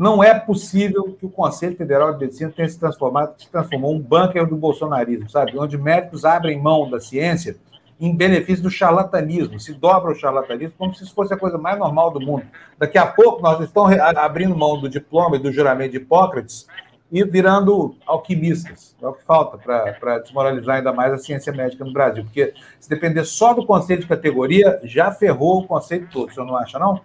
Não 0.00 0.24
é 0.24 0.32
possível 0.32 1.14
que 1.20 1.26
o 1.26 1.28
Conselho 1.28 1.76
Federal 1.76 2.14
de 2.14 2.20
Medicina 2.20 2.50
tenha 2.56 2.66
se 2.66 2.80
transformado, 2.80 3.34
se 3.36 3.50
transformou 3.50 3.94
um 3.94 4.00
bunker 4.00 4.46
do 4.46 4.56
bolsonarismo, 4.56 5.28
sabe? 5.28 5.58
Onde 5.58 5.76
médicos 5.76 6.24
abrem 6.24 6.58
mão 6.58 6.88
da 6.88 6.98
ciência 6.98 7.58
em 8.00 8.16
benefício 8.16 8.62
do 8.62 8.70
charlatanismo, 8.70 9.60
se 9.60 9.74
dobra 9.74 10.10
o 10.10 10.14
charlatanismo 10.14 10.72
como 10.78 10.94
se 10.94 11.04
isso 11.04 11.14
fosse 11.14 11.34
a 11.34 11.36
coisa 11.36 11.58
mais 11.58 11.78
normal 11.78 12.10
do 12.10 12.18
mundo. 12.18 12.46
Daqui 12.78 12.96
a 12.96 13.06
pouco 13.06 13.42
nós 13.42 13.60
estamos 13.60 13.92
abrindo 13.98 14.56
mão 14.56 14.80
do 14.80 14.88
diploma 14.88 15.36
e 15.36 15.38
do 15.38 15.52
juramento 15.52 15.90
de 15.90 15.98
Hipócrates 15.98 16.66
e 17.12 17.22
virando 17.22 17.94
alquimistas. 18.06 18.96
É 19.02 19.06
o 19.06 19.12
que 19.12 19.22
falta 19.22 19.58
para 19.58 20.18
desmoralizar 20.20 20.76
ainda 20.76 20.94
mais 20.94 21.12
a 21.12 21.18
ciência 21.18 21.52
médica 21.52 21.84
no 21.84 21.92
Brasil. 21.92 22.24
Porque 22.24 22.54
se 22.78 22.88
depender 22.88 23.26
só 23.26 23.52
do 23.52 23.66
conceito 23.66 24.00
de 24.00 24.06
categoria, 24.06 24.80
já 24.82 25.12
ferrou 25.12 25.58
o 25.58 25.66
conceito 25.66 26.08
todo. 26.10 26.30
O 26.30 26.32
senhor 26.32 26.46
não 26.46 26.56
acha, 26.56 26.78
não? 26.78 27.02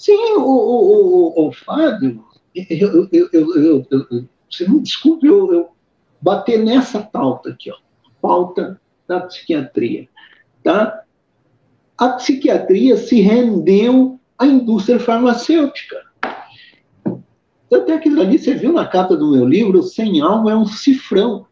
Sim, 0.00 0.32
o, 0.38 0.40
o, 0.40 1.42
o, 1.44 1.48
o 1.48 1.52
Fábio, 1.52 2.24
eu, 2.54 3.06
eu, 3.12 3.28
eu, 3.34 3.86
eu, 3.90 4.26
você 4.50 4.66
me 4.66 4.80
desculpe 4.80 5.26
eu, 5.26 5.52
eu 5.52 5.68
bater 6.22 6.58
nessa 6.64 7.02
pauta 7.02 7.50
aqui, 7.50 7.70
ó, 7.70 7.76
pauta 8.18 8.80
da 9.06 9.20
psiquiatria, 9.20 10.08
tá? 10.64 11.02
A 11.98 12.08
psiquiatria 12.14 12.96
se 12.96 13.20
rendeu 13.20 14.18
à 14.38 14.46
indústria 14.46 14.98
farmacêutica. 14.98 15.98
Até 17.70 17.92
aquilo 17.92 18.22
ali, 18.22 18.38
você 18.38 18.54
viu 18.54 18.72
na 18.72 18.86
capa 18.86 19.14
do 19.14 19.30
meu 19.30 19.46
livro, 19.46 19.82
Sem 19.82 20.22
Alma 20.22 20.52
é 20.52 20.56
um 20.56 20.64
cifrão. 20.64 21.44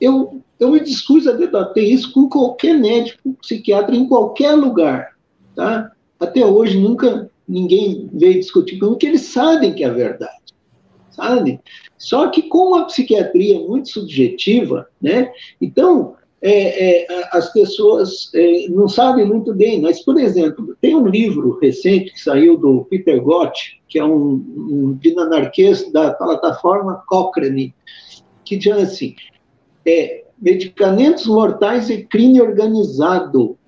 Eu, 0.00 0.42
eu 0.58 0.72
me 0.72 0.80
dispus 0.80 1.28
a 1.28 1.32
debater 1.34 1.84
isso 1.84 2.12
com 2.12 2.28
qualquer 2.28 2.76
médico, 2.76 3.32
psiquiatra, 3.34 3.94
em 3.94 4.08
qualquer 4.08 4.56
lugar. 4.56 5.16
Tá? 5.54 5.92
Até 6.18 6.44
hoje, 6.44 6.80
nunca 6.80 7.30
ninguém 7.48 8.08
veio 8.12 8.40
discutir 8.40 8.78
comigo, 8.78 8.98
que 8.98 9.06
eles 9.06 9.22
sabem 9.22 9.74
que 9.74 9.84
é 9.84 9.90
verdade, 9.90 10.54
sabe? 11.10 11.60
Só 11.96 12.28
que 12.28 12.42
com 12.42 12.74
a 12.74 12.84
psiquiatria 12.84 13.58
muito 13.60 13.88
subjetiva, 13.90 14.88
né? 15.00 15.30
Então, 15.60 16.16
é, 16.42 17.02
é, 17.02 17.28
as 17.32 17.52
pessoas 17.52 18.30
é, 18.34 18.68
não 18.68 18.88
sabem 18.88 19.24
muito 19.24 19.54
bem, 19.54 19.80
mas, 19.80 20.04
por 20.04 20.18
exemplo, 20.18 20.76
tem 20.80 20.94
um 20.94 21.06
livro 21.06 21.58
recente 21.58 22.12
que 22.12 22.20
saiu 22.20 22.56
do 22.56 22.84
Peter 22.84 23.20
Gott, 23.22 23.80
que 23.88 23.98
é 23.98 24.04
um, 24.04 24.34
um 24.34 24.98
dinamarquês 25.00 25.90
da 25.92 26.12
plataforma 26.12 27.02
Cochrane, 27.06 27.74
que 28.44 28.56
diz 28.56 28.76
assim, 28.76 29.14
é, 29.86 30.24
medicamentos 30.40 31.26
mortais 31.26 31.88
e 31.88 32.04
crime 32.04 32.40
organizado. 32.40 33.58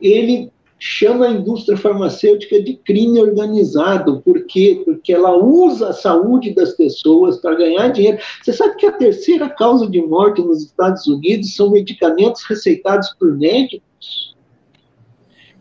Ele 0.00 0.51
chama 0.84 1.26
a 1.26 1.30
indústria 1.30 1.78
farmacêutica 1.78 2.60
de 2.60 2.74
crime 2.74 3.20
organizado. 3.20 4.20
Por 4.20 4.44
quê? 4.46 4.82
Porque 4.84 5.12
ela 5.12 5.32
usa 5.32 5.90
a 5.90 5.92
saúde 5.92 6.52
das 6.52 6.72
pessoas 6.72 7.36
para 7.36 7.54
ganhar 7.54 7.86
dinheiro. 7.92 8.18
Você 8.42 8.52
sabe 8.52 8.74
que 8.74 8.86
a 8.86 8.90
terceira 8.90 9.48
causa 9.48 9.88
de 9.88 10.02
morte 10.02 10.42
nos 10.42 10.64
Estados 10.64 11.06
Unidos 11.06 11.54
são 11.54 11.70
medicamentos 11.70 12.42
receitados 12.42 13.14
por 13.16 13.38
médicos? 13.38 14.34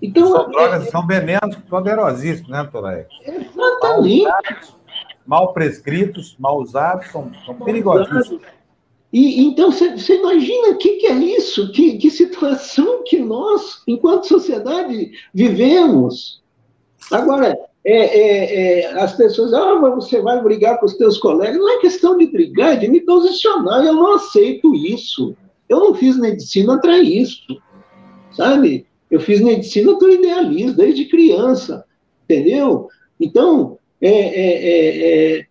Então, 0.02 0.26
são 0.26 0.50
drogas, 0.50 0.88
é, 0.88 0.90
são 0.90 1.06
venenos 1.06 1.56
poderosíssimos, 1.70 2.50
né, 2.50 2.68
Toré? 2.72 3.06
Exatamente. 3.24 4.24
Mal, 4.24 4.40
usados, 4.40 4.76
mal 5.24 5.54
prescritos, 5.54 6.36
mal 6.40 6.60
usados, 6.60 7.12
são, 7.12 7.32
são 7.46 7.54
perigosíssimos. 7.60 8.42
E, 9.12 9.44
então, 9.44 9.72
você 9.72 10.16
imagina 10.16 10.70
o 10.70 10.78
que, 10.78 10.98
que, 10.98 11.08
é 11.08 11.16
isso? 11.16 11.72
Que, 11.72 11.98
que 11.98 12.10
situação 12.10 13.04
que 13.06 13.20
nós, 13.20 13.82
enquanto 13.86 14.28
sociedade, 14.28 15.12
vivemos. 15.34 16.42
Agora, 17.12 17.58
é, 17.84 17.94
é, 17.94 18.80
é, 18.80 19.02
as 19.02 19.14
pessoas, 19.16 19.54
ah, 19.54 19.76
mas 19.76 19.96
você 19.96 20.22
vai 20.22 20.42
brigar 20.42 20.80
com 20.80 20.86
os 20.86 20.96
teus 20.96 21.18
colegas. 21.18 21.58
Não 21.58 21.78
é 21.78 21.82
questão 21.82 22.18
de 22.18 22.28
brigar, 22.28 22.74
é 22.74 22.78
de 22.78 22.88
me 22.88 23.02
posicionar. 23.02 23.86
Eu 23.86 23.96
não 23.96 24.16
aceito 24.16 24.74
isso. 24.76 25.36
Eu 25.68 25.80
não 25.80 25.96
fiz 25.96 26.18
medicina 26.18 26.80
para 26.80 26.98
isso, 27.00 27.58
sabe? 28.32 28.86
Eu 29.10 29.20
fiz 29.20 29.42
medicina 29.42 29.98
por 29.98 30.10
idealismo, 30.10 30.74
desde 30.74 31.06
criança, 31.06 31.86
entendeu? 32.24 32.88
Então, 33.20 33.78
é, 34.02 34.10
é, 34.10 34.68
é, 34.68 35.38
é 35.40 35.46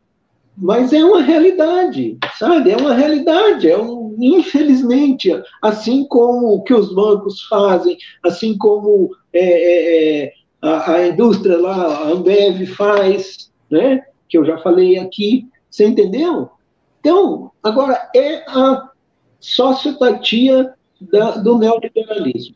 mas 0.60 0.92
é 0.92 1.02
uma 1.02 1.22
realidade, 1.22 2.18
sabe? 2.38 2.70
É 2.70 2.76
uma 2.76 2.92
realidade, 2.92 3.70
é 3.70 3.78
um, 3.78 4.14
infelizmente, 4.18 5.30
assim 5.62 6.04
como 6.06 6.54
o 6.54 6.62
que 6.62 6.74
os 6.74 6.94
bancos 6.94 7.42
fazem, 7.44 7.96
assim 8.22 8.56
como 8.58 9.10
é, 9.32 9.40
é, 9.40 10.24
é, 10.24 10.32
a, 10.60 10.92
a, 10.92 11.08
indústria 11.08 11.58
lá, 11.58 11.74
a 11.74 12.08
Ambev 12.10 12.66
faz, 12.66 13.50
né? 13.70 14.02
Que 14.28 14.36
eu 14.36 14.44
já 14.44 14.58
falei 14.58 14.98
aqui, 14.98 15.48
você 15.70 15.86
entendeu? 15.86 16.50
Então, 17.00 17.50
agora 17.62 18.10
é 18.14 18.44
a 18.46 18.90
sociopatia 19.40 20.74
da, 21.00 21.38
do 21.38 21.56
neoliberalismo. 21.56 22.54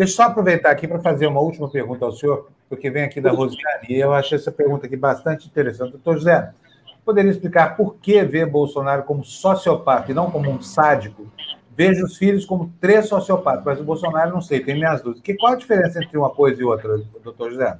Deixa 0.00 0.14
eu 0.14 0.16
só 0.16 0.22
aproveitar 0.22 0.70
aqui 0.70 0.88
para 0.88 0.98
fazer 0.98 1.26
uma 1.26 1.42
última 1.42 1.68
pergunta 1.68 2.06
ao 2.06 2.12
senhor, 2.12 2.48
porque 2.70 2.88
vem 2.88 3.04
aqui 3.04 3.20
da 3.20 3.32
Rosiane, 3.32 3.84
e 3.86 4.00
eu 4.00 4.14
achei 4.14 4.38
essa 4.38 4.50
pergunta 4.50 4.86
aqui 4.86 4.96
bastante 4.96 5.46
interessante. 5.46 5.90
Doutor 5.90 6.14
José, 6.16 6.54
poderia 7.04 7.30
explicar 7.30 7.76
por 7.76 7.96
que 7.96 8.24
ver 8.24 8.46
Bolsonaro 8.46 9.02
como 9.02 9.22
sociopata 9.22 10.10
e 10.10 10.14
não 10.14 10.30
como 10.30 10.50
um 10.50 10.58
sádico? 10.62 11.30
Vejo 11.76 12.06
os 12.06 12.16
filhos 12.16 12.46
como 12.46 12.72
três 12.80 13.08
sociopatas, 13.08 13.62
mas 13.62 13.78
o 13.78 13.84
Bolsonaro 13.84 14.30
não 14.30 14.40
sei, 14.40 14.60
tem 14.60 14.74
minhas 14.74 15.02
dúvidas. 15.02 15.22
Que, 15.22 15.34
qual 15.34 15.52
a 15.52 15.56
diferença 15.56 16.02
entre 16.02 16.16
uma 16.16 16.30
coisa 16.30 16.58
e 16.58 16.64
outra, 16.64 17.02
doutor 17.22 17.50
José? 17.50 17.76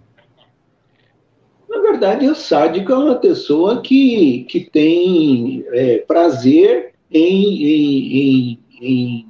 Na 1.71 1.81
verdade, 1.81 2.29
o 2.29 2.35
sádico 2.35 2.93
é 2.93 2.99
uma 2.99 3.15
pessoa 3.15 3.81
que, 3.81 4.45
que 4.45 4.61
tem 4.61 5.65
é, 5.69 6.05
prazer 6.07 6.93
em, 7.11 7.65
em, 7.65 8.61
em, 8.79 9.23
em 9.23 9.30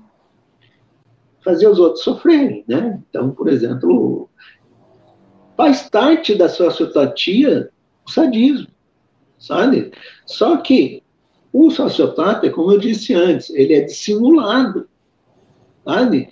fazer 1.44 1.68
os 1.68 1.78
outros 1.78 2.04
sofrerem, 2.04 2.64
né? 2.68 3.00
Então, 3.08 3.30
por 3.30 3.48
exemplo, 3.48 4.28
faz 5.56 5.88
parte 5.88 6.34
da 6.34 6.48
sociopatia 6.48 7.70
o 8.06 8.10
sadismo, 8.10 8.68
sabe? 9.38 9.92
Só 10.26 10.56
que 10.56 11.02
o 11.52 11.70
sociopata, 11.70 12.50
como 12.50 12.72
eu 12.72 12.78
disse 12.78 13.14
antes, 13.14 13.50
ele 13.50 13.74
é 13.74 13.80
dissimulado, 13.80 14.88
sabe? 15.84 16.28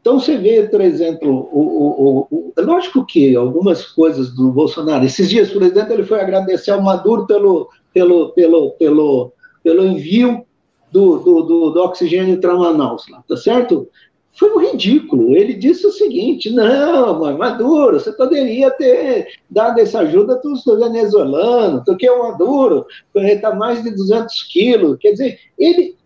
Então 0.00 0.20
você 0.20 0.36
vê, 0.36 0.68
por 0.68 0.80
exemplo, 0.80 1.48
o, 1.52 1.60
o, 1.60 2.28
o, 2.30 2.52
lógico 2.58 3.04
que 3.04 3.34
algumas 3.34 3.84
coisas 3.86 4.30
do 4.34 4.52
Bolsonaro, 4.52 5.04
esses 5.04 5.28
dias, 5.28 5.50
por 5.50 5.62
exemplo, 5.62 5.92
ele 5.92 6.04
foi 6.04 6.20
agradecer 6.20 6.70
ao 6.70 6.80
Maduro 6.80 7.26
pelo, 7.26 7.68
pelo, 7.92 8.28
pelo, 8.30 8.70
pelo, 8.72 9.32
pelo 9.64 9.84
envio 9.84 10.46
do, 10.92 11.18
do, 11.18 11.42
do, 11.42 11.70
do 11.70 11.82
oxigênio 11.82 12.40
para 12.40 12.54
Manaus, 12.54 13.04
tá 13.28 13.36
certo? 13.36 13.88
Foi 14.36 14.52
um 14.52 14.60
ridículo. 14.60 15.34
Ele 15.34 15.54
disse 15.54 15.86
o 15.86 15.92
seguinte: 15.92 16.50
não, 16.50 17.36
Maduro, 17.36 17.98
você 17.98 18.12
poderia 18.12 18.70
ter 18.70 19.28
dado 19.50 19.80
essa 19.80 20.00
ajuda 20.00 20.36
para 20.36 20.50
os 20.50 20.64
venezuelanos, 20.64 21.82
porque 21.84 22.08
o 22.08 22.28
Maduro 22.28 22.86
está 23.14 23.54
mais 23.54 23.82
de 23.82 23.90
200 23.90 24.42
quilos. 24.44 24.98
Quer 25.00 25.12
dizer, 25.12 25.38
ele, 25.58 25.96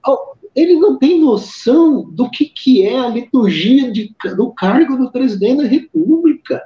ele 0.55 0.75
não 0.75 0.97
tem 0.97 1.21
noção 1.21 2.09
do 2.11 2.31
que, 2.31 2.47
que 2.47 2.87
é 2.87 2.99
a 2.99 3.09
liturgia 3.09 3.91
de, 3.91 4.15
do 4.37 4.53
cargo 4.53 4.97
do 4.97 5.11
presidente 5.11 5.63
da 5.63 5.69
República. 5.69 6.63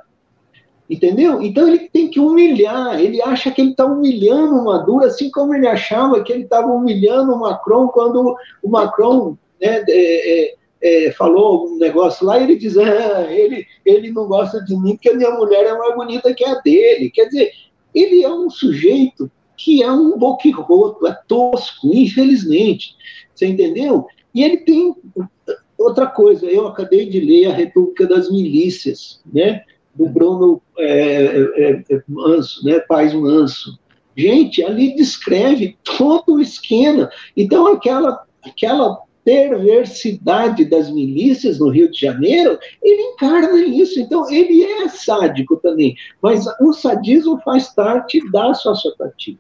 Entendeu? 0.89 1.41
Então 1.41 1.67
ele 1.67 1.89
tem 1.89 2.11
que 2.11 2.21
humilhar, 2.21 3.01
ele 3.01 3.23
acha 3.23 3.51
que 3.51 3.63
ele 3.63 3.71
está 3.71 3.87
humilhando 3.87 4.57
o 4.57 4.65
Maduro, 4.67 5.07
assim 5.07 5.31
como 5.31 5.55
ele 5.55 5.67
achava 5.67 6.23
que 6.23 6.31
ele 6.31 6.45
estava 6.45 6.67
humilhando 6.67 7.33
o 7.33 7.41
Macron 7.41 7.89
quando 7.89 8.37
o 8.63 8.69
Macron 8.69 9.35
né, 9.59 9.83
é, 9.89 10.51
é, 10.51 10.55
é, 10.85 11.11
falou 11.13 11.67
um 11.67 11.79
negócio 11.79 12.27
lá, 12.27 12.39
e 12.39 12.45
ele 12.45 12.57
diz, 12.57 12.77
ah, 12.77 13.27
ele, 13.33 13.67
ele 13.87 14.11
não 14.11 14.27
gosta 14.27 14.63
de 14.63 14.77
mim 14.77 14.93
porque 14.93 15.09
a 15.09 15.17
minha 15.17 15.31
mulher 15.31 15.65
é 15.65 15.79
mais 15.79 15.95
bonita 15.95 16.35
que 16.35 16.45
a 16.45 16.61
dele. 16.61 17.11
Quer 17.11 17.25
dizer, 17.25 17.51
ele 17.95 18.23
é 18.23 18.31
um 18.31 18.51
sujeito 18.51 19.31
que 19.57 19.83
é 19.83 19.91
um 19.91 20.19
boquirroto, 20.19 21.07
é 21.07 21.19
tosco, 21.27 21.89
infelizmente. 21.91 22.95
Você 23.35 23.47
entendeu? 23.47 24.07
E 24.35 24.45
ele 24.45 24.59
tem 24.59 24.95
outra 25.79 26.07
coisa, 26.07 26.45
eu 26.45 26.67
acabei 26.67 27.09
de 27.09 27.19
ler 27.19 27.47
A 27.47 27.55
República 27.55 28.07
das 28.07 28.31
Milícias, 28.31 29.23
né? 29.33 29.63
Do 29.95 30.07
Bruno 30.07 30.61
é, 30.77 31.37
é, 31.57 31.85
é 31.89 32.03
Manso, 32.07 32.63
né? 32.65 32.81
Paz 32.81 33.15
Manso. 33.15 33.79
Gente, 34.15 34.63
ali 34.63 34.95
descreve 34.95 35.79
todo 35.83 36.35
o 36.35 36.41
esquema. 36.41 37.09
Então, 37.37 37.69
aquela, 37.69 38.25
aquela 38.45 39.04
perversidade 39.25 40.65
das 40.65 40.91
milícias 40.91 41.59
no 41.59 41.69
Rio 41.71 41.91
de 41.91 41.99
Janeiro, 41.99 42.59
ele 42.83 43.03
encarna 43.03 43.59
isso. 43.65 43.99
Então, 43.99 44.31
ele 44.31 44.63
é 44.63 44.89
sádico 44.89 45.57
também. 45.57 45.97
Mas 46.21 46.45
o 46.61 46.73
sadismo 46.73 47.41
faz 47.43 47.69
parte 47.69 48.21
da 48.31 48.53
sociopatia. 48.55 49.37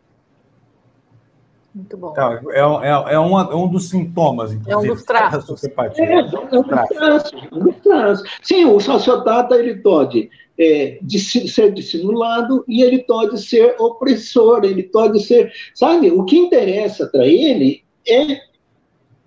Muito 1.74 1.96
bom. 1.96 2.12
Então, 2.12 2.52
é, 2.52 2.58
é, 2.58 3.14
é, 3.14 3.20
um, 3.20 3.38
é 3.38 3.54
um 3.54 3.68
dos 3.68 3.88
sintomas, 3.88 4.52
inclusive. 4.52 4.72
É 4.72 4.76
um 4.76 4.94
dos 4.94 5.02
traços. 5.02 5.40
Da 5.40 5.46
sociopatia. 5.46 6.04
É, 6.04 6.18
é 6.20 6.22
um 6.22 6.46
dos 6.46 6.66
traços. 6.66 7.32
Um 7.52 7.58
dos 7.58 7.76
traços. 7.82 8.30
Sim, 8.42 8.64
o 8.66 8.80
sociopata 8.80 9.56
ele 9.56 9.76
pode 9.76 10.30
é, 10.58 10.98
de 11.02 11.18
ser 11.18 11.72
dissimulado 11.72 12.64
e 12.68 12.82
ele 12.82 13.00
pode 13.00 13.40
ser 13.44 13.74
opressor, 13.80 14.64
ele 14.64 14.84
pode 14.84 15.20
ser. 15.20 15.52
Sabe, 15.74 16.12
o 16.12 16.24
que 16.24 16.36
interessa 16.36 17.06
para 17.06 17.26
ele 17.26 17.82
é 18.06 18.38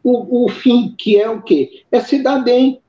o, 0.10 0.46
o 0.46 0.50
fim, 0.50 0.96
que 0.98 1.20
é 1.20 1.30
o 1.30 1.42
quê? 1.42 1.84
É 1.92 2.00
se 2.00 2.24
dar 2.24 2.40
bem. 2.40 2.80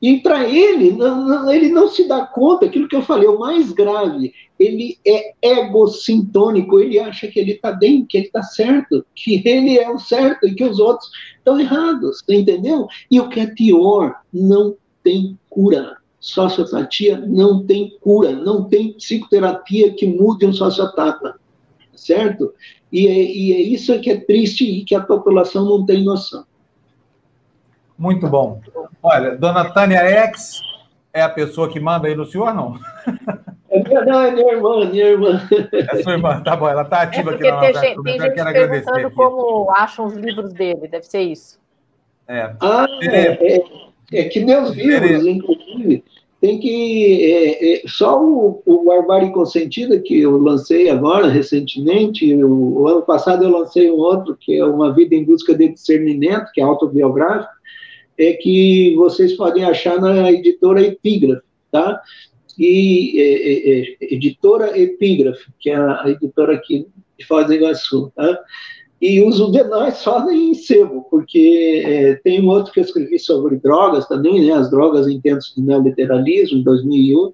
E 0.00 0.20
para 0.20 0.48
ele, 0.48 0.92
não, 0.92 1.26
não, 1.26 1.50
ele 1.50 1.70
não 1.70 1.88
se 1.88 2.06
dá 2.06 2.24
conta, 2.24 2.66
aquilo 2.66 2.86
que 2.86 2.94
eu 2.94 3.02
falei, 3.02 3.26
o 3.26 3.40
mais 3.40 3.72
grave, 3.72 4.32
ele 4.60 4.96
é 5.04 5.34
egocintônico, 5.42 6.78
ele 6.78 7.00
acha 7.00 7.26
que 7.26 7.40
ele 7.40 7.54
está 7.54 7.72
bem, 7.72 8.06
que 8.06 8.16
ele 8.16 8.26
está 8.26 8.44
certo, 8.44 9.04
que 9.12 9.42
ele 9.44 9.76
é 9.76 9.90
o 9.90 9.98
certo 9.98 10.46
e 10.46 10.54
que 10.54 10.62
os 10.62 10.78
outros 10.78 11.10
estão 11.36 11.58
errados, 11.58 12.22
entendeu? 12.28 12.86
E 13.10 13.18
o 13.18 13.28
que 13.28 13.40
é 13.40 13.46
pior, 13.48 14.14
não 14.32 14.76
tem 15.02 15.36
cura. 15.50 15.96
Sociopatia 16.20 17.18
não 17.18 17.66
tem 17.66 17.96
cura, 18.00 18.32
não 18.32 18.68
tem 18.68 18.92
psicoterapia 18.92 19.92
que 19.94 20.06
mude 20.06 20.46
um 20.46 20.52
sociopata, 20.52 21.34
certo? 21.92 22.52
E 22.92 23.08
é, 23.08 23.12
e 23.12 23.52
é 23.52 23.60
isso 23.60 23.98
que 24.00 24.10
é 24.10 24.16
triste 24.16 24.64
e 24.64 24.84
que 24.84 24.94
a 24.94 25.00
população 25.00 25.64
não 25.64 25.84
tem 25.84 26.04
noção. 26.04 26.46
Muito 27.98 28.28
bom. 28.28 28.60
Olha, 29.02 29.36
dona 29.36 29.70
Tânia 29.70 29.98
X 29.98 30.62
é 31.12 31.20
a 31.20 31.28
pessoa 31.28 31.68
que 31.68 31.80
manda 31.80 32.06
aí 32.06 32.14
no 32.14 32.24
senhor, 32.24 32.54
não? 32.54 32.78
É 33.70 33.82
verdade, 33.82 34.36
minha 34.36 34.52
irmã, 34.52 34.84
minha 34.86 35.06
irmã. 35.06 35.48
É 35.72 36.02
sua 36.02 36.12
irmã, 36.12 36.40
tá 36.42 36.56
bom, 36.56 36.68
ela 36.68 36.82
está 36.82 37.02
ativa 37.02 37.32
é 37.32 37.34
aqui 37.34 37.44
na 37.44 37.56
nossa 37.56 37.80
tem, 37.80 37.96
gente, 37.96 38.20
gente 38.20 38.34
perguntando 38.34 39.10
como 39.10 39.70
acham 39.72 40.06
os 40.06 40.14
livros 40.14 40.52
dele, 40.52 40.88
deve 40.88 41.04
ser 41.04 41.22
isso. 41.22 41.60
É. 42.26 42.54
Ah, 42.60 42.86
é, 43.02 43.56
é, 43.56 43.64
é 44.12 44.24
que 44.24 44.44
meus 44.44 44.70
livros, 44.70 45.26
inclusive, 45.26 46.04
tem 46.40 46.58
que. 46.60 47.32
É, 47.32 47.74
é, 47.74 47.82
só 47.86 48.22
o, 48.22 48.62
o 48.64 48.84
Barbárie 48.84 49.32
Consentida, 49.32 49.98
que 49.98 50.20
eu 50.20 50.36
lancei 50.38 50.88
agora, 50.88 51.28
recentemente, 51.28 52.32
o, 52.34 52.80
o, 52.80 52.88
ano 52.88 53.02
passado 53.02 53.44
eu 53.44 53.50
lancei 53.50 53.90
um 53.90 53.96
outro, 53.96 54.36
que 54.38 54.56
é 54.56 54.64
Uma 54.64 54.94
Vida 54.94 55.14
em 55.14 55.24
Busca 55.24 55.54
de 55.54 55.68
Discernimento, 55.68 56.50
que 56.52 56.60
é 56.60 56.64
autobiográfico, 56.64 57.52
é 58.18 58.32
que 58.34 58.94
vocês 58.96 59.34
podem 59.34 59.64
achar 59.64 60.00
na 60.00 60.30
editora 60.30 60.82
Epígrafe, 60.82 61.42
tá? 61.70 62.00
E 62.58 63.14
é, 63.16 63.52
é, 63.52 64.10
é 64.10 64.14
editora 64.14 64.78
Epígrafe, 64.78 65.50
que 65.60 65.70
é 65.70 65.76
a 65.76 66.04
editora 66.06 66.54
aqui 66.54 66.86
de 67.18 67.24
Foz 67.24 67.46
do 67.46 67.54
Iguaçu, 67.54 68.12
tá? 68.14 68.38
e 69.00 69.22
uso 69.22 69.52
venais 69.52 69.98
só 69.98 70.28
em 70.30 70.54
sebo, 70.54 71.06
porque 71.08 71.82
é, 71.84 72.14
tem 72.16 72.42
um 72.42 72.48
outro 72.48 72.72
que 72.72 72.80
eu 72.80 72.84
escrevi 72.84 73.18
sobre 73.18 73.56
drogas 73.56 74.08
também, 74.08 74.44
né, 74.44 74.52
as 74.52 74.70
drogas 74.70 75.06
em 75.06 75.20
tempos 75.20 75.54
de 75.54 75.62
neoliberalismo, 75.62 76.58
em 76.58 76.62
2001, 76.64 77.32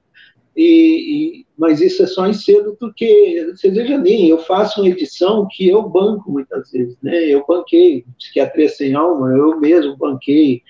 e, 0.57 1.41
e, 1.41 1.47
mas 1.57 1.81
isso 1.81 2.03
é 2.03 2.07
só 2.07 2.27
em 2.27 2.33
sebo 2.33 2.77
porque, 2.79 3.53
vocês 3.55 3.75
vejam 3.75 4.03
bem, 4.03 4.29
eu 4.29 4.39
faço 4.39 4.81
uma 4.81 4.89
edição 4.89 5.49
que 5.51 5.69
eu 5.69 5.89
banco 5.89 6.31
muitas 6.31 6.71
vezes, 6.71 6.97
né, 7.03 7.27
eu 7.27 7.45
banquei 7.47 8.05
Psiquiatria 8.19 8.69
Sem 8.69 8.95
Alma, 8.95 9.31
eu 9.31 9.59
mesmo 9.59 9.97
banquei 9.97 10.63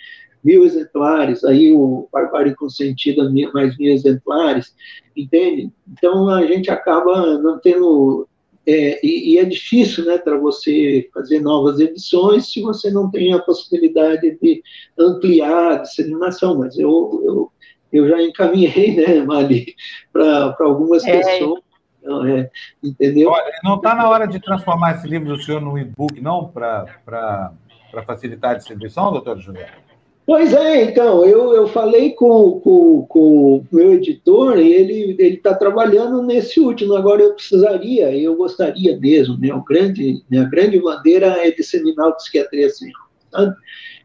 mil 0.43 0.65
exemplares, 0.65 1.43
aí 1.45 1.73
o 1.73 2.07
Barbárie 2.13 2.55
Consentida 2.55 3.31
mais 3.53 3.77
mil 3.79 3.93
exemplares, 3.93 4.75
entende? 5.17 5.71
Então 5.91 6.29
a 6.29 6.45
gente 6.47 6.71
acaba 6.71 7.39
não 7.39 7.59
tendo 7.59 8.29
é, 8.67 8.99
e, 9.07 9.35
e, 9.35 9.39
é 9.39 9.45
difícil 9.45 10.07
né, 10.07 10.17
para 10.17 10.39
você 10.39 11.07
fazer 11.13 11.41
novas 11.41 11.81
edições 11.81 12.51
se 12.51 12.63
você 12.63 12.91
não 12.91 13.11
tem 13.11 13.35
a 13.35 13.39
possibilidade 13.39 14.39
de 14.41 14.63
ampliar 14.99 15.73
a 15.73 15.77
disseminação, 15.83 16.59
mas 16.59 16.79
eu, 16.79 17.21
eu, 17.25 17.53
eu 17.95 18.09
já 18.09 18.21
encaminhei, 18.21 18.97
né, 18.97 19.23
Mali, 19.23 19.75
para 20.13 20.55
algumas 20.61 21.07
é. 21.07 21.19
pessoas. 21.19 21.63
Então, 22.03 22.27
é, 22.27 22.51
entendeu? 22.83 23.31
Olha, 23.31 23.53
não 23.63 23.77
está 23.77 23.95
na 23.95 24.09
hora 24.11 24.27
de 24.27 24.39
transformar 24.39 24.97
esse 24.97 25.07
livro 25.09 25.29
do 25.29 25.43
senhor 25.43 25.61
num 25.61 25.79
e-book, 25.79 26.21
não, 26.21 26.49
para 26.49 27.53
facilitar 28.05 28.51
a 28.51 28.55
distribuição, 28.55 29.11
doutor 29.11 29.39
José? 29.39 29.71
Pois 30.27 30.55
é, 30.55 30.85
então, 30.85 31.25
eu, 31.25 31.53
eu 31.53 31.67
falei 31.69 32.13
com, 32.13 32.61
com, 32.61 33.07
com 33.07 33.57
o 33.57 33.67
meu 33.71 33.93
editor 33.93 34.59
e 34.59 34.73
ele 34.73 35.35
está 35.35 35.55
trabalhando 35.55 36.23
nesse 36.23 36.61
último. 36.61 36.95
Agora, 36.95 37.23
eu 37.23 37.35
precisaria, 37.35 38.11
eu 38.17 38.35
gostaria 38.35 38.99
mesmo, 38.99 39.39
minha 39.39 39.63
grande, 39.67 40.23
minha 40.31 40.45
grande 40.45 40.81
bandeira 40.81 41.27
é 41.47 41.51
disseminar 41.51 42.09
o 42.09 42.17
Psiquiatria 42.17 42.67
Alma. 42.67 43.04
Tá? 43.35 43.55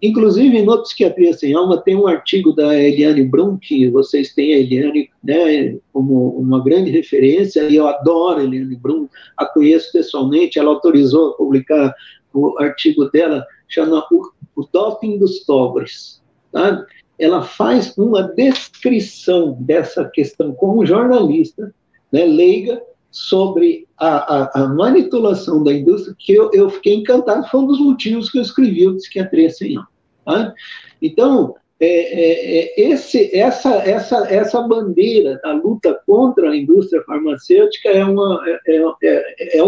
Inclusive, 0.01 0.61
no 0.61 0.81
Psiquiatria 0.81 1.34
Sem 1.34 1.53
Alma 1.53 1.81
tem 1.81 1.95
um 1.95 2.07
artigo 2.07 2.53
da 2.53 2.77
Eliane 2.77 3.23
Brum, 3.23 3.57
que 3.57 3.89
vocês 3.89 4.34
têm 4.34 4.53
a 4.53 4.57
Eliane 4.57 5.10
né, 5.23 5.77
como 5.93 6.30
uma 6.38 6.64
grande 6.64 6.89
referência, 6.89 7.69
e 7.69 7.76
eu 7.76 7.88
adoro 7.88 8.39
a 8.39 8.43
Eliane 8.43 8.76
Brum, 8.76 9.07
a 9.38 9.45
conheço 9.45 9.91
pessoalmente, 9.91 10.57
ela 10.57 10.69
autorizou 10.69 11.31
a 11.31 11.34
publicar 11.34 11.93
o 12.34 12.57
artigo 12.60 13.06
dela, 13.11 13.45
chama 13.68 14.03
o 14.11 14.31
o 14.60 14.68
doping 14.72 15.18
dos 15.18 15.39
pobres. 15.39 16.22
Tá? 16.51 16.85
Ela 17.18 17.41
faz 17.41 17.97
uma 17.97 18.23
descrição 18.23 19.57
dessa 19.61 20.06
questão 20.10 20.53
como 20.53 20.85
jornalista, 20.85 21.73
né, 22.11 22.26
leiga, 22.26 22.81
sobre 23.11 23.88
a, 23.98 24.36
a, 24.36 24.64
a, 24.64 24.68
manipulação 24.68 25.64
da 25.64 25.73
indústria, 25.73 26.15
que 26.18 26.34
eu, 26.34 26.52
eu, 26.53 26.69
fiquei 26.69 26.95
encantado, 26.95 27.48
foi 27.48 27.60
um 27.61 27.68
dos 27.68 27.80
motivos 27.80 28.30
que 28.30 28.38
eu 28.38 28.41
escrevi 28.41 28.88
o 28.88 28.95
Psiquiatria 28.95 29.49
Sem 29.49 29.77
Alma. 29.77 29.90
Tá? 30.26 30.53
Então, 31.02 31.56
é, 31.80 31.88
é, 31.88 32.60
é, 32.60 32.91
esse, 32.91 33.36
essa, 33.36 33.76
essa, 33.77 34.27
essa 34.30 34.61
bandeira 34.61 35.40
da 35.41 35.53
luta 35.53 35.99
contra 36.06 36.49
a 36.49 36.56
indústria 36.56 37.02
farmacêutica 37.03 37.90
é 37.90 38.03
uma 38.03 38.44
é, 38.45 38.76
é, 38.76 38.84
é, 39.02 39.60
é, 39.60 39.64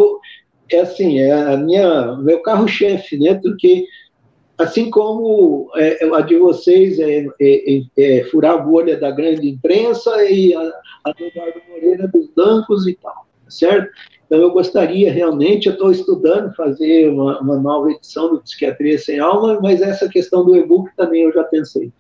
é 0.73 0.79
assim 0.81 1.19
é 1.19 1.31
a 1.31 1.55
minha 1.55 2.17
meu 2.17 2.41
carro 2.41 2.67
chefe 2.67 3.17
né 3.17 3.35
porque 3.41 3.85
assim 4.57 4.89
como 4.89 5.71
é, 5.75 6.03
a 6.13 6.21
de 6.21 6.37
vocês 6.37 6.99
é, 6.99 7.27
é, 7.39 7.75
é, 7.77 7.83
é, 7.97 8.23
furar 8.25 8.55
a 8.55 8.57
bolha 8.57 8.97
da 8.97 9.11
grande 9.11 9.49
imprensa 9.49 10.23
e 10.29 10.53
a, 10.53 10.71
a 11.05 11.11
do 11.13 11.25
Eduardo 11.25 11.61
Moreira 11.69 12.07
dos 12.07 12.29
bancos 12.35 12.87
e 12.87 12.93
tal, 12.95 13.25
certo? 13.51 13.91
Então, 14.25 14.39
eu 14.39 14.51
gostaria 14.51 15.11
realmente, 15.11 15.67
eu 15.67 15.73
estou 15.73 15.91
estudando 15.91 16.55
fazer 16.55 17.09
uma, 17.09 17.41
uma, 17.41 17.57
nova 17.57 17.91
edição 17.91 18.29
do 18.29 18.41
Psiquiatria 18.41 18.97
Sem 18.97 19.19
Alma, 19.19 19.59
mas 19.61 19.81
essa 19.81 20.07
questão 20.07 20.45
do 20.45 20.55
e-book 20.55 20.89
também 20.95 21.23
eu 21.23 21.33
já 21.33 21.43
pensei. 21.43 21.91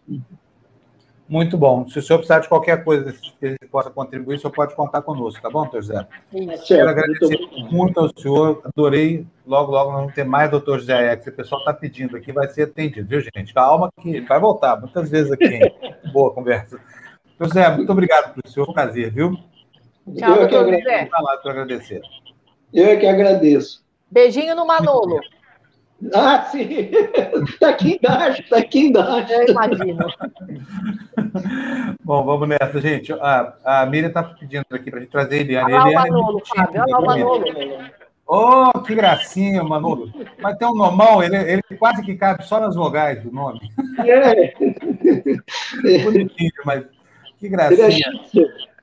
Muito 1.27 1.57
bom. 1.57 1.87
Se 1.87 1.97
o 1.99 2.01
senhor 2.01 2.19
precisar 2.19 2.39
de 2.39 2.49
qualquer 2.49 2.83
coisa 2.83 3.11
que 3.13 3.33
ele 3.45 3.57
possa 3.71 3.89
contribuir, 3.89 4.35
o 4.35 4.39
senhor 4.39 4.51
pode 4.51 4.75
contar 4.75 5.01
conosco, 5.01 5.41
tá 5.41 5.49
bom, 5.49 5.63
doutor 5.63 5.81
José? 5.81 6.07
Quero 6.65 6.89
agradecer 6.89 7.37
muito, 7.37 7.73
muito 7.73 7.99
ao 7.99 8.09
senhor, 8.17 8.61
adorei. 8.63 9.25
Logo, 9.47 9.71
logo, 9.71 9.91
nós 9.91 9.99
vamos 10.01 10.13
ter 10.13 10.23
mais 10.23 10.51
doutor 10.51 10.79
José 10.79 11.11
X. 11.11 11.27
O 11.27 11.31
pessoal 11.31 11.59
está 11.59 11.73
pedindo 11.73 12.17
aqui, 12.17 12.31
vai 12.33 12.49
ser 12.49 12.63
atendido, 12.63 13.07
viu, 13.07 13.21
gente? 13.21 13.53
Calma 13.53 13.89
que 14.01 14.19
vai 14.21 14.39
voltar 14.39 14.79
muitas 14.79 15.09
vezes 15.09 15.31
aqui. 15.31 15.59
Boa 16.11 16.33
conversa. 16.33 16.79
Doutor 17.37 17.55
José, 17.55 17.75
muito 17.75 17.91
obrigado 17.91 18.33
por 18.33 18.49
senhor, 18.49 18.65
foi 18.65 18.71
um 18.71 18.75
prazer, 18.75 19.11
viu? 19.11 19.37
Tchau, 20.17 20.35
doutor 20.35 20.73
José. 20.73 21.05
Falar 21.07 21.37
para 21.37 21.51
agradecer. 21.51 22.01
Eu 22.73 22.85
é 22.87 22.95
que 22.95 23.05
agradeço. 23.05 23.83
Beijinho 24.09 24.55
no 24.55 24.65
Manolo. 24.65 25.19
Ah, 26.13 26.41
sim! 26.51 26.89
Está 27.47 27.69
aqui 27.69 27.99
embaixo, 28.01 28.41
está 28.41 28.57
aqui 28.57 28.87
embaixo. 28.87 29.31
Eu 29.31 29.47
imagino. 29.49 30.05
Bom, 32.03 32.23
vamos 32.23 32.49
nessa, 32.49 32.81
gente. 32.81 33.13
A, 33.13 33.53
a 33.63 33.85
Miriam 33.85 34.07
está 34.07 34.23
pedindo 34.23 34.65
aqui 34.71 34.89
para 34.89 34.99
a 34.99 35.01
gente 35.01 35.11
trazer 35.11 35.35
a 35.35 35.41
Eliane. 35.41 35.73
Olha 35.73 35.83
lá 35.83 35.91
o 35.91 35.93
Manolo, 35.93 36.41
Fábio. 36.45 36.81
Olha 36.81 36.91
lá 36.91 36.99
o 36.99 37.05
Manolo. 37.05 37.45
Oh, 38.33 38.79
que 38.79 38.95
gracinha, 38.95 39.63
Manolo. 39.63 40.11
Mas 40.41 40.57
tem 40.57 40.67
um 40.67 40.73
nomão, 40.73 41.21
ele, 41.21 41.35
ele 41.35 41.61
quase 41.77 42.01
que 42.01 42.15
cabe 42.15 42.45
só 42.45 42.59
nas 42.59 42.75
vogais 42.75 43.21
do 43.21 43.31
nome. 43.31 43.59
É. 43.99 44.53
Bonitinho, 46.03 46.51
mas 46.65 46.85
que 47.37 47.49
gracinha. 47.49 48.07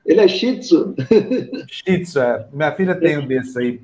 Ele 0.09 0.21
é 0.21 0.27
shih 0.27 0.57
tzu. 0.57 0.95
É 0.97 1.65
shih 1.67 2.01
tzu. 2.01 2.19
É. 2.19 2.47
Minha 2.51 2.71
filha 2.71 2.95
tem 2.95 3.19
um 3.19 3.27
desse 3.27 3.59
aí. 3.59 3.79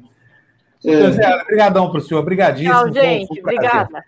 É. 0.83 1.11
Zé, 1.11 1.35
obrigadão 1.43 1.91
para 1.91 1.99
o 1.99 2.01
senhor, 2.01 2.19
obrigadíssimo. 2.19 2.73
Tchau, 2.73 2.91
gente, 2.91 3.39
obrigada. 3.39 4.03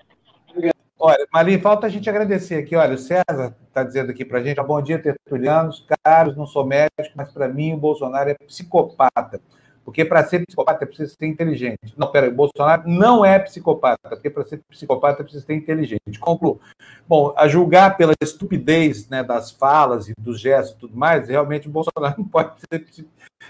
Olha, 0.99 1.27
Marinho, 1.31 1.61
falta 1.61 1.85
a 1.85 1.89
gente 1.89 2.09
agradecer 2.09 2.55
aqui. 2.55 2.75
Olha, 2.75 2.95
o 2.95 2.97
César 2.97 3.55
está 3.67 3.83
dizendo 3.83 4.09
aqui 4.09 4.25
para 4.25 4.39
a 4.39 4.43
gente: 4.43 4.59
bom 4.63 4.81
dia, 4.81 4.97
tertulianos, 4.97 5.85
caros, 6.03 6.35
não 6.35 6.47
sou 6.47 6.65
médico, 6.65 7.13
mas 7.15 7.31
para 7.31 7.47
mim 7.47 7.73
o 7.73 7.77
Bolsonaro 7.77 8.31
é 8.31 8.33
psicopata. 8.33 9.39
Porque 9.87 10.03
para 10.03 10.21
ser 10.25 10.45
psicopata 10.45 10.83
é 10.83 10.85
preciso 10.85 11.15
ser 11.17 11.27
inteligente. 11.27 11.93
Não, 11.95 12.11
peraí, 12.11 12.27
o 12.27 12.35
Bolsonaro 12.35 12.83
não 12.85 13.23
é 13.23 13.39
psicopata, 13.39 14.09
porque 14.09 14.29
para 14.29 14.43
ser 14.43 14.61
psicopata 14.69 15.21
é 15.21 15.23
preciso 15.23 15.45
ser 15.45 15.53
inteligente. 15.53 16.19
Concluo. 16.19 16.59
Bom, 17.07 17.33
a 17.37 17.47
julgar 17.47 17.95
pela 17.95 18.11
estupidez 18.21 19.07
né, 19.07 19.23
das 19.23 19.49
falas 19.49 20.09
e 20.09 20.13
dos 20.19 20.41
gestos 20.41 20.75
e 20.75 20.79
tudo 20.79 20.97
mais, 20.97 21.29
realmente 21.29 21.69
o 21.69 21.71
Bolsonaro 21.71 22.15
não 22.17 22.27
pode 22.27 22.59
ser. 22.69 22.85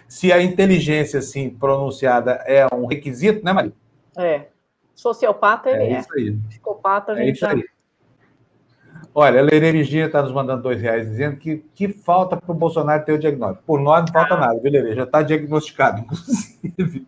Se 0.07 0.31
a 0.31 0.39
inteligência, 0.39 1.17
assim, 1.17 1.49
pronunciada 1.49 2.33
é 2.45 2.67
um 2.71 2.85
requisito, 2.85 3.43
né, 3.43 3.51
Maria? 3.51 3.73
É. 4.15 4.45
Sociopata 4.93 5.71
ele 5.71 5.85
é. 5.85 5.93
É 5.93 5.99
isso 6.01 6.13
aí. 6.13 6.37
Psicopata 6.49 7.13
a 7.13 7.19
é 7.19 7.25
gente 7.25 7.43
é 7.43 7.47
já... 7.47 7.51
aí. 7.51 7.65
Olha, 9.19 9.39
a 9.39 9.43
Leire 9.43 9.71
Virginia 9.71 10.05
está 10.05 10.21
nos 10.21 10.31
mandando 10.31 10.61
dois 10.61 10.79
reais, 10.79 11.09
dizendo 11.09 11.37
que, 11.37 11.65
que 11.73 11.87
falta 11.87 12.37
para 12.37 12.51
o 12.51 12.53
Bolsonaro 12.53 13.03
ter 13.03 13.13
o 13.13 13.17
diagnóstico. 13.17 13.63
Por 13.65 13.79
nós 13.79 14.05
não 14.05 14.13
falta 14.13 14.35
ah. 14.35 14.39
nada, 14.39 14.59
viu, 14.59 14.71
Leire? 14.71 14.93
Já 14.93 15.05
está 15.05 15.23
diagnosticado, 15.23 16.01
inclusive. 16.63 17.07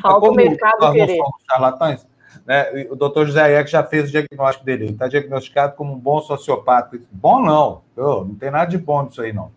Falta 0.00 0.30
o 0.30 0.34
mercado 0.34 0.80
nós 0.80 0.94
querer. 0.94 1.18
Somos 1.18 1.44
charlatães, 1.50 2.08
né? 2.46 2.86
O 2.90 2.96
doutor 2.96 3.26
José 3.26 3.60
Eck 3.60 3.70
já 3.70 3.82
fez 3.82 4.08
o 4.08 4.10
diagnóstico 4.10 4.64
dele. 4.64 4.84
Ele 4.84 4.92
está 4.92 5.06
diagnosticado 5.06 5.76
como 5.76 5.92
um 5.92 5.98
bom 5.98 6.22
sociopata. 6.22 6.98
Bom 7.12 7.42
não, 7.42 7.82
não 7.94 8.34
tem 8.36 8.50
nada 8.50 8.64
de 8.64 8.78
bom 8.78 9.04
disso 9.04 9.20
aí, 9.20 9.30
não. 9.30 9.50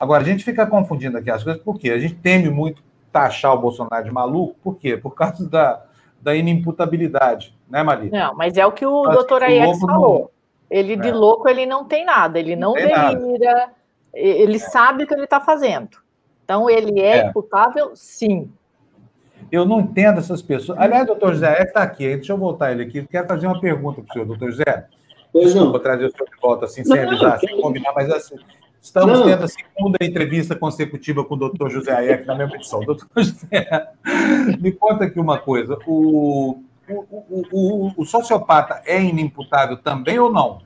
Agora, 0.00 0.24
a 0.24 0.26
gente 0.26 0.42
fica 0.42 0.66
confundindo 0.66 1.16
aqui 1.16 1.30
as 1.30 1.44
coisas, 1.44 1.62
por 1.62 1.78
quê? 1.78 1.92
A 1.92 1.98
gente 2.00 2.16
teme 2.16 2.50
muito 2.50 2.82
taxar 3.12 3.54
o 3.54 3.58
Bolsonaro 3.58 4.04
de 4.04 4.10
maluco, 4.10 4.56
por 4.64 4.78
quê? 4.78 4.96
Por 4.96 5.14
causa 5.14 5.48
da, 5.48 5.80
da 6.20 6.34
inimputabilidade, 6.34 7.56
né, 7.70 7.84
Maria? 7.84 8.10
Não, 8.10 8.34
mas 8.34 8.56
é 8.56 8.66
o 8.66 8.72
que 8.72 8.84
o 8.84 9.04
doutor 9.04 9.44
Aiex 9.44 9.78
falou. 9.78 10.18
Não... 10.22 10.35
Ele 10.70 10.94
é. 10.94 10.96
de 10.96 11.10
louco, 11.10 11.48
ele 11.48 11.66
não 11.66 11.84
tem 11.84 12.04
nada, 12.04 12.38
ele 12.38 12.56
não, 12.56 12.74
não 12.74 12.74
delira, 12.74 13.54
nada. 13.54 13.72
ele 14.12 14.56
é. 14.56 14.58
sabe 14.58 15.04
o 15.04 15.06
que 15.06 15.14
ele 15.14 15.24
está 15.24 15.40
fazendo. 15.40 15.98
Então, 16.44 16.70
ele 16.70 17.00
é, 17.00 17.18
é, 17.18 17.26
imputável, 17.26 17.90
sim. 17.94 18.50
Eu 19.50 19.64
não 19.64 19.80
entendo 19.80 20.18
essas 20.18 20.42
pessoas. 20.42 20.78
Aliás, 20.78 21.06
doutor 21.06 21.34
José 21.34 21.62
está 21.62 21.82
aqui, 21.82 22.16
deixa 22.16 22.32
eu 22.32 22.38
voltar 22.38 22.72
ele 22.72 22.84
aqui. 22.84 23.06
Quero 23.06 23.26
fazer 23.26 23.46
uma 23.46 23.60
pergunta 23.60 24.00
para 24.00 24.10
o 24.10 24.12
senhor, 24.12 24.26
doutor 24.26 24.50
José. 24.50 24.86
Pois 25.32 25.46
Desculpa 25.46 25.72
não. 25.72 25.82
trazer 25.82 26.06
o 26.06 26.10
senhor 26.10 26.30
de 26.30 26.40
volta 26.40 26.64
assim, 26.64 26.84
sem 26.84 26.98
avisar, 26.98 27.38
sem 27.40 27.60
combinar, 27.60 27.92
mas 27.94 28.10
assim, 28.10 28.36
estamos 28.80 29.18
não. 29.18 29.26
tendo 29.26 29.44
a 29.44 29.48
segunda 29.48 29.98
entrevista 30.00 30.56
consecutiva 30.56 31.24
com 31.24 31.34
o 31.34 31.38
doutor 31.38 31.68
José 31.70 31.92
Aieck 31.92 32.26
na 32.26 32.34
mesma 32.34 32.56
edição. 32.56 32.80
Doutor 32.80 33.08
José, 33.16 33.88
me 34.60 34.72
conta 34.72 35.04
aqui 35.04 35.20
uma 35.20 35.38
coisa. 35.38 35.76
O, 35.86 36.62
o, 36.88 37.44
o, 37.52 37.92
o, 37.96 38.04
sociopata 38.04 38.82
é 38.86 39.02
inimputável 39.02 39.76
também 39.76 40.18
ou 40.18 40.32
não? 40.32 40.60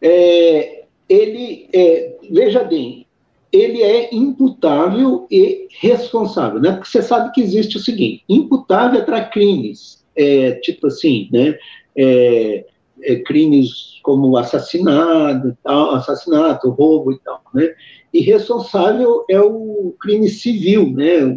É, 0.00 0.84
ele, 1.08 1.68
é, 1.72 2.16
veja 2.30 2.64
bem, 2.64 3.06
ele 3.52 3.82
é 3.82 4.14
imputável 4.14 5.26
e 5.30 5.68
responsável, 5.80 6.60
né? 6.60 6.72
Porque 6.72 6.88
você 6.88 7.02
sabe 7.02 7.32
que 7.32 7.40
existe 7.40 7.76
o 7.76 7.80
seguinte: 7.80 8.24
imputável 8.28 9.00
é 9.00 9.04
para 9.04 9.24
crimes, 9.24 10.04
é, 10.16 10.52
tipo 10.52 10.88
assim, 10.88 11.28
né? 11.32 11.56
É, 11.96 12.66
é, 13.02 13.16
crimes 13.16 14.00
como 14.02 14.36
assassinato, 14.36 15.56
tal, 15.62 15.94
assassinato, 15.94 16.70
roubo 16.70 17.12
e 17.12 17.18
tal, 17.18 17.42
né? 17.54 17.72
E 18.12 18.20
responsável 18.20 19.24
é 19.28 19.40
o 19.40 19.94
crime 20.00 20.28
civil, 20.28 20.90
né? 20.90 21.36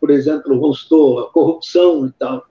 Por 0.00 0.10
exemplo, 0.10 0.58
vamos 0.60 0.86
a 0.90 1.32
corrupção 1.32 2.06
e 2.06 2.12
tal. 2.12 2.42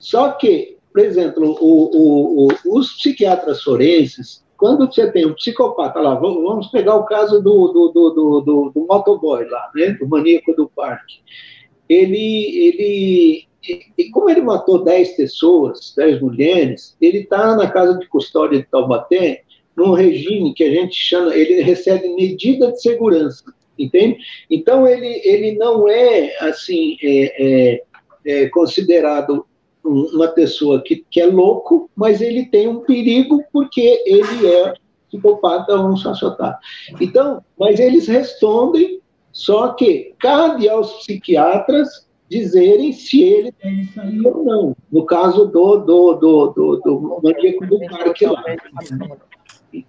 Só 0.00 0.32
que, 0.32 0.78
por 0.92 1.02
exemplo, 1.02 1.56
o, 1.60 2.46
o, 2.46 2.48
o, 2.48 2.78
os 2.78 2.94
psiquiatras 2.94 3.62
forenses, 3.62 4.42
quando 4.56 4.86
você 4.86 5.12
tem 5.12 5.26
um 5.26 5.34
psicopata 5.34 6.00
lá, 6.00 6.14
vamos 6.14 6.68
pegar 6.68 6.96
o 6.96 7.04
caso 7.04 7.40
do, 7.40 7.68
do, 7.68 7.88
do, 7.88 8.10
do, 8.40 8.70
do 8.74 8.86
motoboy 8.88 9.44
lá, 9.44 9.70
né, 9.74 9.90
do 9.92 10.08
maníaco 10.08 10.54
do 10.54 10.68
parque. 10.68 11.20
Ele, 11.88 12.16
ele, 12.56 13.48
e 13.96 14.10
como 14.10 14.30
ele 14.30 14.40
matou 14.40 14.82
10 14.82 15.16
pessoas, 15.16 15.94
10 15.96 16.22
mulheres, 16.22 16.96
ele 17.00 17.18
está 17.18 17.54
na 17.54 17.70
casa 17.70 17.98
de 17.98 18.08
custódia 18.08 18.58
de 18.58 18.66
Taubaté, 18.66 19.42
num 19.76 19.92
regime 19.92 20.54
que 20.54 20.64
a 20.64 20.70
gente 20.70 20.94
chama, 20.94 21.34
ele 21.34 21.62
recebe 21.62 22.08
medida 22.14 22.72
de 22.72 22.80
segurança, 22.80 23.44
entende? 23.78 24.18
Então, 24.50 24.86
ele, 24.86 25.20
ele 25.24 25.52
não 25.58 25.88
é, 25.88 26.36
assim, 26.40 26.96
é, 27.02 27.74
é, 27.74 27.82
é 28.26 28.48
considerado 28.48 29.46
uma 29.84 30.28
pessoa 30.28 30.82
que, 30.82 31.04
que 31.10 31.20
é 31.20 31.26
louco, 31.26 31.90
mas 31.96 32.20
ele 32.20 32.46
tem 32.46 32.68
um 32.68 32.80
perigo 32.80 33.42
porque 33.52 34.02
ele 34.06 34.46
é 34.46 34.74
psicopata 35.08 35.74
ou 35.74 35.88
um 35.88 35.96
sociopata. 35.96 36.58
Então, 37.00 37.42
mas 37.58 37.80
eles 37.80 38.06
respondem, 38.06 39.00
só 39.32 39.72
que 39.72 40.14
cabe 40.18 40.68
aos 40.68 40.92
psiquiatras 40.98 42.08
dizerem 42.28 42.92
se 42.92 43.22
ele 43.22 43.52
deve 43.62 43.84
sair 43.92 44.26
ou 44.26 44.44
não. 44.44 44.76
No 44.90 45.04
caso 45.04 45.46
do, 45.46 45.78
do, 45.78 46.14
do, 46.14 46.46
do, 46.46 46.76
do 46.76 47.20
maníaco 47.22 47.66
do 47.66 47.78
parque 47.88 48.26
lá. 48.26 48.44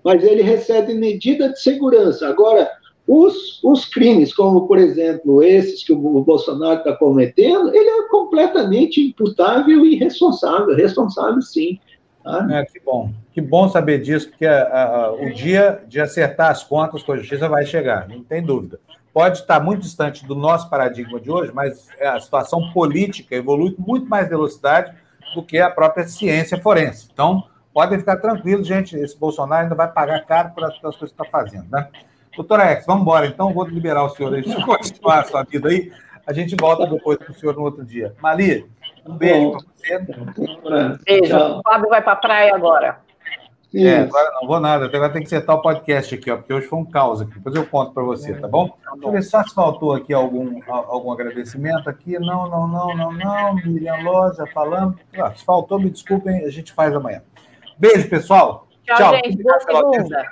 Mas 0.03 0.23
ele 0.23 0.41
recebe 0.41 0.93
medida 0.93 1.49
de 1.49 1.61
segurança. 1.61 2.27
Agora, 2.27 2.69
os, 3.07 3.61
os 3.63 3.85
crimes, 3.85 4.33
como, 4.33 4.67
por 4.67 4.77
exemplo, 4.77 5.43
esses 5.43 5.83
que 5.83 5.91
o 5.91 6.23
Bolsonaro 6.23 6.79
está 6.79 6.95
cometendo, 6.95 7.73
ele 7.73 7.89
é 7.89 8.07
completamente 8.09 9.01
imputável 9.01 9.85
e 9.85 9.95
responsável. 9.95 10.75
Responsável, 10.75 11.41
sim. 11.41 11.79
Tá? 12.23 12.47
É, 12.51 12.65
que 12.65 12.79
bom. 12.79 13.11
Que 13.33 13.41
bom 13.41 13.67
saber 13.69 14.01
disso, 14.01 14.29
porque 14.29 14.45
a, 14.45 14.85
a, 14.85 15.11
o 15.13 15.33
dia 15.33 15.83
de 15.87 15.99
acertar 15.99 16.51
as 16.51 16.63
contas 16.63 17.01
com 17.01 17.13
a 17.13 17.17
justiça 17.17 17.49
vai 17.49 17.65
chegar, 17.65 18.07
não 18.07 18.23
tem 18.23 18.43
dúvida. 18.43 18.79
Pode 19.13 19.39
estar 19.39 19.59
muito 19.59 19.81
distante 19.81 20.25
do 20.25 20.35
nosso 20.35 20.69
paradigma 20.69 21.19
de 21.19 21.29
hoje, 21.29 21.51
mas 21.53 21.89
a 22.01 22.19
situação 22.19 22.71
política 22.71 23.35
evolui 23.35 23.71
com 23.71 23.81
muito 23.81 24.07
mais 24.07 24.29
velocidade 24.29 24.93
do 25.35 25.43
que 25.43 25.59
a 25.59 25.69
própria 25.69 26.07
ciência 26.07 26.57
forense. 26.57 27.09
Então, 27.11 27.43
podem 27.73 27.99
ficar 27.99 28.17
tranquilos, 28.17 28.67
gente, 28.67 28.95
esse 28.95 29.17
Bolsonaro 29.17 29.63
ainda 29.63 29.75
vai 29.75 29.91
pagar 29.91 30.25
caro 30.25 30.51
por 30.53 30.63
as 30.63 30.77
coisas 30.77 30.99
que 30.99 31.05
está 31.05 31.25
fazendo, 31.25 31.69
né? 31.69 31.89
Doutora 32.35 32.63
X, 32.71 32.85
vamos 32.85 33.01
embora. 33.01 33.25
Então, 33.27 33.53
vou 33.53 33.65
liberar 33.65 34.03
o 34.03 34.09
senhor 34.09 34.33
aí, 34.33 34.43
para 34.43 34.65
continuar 34.65 35.19
a 35.19 35.23
sua 35.23 35.43
vida 35.43 35.69
aí. 35.69 35.91
A 36.25 36.33
gente 36.33 36.55
volta 36.55 36.87
depois 36.87 37.17
com 37.17 37.31
o 37.31 37.35
senhor 37.35 37.55
no 37.55 37.63
outro 37.63 37.83
dia. 37.83 38.15
Mali, 38.21 38.65
um 39.05 39.15
beijo 39.15 39.51
para 39.51 39.59
você. 39.59 40.97
Beijo. 41.05 41.35
O 41.35 41.61
Fábio 41.63 41.89
vai 41.89 42.01
para 42.01 42.13
a 42.13 42.15
praia 42.15 42.55
agora. 42.55 42.99
É, 43.73 43.99
agora 43.99 44.31
não 44.39 44.47
vou 44.47 44.59
nada. 44.59 44.85
Agora 44.85 45.09
tem 45.11 45.23
que 45.23 45.29
setar 45.29 45.55
o 45.55 45.61
podcast 45.61 46.13
aqui, 46.13 46.29
ó, 46.29 46.37
porque 46.37 46.53
hoje 46.53 46.67
foi 46.67 46.77
um 46.77 46.85
caos 46.85 47.21
aqui. 47.21 47.33
Depois 47.33 47.55
eu 47.55 47.65
conto 47.65 47.93
para 47.93 48.03
você, 48.03 48.33
tá 48.33 48.47
bom? 48.47 48.69
Deixa 48.93 49.07
eu 49.07 49.11
ver 49.11 49.23
só 49.23 49.43
se 49.43 49.55
faltou 49.55 49.93
aqui 49.93 50.13
algum, 50.13 50.59
algum 50.67 51.11
agradecimento 51.11 51.89
aqui. 51.89 52.19
Não, 52.19 52.49
não, 52.49 52.67
não, 52.67 52.95
não, 52.95 53.11
não. 53.13 53.55
Miriam 53.55 54.03
Loja 54.03 54.45
falando. 54.53 54.99
Ah, 55.17 55.33
se 55.33 55.45
faltou, 55.45 55.79
me 55.79 55.89
desculpem, 55.89 56.43
a 56.43 56.49
gente 56.49 56.73
faz 56.73 56.93
amanhã. 56.93 57.21
Beijo, 57.77 58.09
pessoal. 58.09 58.67
Tchau, 58.83 58.97
Tchau. 58.97 59.15
gente. 59.15 59.41
Boa 59.41 59.59
segunda. 59.61 60.25